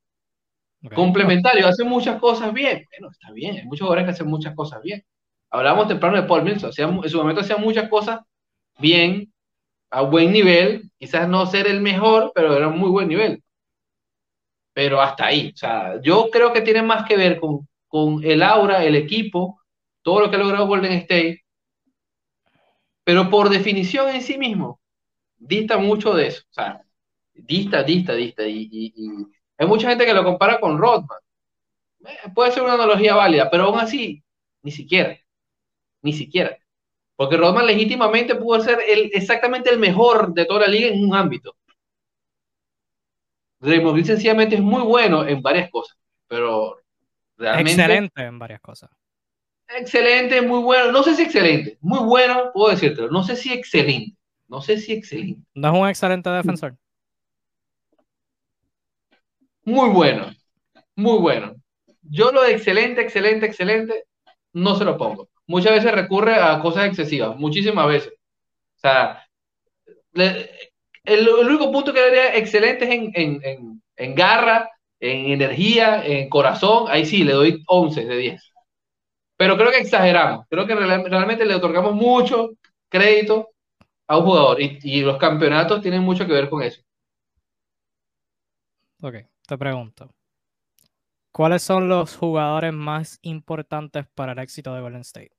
Complementario, 0.94 1.68
hace 1.68 1.84
muchas 1.84 2.20
cosas 2.20 2.54
bien. 2.54 2.86
Bueno, 2.92 3.12
está 3.12 3.32
bien, 3.32 3.56
hay 3.56 3.64
muchos 3.64 3.88
jugadores 3.88 4.06
que 4.06 4.12
hacen 4.12 4.28
muchas 4.28 4.54
cosas 4.54 4.84
bien. 4.84 5.04
Hablamos 5.50 5.88
temprano 5.88 6.22
de 6.22 6.28
Paul 6.28 6.44
Mills, 6.44 6.64
en 6.64 7.10
su 7.10 7.18
momento 7.18 7.42
hacía 7.42 7.58
muchas 7.58 7.90
cosas 7.90 8.20
bien, 8.80 9.32
a 9.90 10.02
buen 10.02 10.32
nivel, 10.32 10.90
quizás 10.98 11.28
no 11.30 11.46
ser 11.46 11.68
el 11.68 11.82
mejor, 11.82 12.32
pero 12.36 12.56
era 12.56 12.68
un 12.68 12.78
muy 12.78 12.90
buen 12.90 13.08
nivel 13.08 13.42
pero 14.76 15.02
hasta 15.02 15.28
ahí. 15.28 15.52
O 15.56 15.58
sea, 15.58 16.02
yo 16.02 16.30
creo 16.30 16.52
que 16.52 16.62
tiene 16.62 16.84
más 16.84 17.08
que 17.08 17.16
ver 17.16 17.40
con, 17.40 17.68
con 17.88 18.22
el 18.26 18.44
aura, 18.44 18.84
el 18.84 18.96
equipo, 18.96 19.62
todo 20.02 20.20
lo 20.20 20.30
que 20.30 20.36
ha 20.36 20.40
logrado 20.40 20.68
Golden 20.68 20.92
State, 20.92 21.46
pero 23.06 23.30
por 23.30 23.50
definición 23.50 24.10
en 24.14 24.22
sí 24.22 24.38
mismo, 24.38 24.82
dista 25.38 25.78
mucho 25.78 26.14
de 26.14 26.28
eso. 26.28 26.44
O 26.52 26.54
sea, 26.54 26.82
dista, 27.34 27.84
dista, 27.84 28.14
dista. 28.14 28.46
Y, 28.46 28.94
hay 29.58 29.68
mucha 29.68 29.88
gente 29.88 30.06
que 30.06 30.14
lo 30.14 30.26
compara 30.26 30.60
con 30.60 30.78
Rodman. 30.78 31.20
Eh, 32.06 32.30
puede 32.36 32.52
ser 32.52 32.64
una 32.64 32.74
analogía 32.74 33.16
válida, 33.16 33.50
pero 33.50 33.66
aún 33.66 33.80
así, 33.80 34.22
ni 34.62 34.72
siquiera. 34.72 35.18
Ni 36.06 36.14
siquiera. 36.14 36.56
Porque 37.16 37.36
Rodman 37.36 37.66
legítimamente 37.66 38.36
pudo 38.36 38.62
ser 38.62 38.78
el, 38.88 39.10
exactamente 39.12 39.72
el 39.72 39.80
mejor 39.80 40.36
de 40.36 40.46
toda 40.46 40.62
la 40.62 40.68
liga 40.68 40.90
en 40.90 41.04
un 41.04 41.16
ámbito. 41.16 41.56
Draymond 43.60 43.94
Green 43.94 44.06
sencillamente 44.06 44.56
es 44.56 44.62
muy 44.62 44.84
bueno 44.84 45.26
en 45.26 45.42
varias 45.42 45.72
cosas, 45.72 45.98
pero 46.28 46.78
realmente... 47.38 47.72
Excelente 47.72 48.22
en 48.22 48.38
varias 48.38 48.62
cosas. 48.62 48.92
Excelente, 49.68 50.44
muy 50.44 50.62
bueno. 50.62 50.92
No 50.92 51.02
sé 51.02 51.16
si 51.16 51.24
excelente, 51.24 51.80
muy 51.82 52.06
bueno, 52.06 52.52
puedo 52.54 52.70
decirte. 52.70 53.08
No 53.10 53.24
sé 53.24 53.36
si 53.36 53.52
excelente. 53.52 54.16
No 54.48 54.62
sé 54.62 54.78
si 54.78 54.94
excelente. 54.94 55.42
No 55.56 55.70
es 55.70 55.82
un 55.82 55.90
excelente 55.90 56.30
defensor. 56.30 56.78
Muy 59.64 59.90
bueno, 59.90 60.32
muy 60.96 61.18
bueno. 61.18 61.56
Yo 62.04 62.32
lo 62.32 62.44
de 62.44 62.52
excelente, 62.52 63.02
excelente, 63.02 63.48
excelente, 63.48 64.06
no 64.54 64.76
se 64.76 64.86
lo 64.86 64.96
pongo. 64.96 65.28
Muchas 65.48 65.74
veces 65.74 65.92
recurre 65.92 66.36
a 66.36 66.60
cosas 66.60 66.88
excesivas, 66.88 67.38
muchísimas 67.38 67.88
veces. 67.88 68.14
O 68.78 68.80
sea, 68.80 69.26
el, 70.14 71.30
único 71.30 71.72
punto 71.72 71.94
que 71.94 72.02
daría 72.02 72.36
excelente 72.36 72.86
es 72.86 73.80
en, 73.98 74.16
garra, 74.16 74.70
en 75.00 75.32
energía, 75.32 76.06
en 76.06 76.30
corazón. 76.30 76.86
Ahí 76.90 77.06
sí, 77.06 77.24
le 77.24 77.34
doy 77.34 77.64
11 77.68 78.06
de 78.06 78.18
10. 78.18 78.54
Pero 79.38 79.58
creo 79.58 79.72
que 79.72 79.80
exageramos. 79.80 80.46
Creo 80.50 80.66
que 80.66 80.76
realmente 80.76 81.46
le 81.46 81.56
otorgamos 81.56 81.94
mucho 81.94 82.52
crédito 82.90 83.50
a 84.08 84.18
un 84.18 84.26
jugador. 84.26 84.62
Y, 84.62 85.02
los 85.02 85.18
campeonatos 85.18 85.82
tienen 85.82 86.02
mucho 86.02 86.26
que 86.26 86.34
ver 86.34 86.50
con 86.50 86.64
eso. 86.64 86.82
Ok, 89.02 89.16
te 89.46 89.58
pregunto. 89.58 90.10
¿Cuáles 91.32 91.64
son 91.64 91.90
los 91.90 92.16
jugadores 92.16 92.72
más 92.72 93.20
importantes 93.22 94.08
para 94.16 94.32
el 94.32 94.40
éxito 94.40 94.74
de 94.74 94.82
Golden 94.82 95.02
State? 95.02 95.35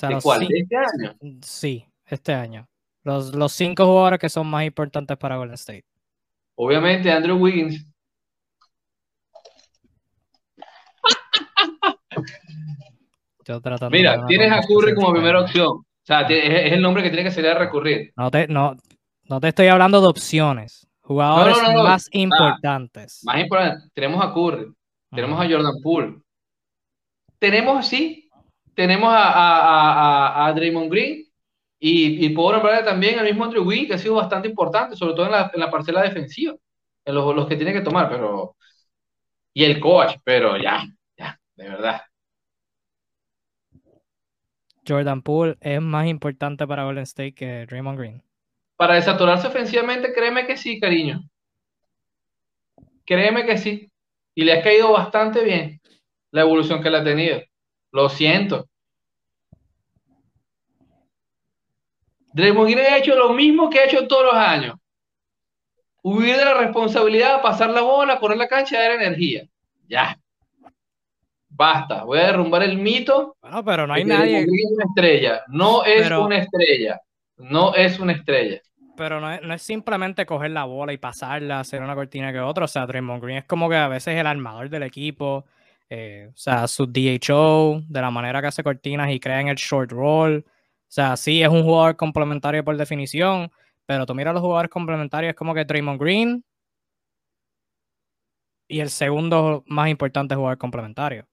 ¿De 0.00 0.18
cuál? 0.22 0.46
¿De 0.46 0.60
este 0.60 0.76
año? 0.76 1.16
Sí, 1.42 1.84
este 2.06 2.32
año. 2.32 2.68
Los, 3.02 3.52
cinco 3.52 3.86
jugadores 3.86 4.18
que 4.18 4.28
son 4.28 4.46
más 4.46 4.64
importantes 4.64 5.16
para 5.16 5.36
Golden 5.36 5.54
State. 5.54 5.84
Obviamente, 6.56 7.10
Andrew 7.10 7.38
Wiggins. 7.38 7.86
Mira, 13.90 14.26
tienes 14.26 14.52
a 14.52 14.60
Curry 14.60 14.94
como 14.94 15.12
primera 15.12 15.40
opción. 15.40 15.68
O 15.68 15.84
sea, 16.02 16.20
es, 16.22 16.72
el 16.72 16.82
nombre 16.82 17.02
que 17.02 17.08
tiene 17.08 17.24
que 17.24 17.30
salir 17.30 17.50
a 17.50 17.58
recurrir. 17.58 18.12
No 18.14 18.30
te, 18.30 18.46
no, 18.46 18.76
no 19.24 19.40
te 19.40 19.48
estoy 19.48 19.68
hablando 19.68 20.02
de 20.02 20.08
opciones. 20.08 20.86
Jugadores 21.00 21.56
más 21.74 22.08
importantes. 22.12 23.22
más 23.24 23.40
importantes. 23.40 23.90
Tenemos 23.94 24.22
a 24.22 24.34
Curry. 24.34 24.70
Tenemos 25.10 25.40
a 25.40 25.48
Jordan 25.48 25.80
Poole. 25.82 26.18
Tenemos, 27.38 27.86
sí, 27.86 28.27
tenemos 28.78 29.12
a, 29.12 29.32
a, 29.32 30.46
a, 30.46 30.52
Draymond 30.52 30.88
Green 30.88 31.24
y, 31.80 32.24
y 32.24 32.28
puedo 32.28 32.52
nombrar 32.52 32.84
también 32.84 33.18
al 33.18 33.24
mismo 33.24 33.42
Andrew 33.42 33.66
Wiggins, 33.66 33.88
que 33.88 33.94
ha 33.94 33.98
sido 33.98 34.14
bastante 34.14 34.46
importante, 34.46 34.94
sobre 34.94 35.14
todo 35.14 35.26
en 35.26 35.32
la, 35.32 35.50
en 35.52 35.58
la 35.58 35.68
parcela 35.68 36.00
defensiva, 36.00 36.54
en 37.04 37.12
los, 37.12 37.34
los 37.34 37.48
que 37.48 37.56
tiene 37.56 37.72
que 37.72 37.80
tomar, 37.80 38.08
pero... 38.08 38.54
Y 39.52 39.64
el 39.64 39.80
coach, 39.80 40.18
pero 40.22 40.56
ya, 40.56 40.84
ya, 41.16 41.40
de 41.56 41.68
verdad. 41.68 42.02
Jordan 44.86 45.22
Poole 45.22 45.56
es 45.60 45.82
más 45.82 46.06
importante 46.06 46.64
para 46.64 46.84
Golden 46.84 47.02
State 47.02 47.34
que 47.34 47.66
Draymond 47.66 47.98
Green. 47.98 48.22
Para 48.76 48.94
desatorarse 48.94 49.48
ofensivamente, 49.48 50.12
créeme 50.12 50.46
que 50.46 50.56
sí, 50.56 50.78
cariño. 50.78 51.20
Créeme 53.04 53.44
que 53.44 53.58
sí. 53.58 53.90
Y 54.36 54.44
le 54.44 54.52
ha 54.52 54.62
caído 54.62 54.92
bastante 54.92 55.42
bien 55.42 55.80
la 56.30 56.42
evolución 56.42 56.80
que 56.80 56.90
le 56.90 56.98
ha 56.98 57.02
tenido. 57.02 57.40
Lo 57.92 58.08
siento. 58.08 58.68
Draymond 62.32 62.70
Green 62.70 62.86
ha 62.92 62.98
hecho 62.98 63.16
lo 63.16 63.32
mismo 63.32 63.70
que 63.70 63.80
ha 63.80 63.84
hecho 63.84 64.06
todos 64.06 64.26
los 64.26 64.34
años. 64.34 64.76
Huir 66.02 66.36
de 66.36 66.44
la 66.44 66.54
responsabilidad, 66.54 67.42
pasar 67.42 67.70
la 67.70 67.80
bola, 67.80 68.20
poner 68.20 68.38
la 68.38 68.48
cancha 68.48 68.80
dar 68.80 68.92
energía. 68.92 69.48
Ya. 69.88 70.18
Basta. 71.48 72.04
Voy 72.04 72.18
a 72.18 72.26
derrumbar 72.26 72.62
el 72.62 72.78
mito. 72.78 73.36
Bueno, 73.40 73.64
pero 73.64 73.86
no 73.86 73.94
hay 73.94 74.04
nadie. 74.04 74.40
Es 74.40 74.46
una 74.70 74.84
estrella. 74.84 75.42
No 75.48 75.84
es 75.84 76.10
una 76.10 76.38
estrella. 76.38 77.00
No 77.36 77.74
es 77.74 77.98
una 77.98 78.12
estrella 78.12 78.60
pero 78.98 79.20
no 79.20 79.54
es, 79.54 79.62
simplemente 79.62 80.26
coger 80.26 80.50
la 80.50 80.64
bola 80.64 80.92
y 80.92 80.98
pasarla, 80.98 81.60
hacer 81.60 81.80
una 81.80 81.94
cortina 81.94 82.32
que 82.32 82.40
otra. 82.40 82.64
O 82.64 82.68
sea, 82.68 82.84
Draymond 82.84 83.22
Green 83.22 83.38
es 83.38 83.44
como 83.44 83.70
que 83.70 83.76
a 83.76 83.88
veces 83.88 84.16
el 84.16 84.26
armador 84.26 84.68
del 84.68 84.82
equipo. 84.82 85.46
Eh, 85.90 86.28
o 86.30 86.36
sea, 86.36 86.68
su 86.68 86.86
DHO, 86.86 87.82
de 87.88 88.00
la 88.00 88.10
manera 88.10 88.40
que 88.40 88.48
hace 88.48 88.62
cortinas 88.62 89.10
y 89.10 89.20
crea 89.20 89.40
en 89.40 89.48
el 89.48 89.56
short 89.56 89.90
roll. 89.90 90.44
O 90.46 90.90
sea, 90.90 91.16
sí 91.16 91.42
es 91.42 91.48
un 91.48 91.62
jugador 91.62 91.96
complementario 91.96 92.64
por 92.64 92.76
definición, 92.76 93.50
pero 93.86 94.04
tú 94.06 94.14
miras 94.14 94.34
los 94.34 94.42
jugadores 94.42 94.70
complementarios, 94.70 95.30
es 95.30 95.36
como 95.36 95.54
que 95.54 95.64
Draymond 95.64 96.00
Green 96.00 96.44
y 98.68 98.80
el 98.80 98.90
segundo 98.90 99.64
más 99.66 99.88
importante 99.88 100.34
jugador 100.34 100.58
complementario. 100.58 101.26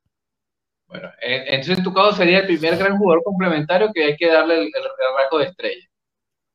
Bueno, 0.87 1.09
entonces 1.21 1.77
en 1.77 1.83
tu 1.83 1.93
caso 1.93 2.13
sería 2.13 2.39
el 2.39 2.47
primer 2.47 2.77
gran 2.77 2.97
jugador 2.97 3.23
complementario 3.23 3.91
que 3.93 4.05
hay 4.05 4.15
que 4.15 4.27
darle 4.27 4.55
el, 4.55 4.61
el, 4.61 4.67
el 4.67 5.39
de 5.39 5.45
estrella. 5.45 5.89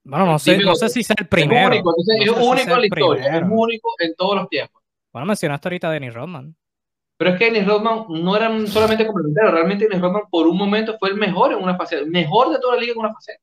Bueno, 0.05 0.27
no 0.27 0.39
sé, 0.39 0.59
no 0.59 0.75
sé 0.75 0.89
si 0.89 1.01
es 1.01 1.11
el 1.11 1.27
primero. 1.27 1.75
Es 1.75 1.83
único, 1.83 1.95
es 1.99 2.31
único 2.31 2.75
en 2.75 2.81
la 2.81 2.87
historia, 2.87 3.37
es 3.37 3.43
único 3.49 3.91
en 3.99 4.15
todos 4.15 4.37
los 4.37 4.49
tiempos. 4.49 4.83
Bueno, 5.13 5.27
mencionaste 5.27 5.69
ahorita 5.69 5.89
a 5.89 5.93
Dennis 5.93 6.15
Rodman. 6.15 6.57
Pero 7.21 7.33
es 7.33 7.39
que 7.39 7.51
Dennis 7.51 7.67
Rodman 7.67 8.07
no 8.09 8.35
era 8.35 8.49
solamente 8.67 9.07
complementario, 9.07 9.51
realmente 9.51 9.85
Dennis 9.85 10.01
Rodman 10.01 10.23
por 10.31 10.47
un 10.47 10.57
momento 10.57 10.97
fue 10.99 11.11
el 11.11 11.17
mejor 11.17 11.53
en 11.53 11.63
una 11.63 11.77
fase, 11.77 11.99
el 11.99 12.07
mejor 12.07 12.49
de 12.49 12.59
toda 12.59 12.77
la 12.77 12.81
liga 12.81 12.95
en 12.95 12.99
una 12.99 13.13
fase. 13.13 13.41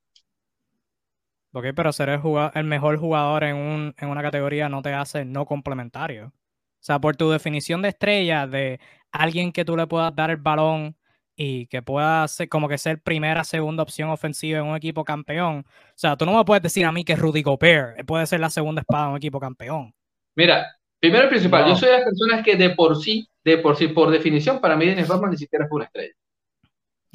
Ok, 1.51 1.65
pero 1.75 1.93
ser 1.93 2.09
el, 2.09 2.19
el 2.55 2.63
mejor 2.63 2.97
jugador 2.97 3.43
en, 3.43 3.55
un, 3.55 3.93
en 3.99 4.09
una 4.09 4.23
categoría 4.23 4.67
no 4.67 4.81
te 4.81 4.95
hace 4.95 5.25
no 5.25 5.45
complementario. 5.45 6.25
O 6.25 6.33
sea, 6.79 6.97
por 6.97 7.17
tu 7.17 7.29
definición 7.29 7.83
de 7.83 7.89
estrella, 7.89 8.47
de 8.47 8.79
alguien 9.11 9.51
que 9.51 9.63
tú 9.63 9.77
le 9.77 9.85
puedas 9.85 10.15
dar 10.15 10.31
el 10.31 10.37
balón 10.37 10.97
y 11.35 11.67
que 11.67 11.83
pueda 11.83 12.27
ser 12.27 12.49
como 12.49 12.67
que 12.67 12.79
ser 12.79 13.03
primera, 13.03 13.43
segunda 13.43 13.83
opción 13.83 14.09
ofensiva 14.09 14.57
en 14.57 14.65
un 14.65 14.75
equipo 14.75 15.03
campeón. 15.03 15.65
O 15.67 15.93
sea, 15.93 16.17
tú 16.17 16.25
no 16.25 16.35
me 16.35 16.45
puedes 16.45 16.63
decir 16.63 16.83
a 16.83 16.91
mí 16.91 17.03
que 17.03 17.15
Rudy 17.15 17.43
Gobert 17.43 18.03
puede 18.07 18.25
ser 18.25 18.39
la 18.39 18.49
segunda 18.49 18.81
espada 18.81 19.05
en 19.05 19.11
un 19.11 19.17
equipo 19.17 19.39
campeón. 19.39 19.93
Mira, 20.33 20.65
primero 20.99 21.25
y 21.25 21.29
principal, 21.29 21.67
yo 21.67 21.75
soy 21.75 21.89
de 21.89 21.95
las 21.95 22.05
personas 22.05 22.43
que 22.43 22.55
de 22.55 22.71
por 22.71 23.01
sí, 23.01 23.27
de 23.43 23.57
por 23.57 23.75
sí, 23.75 23.87
por 23.89 24.09
definición, 24.09 24.59
para 24.59 24.75
mí 24.75 24.85
Dennis 24.85 25.07
Rodman 25.07 25.31
ni 25.31 25.37
siquiera 25.37 25.67
fue 25.67 25.77
una 25.77 25.85
estrella. 25.85 26.13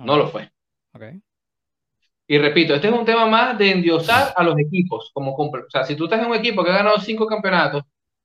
No 0.04 0.16
lo 0.16 0.28
fue. 0.28 0.50
Okay. 0.92 1.20
Y 2.26 2.38
repito, 2.38 2.74
este 2.74 2.88
es 2.88 2.94
un 2.94 3.04
tema 3.04 3.26
más 3.26 3.58
de 3.58 3.70
endiosar 3.70 4.32
a 4.34 4.42
los 4.42 4.58
equipos. 4.58 5.10
Como, 5.12 5.34
o 5.34 5.50
sea, 5.68 5.84
si 5.84 5.96
tú 5.96 6.04
estás 6.04 6.20
en 6.20 6.28
un 6.28 6.36
equipo 6.36 6.64
que 6.64 6.70
ha 6.70 6.76
ganado 6.76 6.98
cinco 6.98 7.26
campeonatos 7.26 7.82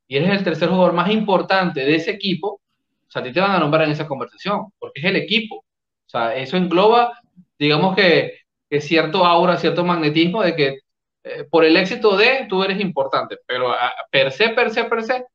y 0.07 0.17
eres 0.17 0.29
el 0.29 0.43
tercer 0.43 0.69
jugador 0.69 0.93
más 0.93 1.11
importante 1.11 1.81
de 1.81 1.95
ese 1.95 2.11
equipo, 2.11 2.61
o 3.07 3.11
sea, 3.11 3.21
a 3.21 3.25
ti 3.25 3.31
te 3.31 3.41
van 3.41 3.51
a 3.51 3.59
nombrar 3.59 3.83
en 3.83 3.91
esa 3.91 4.07
conversación, 4.07 4.71
porque 4.79 5.01
es 5.01 5.05
el 5.05 5.15
equipo. 5.15 5.57
O 5.57 6.09
sea, 6.09 6.35
eso 6.35 6.55
engloba, 6.57 7.19
digamos 7.59 7.95
que, 7.95 8.39
cierto 8.79 9.25
aura, 9.25 9.57
cierto 9.57 9.83
magnetismo 9.83 10.41
de 10.41 10.55
que 10.55 10.79
eh, 11.23 11.43
por 11.49 11.65
el 11.65 11.75
éxito 11.75 12.15
de 12.15 12.45
tú 12.47 12.63
eres 12.63 12.79
importante, 12.79 13.37
pero 13.45 13.71
a, 13.71 13.91
per 14.09 14.31
se, 14.31 14.49
per 14.49 14.71
se, 14.71 14.85
per 14.85 15.03
se, 15.03 15.25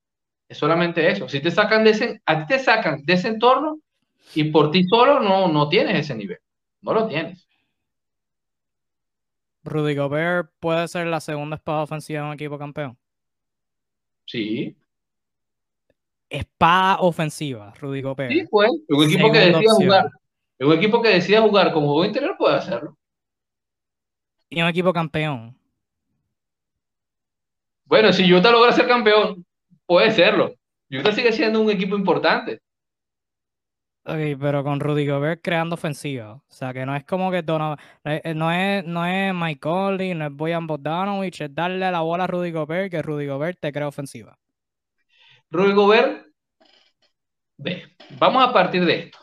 es 0.53 0.59
solamente 0.59 1.11
eso. 1.11 1.29
Si 1.29 1.41
te 1.41 1.51
sacan 1.51 1.85
de 1.85 1.91
ese, 1.91 2.23
a 2.25 2.41
ti 2.41 2.55
te 2.55 2.59
sacan 2.59 3.03
de 3.05 3.13
ese 3.13 3.29
entorno 3.29 3.81
y 4.35 4.45
por 4.45 4.71
ti 4.71 4.85
solo 4.85 5.21
no, 5.21 5.49
no 5.49 5.69
tienes 5.69 5.99
ese 5.99 6.15
nivel, 6.15 6.39
no 6.81 6.95
lo 6.95 7.09
tienes. 7.09 7.47
Rudy 9.65 9.95
Gobert 9.95 10.51
puede 10.59 10.89
ser 10.89 11.07
la 11.07 11.21
segunda 11.21 11.57
espada 11.57 11.83
ofensiva 11.83 12.23
de 12.23 12.27
un 12.29 12.35
equipo 12.35 12.59
campeón. 12.59 12.99
Sí. 14.27 14.77
Espada 16.29 16.99
ofensiva, 17.01 17.75
Rudy 17.79 18.03
Gobert. 18.03 18.33
Sí, 18.33 18.45
pues, 18.51 18.71
un 18.89 19.05
equipo 19.05 19.31
que 19.31 19.39
decía 19.39 19.71
jugar 19.75 20.11
un 20.65 20.73
equipo 20.73 21.03
que 21.03 21.09
decida 21.09 21.43
jugar 21.43 21.73
como 21.73 21.89
juego 21.89 22.05
interior 22.05 22.37
puede 22.37 22.57
hacerlo. 22.57 22.97
Y 24.49 24.61
un 24.61 24.69
equipo 24.69 24.93
campeón. 24.93 25.57
Bueno, 27.85 28.13
si 28.13 28.33
Utah 28.33 28.51
logra 28.51 28.73
ser 28.73 28.87
campeón, 28.87 29.45
puede 29.87 30.11
serlo. 30.11 30.55
Utah 30.91 31.13
sigue 31.13 31.33
siendo 31.33 31.61
un 31.61 31.71
equipo 31.71 31.97
importante. 31.97 32.61
Ok, 34.05 34.37
pero 34.41 34.65
con 34.65 34.81
Rudy 34.81 35.07
Gobert 35.07 35.41
creando 35.43 35.75
ofensiva. 35.75 36.35
O 36.35 36.43
sea, 36.49 36.73
que 36.73 36.85
no 36.85 36.97
es 36.97 37.05
como 37.05 37.31
que 37.31 37.43
no, 37.43 37.77
eh, 38.05 38.35
no 38.35 38.51
es, 38.51 38.85
no 38.85 39.07
es 39.07 39.33
Mike 39.33 39.61
Conley, 39.61 40.15
no 40.15 40.27
es 40.27 40.33
Boyan 40.33 40.67
Bogdanovich, 40.67 41.43
es 41.43 41.55
darle 41.55 41.89
la 41.91 42.01
bola 42.01 42.25
a 42.25 42.27
Rudy 42.27 42.51
Gobert 42.51 42.91
que 42.91 43.01
Rudy 43.01 43.27
Gobert 43.27 43.61
te 43.61 43.73
crea 43.73 43.87
ofensiva. 43.87 44.37
Rudy 45.51 45.73
Gobert, 45.73 46.27
ve, 47.59 47.97
vamos 48.19 48.43
a 48.49 48.53
partir 48.53 48.85
de 48.85 48.99
esto. 48.99 49.19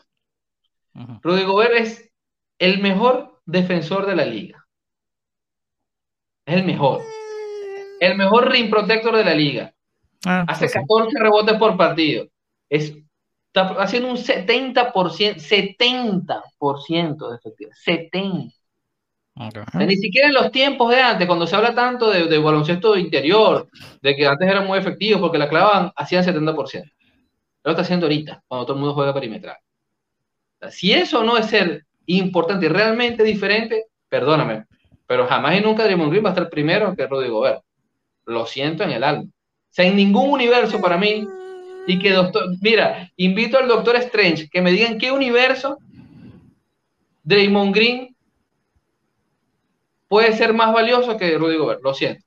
Rudy 1.22 1.44
Gobert 1.44 1.74
es 1.74 2.10
el 2.58 2.80
mejor 2.80 3.42
defensor 3.44 4.06
de 4.06 4.16
la 4.16 4.24
liga. 4.24 4.66
Es 6.46 6.56
el 6.56 6.64
mejor. 6.64 7.02
El 8.00 8.16
mejor 8.16 8.50
ring 8.50 8.70
protector 8.70 9.14
de 9.14 9.24
la 9.24 9.34
liga. 9.34 9.74
Ah, 10.24 10.44
Hace 10.48 10.68
14 10.68 11.18
rebotes 11.18 11.56
por 11.56 11.76
partido. 11.76 12.26
Es, 12.68 12.96
está 13.46 13.68
haciendo 13.82 14.10
un 14.10 14.16
70%, 14.16 14.92
70% 15.36 17.30
de 17.30 17.36
efectividad. 17.36 17.76
70%. 17.84 18.52
Ni 19.74 19.96
siquiera 19.96 20.28
en 20.28 20.34
los 20.34 20.50
tiempos 20.50 20.90
de 20.90 21.00
antes, 21.00 21.26
cuando 21.26 21.46
se 21.46 21.56
habla 21.56 21.74
tanto 21.74 22.10
de, 22.10 22.24
de, 22.24 22.38
baloncesto 22.38 22.96
interior, 22.96 23.68
de 24.02 24.14
que 24.14 24.26
antes 24.26 24.46
eran 24.46 24.66
muy 24.66 24.78
efectivos 24.78 25.20
porque 25.20 25.38
la 25.38 25.48
clavaban, 25.48 25.92
hacían 25.96 26.24
70%. 26.24 26.92
Lo 27.62 27.70
está 27.70 27.82
haciendo 27.82 28.06
ahorita, 28.06 28.42
cuando 28.46 28.66
todo 28.66 28.74
el 28.74 28.80
mundo 28.80 28.94
juega 28.94 29.14
perimetral. 29.14 29.56
Si 30.70 30.92
eso 30.92 31.24
no 31.24 31.38
es 31.38 31.46
ser 31.46 31.86
importante 32.06 32.66
y 32.66 32.68
realmente 32.68 33.22
diferente, 33.22 33.86
perdóname, 34.08 34.66
pero 35.06 35.26
jamás 35.26 35.58
y 35.58 35.62
nunca 35.62 35.84
Draymond 35.84 36.10
Green 36.10 36.24
va 36.24 36.30
a 36.30 36.32
estar 36.32 36.50
primero 36.50 36.94
que 36.94 37.06
Rudy 37.06 37.28
Gobert. 37.28 37.62
Lo 38.26 38.46
siento 38.46 38.84
en 38.84 38.90
el 38.90 39.04
alma. 39.04 39.30
O 39.70 39.72
sea, 39.72 39.86
en 39.86 39.96
ningún 39.96 40.30
universo 40.30 40.80
para 40.80 40.98
mí, 40.98 41.26
y 41.86 41.98
que 41.98 42.10
doctor, 42.10 42.44
mira, 42.60 43.10
invito 43.16 43.58
al 43.58 43.68
doctor 43.68 43.96
Strange 43.96 44.48
que 44.50 44.60
me 44.60 44.72
diga 44.72 44.88
en 44.88 44.98
qué 44.98 45.12
universo 45.12 45.78
Draymond 47.22 47.74
Green 47.74 48.16
puede 50.08 50.32
ser 50.32 50.52
más 50.52 50.72
valioso 50.72 51.16
que 51.16 51.38
Rudy 51.38 51.56
Gobert. 51.56 51.82
Lo 51.82 51.94
siento. 51.94 52.24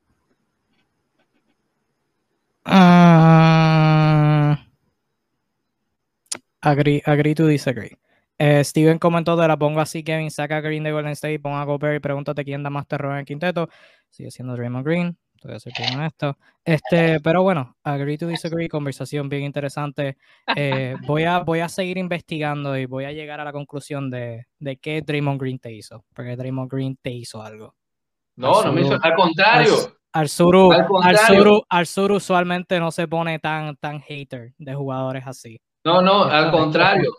Agree, 6.62 7.02
agree 7.06 7.36
to 7.36 7.46
disagree. 7.46 7.98
Eh, 8.40 8.64
Steven 8.64 8.98
comentó 8.98 9.36
de 9.36 9.48
la 9.48 9.58
pongo 9.58 9.82
así, 9.82 10.04
Kevin 10.04 10.32
saca 10.32 10.62
Green 10.62 10.84
de 10.84 10.92
Golden 10.92 11.12
State, 11.12 11.40
ponga 11.40 11.62
a 11.62 11.66
Gobert 11.66 11.98
y 11.98 12.00
pregúntate 12.00 12.44
quién 12.46 12.64
da 12.64 12.70
más 12.70 12.88
terror 12.88 13.12
en 13.14 13.20
el 13.20 13.26
quinteto. 13.26 13.70
Sigue 14.10 14.32
siendo 14.32 14.56
Draymond 14.56 14.86
Green, 14.86 15.18
voy 15.48 15.56
a 15.56 15.60
ser 15.60 15.74
bien 15.78 15.98
honesto. 15.98 16.38
Este, 16.66 17.20
pero 17.20 17.44
bueno, 17.44 17.76
agree 17.84 18.18
to 18.18 18.28
disagree, 18.28 18.70
conversación 18.70 19.30
bien 19.30 19.44
interesante. 19.44 20.18
Eh, 20.56 20.96
voy, 21.08 21.24
a, 21.24 21.40
voy 21.40 21.60
a 21.60 21.70
seguir 21.70 21.98
investigando 21.98 22.78
y 22.78 22.86
voy 22.86 23.06
a 23.06 23.12
llegar 23.12 23.40
a 23.40 23.44
la 23.44 23.52
conclusión 23.52 24.10
de, 24.10 24.48
de 24.60 24.78
qué 24.78 25.02
Draymond 25.02 25.42
Green 25.42 25.60
te 25.60 25.72
hizo, 25.72 26.06
porque 26.14 26.36
Draymond 26.36 26.72
Green 26.72 26.98
te 27.02 27.12
hizo 27.12 27.42
algo. 27.42 27.76
No, 28.36 28.64
no 28.64 28.72
me 28.72 28.82
hizo, 28.82 29.00
al 29.02 29.16
contrario. 29.16 29.76
Al, 30.14 30.30
sur, 30.30 30.56
al, 31.70 31.88
sur, 31.88 32.12
usualmente 32.12 32.80
no 32.80 32.92
se 32.92 33.08
pone 33.08 33.40
tan, 33.40 33.76
tan 33.78 34.00
hater 34.00 34.54
de 34.58 34.76
jugadores 34.76 35.26
así. 35.26 35.60
No, 35.84 36.02
no, 36.02 36.24
al 36.24 36.52
contrario. 36.52 37.12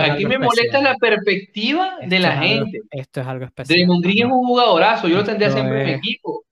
aquí 0.00 0.26
me 0.26 0.38
molesta 0.38 0.80
la 0.80 0.96
perspectiva 0.96 1.98
de 2.04 2.18
la 2.18 2.38
gente. 2.38 2.80
esto 2.90 3.20
es 3.20 3.26
algo 3.26 3.44
especial. 3.44 3.76
Draymond 3.76 4.02
Green 4.02 4.26
es 4.26 4.32
un 4.32 4.44
jugadorazo, 4.46 5.08
yo 5.08 5.18
lo 5.18 5.24
tendría 5.24 5.50
siempre 5.50 5.80
en 5.80 5.86
mi 5.86 5.92
equipo. 5.92 6.42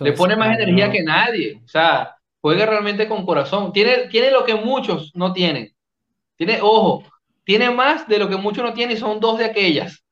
Le 0.00 0.12
pone 0.12 0.36
más 0.36 0.58
energía 0.58 0.90
que 0.90 1.02
nadie. 1.02 1.60
O 1.64 1.68
sea, 1.68 2.16
juega 2.40 2.66
realmente 2.66 3.08
con 3.08 3.26
corazón. 3.26 3.72
Tiene, 3.72 4.08
tiene 4.08 4.30
lo 4.30 4.44
que 4.44 4.54
muchos 4.54 5.12
no 5.14 5.32
tienen. 5.32 5.72
Tiene, 6.36 6.60
ojo, 6.60 7.04
tiene 7.44 7.70
más 7.70 8.06
de 8.08 8.18
lo 8.18 8.28
que 8.28 8.36
muchos 8.36 8.64
no 8.64 8.72
tienen 8.72 8.96
y 8.96 9.00
son 9.00 9.20
dos 9.20 9.38
de 9.38 9.46
aquellas. 9.46 10.02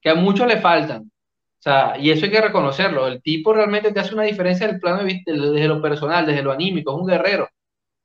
que 0.00 0.10
a 0.10 0.14
muchos 0.14 0.46
le 0.46 0.58
faltan. 0.58 1.02
O 1.02 1.62
sea, 1.62 1.96
y 1.96 2.10
eso 2.10 2.24
hay 2.24 2.32
que 2.32 2.40
reconocerlo. 2.40 3.06
El 3.06 3.22
tipo 3.22 3.52
realmente 3.52 3.92
te 3.92 4.00
hace 4.00 4.14
una 4.14 4.24
diferencia 4.24 4.66
del 4.66 4.80
plano 4.80 5.04
de 5.04 5.22
desde 5.24 5.68
lo 5.68 5.80
personal, 5.80 6.26
desde 6.26 6.42
lo 6.42 6.50
anímico, 6.50 6.92
es 6.92 7.00
un 7.00 7.06
guerrero. 7.06 7.48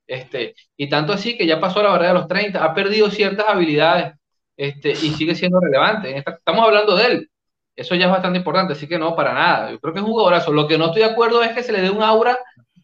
Este, 0.05 0.55
y 0.77 0.87
tanto 0.87 1.11
así 1.13 1.37
que 1.37 1.47
ya 1.47 1.59
pasó 1.59 1.83
la 1.83 1.89
barrera 1.89 2.13
de 2.13 2.19
los 2.19 2.27
30, 2.27 2.63
ha 2.63 2.73
perdido 2.73 3.09
ciertas 3.09 3.47
habilidades 3.49 4.13
este, 4.55 4.91
y 4.91 5.11
sigue 5.11 5.35
siendo 5.35 5.59
relevante. 5.59 6.17
estamos 6.17 6.65
hablando 6.65 6.95
de 6.95 7.05
él. 7.07 7.29
Eso 7.77 7.93
ya 7.93 8.05
es 8.05 8.11
bastante 8.11 8.39
importante, 8.39 8.73
así 8.73 8.87
que 8.87 8.97
no, 8.97 9.15
para 9.15 9.35
nada. 9.35 9.71
Yo 9.71 9.79
creo 9.79 9.93
que 9.93 9.99
es 9.99 10.05
un 10.05 10.11
jugadorazo. 10.11 10.51
Lo 10.51 10.67
que 10.67 10.79
no 10.79 10.87
estoy 10.87 11.03
de 11.03 11.11
acuerdo 11.11 11.43
es 11.43 11.51
que 11.51 11.61
se 11.61 11.71
le 11.71 11.79
dé 11.79 11.91
un 11.91 12.01
aura 12.01 12.35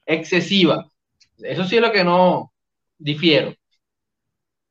excesiva. 0.05 0.85
Eso 1.39 1.63
sí 1.63 1.77
es 1.77 1.81
lo 1.81 1.91
que 1.91 2.03
no 2.03 2.53
difiero. 2.99 3.55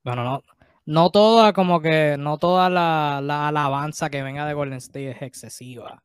Bueno, 0.04 0.22
no, 0.22 0.42
no 0.86 1.10
toda 1.10 1.52
como 1.52 1.80
que, 1.80 2.14
no 2.20 2.38
toda 2.38 2.70
la, 2.70 3.18
alabanza 3.18 4.10
que 4.10 4.22
venga 4.22 4.46
de 4.46 4.54
Golden 4.54 4.78
State 4.78 5.10
es 5.10 5.22
excesiva. 5.22 6.04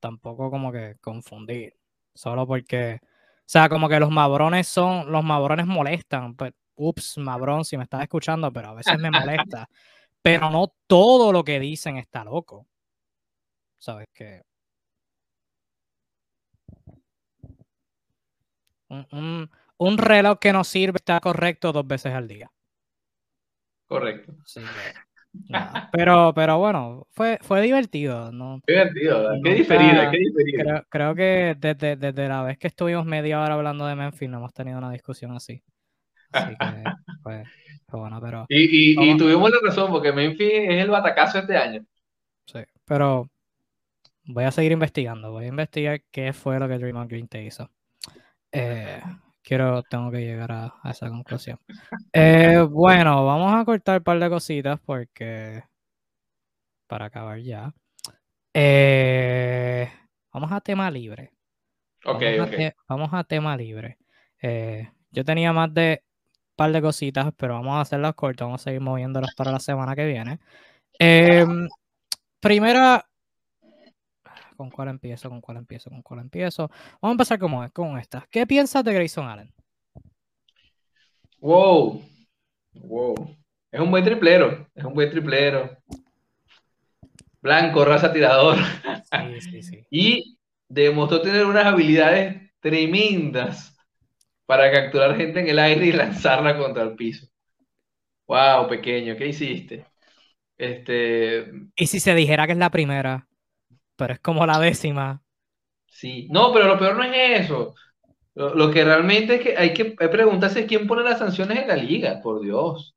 Tampoco 0.00 0.50
como 0.50 0.72
que 0.72 0.96
confundir. 1.02 1.76
Solo 2.14 2.46
porque, 2.46 3.00
o 3.02 3.42
sea, 3.44 3.68
como 3.68 3.86
que 3.90 4.00
los 4.00 4.10
mabrones 4.10 4.66
son, 4.66 5.12
los 5.12 5.22
mabrones 5.22 5.66
molestan. 5.66 6.34
Pues, 6.36 6.54
ups, 6.74 7.18
mabrón, 7.18 7.66
si 7.66 7.76
me 7.76 7.84
estás 7.84 8.02
escuchando, 8.02 8.50
pero 8.50 8.70
a 8.70 8.74
veces 8.74 8.98
me 8.98 9.10
molesta. 9.10 9.68
pero 10.22 10.50
no 10.50 10.72
todo 10.86 11.32
lo 11.32 11.44
que 11.44 11.60
dicen 11.60 11.98
está 11.98 12.24
loco. 12.24 12.66
¿Sabes 13.80 14.06
qué? 14.12 14.42
Un, 18.88 19.50
un 19.78 19.98
reloj 19.98 20.38
que 20.38 20.52
no 20.52 20.64
sirve 20.64 20.96
está 20.96 21.18
correcto 21.20 21.72
dos 21.72 21.86
veces 21.86 22.12
al 22.12 22.28
día. 22.28 22.50
Correcto. 23.86 24.34
pero, 25.92 26.32
pero 26.34 26.58
bueno, 26.58 27.06
fue, 27.12 27.38
fue 27.40 27.62
divertido. 27.62 28.30
¿no? 28.30 28.60
Divertido, 28.66 29.30
qué 29.42 29.54
diferido, 29.54 30.10
qué. 30.10 30.82
Creo, 30.90 31.14
que 31.14 31.56
desde, 31.58 31.96
desde, 31.96 32.28
la 32.28 32.42
vez 32.42 32.58
que 32.58 32.66
estuvimos 32.66 33.06
media 33.06 33.40
hora 33.40 33.54
hablando 33.54 33.86
de 33.86 33.94
Memphis 33.94 34.28
no 34.28 34.38
hemos 34.38 34.52
tenido 34.52 34.76
una 34.76 34.90
discusión 34.90 35.32
así. 35.32 35.62
Así 36.32 36.54
que 36.56 36.84
fue, 37.22 37.42
bueno, 37.88 38.20
pero... 38.20 38.44
Y, 38.50 39.10
y, 39.10 39.16
tuvimos 39.16 39.50
la 39.50 39.58
razón, 39.62 39.90
porque 39.90 40.12
Memphis 40.12 40.52
es 40.52 40.84
el 40.84 40.90
batacazo 40.90 41.38
este 41.38 41.56
año. 41.56 41.82
Sí, 42.44 42.60
pero 42.84 43.30
voy 44.24 44.44
a 44.44 44.50
seguir 44.50 44.72
investigando. 44.72 45.30
Voy 45.30 45.44
a 45.44 45.48
investigar 45.48 46.02
qué 46.10 46.32
fue 46.32 46.58
lo 46.58 46.68
que 46.68 46.78
Draymond 46.78 47.10
Green 47.10 47.28
te 47.28 47.44
hizo. 47.44 47.70
Eh, 48.52 49.00
quiero, 49.42 49.82
tengo 49.84 50.10
que 50.10 50.20
llegar 50.20 50.52
a, 50.52 50.74
esa 50.84 51.08
conclusión. 51.08 51.58
Eh, 52.12 52.58
bueno, 52.68 53.24
vamos 53.24 53.54
a 53.54 53.64
cortar 53.64 53.98
un 53.98 54.04
par 54.04 54.18
de 54.18 54.28
cositas 54.28 54.80
porque 54.84 55.62
para 56.86 57.06
acabar 57.06 57.38
ya. 57.38 57.72
Eh, 58.52 59.90
vamos 60.32 60.50
a 60.52 60.60
tema 60.60 60.90
libre. 60.90 61.32
Ok, 62.04 62.22
vamos, 62.38 62.54
A 62.54 62.74
vamos 62.88 63.10
a 63.12 63.24
tema 63.24 63.56
libre. 63.56 63.98
Yo 65.12 65.24
tenía 65.24 65.52
más 65.52 65.72
de 65.74 66.02
un 66.02 66.56
par 66.56 66.72
de 66.72 66.82
cositas, 66.82 67.32
pero 67.36 67.54
vamos 67.54 67.74
a 67.74 67.82
hacerlas 67.82 68.14
cortas. 68.14 68.46
Vamos 68.46 68.62
a 68.62 68.64
seguir 68.64 68.80
moviéndolas 68.80 69.34
para 69.34 69.52
la 69.52 69.60
semana 69.60 69.94
que 69.94 70.06
viene. 70.06 70.40
Em, 70.98 71.68
primera, 72.40 73.09
¿Con 74.60 74.68
cuál 74.68 74.88
empiezo? 74.88 75.30
¿Con 75.30 75.40
cuál 75.40 75.56
empiezo? 75.56 75.88
¿Con 75.88 76.02
cuál 76.02 76.20
empiezo? 76.20 76.68
Vamos 77.00 77.00
a 77.02 77.10
empezar 77.12 77.38
con, 77.38 77.68
con 77.70 77.98
esta. 77.98 78.28
¿Qué 78.30 78.46
piensas 78.46 78.84
de 78.84 78.92
Grayson 78.92 79.26
Allen? 79.26 79.50
Wow. 81.38 82.02
Wow. 82.74 83.38
Es 83.72 83.80
un 83.80 83.90
buen 83.90 84.04
triplero. 84.04 84.68
Es 84.74 84.84
un 84.84 84.92
buen 84.92 85.08
triplero. 85.08 85.78
Blanco, 87.40 87.86
raza 87.86 88.12
tirador. 88.12 88.58
Sí, 89.10 89.40
sí, 89.40 89.62
sí. 89.62 89.86
y 89.90 90.38
demostró 90.68 91.22
tener 91.22 91.46
unas 91.46 91.64
habilidades 91.64 92.52
tremendas 92.60 93.74
para 94.44 94.70
capturar 94.70 95.16
gente 95.16 95.40
en 95.40 95.48
el 95.48 95.58
aire 95.58 95.86
y 95.86 95.92
lanzarla 95.92 96.58
contra 96.58 96.82
el 96.82 96.96
piso. 96.96 97.26
Wow, 98.26 98.68
pequeño, 98.68 99.16
¿qué 99.16 99.28
hiciste? 99.28 99.86
Este. 100.58 101.50
¿Y 101.74 101.86
si 101.86 101.98
se 101.98 102.14
dijera 102.14 102.44
que 102.44 102.52
es 102.52 102.58
la 102.58 102.70
primera? 102.70 103.26
Pero 104.00 104.14
es 104.14 104.20
como 104.20 104.46
la 104.46 104.58
décima. 104.58 105.22
Sí, 105.86 106.26
no, 106.30 106.54
pero 106.54 106.66
lo 106.66 106.78
peor 106.78 106.96
no 106.96 107.04
es 107.04 107.42
eso. 107.42 107.74
Lo, 108.34 108.70
que 108.70 108.82
realmente 108.82 109.34
es 109.34 109.40
que 109.42 109.58
hay 109.58 109.74
que 109.74 109.84
preguntarse 109.84 110.64
quién 110.64 110.86
pone 110.86 111.02
las 111.02 111.18
sanciones 111.18 111.58
en 111.58 111.68
la 111.68 111.76
liga, 111.76 112.18
por 112.22 112.40
Dios. 112.40 112.94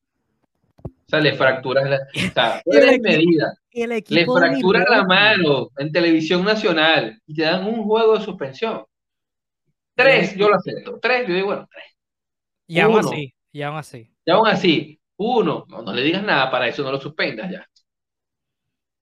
O 0.81 1.09
sea, 1.09 1.19
le 1.19 1.33
fracturas 1.33 1.89
la, 1.89 1.97
o 1.97 2.31
sea, 2.33 2.61
medida. 3.01 3.53
le 3.73 4.25
fracturas 4.25 4.85
la 4.89 5.03
mano 5.03 5.71
en 5.77 5.91
televisión 5.91 6.45
nacional 6.45 7.19
y 7.27 7.35
te 7.35 7.41
dan 7.43 7.67
un 7.67 7.83
juego 7.83 8.17
de 8.17 8.23
suspensión. 8.23 8.85
Tres, 9.95 10.37
yo 10.37 10.47
lo 10.47 10.55
acepto. 10.55 10.99
Tres, 11.01 11.27
yo 11.27 11.33
digo, 11.33 11.47
bueno, 11.47 11.67
tres. 11.69 11.83
Y 12.65 12.79
aún 12.79 12.99
así, 12.99 13.33
y 13.51 13.61
aún 13.61 13.75
así. 13.75 14.09
Y 14.23 14.31
aún 14.31 14.47
así, 14.47 15.01
uno, 15.17 15.65
no, 15.67 15.81
no 15.81 15.91
le 15.91 16.01
digas 16.01 16.23
nada 16.23 16.49
para 16.49 16.69
eso, 16.69 16.81
no 16.81 16.93
lo 16.93 17.01
suspendas 17.01 17.51
ya. 17.51 17.67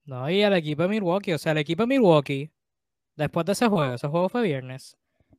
No, 0.04 0.28
y 0.28 0.42
el 0.42 0.52
equipo 0.54 0.82
de 0.82 0.88
Milwaukee, 0.88 1.32
o 1.32 1.38
sea, 1.38 1.52
el 1.52 1.58
equipo 1.58 1.84
de 1.84 1.86
Milwaukee, 1.86 2.50
después 3.14 3.46
de 3.46 3.52
ese 3.52 3.68
juego, 3.68 3.94
ese 3.94 4.08
juego 4.08 4.28
fue 4.28 4.42
viernes, 4.42 4.96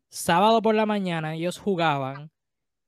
sábado 0.10 0.62
por 0.62 0.74
la 0.76 0.86
mañana 0.86 1.34
ellos 1.36 1.60
jugaban, 1.60 2.32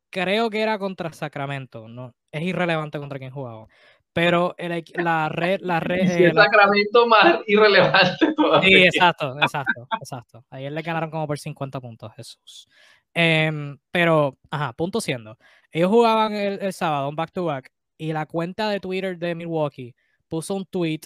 creo 0.09 0.49
que 0.49 0.61
era 0.61 0.79
contra 0.79 1.11
Sacramento, 1.11 1.87
no, 1.87 2.13
es 2.31 2.43
irrelevante 2.43 2.97
contra 2.97 3.19
quién 3.19 3.31
jugaban, 3.31 3.67
pero 4.13 4.55
la 4.93 5.27
red, 5.27 5.59
la 5.61 5.81
red... 5.81 5.99
Eh, 6.29 6.31
Sacramento 6.33 7.07
más 7.07 7.39
irrelevante 7.47 8.33
todavía. 8.33 8.69
Sí, 8.69 8.83
exacto, 8.85 9.37
exacto, 9.41 9.87
exacto. 9.99 10.45
Ayer 10.49 10.71
le 10.71 10.81
ganaron 10.81 11.11
como 11.11 11.27
por 11.27 11.37
50 11.37 11.81
puntos, 11.81 12.13
Jesús. 12.15 12.67
Em, 13.13 13.77
pero, 13.91 14.37
ajá, 14.49 14.71
punto 14.73 15.01
siendo, 15.01 15.37
ellos 15.71 15.89
jugaban 15.89 16.33
el, 16.33 16.61
el 16.61 16.71
sábado, 16.71 17.09
un 17.09 17.15
back-to-back, 17.17 17.69
y 17.97 18.13
la 18.13 18.25
cuenta 18.25 18.69
de 18.69 18.79
Twitter 18.79 19.17
de 19.17 19.35
Milwaukee 19.35 19.95
puso 20.27 20.55
un 20.55 20.65
tweet 20.65 21.01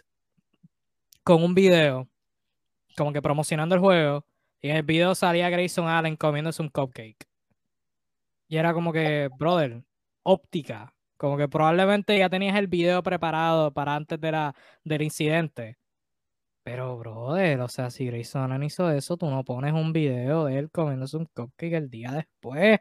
con 1.29 1.43
un 1.43 1.53
video, 1.53 2.09
como 2.97 3.13
que 3.13 3.21
promocionando 3.21 3.75
el 3.75 3.81
juego, 3.81 4.25
y 4.61 4.69
en 4.71 4.77
el 4.77 4.81
video 4.81 5.13
salía 5.13 5.47
Grayson 5.51 5.87
Allen 5.87 6.15
comiéndose 6.15 6.59
un 6.63 6.69
cupcake. 6.69 7.27
Y 8.47 8.57
era 8.57 8.73
como 8.73 8.91
que, 8.91 9.29
brother, 9.37 9.83
óptica. 10.23 10.91
Como 11.17 11.37
que 11.37 11.47
probablemente 11.47 12.17
ya 12.17 12.29
tenías 12.31 12.57
el 12.57 12.65
video 12.65 13.03
preparado 13.03 13.71
para 13.71 13.93
antes 13.93 14.19
de 14.19 14.31
la, 14.31 14.55
del 14.83 15.03
incidente. 15.03 15.77
Pero, 16.63 16.97
brother, 16.97 17.61
o 17.61 17.67
sea, 17.67 17.91
si 17.91 18.07
Grayson 18.07 18.51
Allen 18.51 18.63
hizo 18.63 18.89
eso, 18.89 19.15
tú 19.15 19.29
no 19.29 19.43
pones 19.43 19.73
un 19.73 19.93
video 19.93 20.45
de 20.45 20.57
él 20.57 20.71
comiéndose 20.71 21.15
un 21.17 21.27
cupcake 21.27 21.73
el 21.73 21.91
día 21.91 22.11
después. 22.11 22.79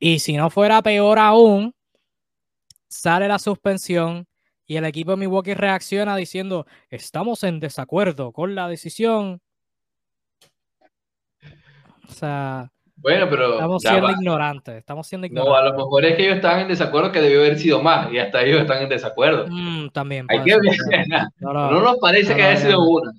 Y 0.00 0.18
si 0.18 0.36
no 0.36 0.50
fuera 0.50 0.82
peor 0.82 1.20
aún, 1.20 1.72
sale 2.88 3.28
la 3.28 3.38
suspensión 3.38 4.26
y 4.66 4.76
el 4.76 4.84
equipo 4.84 5.12
de 5.12 5.18
Milwaukee 5.18 5.54
reacciona 5.54 6.16
diciendo, 6.16 6.66
estamos 6.90 7.44
en 7.44 7.60
desacuerdo 7.60 8.32
con 8.32 8.54
la 8.54 8.68
decisión. 8.68 9.40
O 12.08 12.12
sea, 12.12 12.70
bueno, 12.96 13.26
pero 13.28 13.52
estamos 13.52 13.82
siendo 13.82 14.10
ignorantes, 14.10 14.74
estamos 14.76 15.06
siendo 15.06 15.26
ignorantes. 15.26 15.52
No, 15.52 15.58
a 15.58 15.70
lo 15.70 15.76
mejor 15.76 16.04
es 16.06 16.16
que 16.16 16.24
ellos 16.24 16.36
estaban 16.36 16.60
en 16.60 16.68
desacuerdo 16.68 17.12
que 17.12 17.20
debió 17.20 17.40
haber 17.40 17.58
sido 17.58 17.82
más 17.82 18.10
y 18.10 18.18
hasta 18.18 18.42
ellos 18.42 18.62
están 18.62 18.82
en 18.82 18.88
desacuerdo. 18.88 19.46
Mm, 19.48 19.90
también. 19.90 20.26
Hay 20.30 20.42
que 20.42 20.56
no, 21.40 21.52
no, 21.52 21.80
nos 21.80 21.98
parece 21.98 22.34
que 22.34 22.42
haya 22.42 22.56
sido 22.56 22.80
una. 22.80 23.12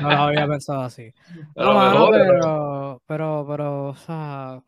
No 0.00 0.10
lo 0.10 0.22
había 0.22 0.46
pensado 0.46 0.82
así. 0.82 1.12
No, 1.56 2.08
pero, 2.10 3.02
pero, 3.06 3.46
pero, 3.48 3.88
o 3.88 3.96
sea, 3.96 4.62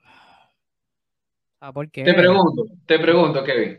¿por 1.73 1.89
qué? 1.91 2.03
Te 2.03 2.15
pregunto, 2.15 2.65
te 2.85 2.99
pregunto, 2.99 3.45
Kevin. 3.45 3.79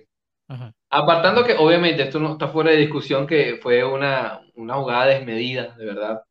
Apartando 0.98 1.44
que 1.44 1.56
obviamente 1.58 2.04
esto 2.04 2.22
no 2.22 2.32
está 2.32 2.48
fuera 2.48 2.72
de 2.72 2.78
discusión 2.78 3.28
que 3.28 3.58
fue 3.62 3.84
una, 3.84 4.40
una 4.56 4.76
jugada 4.76 5.08
desmedida, 5.08 5.76
de 5.76 5.86
verdad. 5.86 6.22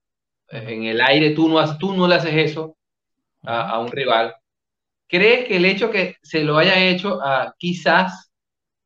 En 0.49 0.85
el 0.85 1.03
aire 1.03 1.33
tú 1.33 1.51
no, 1.51 1.79
tú 1.79 1.95
no 1.95 2.09
le 2.09 2.15
haces 2.15 2.33
eso 2.33 2.75
a, 3.43 3.79
un 3.79 3.93
rival. 3.93 4.35
¿Crees 5.07 5.47
que 5.47 5.57
el 5.57 5.67
hecho 5.67 5.91
que 5.91 6.17
se 6.23 6.45
lo 6.45 6.57
haya 6.57 6.83
hecho 6.83 7.23
a 7.23 7.55
quizás 7.59 8.33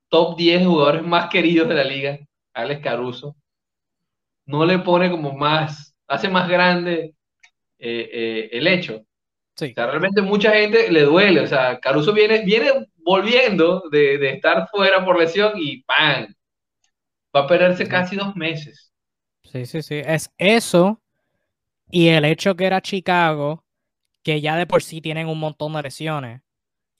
top 0.09 0.37
10 0.37 0.67
jugadores 0.67 1.05
más 1.05 1.31
queridos 1.31 1.69
de 1.69 1.75
la 1.77 1.85
liga, 1.85 2.19
Alex 2.55 2.83
Caruso, 2.83 3.37
no 4.47 4.67
le 4.67 4.81
pone 4.81 5.09
como 5.13 5.33
más, 5.33 5.95
hace 6.09 6.29
más 6.29 6.49
grande 6.49 7.15
eh, 7.79 8.11
eh, 8.13 8.49
el 8.51 8.67
hecho? 8.67 9.05
Sí. 9.59 9.73
O 9.73 9.75
sea, 9.75 9.87
realmente 9.89 10.23
mucha 10.23 10.53
gente 10.53 10.89
le 10.89 11.03
duele. 11.03 11.41
O 11.41 11.47
sea, 11.49 11.81
Caruso 11.81 12.13
viene, 12.13 12.45
viene 12.45 12.87
volviendo 12.99 13.83
de, 13.91 14.31
estar 14.31 14.69
fuera 14.69 15.05
por 15.05 15.19
lesión 15.19 15.55
y 15.57 15.83
¡pam! 15.83 16.33
Va 17.35 17.41
a 17.41 17.47
perderse 17.49 17.89
casi 17.89 18.15
dos 18.15 18.37
meses. 18.37 18.93
Sí, 19.43 19.67
sí, 19.67 19.83
sí. 19.83 20.01
Es 20.05 20.31
eso 20.39 21.03
y 21.91 22.09
el 22.09 22.25
hecho 22.25 22.55
que 22.55 22.67
era 22.67 22.81
Chicago, 22.81 23.65
que 24.23 24.41
ya 24.41 24.57
de 24.57 24.67
por 24.67 24.81
sí 24.81 25.01
tienen 25.01 25.27
un 25.27 25.41
montón 25.41 25.73
de 25.73 25.83
lesiones. 25.83 26.43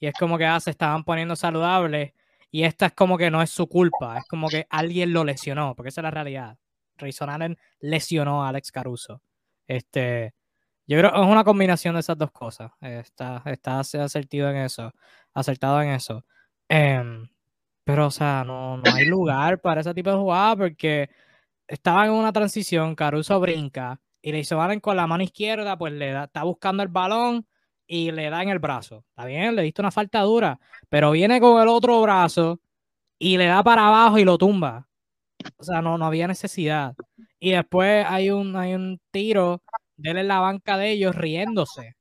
Y 0.01 0.07
es 0.07 0.13
como 0.19 0.37
que 0.37 0.45
ah, 0.45 0.59
se 0.59 0.71
estaban 0.71 1.05
poniendo 1.05 1.37
saludables 1.37 2.11
y 2.51 2.63
esta 2.63 2.87
es 2.87 2.93
como 2.93 3.17
que 3.17 3.31
no 3.31 3.41
es 3.41 3.51
su 3.51 3.67
culpa, 3.67 4.17
es 4.17 4.25
como 4.27 4.49
que 4.49 4.65
alguien 4.69 5.13
lo 5.13 5.23
lesionó, 5.23 5.75
porque 5.75 5.89
esa 5.89 6.01
es 6.01 6.03
la 6.03 6.11
realidad. 6.11 6.57
Grayson 6.97 7.29
Allen 7.29 7.57
lesionó 7.79 8.43
a 8.43 8.49
Alex 8.49 8.71
Caruso. 8.71 9.21
Este, 9.65 10.33
yo 10.89 10.97
creo 10.97 11.11
que 11.11 11.21
es 11.21 11.27
una 11.27 11.43
combinación 11.43 11.93
de 11.93 11.99
esas 12.01 12.17
dos 12.17 12.31
cosas. 12.31 12.71
Está, 12.81 13.43
está 13.45 13.79
acertado 13.79 14.49
en 14.49 14.57
eso. 14.57 14.91
Acertado 15.35 15.81
en 15.83 15.89
eso. 15.91 16.25
Em, 16.67 17.29
pero, 17.83 18.07
o 18.07 18.11
sea, 18.11 18.43
no, 18.45 18.77
no 18.77 18.83
hay 18.95 19.05
lugar 19.05 19.61
para 19.61 19.81
ese 19.81 19.93
tipo 19.93 20.09
de 20.09 20.17
jugada 20.17 20.55
porque 20.55 21.09
estaba 21.67 22.05
en 22.05 22.13
una 22.13 22.33
transición, 22.33 22.95
Caruso 22.95 23.39
brinca 23.39 24.01
y 24.21 24.31
le 24.31 24.39
hizo 24.39 24.61
Allen 24.61 24.79
con 24.79 24.97
la 24.97 25.07
mano 25.07 25.23
izquierda, 25.23 25.77
pues 25.77 25.93
le 25.93 26.11
da, 26.11 26.25
está 26.25 26.43
buscando 26.43 26.83
el 26.83 26.89
balón 26.89 27.47
y 27.87 28.11
le 28.11 28.29
da 28.31 28.41
en 28.43 28.49
el 28.49 28.59
brazo. 28.59 29.05
Está 29.09 29.25
bien, 29.25 29.55
le 29.55 29.63
diste 29.63 29.81
una 29.81 29.91
falta 29.91 30.21
dura, 30.21 30.59
pero 30.89 31.11
viene 31.11 31.39
con 31.39 31.61
el 31.61 31.67
otro 31.67 32.01
brazo 32.01 32.61
y 33.19 33.37
le 33.37 33.45
da 33.47 33.63
para 33.63 33.87
abajo 33.87 34.17
y 34.19 34.25
lo 34.25 34.37
tumba. 34.39 34.87
O 35.57 35.63
sea, 35.63 35.81
no, 35.81 35.97
no 35.97 36.05
había 36.05 36.27
necesidad. 36.27 36.95
Y 37.39 37.51
después 37.51 38.05
hay 38.07 38.31
un, 38.31 38.55
hay 38.55 38.73
un 38.75 38.99
tiro 39.11 39.61
de 39.99 40.11
él 40.11 40.17
en 40.17 40.27
la 40.27 40.39
banca 40.39 40.77
de 40.77 40.91
ellos 40.91 41.15
riéndose. 41.15 41.95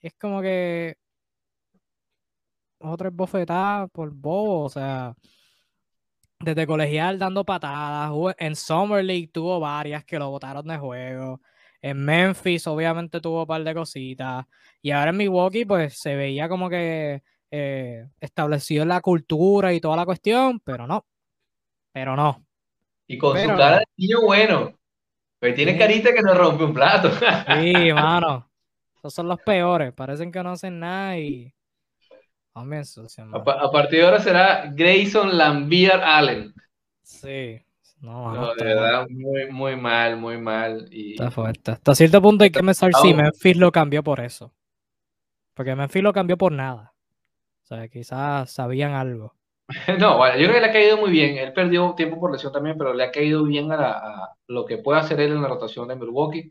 Es 0.00 0.14
como 0.14 0.40
que 0.42 0.96
otra 2.78 3.10
bofetada 3.10 3.86
por 3.88 4.10
bobo, 4.12 4.64
o 4.64 4.68
sea, 4.68 5.14
desde 6.40 6.66
colegial 6.66 7.18
dando 7.18 7.44
patadas. 7.44 8.12
En 8.38 8.56
Summer 8.56 9.04
League 9.04 9.28
tuvo 9.32 9.60
varias 9.60 10.04
que 10.04 10.18
lo 10.18 10.30
botaron 10.30 10.66
de 10.66 10.78
juego. 10.78 11.40
En 11.82 12.04
Memphis, 12.04 12.66
obviamente, 12.66 13.20
tuvo 13.20 13.42
un 13.42 13.46
par 13.46 13.62
de 13.64 13.74
cositas. 13.74 14.46
Y 14.82 14.90
ahora 14.90 15.10
en 15.10 15.16
Milwaukee, 15.16 15.64
pues 15.64 15.98
se 15.98 16.14
veía 16.16 16.48
como 16.48 16.68
que 16.68 17.22
eh, 17.50 18.06
establecido 18.20 18.84
la 18.84 19.00
cultura 19.00 19.72
y 19.72 19.80
toda 19.80 19.96
la 19.96 20.04
cuestión, 20.04 20.60
pero 20.60 20.86
no. 20.86 21.06
Pero 21.92 22.16
no. 22.16 22.44
Y 23.06 23.18
con 23.18 23.38
su 23.38 23.48
cara 23.48 23.78
de 23.78 23.86
niño 23.96 24.22
bueno. 24.22 24.79
Pues 25.40 25.54
tiene 25.54 25.76
carita 25.78 26.12
que 26.12 26.20
no 26.20 26.34
rompe 26.34 26.64
un 26.64 26.74
plato. 26.74 27.10
Sí, 27.60 27.92
mano. 27.92 28.48
Esos 28.98 29.14
son 29.14 29.26
los 29.28 29.40
peores. 29.40 29.92
Parecen 29.94 30.30
que 30.30 30.42
no 30.42 30.50
hacen 30.50 30.78
nada 30.78 31.18
y. 31.18 31.52
a, 32.54 33.70
partir 33.70 34.00
de 34.00 34.04
ahora 34.04 34.20
será 34.20 34.70
Grayson 34.70 35.36
Lambier 35.38 36.00
Allen. 36.00 36.54
Sí. 37.02 37.64
No, 38.00 38.54
de 38.54 38.64
verdad, 38.64 39.06
muy, 39.10 39.50
muy 39.50 39.76
mal, 39.76 40.16
muy 40.16 40.38
mal. 40.38 40.88
Y... 40.90 41.12
Está 41.12 41.30
fuerte. 41.30 41.72
Hasta 41.72 41.94
cierto 41.94 42.22
punto 42.22 42.44
hay 42.44 42.50
que 42.50 42.60
pensar 42.60 42.92
si 42.94 43.12
Memphis 43.12 43.56
lo 43.56 43.72
cambió 43.72 44.02
por 44.02 44.20
eso. 44.20 44.54
Porque 45.54 45.74
Memphis 45.74 46.02
lo 46.02 46.12
cambió 46.12 46.38
por 46.38 46.52
nada. 46.52 46.94
O 47.62 47.66
sea, 47.66 47.88
quizás 47.88 48.50
sabían 48.50 48.92
algo. 48.92 49.34
No, 49.98 50.16
bueno, 50.16 50.36
yo 50.36 50.44
creo 50.44 50.54
que 50.54 50.60
le 50.60 50.66
ha 50.66 50.72
caído 50.72 50.96
muy 50.96 51.10
bien. 51.10 51.36
Él 51.38 51.52
perdió 51.52 51.94
tiempo 51.94 52.18
por 52.18 52.32
lesión 52.32 52.52
también, 52.52 52.76
pero 52.76 52.92
le 52.92 53.04
ha 53.04 53.10
caído 53.10 53.44
bien 53.44 53.70
a, 53.72 54.28
lo 54.48 54.64
que 54.66 54.78
puede 54.78 55.00
hacer 55.00 55.20
él 55.20 55.32
en 55.32 55.42
la 55.42 55.48
rotación 55.48 55.88
de 55.88 55.96
Milwaukee. 55.96 56.50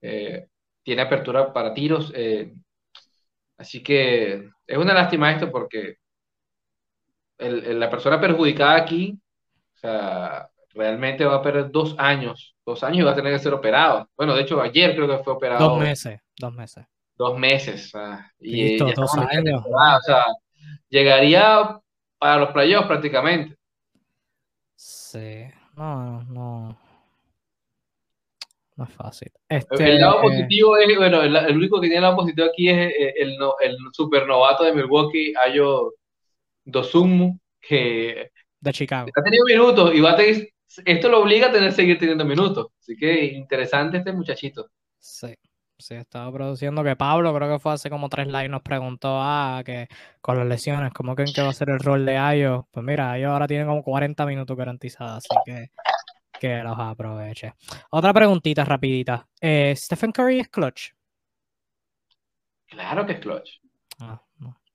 Eh, 0.00 0.46
tiene 0.82 1.02
apertura 1.02 1.52
para 1.52 1.74
tiros. 1.74 2.12
Eh, 2.14 2.54
así 3.58 3.82
que 3.82 4.48
es 4.66 4.78
una 4.78 4.94
lástima 4.94 5.32
esto 5.32 5.50
porque 5.50 5.96
la 7.38 7.90
persona 7.90 8.20
perjudicada 8.20 8.76
aquí, 8.76 9.18
o 9.74 9.78
sea, 9.78 10.48
realmente 10.74 11.24
va 11.24 11.36
a 11.36 11.42
perder 11.42 11.70
dos 11.70 11.96
años. 11.98 12.54
Dos 12.64 12.84
años 12.84 12.98
y 12.98 13.02
va 13.02 13.10
a 13.10 13.16
tener 13.16 13.32
que 13.32 13.40
ser 13.40 13.52
operado. 13.52 14.08
Bueno, 14.16 14.34
de 14.34 14.42
hecho, 14.42 14.60
ayer 14.60 14.94
creo 14.94 15.08
que 15.08 15.24
fue 15.24 15.32
operado. 15.32 15.70
Dos 15.70 15.80
meses, 15.80 16.20
dos 16.38 16.54
meses. 16.54 16.86
Dos 17.16 17.38
meses. 17.38 17.92
y 18.38 18.76
dos 18.76 19.16
años. 19.16 19.64
o 19.66 20.00
sea, 20.02 20.24
llegaría 20.88 21.81
para 22.22 22.38
los 22.38 22.52
playoffs 22.52 22.86
prácticamente. 22.86 23.56
Sí, 24.76 25.42
no, 25.76 26.22
no. 26.22 26.78
No 28.76 28.84
es 28.84 28.94
fácil. 28.94 29.32
Este, 29.48 29.90
el 29.90 30.00
lado 30.00 30.22
positivo 30.22 30.76
es, 30.76 30.96
bueno, 30.96 31.20
el, 31.20 31.56
único 31.56 31.80
que 31.80 31.88
tiene 31.88 31.96
el 31.96 32.02
lado 32.02 32.18
positivo 32.18 32.46
aquí 32.46 32.68
es 32.68 32.92
eh, 32.92 33.14
el, 33.16 33.36
el, 33.60 33.76
supernovato 33.92 34.62
de 34.62 34.72
Milwaukee, 34.72 35.34
Ayo 35.44 35.94
Dosumu, 36.64 37.36
que 37.60 38.30
de 38.60 38.72
Chicago. 38.72 39.10
Ha 39.16 39.22
tenido 39.24 39.44
minutos 39.44 39.92
y 39.92 40.00
va 40.00 40.12
a 40.12 40.16
tener, 40.16 40.48
esto 40.84 41.08
lo 41.08 41.22
obliga 41.22 41.48
a 41.48 41.52
tener 41.52 41.72
seguir 41.72 41.98
teniendo 41.98 42.24
minutos. 42.24 42.68
Así 42.78 42.96
que 42.96 43.24
interesante 43.24 43.98
este 43.98 44.12
muchachito. 44.12 44.70
Sí. 45.00 45.34
Sí, 45.82 45.94
estaba 45.94 46.32
produciendo 46.32 46.84
que 46.84 46.94
Pablo, 46.94 47.34
creo 47.34 47.52
que 47.52 47.58
fue 47.58 47.72
hace 47.72 47.90
como 47.90 48.08
tres 48.08 48.28
likes, 48.28 48.48
nos 48.48 48.62
preguntó 48.62 49.18
ah, 49.20 49.62
que 49.64 49.88
con 50.20 50.38
las 50.38 50.46
lesiones, 50.46 50.92
¿cómo 50.92 51.16
creen 51.16 51.32
que 51.34 51.42
va 51.42 51.48
a 51.48 51.52
ser 51.52 51.70
el 51.70 51.80
rol 51.80 52.06
de 52.06 52.16
Ayo? 52.16 52.68
Pues 52.70 52.86
mira, 52.86 53.10
Ayo 53.10 53.32
ahora 53.32 53.48
tiene 53.48 53.66
como 53.66 53.82
40 53.82 54.24
minutos 54.24 54.56
garantizados, 54.56 55.24
así 55.28 55.40
que 55.44 55.70
que 56.38 56.62
los 56.62 56.78
aproveche. 56.78 57.54
Otra 57.90 58.12
preguntita 58.12 58.64
rapidita. 58.64 59.28
Eh, 59.40 59.74
¿Stephen 59.76 60.12
Curry 60.12 60.38
es 60.38 60.48
clutch? 60.48 60.90
Claro 62.66 63.04
que 63.04 63.12
es 63.14 63.20
clutch. 63.20 63.60
Ah, 63.98 64.22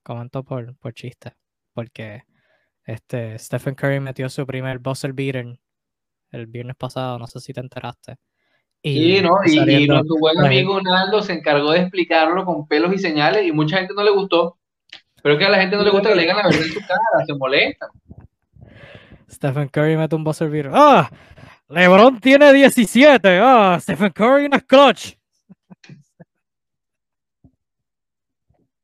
Comento 0.03 0.43
por, 0.43 0.75
por 0.77 0.93
chiste, 0.93 1.35
porque 1.73 2.23
este, 2.83 3.39
Stephen 3.39 3.75
Curry 3.75 4.01
metió 4.01 4.29
su 4.29 4.45
primer 4.45 4.79
buzzer 4.79 5.13
beater 5.13 5.57
el 6.31 6.47
viernes 6.47 6.75
pasado, 6.75 7.17
no 7.17 7.27
sé 7.27 7.39
si 7.39 7.53
te 7.53 7.61
enteraste. 7.61 8.17
Y, 8.81 9.21
¿no? 9.21 9.37
y, 9.45 9.87
nuestro 9.87 10.15
buen 10.19 10.39
amigo 10.39 10.81
Naldo 10.81 11.21
se 11.21 11.33
encargó 11.33 11.71
de 11.71 11.79
explicarlo 11.79 12.45
con 12.45 12.67
pelos 12.67 12.93
y 12.93 12.99
señales 12.99 13.45
y 13.45 13.51
mucha 13.51 13.77
gente 13.77 13.93
no 13.93 14.03
le 14.03 14.11
gustó. 14.11 14.57
Pero 15.21 15.37
que 15.37 15.45
a 15.45 15.49
la 15.49 15.59
gente 15.59 15.75
no 15.75 15.83
le 15.83 15.89
gusta 15.89 16.09
que 16.09 16.15
le 16.15 16.21
digan 16.21 16.37
la 16.37 16.43
verdad 16.43 16.61
en 16.61 16.71
su 16.71 16.79
cara, 16.79 17.25
se 17.25 17.33
molesta. 17.33 17.87
Stephen 19.29 19.67
Curry 19.67 19.97
mete 19.97 20.15
un 20.15 20.23
buzzer 20.23 20.49
beater. 20.49 20.71
¡Ah! 20.73 21.09
LeBron 21.67 22.19
tiene 22.21 22.53
17. 22.53 23.39
¡Ah! 23.41 23.77
Stephen 23.81 24.11
Curry 24.11 24.49
es 24.51 24.63
clutch. 24.63 25.17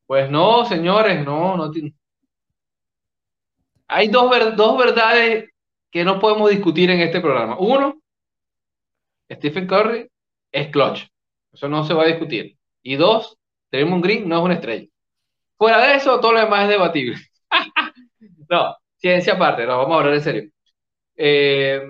Pues 0.05 0.29
no, 0.29 0.65
señores, 0.65 1.25
no, 1.25 1.55
no 1.55 1.71
tiene. 1.71 1.93
Hay 3.87 4.09
dos, 4.09 4.29
dos 4.55 4.77
verdades 4.77 5.49
que 5.89 6.03
no 6.03 6.19
podemos 6.19 6.49
discutir 6.49 6.89
en 6.89 6.99
este 6.99 7.21
programa. 7.21 7.57
Uno, 7.57 8.02
Stephen 9.35 9.67
Curry 9.67 10.09
es 10.51 10.67
clutch. 10.69 11.07
Eso 11.51 11.67
no 11.67 11.83
se 11.83 11.93
va 11.93 12.03
a 12.03 12.07
discutir. 12.07 12.57
Y 12.81 12.95
dos, 12.95 13.37
un 13.71 14.01
Green 14.01 14.27
no 14.27 14.37
es 14.37 14.43
una 14.43 14.53
estrella. 14.55 14.87
Fuera 15.57 15.85
de 15.87 15.95
eso, 15.95 16.19
todo 16.19 16.33
lo 16.33 16.39
demás 16.39 16.63
es 16.63 16.69
debatible. 16.69 17.15
no, 18.49 18.75
ciencia 18.97 19.33
aparte, 19.33 19.65
no, 19.65 19.77
vamos 19.77 19.95
a 19.95 19.99
hablar 19.99 20.13
en 20.15 20.21
serio. 20.21 20.51
Eh, 21.15 21.81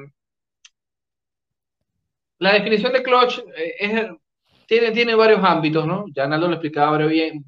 la 2.40 2.54
definición 2.54 2.94
de 2.94 3.04
clutch 3.04 3.40
eh, 3.56 4.10
tiene, 4.68 4.92
tiene 4.92 5.16
varios 5.16 5.44
ámbitos, 5.44 5.88
¿no? 5.88 6.06
Ya 6.14 6.28
Naldo 6.28 6.48
lo 6.48 6.56
explicaba 6.56 6.98
bien. 6.98 7.46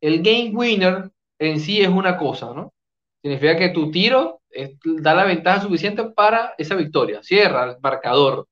El 0.00 0.22
game 0.22 0.50
winner 0.52 1.10
en 1.38 1.60
sí 1.60 1.80
es 1.80 1.88
una 1.88 2.16
cosa, 2.16 2.52
¿no? 2.54 2.72
Significa 3.22 3.56
que 3.56 3.68
tu 3.68 3.90
tiro 3.90 4.40
da 4.84 5.14
la 5.14 5.24
ventaja 5.24 5.62
suficiente 5.62 6.04
para 6.10 6.54
esa 6.58 6.74
victoria. 6.74 7.22
Cierra 7.22 7.70
el 7.70 7.76
marcador 7.80 8.48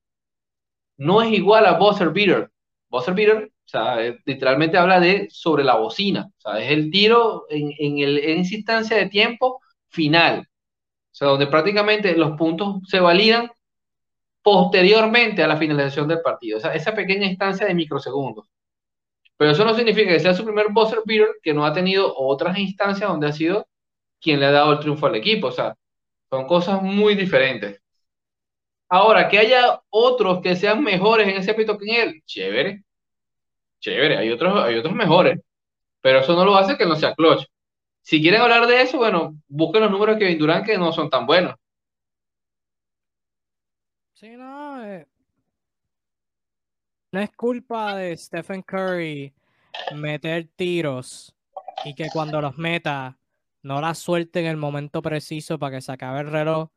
no 1.01 1.23
es 1.23 1.33
igual 1.33 1.65
a 1.67 1.79
buzzer 1.79 2.11
beater. 2.11 2.51
Buzzer 2.91 3.15
beater, 3.15 3.45
o 3.45 3.69
sea, 3.69 3.97
literalmente 4.27 4.77
habla 4.77 5.01
de 5.01 5.29
sobre 5.31 5.65
la 5.65 5.77
bocina, 5.77 6.29
o 6.39 6.41
sea, 6.41 6.61
es 6.61 6.71
el 6.71 6.91
tiro 6.91 7.47
en, 7.49 7.73
en, 7.79 7.99
el, 7.99 8.19
instancia 8.39 8.97
de 8.97 9.09
tiempo 9.09 9.61
final, 9.89 10.41
o 10.41 10.45
sea, 11.11 11.29
donde 11.29 11.47
prácticamente 11.47 12.17
los 12.17 12.37
puntos 12.37 12.83
se 12.87 13.01
validan 13.01 13.51
posteriormente 14.43 15.43
a 15.43 15.49
la 15.49 15.57
finalización 15.57 16.09
del 16.09 16.21
partido, 16.21 16.59
o 16.59 16.61
sea, 16.61 16.75
esa 16.75 16.95
pequeña 16.95 17.27
instancia 17.27 17.67
de 17.67 17.75
microsegundos. 17.75 18.47
Pero 19.37 19.53
eso 19.53 19.65
no 19.65 19.75
significa 19.75 20.11
que 20.13 20.21
sea 20.21 20.35
su 20.35 20.45
primer 20.45 20.67
buzzer 20.71 21.01
beater, 21.07 21.29
que 21.43 21.55
no 21.55 21.65
ha 21.65 21.73
tenido 21.73 22.15
otras 22.17 22.59
instancias 22.59 23.09
donde 23.09 23.29
ha 23.29 23.33
sido 23.33 23.67
quien 24.21 24.41
le 24.41 24.47
ha 24.47 24.53
dado 24.53 24.73
el 24.75 24.81
triunfo 24.81 25.07
al 25.07 25.15
equipo, 25.17 25.49
o 25.49 25.53
sea, 25.53 25.77
son 26.31 26.47
cosas 26.47 26.83
muy 26.83 27.15
diferentes. 27.15 27.81
Ahora, 28.93 29.29
que 29.29 29.39
haya 29.39 29.81
otros 29.89 30.41
que 30.43 30.57
sean 30.57 30.83
mejores 30.83 31.29
en 31.29 31.37
ese 31.37 31.53
ámbito 31.53 31.79
que 31.79 31.85
en 31.89 32.09
él, 32.09 32.23
chévere, 32.27 32.83
chévere, 33.79 34.19
hay 34.19 34.31
otros, 34.31 34.65
hay 34.65 34.77
otros 34.77 34.95
mejores, 34.95 35.39
pero 36.01 36.19
eso 36.19 36.35
no 36.35 36.45
lo 36.45 36.57
hace 36.57 36.77
que 36.77 36.87
no 36.87 36.97
sea 36.97 37.15
clutch. 37.15 37.47
Si 38.03 38.21
quieren 38.21 38.41
hablar 38.41 38.67
de 38.67 38.83
eso, 38.83 38.99
bueno, 38.99 39.37
busquen 39.47 39.83
los 39.83 39.93
números 39.93 40.17
que 40.17 40.25
Kevin 40.25 40.39
Durant 40.39 40.67
que 40.67 40.77
no 40.77 40.93
son 40.93 41.09
tan 41.09 41.25
buenos. 41.25 41.55
Sí, 44.15 44.31
no, 44.37 44.85
eh, 44.85 45.07
no 47.13 47.21
es 47.21 47.31
culpa 47.31 47.95
de 47.95 48.17
Stephen 48.17 48.63
Curry 48.63 49.33
meter 49.95 50.49
tiros 50.57 51.33
y 51.85 51.95
que 51.95 52.09
cuando 52.13 52.41
los 52.41 52.59
meta 52.59 53.19
no 53.63 53.81
la 53.81 53.95
suelte 53.95 54.41
en 54.41 54.47
el 54.47 54.57
momento 54.57 55.01
preciso 55.01 55.61
para 55.61 55.77
que 55.77 55.81
se 55.81 55.93
acabe 55.93 56.21
el 56.21 56.31
reloj 56.31 56.71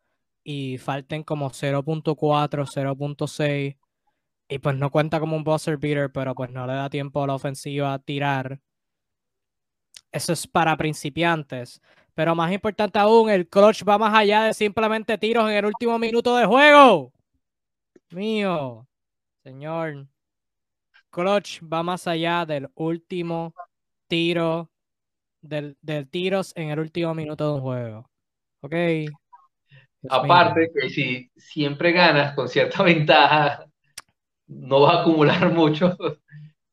y 0.43 0.77
falten 0.77 1.23
como 1.23 1.49
0.4, 1.51 2.65
0.6 2.65 3.77
y 4.49 4.59
pues 4.59 4.75
no 4.75 4.91
cuenta 4.91 5.19
como 5.19 5.35
un 5.35 5.43
buzzer 5.43 5.77
beater, 5.77 6.11
pero 6.11 6.35
pues 6.35 6.51
no 6.51 6.67
le 6.67 6.73
da 6.73 6.89
tiempo 6.89 7.23
a 7.23 7.27
la 7.27 7.35
ofensiva 7.35 7.93
a 7.93 7.99
tirar. 7.99 8.59
Eso 10.11 10.33
es 10.33 10.45
para 10.45 10.77
principiantes. 10.77 11.81
Pero 12.13 12.35
más 12.35 12.51
importante 12.51 12.99
aún, 12.99 13.29
el 13.29 13.47
clutch 13.47 13.83
va 13.87 13.97
más 13.97 14.13
allá 14.13 14.43
de 14.43 14.53
simplemente 14.53 15.17
tiros 15.17 15.49
en 15.49 15.55
el 15.57 15.65
último 15.65 15.97
minuto 15.97 16.35
de 16.35 16.45
juego. 16.45 17.11
mío, 18.11 18.87
señor. 19.43 20.07
Clutch 21.09 21.61
va 21.63 21.81
más 21.83 22.07
allá 22.07 22.45
del 22.45 22.69
último 22.75 23.53
tiro, 24.07 24.69
del, 25.41 25.77
del 25.81 26.07
tiros 26.09 26.53
en 26.55 26.69
el 26.69 26.79
último 26.79 27.15
minuto 27.15 27.47
de 27.47 27.53
un 27.55 27.61
juego. 27.61 28.09
¿Ok? 28.61 28.73
Aparte 30.09 30.69
que 30.73 30.89
si 30.89 31.31
siempre 31.35 31.91
ganas 31.91 32.33
con 32.35 32.47
cierta 32.47 32.83
ventaja, 32.83 33.65
no 34.47 34.81
vas 34.81 34.95
a 34.95 35.01
acumular 35.01 35.51
mucho. 35.51 35.95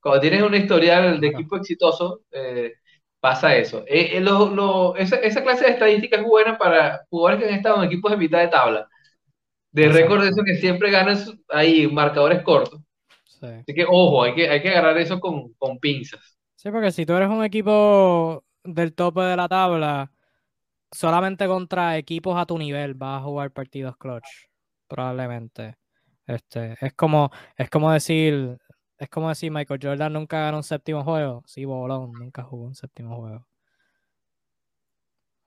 Cuando 0.01 0.21
tienes 0.21 0.43
un 0.43 0.55
historial 0.55 1.21
de 1.21 1.29
equipo 1.29 1.57
exitoso, 1.57 2.23
eh, 2.31 2.75
pasa 3.21 3.55
eso. 3.55 3.85
Eh, 3.87 4.19
eh, 4.19 4.95
esa, 4.99 5.43
clase 5.43 5.67
de 5.67 5.71
estadística 5.73 6.17
es 6.17 6.25
buena 6.25 6.57
para 6.57 7.05
jugadores 7.11 7.41
que 7.41 7.49
han 7.49 7.57
estado 7.57 7.77
en 7.77 7.85
equipos 7.85 8.11
de 8.11 8.17
mitad 8.17 8.41
de 8.41 8.49
tabla. 8.49 8.89
De 9.73 9.89
récord 9.89 10.23
de 10.23 10.31
eso 10.31 10.43
que 10.43 10.57
siempre 10.57 10.91
ganan 10.91 11.17
ahí 11.49 11.87
marcadores 11.87 12.43
cortos. 12.43 12.81
Así 13.41 13.73
que 13.73 13.85
ojo, 13.85 14.25
hay 14.25 14.35
que, 14.35 14.49
hay 14.49 14.61
que 14.61 14.71
agarrar 14.71 14.99
eso 14.99 15.21
con, 15.21 15.53
con 15.55 15.79
pinzas. 15.79 16.37
Sí, 16.57 16.71
porque 16.71 16.91
si 16.93 17.07
tú 17.07 17.15
eres 17.15 17.29
un 17.29 17.45
equipo 17.45 18.45
del 18.65 18.95
tope 18.95 19.21
de 19.23 19.37
la 19.37 19.49
tabla, 19.49 20.11
solamente 20.93 21.47
contra 21.47 21.97
equipos 21.97 22.39
a 22.39 22.47
tu 22.47 22.59
nivel 22.59 22.95
vas 22.95 23.21
a 23.21 23.25
jugar 23.25 23.51
partidos 23.53 23.97
clutch, 23.97 24.27
probablemente. 24.89 25.77
Este, 26.27 26.77
es 26.81 26.93
como, 26.95 27.31
es 27.57 27.69
como 27.71 27.91
decir, 27.91 28.57
es 28.99 29.09
como 29.09 29.29
decir 29.29 29.51
Michael 29.51 29.81
Jordan 29.83 30.13
nunca 30.13 30.41
ganó 30.41 30.59
un 30.59 30.63
séptimo 30.63 31.03
juego. 31.03 31.43
Sí, 31.47 31.65
Bolón 31.65 32.13
nunca 32.13 32.43
jugó 32.43 32.67
un 32.67 32.75
séptimo 32.75 33.17
juego. 33.17 33.47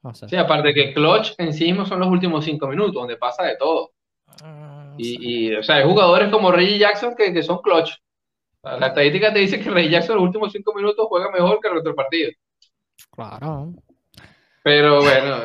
No 0.01 0.13
sé. 0.13 0.27
Sí, 0.27 0.35
aparte 0.35 0.73
que 0.73 0.93
clutch 0.93 1.33
en 1.37 1.53
sí 1.53 1.65
mismo 1.65 1.85
son 1.85 1.99
los 1.99 2.09
últimos 2.09 2.43
cinco 2.43 2.67
minutos, 2.67 2.93
donde 2.93 3.15
pasa 3.15 3.43
de 3.43 3.55
todo. 3.55 3.91
Ah, 4.43 4.93
y, 4.97 5.53
o 5.53 5.63
sea, 5.63 5.77
hay 5.77 5.85
jugadores 5.85 6.29
como 6.29 6.51
Reggie 6.51 6.79
Jackson 6.79 7.15
que, 7.15 7.33
que 7.33 7.43
son 7.43 7.61
clutch. 7.61 7.93
La 8.63 8.87
estadística 8.87 9.31
te 9.33 9.39
dice 9.39 9.59
que 9.59 9.69
Reggie 9.69 9.91
Jackson 9.91 10.13
en 10.13 10.17
los 10.17 10.27
últimos 10.27 10.51
cinco 10.51 10.73
minutos 10.73 11.05
juega 11.07 11.29
mejor 11.31 11.59
que 11.61 11.67
el 11.67 11.77
otro 11.77 11.95
partido. 11.95 12.31
Claro. 13.11 13.73
Pero 14.63 15.01
bueno. 15.01 15.43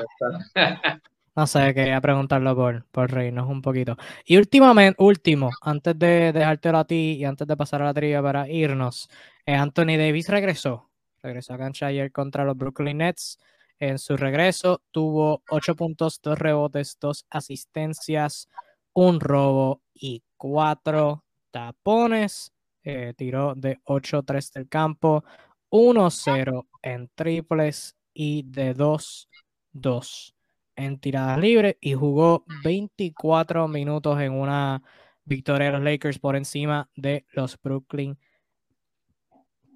no 1.37 1.47
sé, 1.47 1.75
quería 1.75 2.01
preguntarlo 2.01 2.55
por, 2.55 2.87
por 2.87 3.11
reírnos 3.11 3.49
un 3.49 3.61
poquito. 3.61 3.97
Y 4.25 4.37
últimamente, 4.37 5.03
último, 5.03 5.51
antes 5.61 5.99
de 5.99 6.33
dejártelo 6.33 6.79
a 6.79 6.87
ti 6.87 7.17
y 7.19 7.25
antes 7.25 7.47
de 7.47 7.57
pasar 7.57 7.83
a 7.83 7.87
la 7.87 7.95
trivia 7.95 8.23
para 8.23 8.49
irnos, 8.49 9.11
eh, 9.45 9.55
Anthony 9.55 9.97
Davis 9.99 10.29
regresó. 10.29 10.89
Regresó 11.21 11.55
a 11.55 11.59
cancha 11.59 11.87
ayer 11.87 12.13
contra 12.13 12.45
los 12.45 12.57
Brooklyn 12.57 12.99
Nets. 12.99 13.39
En 13.81 13.99
su 13.99 14.17
regreso 14.17 14.83
tuvo 14.91 15.43
8 15.51 15.75
puntos, 15.77 16.21
2 16.23 16.39
rebotes, 16.39 16.97
2 17.01 17.27
asistencias, 17.31 18.49
un 18.93 19.21
robo 19.21 19.83
y 19.95 20.23
4 20.37 21.25
tapones. 21.51 22.53
Eh, 22.85 23.15
tiró 23.17 23.55
de 23.55 23.79
8-3 23.85 24.53
del 24.53 24.69
campo, 24.69 25.25
1-0 25.71 26.67
en 26.83 27.11
triples 27.15 27.98
y 28.21 28.43
de 28.43 28.75
2-2 28.75 30.35
en 30.75 30.99
tiradas 30.99 31.39
libres 31.39 31.77
y 31.81 31.95
jugó 31.95 32.45
24 32.65 33.69
minutos 33.69 34.21
en 34.21 34.33
una 34.33 34.83
victoria 35.25 35.67
de 35.67 35.73
los 35.75 35.83
Lakers 35.83 36.19
por 36.19 36.35
encima 36.35 36.91
de 36.97 37.27
los 37.31 37.57
Brooklyn 37.63 38.19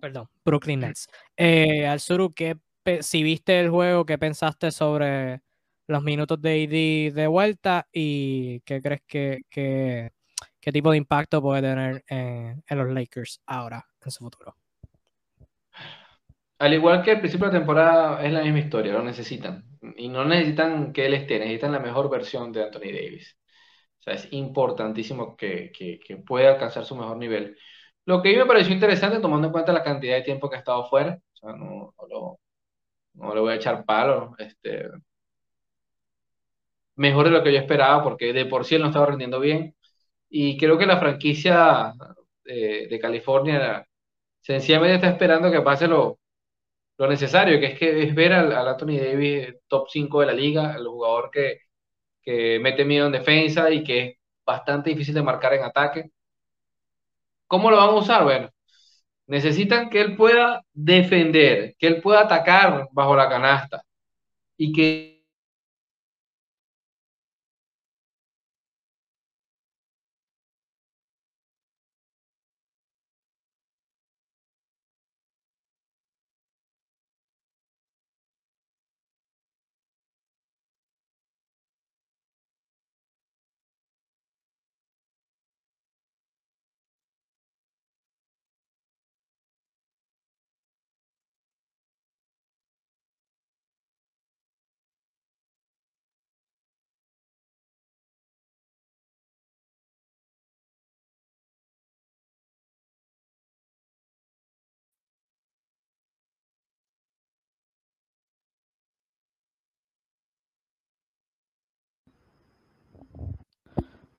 perdón, 0.00 0.28
Brooklyn 0.44 0.80
Nets. 0.80 1.06
Eh, 1.36 1.86
al 1.86 2.00
Suru, 2.00 2.34
si 3.00 3.22
viste 3.22 3.60
el 3.60 3.70
juego, 3.70 4.04
¿qué 4.04 4.18
pensaste 4.18 4.72
sobre 4.72 5.40
los 5.86 6.02
minutos 6.02 6.42
de 6.42 6.64
AD 6.64 7.14
de 7.14 7.26
vuelta 7.28 7.86
y 7.92 8.58
qué 8.62 8.82
crees 8.82 9.02
que, 9.06 9.42
qué 9.48 10.72
tipo 10.72 10.90
de 10.90 10.96
impacto 10.96 11.40
puede 11.40 11.62
tener 11.62 12.04
en 12.08 12.64
los 12.70 12.92
Lakers 12.92 13.40
ahora, 13.46 13.86
en 14.04 14.10
su 14.10 14.24
futuro? 14.24 14.56
Al 16.62 16.74
igual 16.74 17.02
que 17.02 17.10
el 17.10 17.18
principio 17.18 17.48
de 17.48 17.54
la 17.54 17.58
temporada, 17.58 18.24
es 18.24 18.32
la 18.32 18.42
misma 18.42 18.60
historia, 18.60 18.92
lo 18.92 19.02
necesitan. 19.02 19.64
Y 19.96 20.08
no 20.08 20.24
necesitan 20.24 20.92
que 20.92 21.06
él 21.06 21.14
esté, 21.14 21.38
necesitan 21.40 21.72
la 21.72 21.80
mejor 21.80 22.08
versión 22.08 22.52
de 22.52 22.62
Anthony 22.62 22.92
Davis. 22.92 23.36
O 23.98 24.02
sea, 24.02 24.14
es 24.14 24.28
importantísimo 24.32 25.36
que, 25.36 25.72
pueda 26.26 26.52
alcanzar 26.52 26.84
su 26.84 26.94
mejor 26.96 27.16
nivel. 27.16 27.56
Lo 28.06 28.22
que 28.22 28.30
a 28.30 28.32
mí 28.32 28.38
me 28.38 28.46
pareció 28.46 28.72
interesante, 28.74 29.18
tomando 29.20 29.48
en 29.48 29.52
cuenta 29.52 29.72
la 29.72 29.82
cantidad 29.82 30.16
de 30.16 30.22
tiempo 30.22 30.48
que 30.48 30.56
ha 30.56 30.58
estado 30.60 30.86
fuera, 30.88 31.18
o 31.34 31.36
sea, 31.36 31.52
no, 31.56 31.94
le 33.34 33.40
voy 33.40 33.52
a 33.52 33.56
echar 33.56 33.84
palo, 33.84 34.34
este, 34.38 34.88
mejor 36.96 37.26
de 37.26 37.30
lo 37.32 37.42
que 37.42 37.52
yo 37.52 37.58
esperaba, 37.58 38.02
porque 38.02 38.32
de 38.32 38.46
por 38.46 38.64
sí 38.64 38.76
él 38.76 38.82
no 38.82 38.88
estaba 38.88 39.06
rindiendo 39.06 39.40
bien. 39.40 39.74
Y 40.28 40.56
creo 40.58 40.78
que 40.78 40.86
la 40.86 40.98
franquicia 40.98 41.92
de, 42.44 42.86
de 42.88 42.98
California 43.00 43.86
sencillamente 44.40 44.96
está 44.96 45.08
esperando 45.10 45.50
que 45.50 45.62
pase 45.62 45.88
lo, 45.88 46.20
lo 47.02 47.08
necesario, 47.08 47.58
que 47.58 47.66
es 47.66 47.78
que 47.78 48.04
es 48.04 48.14
ver 48.14 48.32
al, 48.32 48.52
Anthony 48.52 48.96
Davis 48.98 49.56
top 49.66 49.88
5 49.90 50.20
de 50.20 50.26
la 50.26 50.32
liga, 50.32 50.76
el 50.76 50.86
jugador 50.86 51.30
que, 51.32 51.58
que 52.22 52.60
mete 52.60 52.84
miedo 52.84 53.06
en 53.06 53.12
defensa 53.12 53.70
y 53.70 53.82
que 53.82 54.06
es 54.06 54.16
bastante 54.46 54.90
difícil 54.90 55.14
de 55.14 55.22
marcar 55.22 55.54
en 55.54 55.64
ataque. 55.64 56.10
¿Cómo 57.48 57.70
lo 57.70 57.76
van 57.76 57.88
a 57.90 57.94
usar? 57.94 58.22
Bueno, 58.24 58.50
necesitan 59.26 59.90
que 59.90 60.00
él 60.00 60.16
pueda 60.16 60.62
defender, 60.72 61.74
que 61.78 61.88
él 61.88 62.00
pueda 62.00 62.20
atacar 62.20 62.88
bajo 62.92 63.16
la 63.16 63.28
canasta 63.28 63.82
y 64.56 64.72
que 64.72 65.11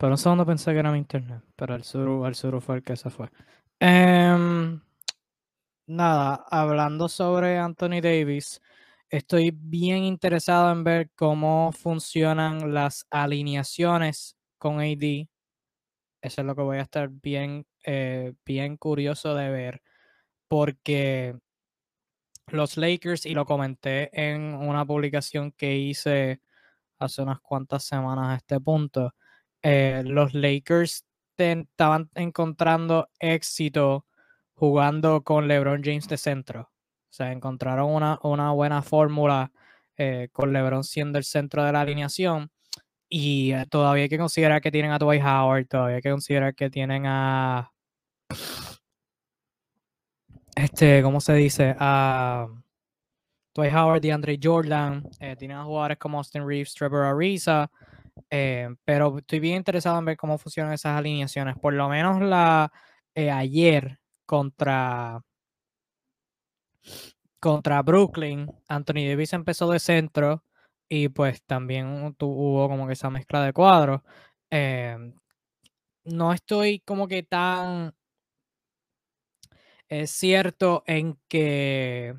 Por 0.04 0.12
un 0.12 0.18
segundo 0.18 0.46
pensé 0.46 0.74
que 0.74 0.80
era 0.80 0.92
mi 0.92 0.98
internet, 0.98 1.42
pero 1.56 1.76
el 1.76 1.86
sur, 1.86 2.28
el 2.28 2.36
sur 2.36 2.60
fue 2.60 2.76
el 2.76 2.84
que 2.84 2.98
se 2.98 3.10
fue. 3.10 3.30
Em, 3.80 4.82
nada, 5.88 6.44
hablando 6.52 7.08
sobre 7.08 7.58
Anthony 7.58 8.02
Davis, 8.02 8.62
estoy 9.10 9.52
bien 9.52 10.04
interesado 10.04 10.74
en 10.74 10.84
ver 10.84 11.10
cómo 11.16 11.72
funcionan 11.72 12.74
las 12.74 13.08
alineaciones 13.12 14.36
con 14.58 14.82
AD. 14.82 15.30
Eso 16.22 16.42
es 16.42 16.46
lo 16.48 16.54
que 16.54 16.64
voy 16.64 16.80
a 16.80 16.82
estar 16.82 17.08
bien, 17.08 17.66
eh, 17.86 18.34
bien 18.46 18.76
curioso 18.76 19.34
de 19.36 19.50
ver, 19.52 19.84
porque 20.50 21.34
los 22.48 22.76
Lakers, 22.76 23.26
y 23.26 23.34
lo 23.34 23.46
comenté 23.46 24.10
en 24.12 24.54
una 24.54 24.86
publicación 24.86 25.54
que 25.54 25.78
hice 25.78 26.42
hace 27.00 27.22
unas 27.22 27.40
cuantas 27.40 27.86
semanas 27.86 28.34
a 28.34 28.36
este 28.36 28.60
punto, 28.60 29.14
eh, 29.64 30.04
los 30.06 30.34
Lakers 30.34 31.06
estaban 31.38 32.10
encontrando 32.16 33.10
éxito 33.20 34.06
jugando 34.54 35.24
con 35.24 35.48
LeBron 35.48 35.82
James 35.84 36.08
de 36.08 36.18
centro. 36.18 36.62
O 37.10 37.14
sea, 37.14 37.32
encontraron 37.32 37.90
una, 37.90 38.20
una 38.24 38.52
buena 38.52 38.82
fórmula 38.82 39.52
eh, 39.98 40.30
con 40.34 40.52
LeBron 40.52 40.84
siendo 40.84 41.18
el 41.18 41.24
centro 41.24 41.64
de 41.64 41.72
la 41.72 41.82
alineación. 41.82 42.52
Y 43.10 43.54
eh, 43.54 43.66
todavía 43.70 44.04
hay 44.04 44.10
que 44.10 44.18
considerar 44.18 44.62
que 44.62 44.72
tienen 44.72 44.92
a 44.92 45.00
Dwight 45.00 45.24
Howard, 45.24 45.68
todavía 45.68 45.98
hay 45.98 46.02
que 46.02 46.12
considerar 46.12 46.56
que 46.56 46.70
tienen 46.70 47.06
a. 47.08 47.72
Este, 50.56 51.02
¿cómo 51.04 51.22
se 51.22 51.34
dice? 51.34 51.76
A 51.80 52.48
Dwight 53.56 53.74
Howard, 53.74 54.06
Andre 54.12 54.40
Jordan. 54.42 55.10
tienen 55.38 55.58
a 55.58 55.64
jugadores 55.64 55.98
como 55.98 56.18
Austin 56.18 56.48
Reeves, 56.48 56.74
Trevor 56.74 57.06
Ariza. 57.06 57.72
Eh, 58.36 58.68
pero 58.84 59.20
estoy 59.20 59.40
bien 59.40 59.58
interesado 59.58 60.00
en 60.00 60.06
ver 60.06 60.18
cómo 60.18 60.40
funcionan 60.40 60.74
esas 60.74 60.98
alineaciones. 60.98 61.56
Por 61.60 61.74
lo 61.76 61.88
menos 61.88 62.20
la 62.20 62.72
eh, 63.14 63.30
ayer 63.30 64.00
contra, 64.26 65.22
contra 67.40 67.84
Brooklyn, 67.84 68.48
Anthony 68.68 69.08
Davis 69.08 69.34
empezó 69.34 69.70
de 69.70 69.80
centro 69.80 70.44
y 70.90 71.10
pues 71.10 71.44
también 71.44 72.16
tuvo 72.18 72.68
como 72.68 72.88
que 72.88 72.94
esa 72.94 73.12
mezcla 73.12 73.44
de 73.44 73.54
cuadros. 73.54 74.02
Eh, 74.50 74.98
no 76.06 76.34
estoy 76.34 76.80
como 76.80 77.08
que 77.08 77.22
tan 77.24 77.94
es 79.90 80.10
cierto 80.12 80.84
en 80.88 81.20
que 81.28 82.16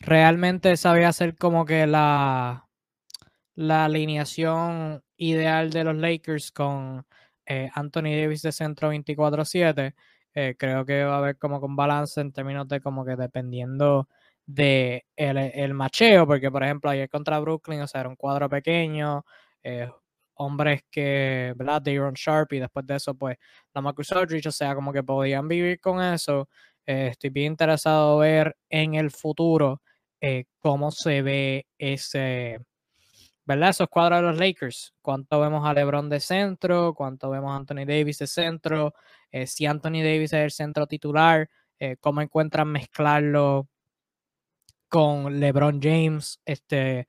realmente 0.00 0.76
sabía 0.76 1.08
hacer 1.08 1.36
como 1.36 1.64
que 1.64 1.86
la, 1.86 2.65
la 3.56 3.86
alineación 3.86 5.02
ideal 5.16 5.70
de 5.70 5.84
los 5.84 5.96
Lakers 5.96 6.52
con 6.52 7.04
eh, 7.46 7.70
Anthony 7.74 8.14
Davis 8.20 8.42
de 8.42 8.52
centro 8.52 8.92
24-7. 8.92 9.94
Eh, 10.34 10.54
creo 10.58 10.84
que 10.84 11.04
va 11.04 11.14
a 11.16 11.18
haber 11.18 11.38
como 11.38 11.60
con 11.60 11.74
balance 11.74 12.20
en 12.20 12.32
términos 12.32 12.68
de 12.68 12.80
como 12.80 13.04
que 13.04 13.16
dependiendo 13.16 14.08
de 14.46 15.06
el, 15.16 15.74
macheo, 15.74 16.26
porque 16.26 16.50
por 16.50 16.62
ejemplo 16.62 16.90
ayer 16.90 17.08
contra 17.08 17.40
Brooklyn, 17.40 17.80
o 17.80 17.86
sea, 17.88 18.02
era 18.02 18.10
un 18.10 18.16
cuadro 18.16 18.48
pequeño, 18.48 19.24
eh, 19.62 19.90
hombres 20.34 20.82
que, 20.90 21.54
¿verdad? 21.56 21.82
Daron 21.82 22.14
Sharp 22.14 22.52
y 22.52 22.60
después 22.60 22.86
de 22.86 22.96
eso, 22.96 23.14
pues, 23.14 23.38
la 23.74 23.80
Marcus 23.80 24.12
Aldridge, 24.12 24.46
o 24.46 24.52
sea, 24.52 24.74
como 24.74 24.92
que 24.92 25.02
podían 25.02 25.48
vivir 25.48 25.80
con 25.80 26.02
eso. 26.02 26.48
Estoy 26.84 27.30
bien 27.30 27.52
interesado 27.52 28.18
ver 28.18 28.56
en 28.70 28.94
el 28.94 29.10
futuro 29.10 29.82
cómo 30.60 30.90
se 30.92 31.22
ve 31.22 31.66
ese, 31.78 32.60
¿verdad? 33.46 33.70
Esos 33.70 33.88
cuadros 33.88 34.20
de 34.20 34.26
los 34.26 34.38
Lakers. 34.38 34.94
Cuánto 35.00 35.40
vemos 35.40 35.66
a 35.66 35.72
LeBron 35.72 36.08
de 36.10 36.20
centro, 36.20 36.94
cuánto 36.94 37.30
vemos 37.30 37.52
a 37.52 37.56
Anthony 37.56 37.86
Davis 37.86 38.18
de 38.18 38.26
centro, 38.26 38.94
eh, 39.30 39.46
si 39.46 39.64
Anthony 39.66 40.02
Davis 40.02 40.32
es 40.32 40.44
el 40.44 40.50
centro 40.50 40.86
titular, 40.86 41.48
cómo 42.00 42.22
encuentran 42.22 42.68
mezclarlo 42.68 43.68
con 44.88 45.38
LeBron 45.38 45.78
James 45.82 46.40
este, 46.46 47.06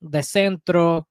de 0.00 0.22
centro 0.24 1.08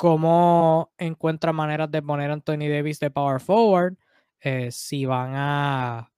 cómo 0.00 0.94
encuentra 0.96 1.52
maneras 1.52 1.90
de 1.90 2.00
poner 2.00 2.30
a 2.30 2.32
Anthony 2.32 2.70
Davis 2.70 2.98
de 3.00 3.10
power 3.10 3.38
forward, 3.38 3.98
eh, 4.40 4.70
si 4.70 5.04
van 5.04 5.32
a, 5.34 6.10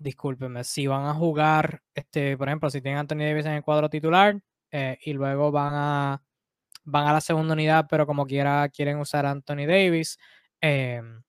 discúlpenme, 0.00 0.64
si 0.64 0.86
van 0.86 1.04
a 1.04 1.12
jugar, 1.12 1.82
este, 1.94 2.38
por 2.38 2.48
ejemplo, 2.48 2.70
si 2.70 2.80
tienen 2.80 3.00
Anthony 3.00 3.18
Davis 3.18 3.44
en 3.44 3.52
el 3.52 3.62
cuadro 3.62 3.90
titular 3.90 4.40
eh, 4.76 4.98
y 5.02 5.12
luego 5.14 5.50
van 5.50 5.72
a, 5.74 6.22
van 6.84 7.08
a 7.08 7.12
la 7.14 7.20
segunda 7.22 7.54
unidad, 7.54 7.86
pero 7.90 8.06
como 8.06 8.26
quiera 8.26 8.68
quieren 8.70 8.98
usar 9.00 9.26
a 9.26 9.30
Anthony 9.32 9.66
Davis, 9.68 10.18
em, 10.60 11.22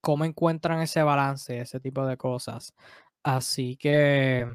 cómo 0.00 0.24
encuentran 0.24 0.80
ese 0.80 1.02
balance, 1.02 1.60
ese 1.60 1.80
tipo 1.80 2.06
de 2.06 2.16
cosas. 2.16 2.74
Así 3.22 3.76
que, 3.76 4.46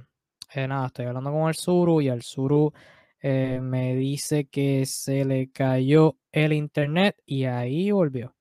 eh, 0.53 0.67
nada, 0.67 0.87
estoy 0.87 1.05
hablando 1.05 1.31
con 1.31 1.47
el 1.49 1.55
Suru 1.55 2.01
y 2.01 2.09
el 2.09 2.21
Suru 2.23 2.71
eh, 3.21 3.59
me 3.61 3.95
dice 3.95 4.45
que 4.47 4.85
se 4.85 5.25
le 5.25 5.51
cayó 5.51 6.17
el 6.31 6.53
internet 6.53 7.17
y 7.25 7.45
ahí 7.45 7.91
volvió. 7.91 8.35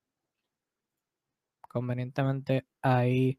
Convenientemente 1.68 2.66
ahí. 2.82 3.38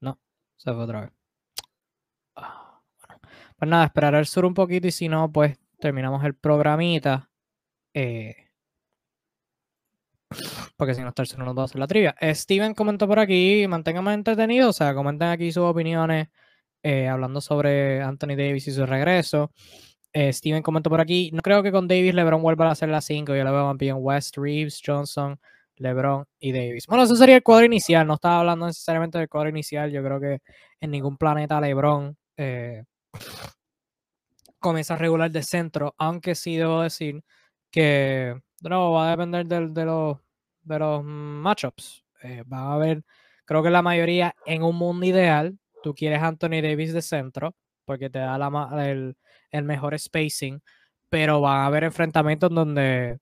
No, 0.00 0.18
se 0.56 0.72
fue 0.72 0.82
otra 0.84 1.00
vez. 1.02 1.15
Pues 3.58 3.68
nada, 3.70 3.86
esperar 3.86 4.14
al 4.14 4.26
sur 4.26 4.44
un 4.44 4.54
poquito 4.54 4.86
y 4.86 4.92
si 4.92 5.08
no, 5.08 5.32
pues 5.32 5.58
terminamos 5.78 6.24
el 6.24 6.34
programita. 6.34 7.30
Eh, 7.94 8.34
porque 10.76 10.94
si 10.94 11.02
no 11.02 11.08
está 11.08 11.22
el 11.22 11.28
sur 11.28 11.38
no 11.38 11.46
nos 11.46 11.56
va 11.58 11.64
hacer 11.64 11.78
la 11.78 11.86
trivia. 11.86 12.14
Steven 12.20 12.74
comentó 12.74 13.06
por 13.06 13.18
aquí, 13.18 13.66
manténgame 13.68 14.12
entretenido, 14.14 14.70
o 14.70 14.72
sea, 14.72 14.94
comenten 14.94 15.28
aquí 15.28 15.52
sus 15.52 15.64
opiniones 15.64 16.28
eh, 16.82 17.08
hablando 17.08 17.40
sobre 17.40 18.02
Anthony 18.02 18.36
Davis 18.36 18.68
y 18.68 18.72
su 18.72 18.86
regreso. 18.86 19.52
Eh, 20.12 20.32
Steven 20.32 20.62
comentó 20.62 20.90
por 20.90 21.00
aquí, 21.00 21.30
no 21.32 21.42
creo 21.42 21.62
que 21.62 21.72
con 21.72 21.88
Davis 21.88 22.14
LeBron 22.14 22.42
vuelva 22.42 22.68
a 22.68 22.72
hacer 22.72 22.88
la 22.88 23.00
5, 23.00 23.34
yo 23.34 23.44
le 23.44 23.50
veo 23.50 23.74
bien 23.74 23.96
West, 23.98 24.36
Reeves, 24.38 24.80
Johnson, 24.84 25.38
LeBron 25.76 26.24
y 26.38 26.52
Davis. 26.52 26.86
Bueno, 26.86 27.04
eso 27.04 27.16
sería 27.16 27.36
el 27.36 27.42
cuadro 27.42 27.66
inicial, 27.66 28.06
no 28.06 28.14
estaba 28.14 28.40
hablando 28.40 28.66
necesariamente 28.66 29.18
del 29.18 29.28
cuadro 29.28 29.50
inicial, 29.50 29.90
yo 29.90 30.02
creo 30.02 30.20
que 30.20 30.40
en 30.80 30.90
ningún 30.90 31.16
planeta 31.18 31.60
LeBron 31.60 32.16
eh, 32.36 32.84
comienza 34.58 34.96
regular 34.96 35.30
de 35.30 35.42
centro, 35.42 35.94
aunque 35.98 36.34
sí 36.34 36.56
debo 36.56 36.82
decir 36.82 37.22
que 37.70 38.40
no 38.62 38.92
va 38.92 39.08
a 39.08 39.10
depender 39.10 39.46
de, 39.46 39.84
los, 39.84 40.18
de 40.62 40.78
los 40.78 41.04
matchups. 41.04 42.04
Eh, 42.22 42.42
va 42.44 42.58
a 42.58 42.74
haber, 42.74 43.02
creo 43.44 43.62
que 43.62 43.70
la 43.70 43.82
mayoría 43.82 44.34
en 44.44 44.62
un 44.62 44.76
mundo 44.76 45.06
ideal, 45.06 45.58
tú 45.82 45.94
quieres 45.94 46.22
Anthony 46.22 46.62
Davis 46.62 46.92
de 46.92 47.02
centro, 47.02 47.54
porque 47.84 48.10
te 48.10 48.18
da 48.18 48.36
el, 48.90 49.16
el 49.50 49.64
mejor 49.64 49.98
spacing, 49.98 50.60
pero 51.08 51.40
van 51.40 51.60
a 51.60 51.66
haber 51.66 51.84
enfrentamientos 51.84 52.50
donde 52.50 53.18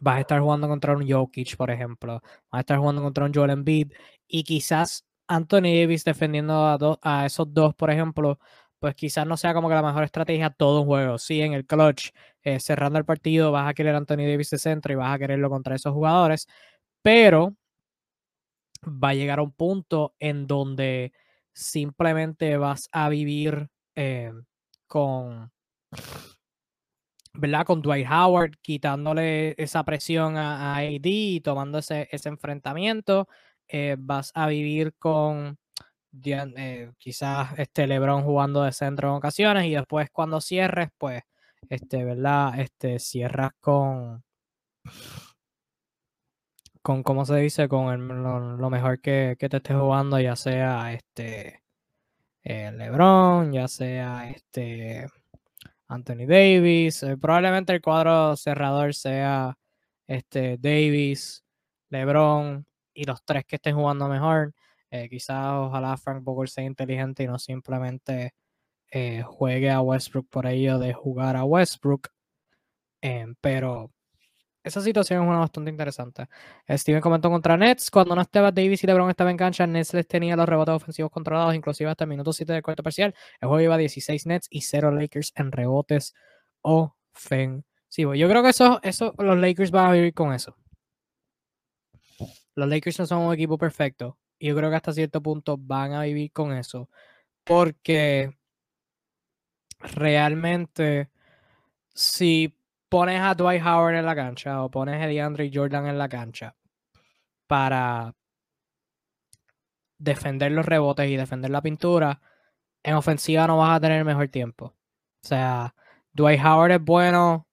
vas 0.00 0.18
a 0.18 0.20
estar 0.20 0.40
jugando 0.40 0.68
contra 0.68 0.94
un 0.94 1.08
Jokic, 1.10 1.56
por 1.56 1.70
ejemplo, 1.70 2.20
vas 2.22 2.32
a 2.50 2.60
estar 2.60 2.78
jugando 2.78 3.02
contra 3.02 3.24
un 3.24 3.34
Joel 3.34 3.50
Embiid 3.50 3.92
y 4.28 4.44
quizás 4.44 5.05
Anthony 5.28 5.80
Davis 5.80 6.04
defendiendo 6.04 6.54
a, 6.54 6.98
a 7.02 7.26
esos 7.26 7.52
dos, 7.52 7.74
por 7.74 7.90
ejemplo, 7.90 8.38
pues 8.78 8.94
quizás 8.94 9.26
no 9.26 9.36
sea 9.36 9.54
como 9.54 9.68
que 9.68 9.74
la 9.74 9.82
mejor 9.82 10.04
estrategia 10.04 10.50
todo 10.50 10.82
un 10.82 10.86
juego. 10.86 11.18
Sí, 11.18 11.40
en 11.42 11.52
el 11.54 11.66
clutch, 11.66 12.10
eh, 12.42 12.60
cerrando 12.60 12.98
el 12.98 13.04
partido, 13.04 13.52
vas 13.52 13.68
a 13.68 13.74
querer 13.74 13.94
a 13.94 13.98
Anthony 13.98 14.26
Davis 14.28 14.50
de 14.50 14.58
centro 14.58 14.92
y 14.92 14.96
vas 14.96 15.14
a 15.14 15.18
quererlo 15.18 15.50
contra 15.50 15.74
esos 15.76 15.92
jugadores, 15.92 16.46
pero 17.02 17.56
va 18.86 19.10
a 19.10 19.14
llegar 19.14 19.38
a 19.38 19.42
un 19.42 19.52
punto 19.52 20.14
en 20.18 20.46
donde 20.46 21.12
simplemente 21.52 22.56
vas 22.58 22.88
a 22.92 23.08
vivir 23.08 23.68
eh, 23.94 24.32
con, 24.86 25.50
¿verdad? 27.34 27.66
Con 27.66 27.82
Dwight 27.82 28.06
Howard, 28.10 28.52
quitándole 28.62 29.54
esa 29.58 29.84
presión 29.84 30.36
a, 30.36 30.76
AD 30.76 31.00
y 31.04 31.40
tomando 31.40 31.78
ese, 31.78 32.08
enfrentamiento. 32.24 33.28
Eh, 33.68 33.96
vas 33.98 34.30
a 34.34 34.46
vivir 34.48 34.94
con 34.98 35.58
eh, 36.24 36.92
quizás 36.98 37.58
este 37.58 37.86
LeBron 37.86 38.22
jugando 38.22 38.62
de 38.62 38.72
centro 38.72 39.08
en 39.10 39.14
ocasiones 39.16 39.66
y 39.66 39.74
después 39.74 40.08
cuando 40.10 40.40
cierres, 40.40 40.88
pues, 40.98 41.22
este, 41.68 42.04
¿verdad? 42.04 42.58
Este, 42.60 42.98
cierras 42.98 43.52
con, 43.60 44.24
con, 46.82 47.02
¿cómo 47.02 47.24
se 47.26 47.36
dice? 47.36 47.68
Con 47.68 48.22
lo, 48.58 48.70
mejor 48.70 49.00
que, 49.00 49.36
que, 49.38 49.48
te 49.48 49.58
esté 49.58 49.74
jugando, 49.74 50.18
ya 50.20 50.36
sea 50.36 50.92
este 50.92 51.62
eh, 52.44 52.72
LeBron, 52.72 53.52
ya 53.52 53.68
sea 53.68 54.30
este 54.30 55.06
Anthony 55.88 56.26
Davis, 56.26 57.04
probablemente 57.20 57.72
el 57.72 57.82
cuadro 57.82 58.36
cerrador 58.36 58.94
sea 58.94 59.58
este 60.06 60.56
Davis, 60.58 61.44
LeBron 61.90 62.66
y 62.96 63.04
los 63.04 63.24
tres 63.24 63.44
que 63.46 63.56
estén 63.56 63.76
jugando 63.76 64.08
mejor. 64.08 64.54
Eh, 64.90 65.08
quizás 65.08 65.52
ojalá 65.54 65.96
Frank 65.96 66.22
Vogel 66.24 66.48
sea 66.48 66.64
inteligente 66.64 67.24
y 67.24 67.26
no 67.26 67.38
simplemente 67.38 68.34
juegue 69.24 69.70
a 69.70 69.82
Westbrook 69.82 70.28
por 70.30 70.46
ello 70.46 70.78
de 70.78 70.94
jugar 70.94 71.36
a 71.36 71.44
Westbrook. 71.44 72.08
pero 73.40 73.90
esa 74.66 74.80
situación 74.80 75.22
es 75.22 75.28
una 75.28 75.38
bastante 75.38 75.70
interesante. 75.70 76.26
Steven 76.68 77.00
comentó 77.00 77.30
contra 77.30 77.56
Nets. 77.56 77.88
Cuando 77.88 78.16
no 78.16 78.22
estaba 78.22 78.50
Davis 78.50 78.82
y 78.82 78.88
LeBron 78.88 79.08
estaban 79.08 79.30
en 79.30 79.36
cancha, 79.36 79.64
Nets 79.64 79.94
les 79.94 80.08
tenía 80.08 80.34
los 80.34 80.48
rebotes 80.48 80.74
ofensivos 80.74 81.12
controlados, 81.12 81.54
inclusive 81.54 81.88
hasta 81.88 82.02
el 82.02 82.10
minuto 82.10 82.32
7 82.32 82.52
del 82.52 82.62
cuarto 82.62 82.82
parcial. 82.82 83.14
El 83.40 83.46
juego 83.46 83.62
iba 83.62 83.76
16 83.76 84.26
Nets 84.26 84.48
y 84.50 84.62
0 84.62 84.90
Lakers 84.90 85.32
en 85.36 85.52
rebotes 85.52 86.14
ofensivos. 86.62 88.18
Yo 88.18 88.28
creo 88.28 88.42
que 88.42 88.48
eso, 88.48 88.80
eso, 88.82 89.14
los 89.18 89.38
Lakers 89.38 89.70
van 89.70 89.86
a 89.86 89.92
vivir 89.92 90.14
con 90.14 90.32
eso. 90.32 90.56
Los 92.56 92.68
Lakers 92.68 92.98
no 92.98 93.06
son 93.06 93.22
un 93.22 93.34
equipo 93.34 93.58
perfecto. 93.58 94.18
Y 94.38 94.48
yo 94.48 94.56
creo 94.56 94.70
que 94.70 94.76
hasta 94.76 94.92
cierto 94.92 95.22
punto 95.22 95.56
van 95.58 95.92
a 95.92 96.02
vivir 96.02 96.32
con 96.32 96.52
eso. 96.52 96.90
Porque 97.44 98.36
realmente, 99.78 101.10
si 101.94 102.58
pones 102.88 103.20
a 103.20 103.34
Dwight 103.34 103.62
Howard 103.62 103.96
en 103.96 104.06
la 104.06 104.16
cancha 104.16 104.62
o 104.62 104.70
pones 104.70 105.02
a 105.02 105.06
DeAndre 105.06 105.50
Jordan 105.52 105.86
en 105.86 105.98
la 105.98 106.08
cancha 106.08 106.56
para 107.46 108.14
defender 109.98 110.52
los 110.52 110.66
rebotes 110.66 111.08
y 111.10 111.16
defender 111.16 111.50
la 111.50 111.62
pintura, 111.62 112.20
en 112.82 112.94
ofensiva 112.94 113.46
no 113.46 113.58
vas 113.58 113.76
a 113.76 113.80
tener 113.80 114.04
mejor 114.04 114.28
tiempo. 114.28 114.66
O 114.66 115.28
sea, 115.28 115.74
Dwight 116.12 116.40
Howard 116.40 116.72
es 116.72 116.82
bueno 116.82 117.46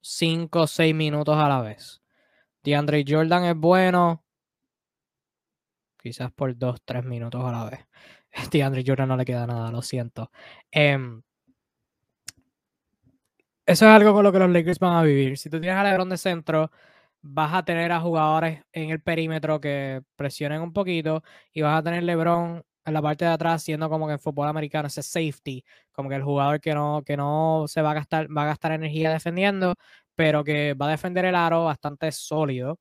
5 0.00 0.62
o 0.62 0.66
6 0.66 0.94
minutos 0.94 1.36
a 1.36 1.48
la 1.48 1.60
vez. 1.60 2.02
DeAndre 2.62 3.04
Jordan 3.06 3.44
es 3.44 3.56
bueno 3.56 4.25
quizás 6.06 6.32
por 6.32 6.56
2 6.56 6.80
3 6.84 7.04
minutos 7.04 7.42
a 7.44 7.52
la 7.52 7.64
vez. 7.70 7.80
DeAndre 8.52 8.84
Jordan 8.86 9.08
no 9.08 9.16
le 9.16 9.24
queda 9.24 9.46
nada, 9.46 9.70
lo 9.70 9.82
siento. 9.82 10.30
Eh, 10.72 10.98
eso 13.66 13.84
es 13.86 13.90
algo 13.90 14.12
con 14.14 14.22
lo 14.22 14.32
que 14.32 14.38
los 14.38 14.50
Lakers 14.50 14.78
van 14.78 14.96
a 14.96 15.02
vivir. 15.02 15.36
Si 15.38 15.50
tú 15.50 15.60
tienes 15.60 15.78
a 15.78 15.82
LeBron 15.82 16.08
de 16.08 16.16
centro, 16.16 16.70
vas 17.22 17.54
a 17.54 17.64
tener 17.64 17.90
a 17.92 18.00
jugadores 18.00 18.62
en 18.72 18.90
el 18.90 19.00
perímetro 19.02 19.60
que 19.60 20.02
presionen 20.16 20.62
un 20.62 20.72
poquito 20.72 21.22
y 21.52 21.62
vas 21.62 21.78
a 21.80 21.82
tener 21.82 22.04
LeBron 22.04 22.62
en 22.84 22.94
la 22.94 23.02
parte 23.02 23.24
de 23.24 23.32
atrás 23.32 23.62
siendo 23.64 23.90
como 23.90 24.06
que 24.06 24.12
en 24.14 24.20
fútbol 24.20 24.48
americano 24.48 24.86
ese 24.88 25.02
safety, 25.02 25.64
como 25.92 26.08
que 26.08 26.14
el 26.14 26.22
jugador 26.22 26.60
que 26.60 26.74
no, 26.74 27.02
que 27.04 27.16
no 27.16 27.64
se 27.66 27.82
va 27.82 27.90
a 27.90 27.94
gastar, 27.94 28.28
va 28.34 28.44
a 28.44 28.46
gastar 28.46 28.72
energía 28.72 29.10
defendiendo, 29.10 29.74
pero 30.14 30.44
que 30.44 30.74
va 30.74 30.86
a 30.86 30.90
defender 30.90 31.24
el 31.24 31.34
aro 31.34 31.64
bastante 31.64 32.12
sólido. 32.12 32.78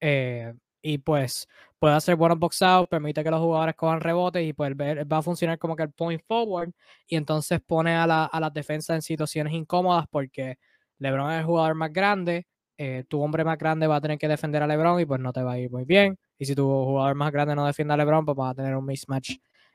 Eh, 0.00 0.54
y 0.82 0.98
pues 0.98 1.48
puede 1.80 1.94
hacer 1.94 2.14
buenos 2.14 2.38
box 2.38 2.60
permite 2.88 3.24
que 3.24 3.30
los 3.30 3.40
jugadores 3.40 3.74
cojan 3.74 4.00
rebotes 4.00 4.46
y 4.46 4.52
pues 4.52 4.72
va 4.72 5.16
a 5.18 5.22
funcionar 5.22 5.58
como 5.58 5.74
que 5.74 5.82
el 5.84 5.90
point 5.90 6.22
forward 6.28 6.70
y 7.06 7.16
entonces 7.16 7.60
pone 7.66 7.96
a, 7.96 8.06
la, 8.06 8.26
a 8.26 8.38
las 8.38 8.52
defensas 8.52 8.96
en 8.96 9.02
situaciones 9.02 9.54
incómodas 9.54 10.06
porque 10.10 10.58
LeBron 10.98 11.32
es 11.32 11.40
el 11.40 11.46
jugador 11.46 11.74
más 11.74 11.90
grande, 11.92 12.46
eh, 12.76 13.04
tu 13.08 13.22
hombre 13.22 13.44
más 13.44 13.58
grande 13.58 13.86
va 13.86 13.96
a 13.96 14.00
tener 14.00 14.18
que 14.18 14.28
defender 14.28 14.62
a 14.62 14.66
LeBron 14.66 15.00
y 15.00 15.06
pues 15.06 15.20
no 15.20 15.32
te 15.32 15.42
va 15.42 15.52
a 15.52 15.58
ir 15.58 15.70
muy 15.70 15.84
bien. 15.84 16.18
Y 16.38 16.44
si 16.44 16.54
tu 16.54 16.64
jugador 16.64 17.14
más 17.14 17.32
grande 17.32 17.54
no 17.54 17.66
defiende 17.66 17.94
a 17.94 17.96
LeBron, 17.96 18.26
pues 18.26 18.38
va 18.38 18.50
a 18.50 18.54
tener 18.54 18.76
un 18.76 18.84
mismatch 18.84 19.32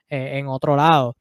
eh, 0.10 0.38
en 0.38 0.48
otro 0.48 0.76
lado. 0.76 1.16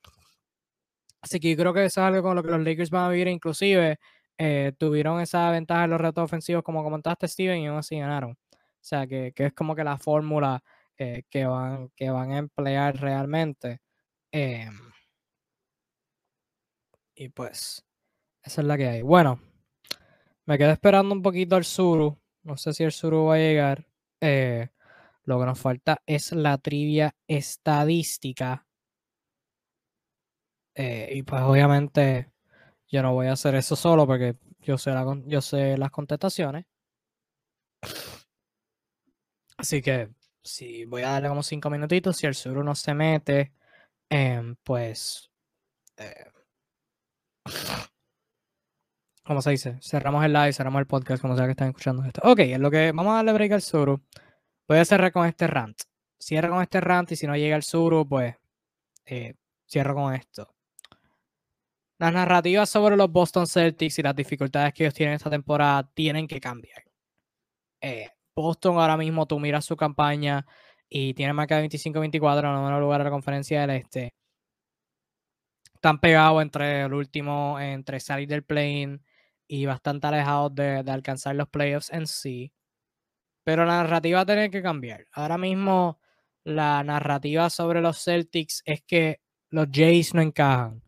Así 1.23 1.40
que 1.40 1.56
creo 1.56 1.73
que 1.73 1.86
eso 1.86 2.02
es 2.02 2.06
algo 2.06 2.23
con 2.23 2.36
lo 2.36 2.43
que 2.43 2.51
los 2.51 2.61
Lakers 2.61 2.90
van 2.90 3.05
a 3.05 3.09
vivir, 3.09 3.28
inclusive 3.28 3.98
eh, 4.36 4.73
tuvieron 4.78 5.20
esa 5.20 5.51
ventaja 5.51 5.85
en 5.85 5.90
los 5.90 6.01
retos 6.01 6.24
ofensivos, 6.24 6.62
como 6.62 6.85
comentaste, 6.85 7.27
Steven, 7.27 7.61
y 7.61 7.66
aún 7.69 7.78
así 7.78 7.98
ganaron. 7.98 8.32
O 8.32 8.86
sea, 8.86 9.06
que, 9.06 9.32
que 9.35 9.47
es 9.47 9.52
como 9.55 9.74
que 9.74 9.85
la 9.85 9.97
fórmula 9.97 10.62
que, 10.97 11.47
van, 11.47 11.91
que 11.97 12.11
van 12.11 12.33
a 12.33 12.39
emplear 12.39 12.97
realmente. 12.97 13.81
Em, 14.33 14.73
y 17.15 17.29
pues, 17.29 17.85
esa 18.43 18.61
es 18.61 18.66
la 18.66 18.77
que 18.77 18.89
hay. 18.89 19.03
Bueno, 19.03 19.41
me 20.47 20.59
quedé 20.59 20.73
esperando 20.73 21.15
un 21.15 21.23
poquito 21.23 21.57
al 21.57 21.65
Suru. 21.65 22.19
No 22.43 22.57
sé 22.57 22.73
si 22.75 22.85
el 22.85 22.93
Suru 22.93 23.27
va 23.27 23.37
a 23.37 23.39
llegar. 23.39 23.87
Eh, 24.21 24.69
lo 25.25 25.39
que 25.41 25.47
nos 25.47 25.59
falta 25.59 26.03
es 26.07 26.33
la 26.33 26.59
trivia 26.59 27.15
estadística. 27.27 28.66
Eh, 30.75 31.11
y 31.15 31.23
pues 31.23 31.43
obviamente 31.43 32.33
yo 32.89 33.03
no 33.03 33.15
voy 33.15 33.29
a 33.29 33.33
hacer 33.33 33.55
eso 33.55 33.77
solo 33.77 34.07
porque 34.07 34.37
yo 34.61 34.77
sé, 34.79 34.93
yo 35.27 35.41
sé 35.41 35.79
las 35.79 35.91
contestaciones. 35.91 36.66
Así 39.57 39.83
que 39.83 40.11
si 40.45 40.85
voy 40.85 41.03
a 41.03 41.11
darle 41.11 41.29
como 41.29 41.43
cinco 41.43 41.71
minutitos. 41.71 42.16
Si 42.16 42.27
el 42.27 42.35
Suru 42.35 42.62
no 42.62 42.75
se 42.75 42.95
mete, 42.95 43.53
em, 44.09 44.57
pues... 44.62 45.31
Eh, 45.97 46.27
¿Cómo 49.25 49.41
se 49.41 49.51
dice? 49.51 49.79
Cerramos 49.81 50.25
el 50.25 50.35
live, 50.35 50.53
cerramos 50.53 50.81
el 50.81 50.87
podcast, 50.87 51.23
como 51.23 51.35
sea 51.35 51.47
que 51.47 51.53
están 51.53 51.69
escuchando 51.69 52.05
esto. 52.05 52.21
Ok, 52.25 52.41
es 52.41 52.59
lo 52.61 52.71
que 52.71 52.93
vamos 52.93 53.12
a 53.12 53.16
darle 53.16 53.33
break 53.33 53.53
al 53.53 53.62
Suru. 53.62 54.03
Voy 54.69 54.79
a 54.79 54.85
cerrar 54.85 55.12
con 55.12 55.27
este 55.27 55.47
rant. 55.47 55.81
Cierro 56.21 56.51
con 56.51 56.62
este 56.62 56.81
rant 56.81 57.12
y 57.12 57.16
si 57.16 57.27
no 57.27 57.35
llega 57.37 57.57
el 57.57 57.62
Suru, 57.62 58.07
pues 58.07 58.37
eh, 59.07 59.35
cierro 59.66 59.95
con 59.95 60.15
esto. 60.15 60.55
Las 61.99 62.12
narrativas 62.12 62.69
sobre 62.69 62.97
los 62.97 63.11
Boston 63.11 63.47
Celtics 63.47 63.99
y 63.99 64.03
las 64.03 64.15
dificultades 64.15 64.75
que 64.75 64.85
ellos 64.85 64.95
tienen 64.95 65.15
esta 65.15 65.31
temporada 65.31 65.89
tienen 65.95 66.27
que 66.27 66.41
cambiar. 66.41 66.85
Eh, 67.81 68.11
Boston 68.36 68.78
ahora 68.78 68.97
mismo, 68.97 69.27
tú 69.27 69.39
miras 69.39 69.65
su 69.65 69.77
campaña 69.77 70.44
y 70.89 71.15
tiene 71.15 71.32
marca 71.32 71.56
de 71.56 71.69
25-24 71.69 72.66
en 72.69 72.74
el 72.74 72.81
lugar 72.81 73.01
de 73.01 73.05
la 73.05 73.11
conferencia 73.11 73.61
del 73.61 73.70
Este. 73.70 74.15
Están 75.74 76.01
pegados 76.01 76.43
entre 76.43 76.82
el 76.82 76.94
último, 76.94 77.61
entre 77.61 78.01
salir 78.01 78.28
del 78.28 78.43
plane 78.43 79.01
y 79.47 79.66
bastante 79.66 80.06
alejados 80.06 80.55
de, 80.55 80.78
alcanzar 80.86 81.36
los 81.36 81.48
playoffs 81.48 81.90
en 81.93 82.06
sí. 82.06 82.52
Pero 83.44 83.65
la 83.66 83.82
narrativa 83.82 84.24
tiene 84.24 84.51
que 84.51 84.62
cambiar. 84.62 85.06
Ahora 85.12 85.39
mismo 85.39 86.01
la 86.44 86.82
narrativa 86.85 87.51
sobre 87.51 87.81
los 87.82 88.02
Celtics 88.02 88.62
es 88.65 88.82
que 88.82 89.20
los 89.51 89.69
Jays 89.70 90.15
no 90.15 90.23
encajan. 90.23 90.82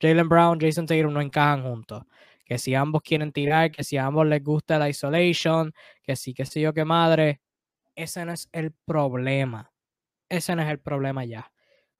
Jalen 0.00 0.28
Brown, 0.28 0.58
Jason 0.60 0.86
Taylor 0.86 1.12
no 1.12 1.20
encajan 1.20 1.62
juntos. 1.62 2.04
Que 2.50 2.58
si 2.58 2.74
ambos 2.74 3.02
quieren 3.02 3.30
tirar, 3.30 3.70
que 3.70 3.84
si 3.84 3.96
a 3.96 4.06
ambos 4.06 4.26
les 4.26 4.42
gusta 4.42 4.76
la 4.76 4.88
isolation, 4.88 5.72
que 6.02 6.16
sí, 6.16 6.34
que 6.34 6.44
sí 6.44 6.60
yo, 6.60 6.74
que 6.74 6.84
madre. 6.84 7.40
Ese 7.94 8.24
no 8.24 8.32
es 8.32 8.48
el 8.50 8.72
problema. 8.72 9.72
Ese 10.28 10.56
no 10.56 10.62
es 10.62 10.68
el 10.68 10.80
problema 10.80 11.24
ya. 11.24 11.52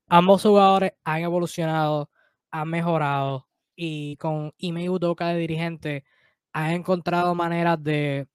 Ambos 0.09 0.43
jugadores 0.43 0.95
han 1.05 1.23
evolucionado, 1.23 2.11
han 2.51 2.69
mejorado, 2.69 3.47
y 3.77 4.17
con 4.17 4.53
Ime 4.59 4.91
Udoka 4.91 5.29
de 5.29 5.39
dirigente 5.39 6.05
ha 6.53 6.75
encontrado 6.75 7.37
maneras 7.37 7.81
de 7.81 8.27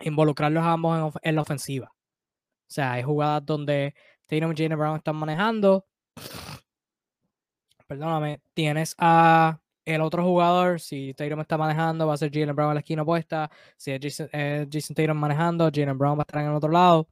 involucrarlos 0.00 0.64
ambos 0.64 1.14
en, 1.22 1.36
la 1.36 1.42
ofensiva. 1.42 1.92
O 1.94 2.70
sea, 2.70 2.94
hay 2.94 3.04
jugadas 3.04 3.46
donde 3.46 3.94
Tatum 4.26 4.50
y 4.50 4.56
Jane 4.56 4.74
Brown 4.74 4.96
están 4.96 5.14
manejando. 5.14 5.86
Perdóname, 7.86 8.40
tienes 8.52 8.96
a 8.98 9.60
el 9.94 10.00
otro 10.02 10.24
jugador, 10.24 10.80
si 10.80 11.14
Tatum 11.14 11.40
está 11.40 11.56
manejando, 11.58 12.06
va 12.06 12.14
a 12.14 12.16
ser 12.16 12.30
Jalen 12.32 12.54
Brown 12.54 12.70
en 12.70 12.74
la 12.74 12.80
esquina 12.80 13.02
opuesta. 13.02 13.50
Si 13.76 13.90
es 13.92 14.00
Jason, 14.02 14.28
eh, 14.32 14.66
Tatum 14.94 15.16
manejando, 15.16 15.70
Jalen 15.74 15.98
Brown 15.98 16.18
va 16.18 16.22
a 16.22 16.24
estar 16.24 16.42
en 16.42 16.48
el 16.50 16.54
otro 16.56 16.70
lado. 16.70 17.08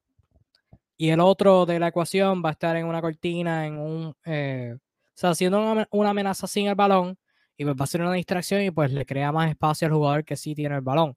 Y 0.97 1.11
el 1.11 1.21
otro 1.21 1.67
de 1.67 1.79
la 1.79 1.89
ecuación 1.89 2.43
va 2.45 2.51
a 2.51 2.53
estar 2.53 2.77
en 2.77 2.87
una 2.87 3.01
cortina, 3.03 3.67
en 3.67 3.79
un 3.79 4.15
eh, 4.25 4.77
o 5.17 5.19
sea, 5.19 5.31
haciendo 5.31 5.61
una, 5.93 6.11
amenaza 6.11 6.47
sin 6.47 6.67
el 6.67 6.75
balón 6.75 7.19
y 7.57 7.65
pues 7.65 7.77
va 7.81 7.85
a 7.85 7.87
ser 7.87 8.03
una 8.03 8.13
distracción 8.13 8.61
y 8.63 8.71
pues 8.71 8.93
le 8.93 9.07
crea 9.07 9.33
más 9.33 9.49
espacio 9.51 9.87
al 9.89 9.95
jugador 9.95 10.25
que 10.25 10.37
sí 10.37 10.55
tiene 10.55 10.77
el 10.77 10.83
balón. 10.83 11.15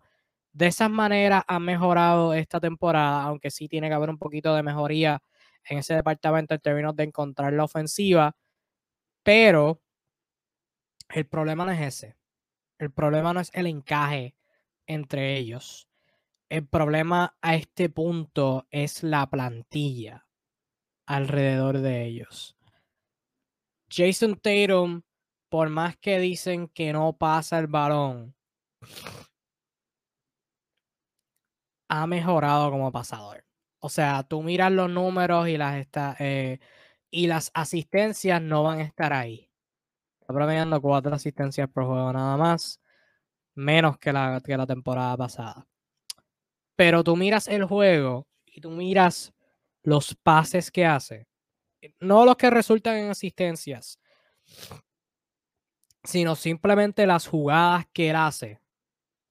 De 0.53 0.68
esa 0.68 0.90
manera 0.90 1.44
ha 1.48 1.60
mejorado 1.60 2.34
esta 2.34 2.60
temporada, 2.61 3.23
aunque 3.23 3.52
sí 3.52 3.68
tiene 3.69 3.90
que 3.90 3.95
haber 3.95 4.10
un 4.10 4.18
poquito 4.18 4.56
de 4.56 4.64
mejoría 4.64 5.22
en 5.65 5.80
ese 5.80 5.95
departamento 5.95 6.53
en 6.56 6.61
términos 6.61 6.95
de 6.95 7.03
encontrar 7.06 7.53
la 7.53 7.65
ofensiva, 7.65 8.36
pero 9.23 9.81
el 11.10 11.26
problema 11.26 11.65
no 11.65 11.72
es 11.72 11.81
ese. 11.81 12.18
El 12.77 12.91
problema 12.91 13.34
no 13.34 13.40
es 13.40 13.52
el 13.53 13.68
encaje 13.68 14.36
entre 14.88 15.38
ellos. 15.38 15.88
El 16.49 16.68
problema 16.68 17.38
a 17.41 17.56
este 17.56 17.90
punto 17.90 18.68
es 18.72 19.03
la 19.03 19.30
plantilla 19.30 20.27
alrededor 21.06 21.80
de 21.80 22.06
ellos. 22.06 22.56
Jason 23.91 24.36
Tatum, 24.36 25.02
por 25.49 25.69
más 25.69 25.98
que 25.98 26.19
dicen 26.19 26.68
que 26.68 26.94
no 26.94 27.18
pasa 27.18 27.60
el 27.60 27.68
balón, 27.68 28.36
ha 31.90 32.07
mejorado 32.07 32.72
como 32.72 32.91
pasador. 32.91 33.45
O 33.80 33.90
sea, 33.90 34.23
tú 34.23 34.44
miras 34.44 34.72
los 34.72 34.90
números 34.90 35.48
y 35.48 35.57
las, 35.57 35.88
eh, 36.19 36.60
y 37.10 37.27
las 37.27 37.52
asistencias 37.53 38.41
no 38.41 38.64
van 38.64 38.80
a 38.80 38.84
estar 38.84 39.14
ahí. 39.14 39.48
Está 40.30 40.38
promediando 40.38 40.80
cuatro 40.80 41.11
asistencias 41.15 41.68
por 41.72 41.88
juego 41.88 42.14
nada 42.14 42.38
más, 42.38 42.80
menos 43.56 43.97
que 43.97 44.14
la, 44.14 44.39
que 44.45 44.56
la 44.56 44.68
temporada 44.68 45.18
pasada. 45.18 45.68
Pero 46.76 47.03
tú 47.03 47.15
miras 47.15 47.47
el 47.47 47.65
juego 47.65 48.27
y 48.45 48.61
tú 48.61 48.69
miras 48.69 49.34
los 49.81 50.14
pases 50.14 50.69
que 50.69 50.85
hace 50.85 51.26
no 51.99 52.26
los 52.26 52.35
que 52.35 52.51
resultan 52.51 52.97
en 52.97 53.10
asistencias, 53.10 53.99
sino 56.03 56.35
simplemente 56.35 57.07
las 57.07 57.27
jugadas 57.27 57.85
que 57.93 58.10
él 58.10 58.15
hace, 58.15 58.61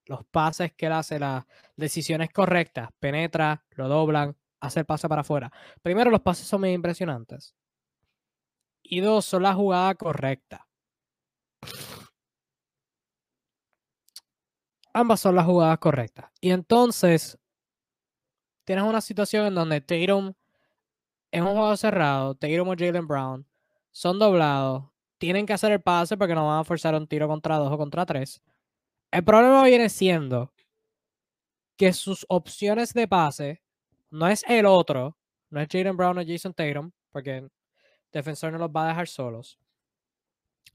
los 0.07 0.25
pases 0.27 0.73
que 0.73 0.87
él 0.87 0.93
hace, 0.93 1.19
las 1.19 1.45
decisiones 1.77 2.31
correctas, 2.31 2.91
penetra, 2.99 3.65
lo 3.71 3.89
doblan, 3.89 4.37
hace 4.61 4.81
el 4.81 4.87
pase 4.87 5.09
para 5.09 5.21
afuera. 5.21 5.53
Primero, 5.83 6.11
los 6.11 6.23
pases 6.23 6.47
son 6.47 6.61
muy 6.61 6.71
impresionantes. 6.71 7.55
Y 8.83 9.01
dos, 9.01 9.27
son 9.27 9.43
la 9.43 9.55
jugada 9.55 9.95
correcta. 9.95 10.68
Ambas 14.93 15.21
son 15.21 15.37
las 15.37 15.47
jugadas 15.47 15.79
correctas. 15.79 16.31
Y 16.41 16.51
entonces, 16.51 17.39
tienes 18.65 18.85
una 18.85 19.01
situación 19.01 19.47
en 19.47 19.55
donde 19.55 19.81
Tatum 19.81 20.35
es 21.31 21.41
un 21.41 21.53
juego 21.53 21.77
cerrado, 21.77 22.35
Tatum 22.35 22.69
o 22.69 22.75
Jalen 22.77 23.07
Brown 23.07 23.47
son 23.91 24.19
doblados, 24.19 24.85
tienen 25.19 25.47
que 25.47 25.53
hacer 25.53 25.73
el 25.73 25.83
pase 25.83 26.17
porque 26.17 26.35
no 26.35 26.47
van 26.47 26.61
a 26.61 26.65
forzar 26.65 26.95
un 26.95 27.07
tiro 27.07 27.29
contra 27.29 27.57
dos 27.59 27.73
o 27.73 27.79
contra 27.79 28.07
tres. 28.07 28.41
El 29.11 29.25
problema 29.25 29.65
viene 29.65 29.89
siendo 29.89 30.53
que 31.77 31.93
sus 31.93 32.27
opciones 32.29 32.93
de 32.93 33.09
pase 33.09 33.63
no 34.11 34.29
es 34.29 34.45
el 34.49 34.67
otro, 34.67 35.17
no 35.51 35.61
es 35.61 35.69
Jalen 35.71 35.97
Brown 35.97 36.19
o 36.19 36.23
Jason 36.27 36.55
Tatum, 36.55 36.91
porque 37.11 37.39
el 37.39 37.53
defensor 38.13 38.53
no 38.53 38.59
los 38.59 38.71
va 38.71 38.85
a 38.85 38.89
dejar 38.89 39.09
solos. 39.09 39.59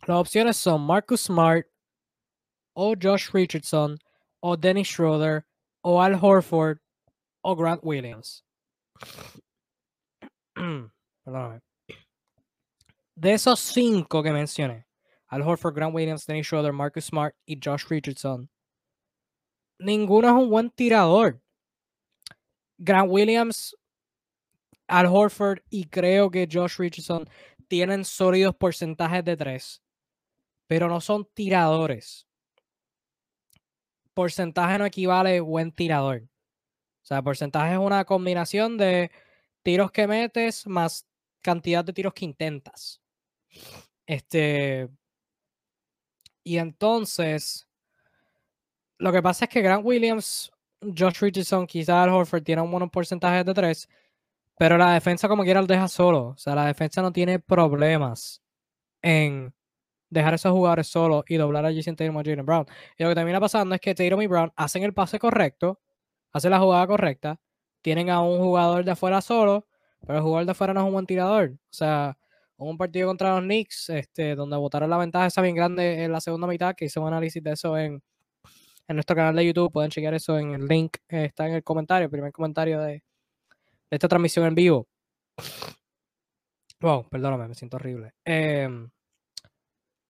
Las 0.05 0.17
opciones 0.17 0.57
son 0.57 0.81
Marcus 0.81 1.21
Smart 1.21 1.65
o 2.75 2.93
Josh 2.99 3.31
Richardson 3.31 3.97
o 4.41 4.57
Dennis 4.57 4.87
Schroeder 4.87 5.45
o 5.81 6.01
Al 6.01 6.15
Horford 6.15 6.79
o 7.43 7.55
Grant 7.55 7.81
Williams. 7.83 8.43
De 13.15 13.33
esos 13.33 13.59
cinco 13.59 14.23
que 14.23 14.31
mencioné, 14.31 14.85
Al 15.27 15.41
Horford, 15.41 15.75
Grant 15.75 15.93
Williams, 15.93 16.25
Dennis 16.25 16.47
Schroeder, 16.47 16.73
Marcus 16.73 17.05
Smart 17.05 17.35
y 17.45 17.59
Josh 17.63 17.85
Richardson, 17.89 18.49
ninguno 19.79 20.27
es 20.27 20.33
un 20.33 20.49
buen 20.49 20.69
tirador. 20.69 21.39
Grant 22.77 23.09
Williams, 23.09 23.75
Al 24.87 25.05
Horford 25.05 25.59
y 25.69 25.85
creo 25.85 26.29
que 26.29 26.47
Josh 26.51 26.77
Richardson 26.77 27.29
tienen 27.67 28.03
sólidos 28.05 28.55
porcentajes 28.55 29.23
de 29.23 29.37
tres, 29.37 29.82
pero 30.67 30.87
no 30.89 31.01
son 31.01 31.25
tiradores. 31.33 32.27
porcentaje 34.13 34.77
no 34.77 34.85
equivale 34.85 35.39
buen 35.39 35.71
tirador. 35.71 36.23
O 37.03 37.05
sea, 37.05 37.21
porcentaje 37.21 37.73
es 37.73 37.79
una 37.79 38.05
combinación 38.05 38.77
de 38.77 39.11
tiros 39.63 39.91
que 39.91 40.07
metes 40.07 40.65
más 40.67 41.07
cantidad 41.41 41.83
de 41.83 41.93
tiros 41.93 42.13
que 42.13 42.25
intentas. 42.25 43.01
Este. 44.05 44.89
Y 46.43 46.57
entonces. 46.57 47.67
Lo 48.99 49.11
que 49.11 49.21
pasa 49.21 49.45
es 49.45 49.49
que 49.51 49.61
Grant 49.61 49.85
Williams, 49.85 50.51
Josh 50.81 51.19
Richardson, 51.19 51.67
quizás 51.67 52.07
Horford 52.07 52.43
tiene 52.43 52.61
un 52.61 52.71
buen 52.71 52.89
porcentaje 52.89 53.43
de 53.43 53.53
tres, 53.53 53.89
pero 54.57 54.77
la 54.77 54.93
defensa, 54.93 55.27
como 55.27 55.43
quiera, 55.43 55.61
lo 55.61 55.67
deja 55.67 55.87
solo. 55.89 56.27
O 56.29 56.37
sea, 56.37 56.55
la 56.55 56.67
defensa 56.67 57.01
no 57.01 57.11
tiene 57.11 57.39
problemas 57.39 58.41
en 59.01 59.53
dejar 60.13 60.33
a 60.33 60.35
esos 60.35 60.51
jugadores 60.51 60.87
solos 60.87 61.23
y 61.27 61.35
doblar 61.35 61.65
a 61.65 61.73
Jason 61.73 61.95
Tatum 61.95 62.17
o 62.17 62.23
Jalen 62.23 62.45
Brown. 62.45 62.65
Y 62.97 63.03
lo 63.03 63.09
que 63.09 63.15
termina 63.15 63.39
pasando 63.39 63.75
es 63.75 63.81
que 63.81 63.95
Tatum 63.95 64.21
y 64.21 64.27
Brown 64.27 64.51
hacen 64.55 64.83
el 64.83 64.93
pase 64.93 65.19
correcto, 65.19 65.79
hacen 66.31 66.51
la 66.51 66.59
jugada 66.59 66.87
correcta, 66.87 67.39
tienen 67.81 68.09
a 68.09 68.21
un 68.21 68.39
jugador 68.39 68.85
de 68.85 68.91
afuera 68.91 69.21
solo, 69.21 69.67
pero 70.01 70.19
el 70.19 70.23
jugador 70.23 70.45
de 70.45 70.51
afuera 70.51 70.73
no 70.73 70.81
es 70.81 70.85
un 70.85 70.93
buen 70.93 71.05
tirador. 71.05 71.51
O 71.51 71.73
sea, 71.73 72.17
un 72.57 72.77
partido 72.77 73.07
contra 73.07 73.35
los 73.35 73.41
Knicks, 73.41 73.89
este, 73.89 74.35
donde 74.35 74.55
votaron 74.57 74.89
la 74.89 74.97
ventaja 74.97 75.25
esa 75.25 75.41
bien 75.41 75.55
grande 75.55 76.03
en 76.03 76.11
la 76.11 76.21
segunda 76.21 76.47
mitad, 76.47 76.75
que 76.75 76.85
hice 76.85 76.99
un 76.99 77.07
análisis 77.07 77.43
de 77.43 77.51
eso 77.51 77.77
en, 77.77 78.01
en 78.87 78.95
nuestro 78.95 79.15
canal 79.15 79.35
de 79.35 79.45
YouTube. 79.45 79.71
Pueden 79.71 79.91
chequear 79.91 80.13
eso 80.13 80.37
en 80.37 80.53
el 80.53 80.67
link, 80.67 80.97
está 81.07 81.47
en 81.47 81.55
el 81.55 81.63
comentario, 81.63 82.05
el 82.05 82.11
primer 82.11 82.31
comentario 82.31 82.79
de, 82.79 82.91
de 82.93 83.03
esta 83.89 84.07
transmisión 84.07 84.45
en 84.45 84.55
vivo. 84.55 84.87
Wow, 86.79 87.07
perdóname, 87.09 87.47
me 87.47 87.55
siento 87.55 87.77
horrible. 87.77 88.13
Eh, 88.25 88.69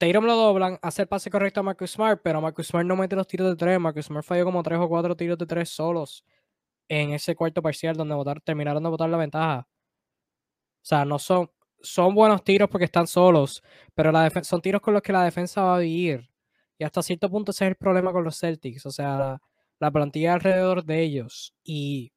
Tatum 0.04 0.26
lo 0.26 0.36
doblan, 0.36 0.80
hace 0.82 1.04
el 1.04 1.08
pase 1.08 1.30
correcto 1.30 1.62
a 1.62 1.64
Marcus 1.64 1.92
Smart, 1.92 2.20
pero 2.22 2.42
Marcus 2.42 2.68
Smart 2.68 2.86
no 2.86 2.98
mete 2.98 3.16
los 3.16 3.26
tiros 3.26 3.50
de 3.50 3.56
tres. 3.56 3.80
Marcus 3.80 4.08
Smart 4.08 4.26
falló 4.26 4.44
como 4.44 4.62
tres 4.62 4.78
o 4.80 4.90
cuatro 4.90 5.16
tiros 5.16 5.38
de 5.38 5.46
tres 5.46 5.70
solos 5.70 6.26
en 6.90 7.12
ese 7.14 7.36
cuarto 7.36 7.62
parcial 7.62 7.96
donde 7.96 8.42
terminaron 8.44 8.84
de 8.84 8.90
votar 8.90 9.10
la 9.10 9.18
ventaja. 9.18 9.66
O 9.66 10.86
sea, 10.86 11.06
no 11.06 11.20
son, 11.20 11.50
son 11.82 12.14
buenos 12.14 12.44
tiros 12.44 12.70
porque 12.70 12.84
están 12.86 13.08
solos, 13.08 13.64
pero 13.96 14.12
la 14.12 14.30
son 14.44 14.62
tiros 14.62 14.82
con 14.82 14.94
los 14.94 15.02
que 15.02 15.14
la 15.14 15.24
defensa 15.24 15.64
va 15.64 15.78
a 15.78 15.80
vivir. 15.80 16.30
Y 16.78 16.84
hasta 16.84 17.02
cierto 17.02 17.30
punto 17.30 17.52
ese 17.52 17.66
es 17.66 17.70
el 17.70 17.76
problema 17.78 18.12
con 18.12 18.26
los 18.26 18.38
Celtics. 18.38 18.86
O 18.86 18.92
sea, 18.92 19.40
la, 19.80 19.92
plantilla 19.92 20.34
alrededor 20.34 20.84
de 20.84 21.02
ellos. 21.02 21.54
Y 21.64 22.12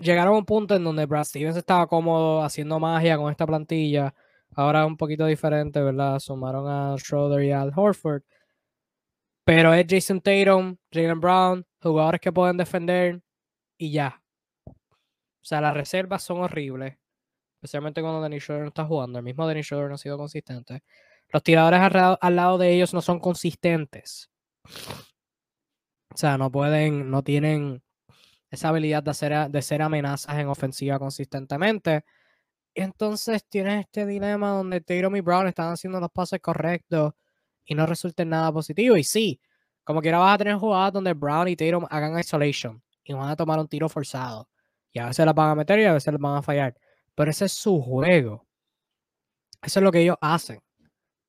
llegaron 0.00 0.34
a 0.34 0.38
un 0.38 0.44
punto 0.44 0.74
en 0.74 0.82
donde 0.82 1.06
Brad 1.06 1.24
Stevens 1.24 1.56
estaba 1.56 1.86
cómodo 1.86 2.42
haciendo 2.42 2.80
magia 2.80 3.16
con 3.16 3.30
esta 3.30 3.46
plantilla 3.46 4.12
Ahora 4.56 4.86
un 4.86 4.96
poquito 4.96 5.26
diferente, 5.26 5.82
¿verdad? 5.82 6.18
Sumaron 6.18 6.66
a 6.66 6.96
Schroeder 6.96 7.44
y 7.44 7.52
al 7.52 7.72
Horford. 7.76 8.22
Pero 9.44 9.74
es 9.74 9.86
Jason 9.88 10.20
Tatum, 10.22 10.76
Jalen 10.90 11.20
Brown, 11.20 11.66
jugadores 11.82 12.20
que 12.22 12.32
pueden 12.32 12.56
defender 12.56 13.20
y 13.78 13.92
ya. 13.92 14.22
O 14.66 15.44
sea, 15.44 15.60
las 15.60 15.74
reservas 15.74 16.22
son 16.22 16.38
horribles. 16.38 16.96
Especialmente 17.56 18.00
cuando 18.00 18.22
Dennis 18.22 18.44
Schroeder 18.44 18.62
no 18.62 18.68
está 18.68 18.86
jugando. 18.86 19.18
El 19.18 19.24
mismo 19.24 19.46
Dennis 19.46 19.66
Schroeder 19.66 19.88
no 19.90 19.96
ha 19.96 19.98
sido 19.98 20.16
consistente. 20.16 20.82
Los 21.28 21.42
tiradores 21.42 21.80
al, 22.20 22.36
lado 22.36 22.56
de 22.56 22.72
ellos 22.72 22.94
no 22.94 23.02
son 23.02 23.20
consistentes. 23.20 24.30
O 24.64 26.16
sea, 26.16 26.38
no 26.38 26.50
pueden, 26.50 27.10
no 27.10 27.22
tienen 27.22 27.82
esa 28.50 28.70
habilidad 28.70 29.02
de, 29.02 29.10
hacer, 29.10 29.50
de 29.50 29.62
ser 29.62 29.82
amenazas 29.82 30.38
en 30.38 30.48
ofensiva 30.48 30.98
consistentemente 30.98 32.04
entonces 32.82 33.44
tienes 33.48 33.80
este 33.80 34.04
dilema 34.06 34.50
donde 34.50 34.80
Tatum 34.80 35.16
y 35.16 35.20
Brown 35.20 35.48
están 35.48 35.72
haciendo 35.72 35.98
los 35.98 36.10
pases 36.10 36.40
correctos 36.40 37.14
y 37.64 37.74
no 37.74 37.86
resulta 37.86 38.22
en 38.22 38.30
nada 38.30 38.52
positivo. 38.52 38.96
Y 38.96 39.04
sí, 39.04 39.40
como 39.82 40.02
quiera 40.02 40.18
vas 40.18 40.34
a 40.34 40.38
tener 40.38 40.56
jugadas 40.56 40.92
donde 40.92 41.14
Brown 41.14 41.48
y 41.48 41.56
Tatum 41.56 41.86
hagan 41.90 42.18
isolation 42.18 42.82
y 43.02 43.14
van 43.14 43.30
a 43.30 43.36
tomar 43.36 43.58
un 43.58 43.68
tiro 43.68 43.88
forzado. 43.88 44.48
Y 44.92 44.98
a 44.98 45.06
veces 45.06 45.24
las 45.24 45.34
van 45.34 45.50
a 45.50 45.54
meter 45.54 45.80
y 45.80 45.84
a 45.84 45.92
veces 45.94 46.12
las 46.12 46.20
van 46.20 46.36
a 46.36 46.42
fallar. 46.42 46.76
Pero 47.14 47.30
ese 47.30 47.46
es 47.46 47.52
su 47.52 47.80
juego. 47.80 48.46
Eso 49.62 49.80
es 49.80 49.82
lo 49.82 49.90
que 49.90 50.00
ellos 50.02 50.16
hacen. 50.20 50.60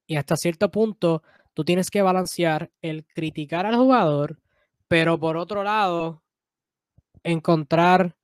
Y 0.06 0.16
hasta 0.18 0.36
cierto 0.38 0.70
punto, 0.70 1.24
tú 1.54 1.64
tienes 1.64 1.90
que 1.90 2.02
balancear 2.02 2.72
el 2.82 3.06
criticar 3.06 3.66
al 3.66 3.76
jugador, 3.76 4.40
pero 4.88 5.20
por 5.20 5.38
otro 5.38 5.64
lado, 5.64 6.24
encontrar 7.24 8.16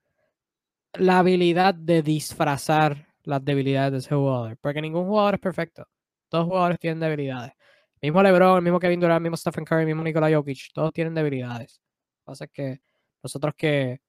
la 0.93 1.19
habilidad 1.19 1.73
de 1.73 2.01
disfrazar 2.01 3.12
las 3.23 3.43
debilidades 3.43 3.91
de 3.91 3.97
ese 3.99 4.15
jugador. 4.15 4.57
Porque 4.61 4.81
ningún 4.81 5.05
jugador 5.05 5.35
es 5.35 5.39
perfecto. 5.39 5.87
Todos 6.29 6.45
jugadores 6.45 6.79
tienen 6.79 6.99
debilidades. 6.99 7.53
mismo 8.01 8.21
LeBron, 8.23 8.57
el 8.57 8.63
mismo 8.63 8.79
Kevin 8.79 8.99
Durant, 8.99 9.17
el 9.17 9.23
mismo 9.23 9.37
Stephen 9.37 9.65
Curry, 9.65 9.81
el 9.81 9.87
mismo 9.87 10.03
Nikola 10.03 10.33
Jokic, 10.33 10.73
todos 10.73 10.91
tienen 10.93 11.13
debilidades. 11.13 11.81
Lo 11.81 12.19
que 12.19 12.25
pasa 12.25 12.45
es 12.45 12.51
que 12.51 12.81
nosotros 13.21 13.53
que 13.57 14.01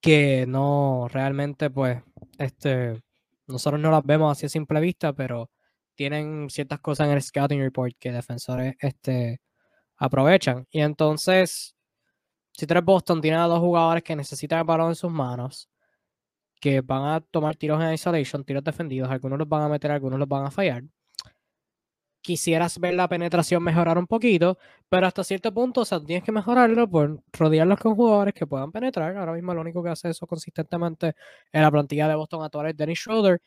que 0.00 0.44
no 0.48 1.08
realmente 1.10 1.70
pues 1.70 2.02
este 2.38 3.00
nosotros 3.46 3.80
no 3.80 3.90
las 3.90 4.04
vemos 4.04 4.32
así 4.32 4.46
a 4.46 4.48
simple 4.48 4.80
vista, 4.80 5.12
pero 5.12 5.50
tienen 5.94 6.48
ciertas 6.50 6.80
cosas 6.80 7.08
en 7.08 7.14
el 7.14 7.22
scouting 7.22 7.60
report 7.60 7.94
que 7.98 8.12
defensores 8.12 8.74
este 8.80 9.40
aprovechan. 9.96 10.66
Y 10.70 10.80
entonces, 10.80 11.76
si 12.52 12.66
tres 12.66 12.84
Boston 12.84 13.20
tiene 13.20 13.36
a 13.38 13.42
dos 13.46 13.60
jugadores 13.60 14.02
que 14.02 14.16
necesitan 14.16 14.60
el 14.60 14.64
balón 14.64 14.90
en 14.90 14.94
sus 14.96 15.12
manos, 15.12 15.68
que 16.62 16.80
van 16.80 17.04
a 17.16 17.20
tomar 17.20 17.56
tiros 17.56 17.82
en 17.82 17.92
isolation, 17.92 18.44
tiros 18.44 18.62
defendidos, 18.62 19.10
algunos 19.10 19.36
los 19.36 19.48
van 19.48 19.62
a 19.64 19.68
meter, 19.68 19.90
algunos 19.90 20.18
los 20.20 20.28
van 20.28 20.46
a 20.46 20.50
fallar. 20.52 20.84
Quisieras 22.24 22.78
ver 22.78 22.94
la 22.94 23.08
penetración 23.08 23.64
mejorar 23.64 23.98
un 23.98 24.06
poquito, 24.06 24.56
pero 24.88 25.08
hasta 25.08 25.24
cierto 25.24 25.52
punto, 25.52 25.80
o 25.80 25.84
sea, 25.84 25.98
tienes 26.00 26.22
que 26.22 26.30
mejorarlo 26.30 26.88
por 26.88 27.20
rodearlos 27.32 27.80
con 27.80 27.96
jugadores 27.96 28.32
que 28.32 28.46
puedan 28.46 28.70
penetrar. 28.70 29.16
Ahora 29.16 29.32
mismo 29.32 29.52
lo 29.52 29.60
único 29.60 29.82
que 29.82 29.90
hace 29.90 30.10
eso 30.10 30.24
consistentemente 30.28 31.14
en 31.50 31.62
la 31.62 31.70
plantilla 31.72 32.06
de 32.06 32.14
Boston 32.14 32.44
actual 32.44 32.76
Dennis 32.76 33.00
Schroeder 33.00 33.42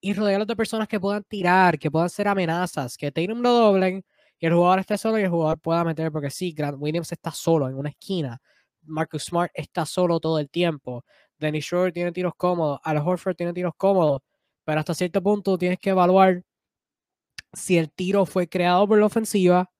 y 0.00 0.12
rodearlos 0.12 0.46
de 0.48 0.56
personas 0.56 0.88
que 0.88 1.00
puedan 1.00 1.24
tirar, 1.24 1.78
que 1.78 1.90
puedan 1.90 2.10
ser 2.10 2.28
amenazas, 2.28 2.98
que 2.98 3.10
tengan 3.12 3.42
lo 3.42 3.50
doblen 3.50 4.04
y 4.38 4.46
el 4.46 4.52
jugador 4.54 4.80
esté 4.80 4.98
solo 4.98 5.18
y 5.18 5.22
el 5.22 5.30
jugador 5.30 5.58
pueda 5.58 5.82
meter, 5.84 6.12
porque 6.12 6.30
sí, 6.30 6.52
Grant 6.52 6.76
Williams 6.78 7.10
está 7.12 7.32
solo 7.32 7.68
en 7.68 7.76
una 7.76 7.88
esquina, 7.90 8.40
Marcus 8.82 9.24
Smart 9.24 9.50
está 9.54 9.86
solo 9.86 10.20
todo 10.20 10.38
el 10.38 10.50
tiempo. 10.50 11.04
Dennis 11.38 11.64
Shore 11.64 11.92
tiene 11.92 12.12
tiros 12.12 12.34
cómodos, 12.36 12.80
Al 12.82 12.98
Horford 12.98 13.36
tiene 13.36 13.52
tiros 13.52 13.74
cómodos, 13.76 14.22
pero 14.64 14.80
hasta 14.80 14.94
cierto 14.94 15.22
punto 15.22 15.56
tienes 15.56 15.78
que 15.78 15.90
evaluar 15.90 16.44
si 17.52 17.78
el 17.78 17.90
tiro 17.90 18.26
fue 18.26 18.48
creado 18.48 18.86
por 18.86 18.98
la 18.98 19.06
ofensiva 19.06 19.70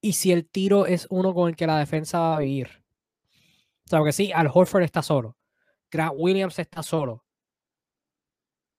y 0.00 0.14
si 0.14 0.32
el 0.32 0.48
tiro 0.48 0.86
es 0.86 1.06
uno 1.10 1.34
con 1.34 1.48
el 1.48 1.56
que 1.56 1.66
la 1.66 1.78
defensa 1.78 2.18
va 2.18 2.36
a 2.36 2.40
vivir. 2.40 2.82
O 3.86 3.88
sea, 3.88 4.04
que 4.04 4.12
sí, 4.12 4.32
Al 4.32 4.50
Horford 4.52 4.82
está 4.84 5.02
solo, 5.02 5.36
Grant 5.90 6.14
Williams 6.16 6.58
está 6.58 6.82
solo, 6.82 7.24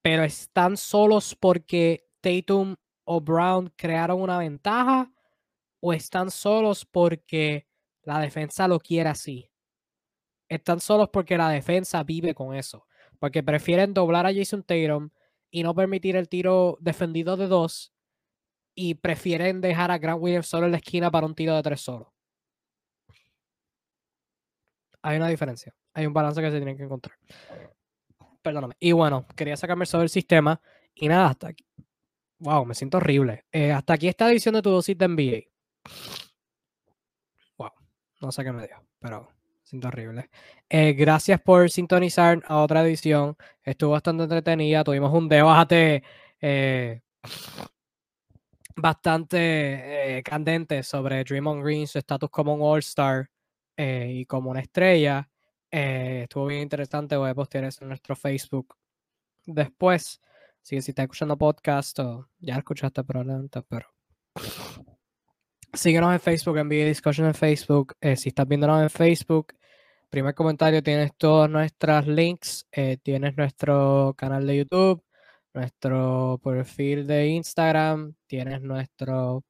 pero 0.02 0.24
están 0.24 0.76
solos 0.76 1.36
porque 1.38 2.08
Tatum 2.20 2.76
o 3.04 3.20
Brown 3.20 3.72
crearon 3.76 4.20
una 4.20 4.38
ventaja 4.38 5.12
o 5.80 5.92
están 5.92 6.30
solos 6.30 6.84
porque 6.86 7.66
la 8.02 8.18
defensa 8.18 8.66
lo 8.66 8.80
quiere 8.80 9.10
así 9.10 9.50
están 10.48 10.80
solos 10.80 11.08
porque 11.12 11.36
la 11.38 11.48
defensa 11.48 12.02
vive 12.02 12.34
con 12.34 12.54
eso. 12.54 12.86
Porque 13.18 13.42
prefieren 13.42 13.94
doblar 13.94 14.26
a 14.26 14.34
Jason 14.34 14.62
Tatum 14.62 15.10
y 15.50 15.62
no 15.62 15.74
permitir 15.74 16.16
el 16.16 16.28
tiro 16.28 16.78
defendido 16.80 17.36
de 17.36 17.46
dos. 17.46 17.92
Y 18.74 18.94
prefieren 18.94 19.60
dejar 19.60 19.90
a 19.90 19.98
Grant 19.98 20.20
Williams 20.20 20.48
solo 20.48 20.66
en 20.66 20.72
la 20.72 20.78
esquina 20.78 21.10
para 21.10 21.26
un 21.26 21.34
tiro 21.34 21.54
de 21.54 21.62
tres 21.62 21.80
solo. 21.80 22.12
Hay 25.02 25.16
una 25.16 25.28
diferencia. 25.28 25.74
Hay 25.92 26.06
un 26.06 26.12
balance 26.12 26.40
que 26.40 26.50
se 26.50 26.56
tiene 26.56 26.76
que 26.76 26.82
encontrar. 26.82 27.16
Perdóname. 28.42 28.74
Y 28.80 28.92
bueno, 28.92 29.26
quería 29.36 29.56
sacarme 29.56 29.86
sobre 29.86 30.04
el 30.04 30.10
sistema. 30.10 30.60
Y 30.94 31.08
nada, 31.08 31.28
hasta 31.28 31.48
aquí. 31.48 31.66
Wow, 32.38 32.66
me 32.66 32.74
siento 32.74 32.98
horrible. 32.98 33.44
Eh, 33.52 33.72
hasta 33.72 33.94
aquí 33.94 34.08
esta 34.08 34.30
edición 34.30 34.54
de 34.54 34.62
tu 34.62 34.70
dosis 34.70 34.98
de 34.98 35.08
NBA. 35.08 35.50
Wow, 37.56 37.70
no 38.20 38.32
sé 38.32 38.44
qué 38.44 38.52
me 38.52 38.66
dio, 38.66 38.76
pero 38.98 39.33
Siento 39.74 39.88
horrible. 39.88 40.30
Eh, 40.68 40.92
gracias 40.92 41.40
por 41.40 41.68
sintonizar 41.68 42.40
a 42.46 42.58
otra 42.58 42.84
edición. 42.84 43.36
Estuvo 43.60 43.90
bastante 43.90 44.22
entretenida. 44.22 44.84
Tuvimos 44.84 45.12
un 45.12 45.28
debate 45.28 46.04
eh, 46.40 47.00
bastante 48.76 50.18
eh, 50.18 50.22
candente 50.22 50.84
sobre 50.84 51.24
Draymond 51.24 51.64
Green, 51.64 51.88
su 51.88 51.98
estatus 51.98 52.30
como 52.30 52.54
un 52.54 52.60
All-Star 52.62 53.28
y 53.76 54.24
como 54.26 54.52
una 54.52 54.60
estrella. 54.60 55.28
estuvo 55.68 56.46
bien 56.46 56.62
interesante. 56.62 57.16
Voy 57.16 57.30
a 57.30 57.34
postear 57.34 57.64
eso 57.64 57.82
en 57.82 57.88
nuestro 57.88 58.14
Facebook 58.14 58.76
después. 59.44 60.20
Así 60.62 60.76
que 60.76 60.82
si 60.82 60.92
estás 60.92 61.02
escuchando 61.02 61.36
podcast 61.36 61.98
o 61.98 62.28
ya 62.38 62.58
escuchaste 62.58 63.02
probablemente, 63.02 63.60
pero 63.62 63.88
Síguenos 65.72 66.12
en 66.12 66.20
Facebook, 66.20 66.58
envíe 66.58 66.84
discussion 66.84 67.26
en 67.26 67.34
Facebook. 67.34 67.96
Si 68.14 68.28
estás 68.28 68.46
viéndonos 68.46 68.80
en 68.80 68.90
Facebook, 68.90 69.54
primer 70.10 70.34
comentario 70.34 70.82
tienes 70.82 71.14
todos 71.16 71.48
nuestros 71.50 72.06
links. 72.06 72.66
Eh, 72.72 72.98
tienes 73.02 73.36
nuestro 73.36 74.14
canal 74.16 74.46
de 74.46 74.58
YouTube, 74.58 75.02
nuestro 75.54 76.40
perfil 76.42 77.06
de 77.06 77.28
Instagram, 77.28 78.14
tienes 78.26 78.62
nuestro 78.62 79.44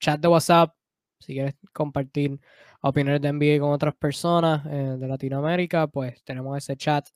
chat 0.00 0.20
de 0.20 0.28
WhatsApp 0.28 0.74
Si 1.20 1.34
quieres 1.34 1.54
compartir 1.72 2.40
opiniones 2.82 3.20
de 3.22 3.28
NBA 3.32 3.60
con 3.60 3.72
otras 3.72 3.94
personas 3.96 4.64
eh, 4.66 4.96
de 4.98 5.08
Latinoamérica, 5.08 5.86
pues 5.88 6.22
tenemos 6.24 6.56
ese 6.58 6.76
chat 6.76 7.08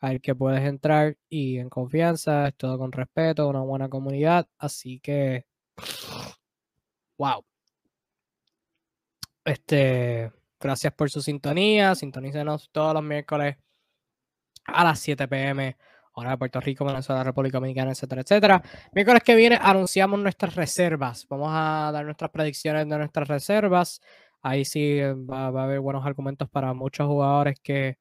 al 0.00 0.20
que 0.20 0.34
puedes 0.34 0.62
entrar 0.64 1.16
y 1.28 1.58
en 1.58 1.68
confianza, 1.70 2.48
es 2.48 2.56
todo 2.56 2.78
con 2.78 2.92
respeto, 2.92 3.48
una 3.48 3.60
buena 3.62 3.88
comunidad. 3.88 4.48
Así 4.58 5.00
que, 5.00 5.44
wow. 7.18 7.42
Este, 9.44 10.30
gracias 10.60 10.92
por 10.92 11.10
su 11.10 11.22
sintonía. 11.22 11.94
Sintonícenos 11.94 12.70
todos 12.72 12.94
los 12.94 13.02
miércoles 13.02 13.56
a 14.64 14.84
las 14.84 14.98
7 15.00 15.28
pm, 15.28 15.76
hora 16.12 16.30
de 16.30 16.38
Puerto 16.38 16.60
Rico, 16.60 16.84
Venezuela, 16.84 17.24
República 17.24 17.58
Dominicana, 17.58 17.92
etcétera, 17.92 18.22
etcétera. 18.22 18.62
Miércoles 18.92 19.22
que 19.22 19.34
viene 19.34 19.58
anunciamos 19.60 20.18
nuestras 20.20 20.54
reservas. 20.54 21.26
Vamos 21.28 21.50
a 21.52 21.90
dar 21.92 22.04
nuestras 22.04 22.30
predicciones 22.30 22.88
de 22.88 22.98
nuestras 22.98 23.28
reservas. 23.28 24.00
Ahí 24.42 24.64
sí 24.64 25.00
va, 25.00 25.50
va 25.50 25.62
a 25.62 25.64
haber 25.64 25.80
buenos 25.80 26.04
argumentos 26.06 26.48
para 26.48 26.72
muchos 26.74 27.06
jugadores 27.06 27.58
que 27.60 27.98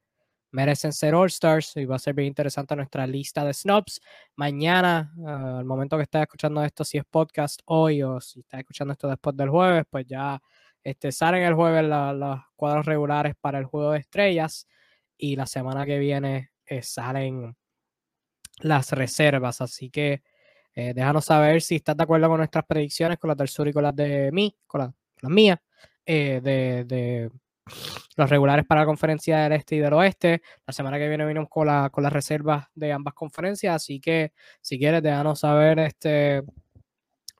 merecen 0.56 0.94
ser 0.94 1.14
All-Stars 1.14 1.76
y 1.76 1.86
va 1.86 1.98
a 1.98 2.00
ser 2.00 2.14
bien 2.16 2.30
interesante 2.30 2.76
nuestra 2.78 3.06
lista 3.06 3.44
de 3.44 3.54
snobs. 3.54 4.00
Mañana, 4.38 5.14
uh, 5.18 5.58
al 5.60 5.66
momento 5.66 5.98
que 5.98 6.04
estés 6.04 6.22
escuchando 6.22 6.64
esto, 6.64 6.86
si 6.86 6.98
es 6.98 7.04
podcast 7.04 7.60
hoy 7.66 8.02
o 8.02 8.22
si 8.22 8.40
estás 8.40 8.62
escuchando 8.62 8.94
esto 8.94 9.10
después 9.10 9.36
del 9.36 9.50
jueves, 9.50 9.84
pues 9.90 10.06
ya 10.08 10.42
este, 10.86 11.12
salen 11.12 11.42
el 11.42 11.56
jueves 11.56 11.84
los 11.84 12.40
cuadros 12.56 12.86
regulares 12.86 13.34
para 13.42 13.58
el 13.58 13.66
juego 13.66 13.92
de 13.92 14.00
estrellas 14.00 14.68
y 15.18 15.36
la 15.36 15.48
semana 15.48 15.84
que 15.84 15.98
viene 15.98 16.52
eh, 16.68 16.84
salen 16.84 17.58
las 18.60 18.92
reservas. 18.92 19.62
Así 19.62 19.90
que 19.90 20.22
eh, 20.76 20.94
déjanos 20.94 21.26
saber 21.26 21.64
si 21.64 21.78
estás 21.78 21.98
de 21.98 22.04
acuerdo 22.04 22.28
con 22.28 22.38
nuestras 22.38 22.66
predicciones, 22.66 23.18
con 23.18 23.30
las 23.30 23.38
del 23.38 23.48
sur 23.48 23.68
y 23.68 23.74
con 23.74 23.82
las 23.82 23.96
de 23.96 24.30
mí, 24.32 24.56
con, 24.68 24.94
las 25.22 25.32
mías, 25.32 25.58
eh, 26.06 26.40
de, 26.44 26.86
de 26.86 27.32
los 28.16 28.30
regulares 28.30 28.64
para 28.68 28.82
la 28.82 28.86
conferencia 28.86 29.40
del 29.40 29.54
este 29.54 29.78
y 29.78 29.80
del 29.80 29.94
oeste. 29.94 30.44
La 30.68 30.74
semana 30.74 31.00
que 31.00 31.10
viene 31.10 31.26
venimos 31.26 31.50
con, 31.50 31.66
la, 31.66 31.90
con 31.90 32.04
las 32.04 32.14
reservas 32.14 32.68
de 32.76 32.94
ambas 32.94 33.16
conferencias, 33.16 33.76
así 33.76 34.00
que 34.00 34.34
si 34.62 34.78
quieres, 34.78 35.02
déjanos 35.02 35.40
saber 35.40 35.80
este, 35.80 36.44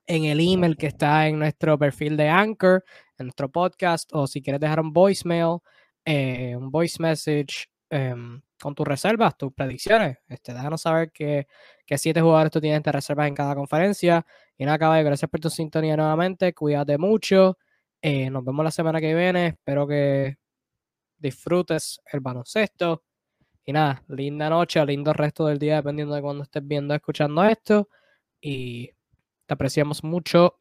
en 0.08 0.26
el 0.26 0.40
email 0.40 0.78
que 0.78 0.88
está 0.88 1.28
en 1.28 1.40
nuestro 1.40 1.78
perfil 1.78 2.18
de 2.18 2.30
Anchor, 2.30 2.84
en 3.18 3.28
nuestro 3.28 3.52
podcast, 3.52 4.10
o 4.14 4.28
si 4.28 4.42
quieres 4.42 4.60
dejar 4.60 4.80
un 4.80 4.94
voicemail, 4.94 5.60
eh, 6.06 6.56
un 6.56 6.70
voice 6.72 7.02
message 7.02 7.68
em, 7.90 8.42
con 8.62 8.76
tus 8.76 8.88
reservas, 8.88 9.38
tus 9.38 9.54
predicciones. 9.54 10.18
Este, 10.28 10.54
déjanos 10.54 10.82
saber 10.82 11.12
que, 11.12 11.48
que 11.86 11.98
siete 11.98 12.22
jugadores 12.22 12.52
tú 12.52 12.62
tienes 12.62 12.84
de 12.84 12.92
reservas 12.92 13.28
en 13.28 13.36
cada 13.36 13.56
conferencia. 13.56 14.26
Y 14.58 14.66
nada, 14.66 14.78
caballo, 14.80 15.06
gracias 15.06 15.30
por 15.30 15.40
tu 15.40 15.50
sintonía 15.50 15.98
nuevamente. 15.98 16.54
Cuídate 16.54 16.98
mucho. 16.98 17.58
Eh, 18.02 18.30
nos 18.30 18.44
vemos 18.46 18.64
la 18.64 18.72
semana 18.72 19.02
que 19.02 19.16
viene. 19.16 19.48
Espero 19.48 19.88
que 19.88 20.38
disfrutes 21.18 22.00
el 22.12 22.20
baloncesto. 22.20 23.04
Y 23.66 23.74
nada, 23.74 24.04
linda 24.10 24.50
noche, 24.50 24.86
lindo 24.86 25.12
resto 25.14 25.48
del 25.48 25.58
día, 25.58 25.78
dependiendo 25.78 26.14
de 26.16 26.22
cuando 26.22 26.44
estés 26.44 26.66
viendo, 26.68 26.94
escuchando 26.94 27.44
esto. 27.44 27.90
Y 28.40 28.92
te 29.48 29.54
apreciamos 29.54 30.04
mucho. 30.04 30.60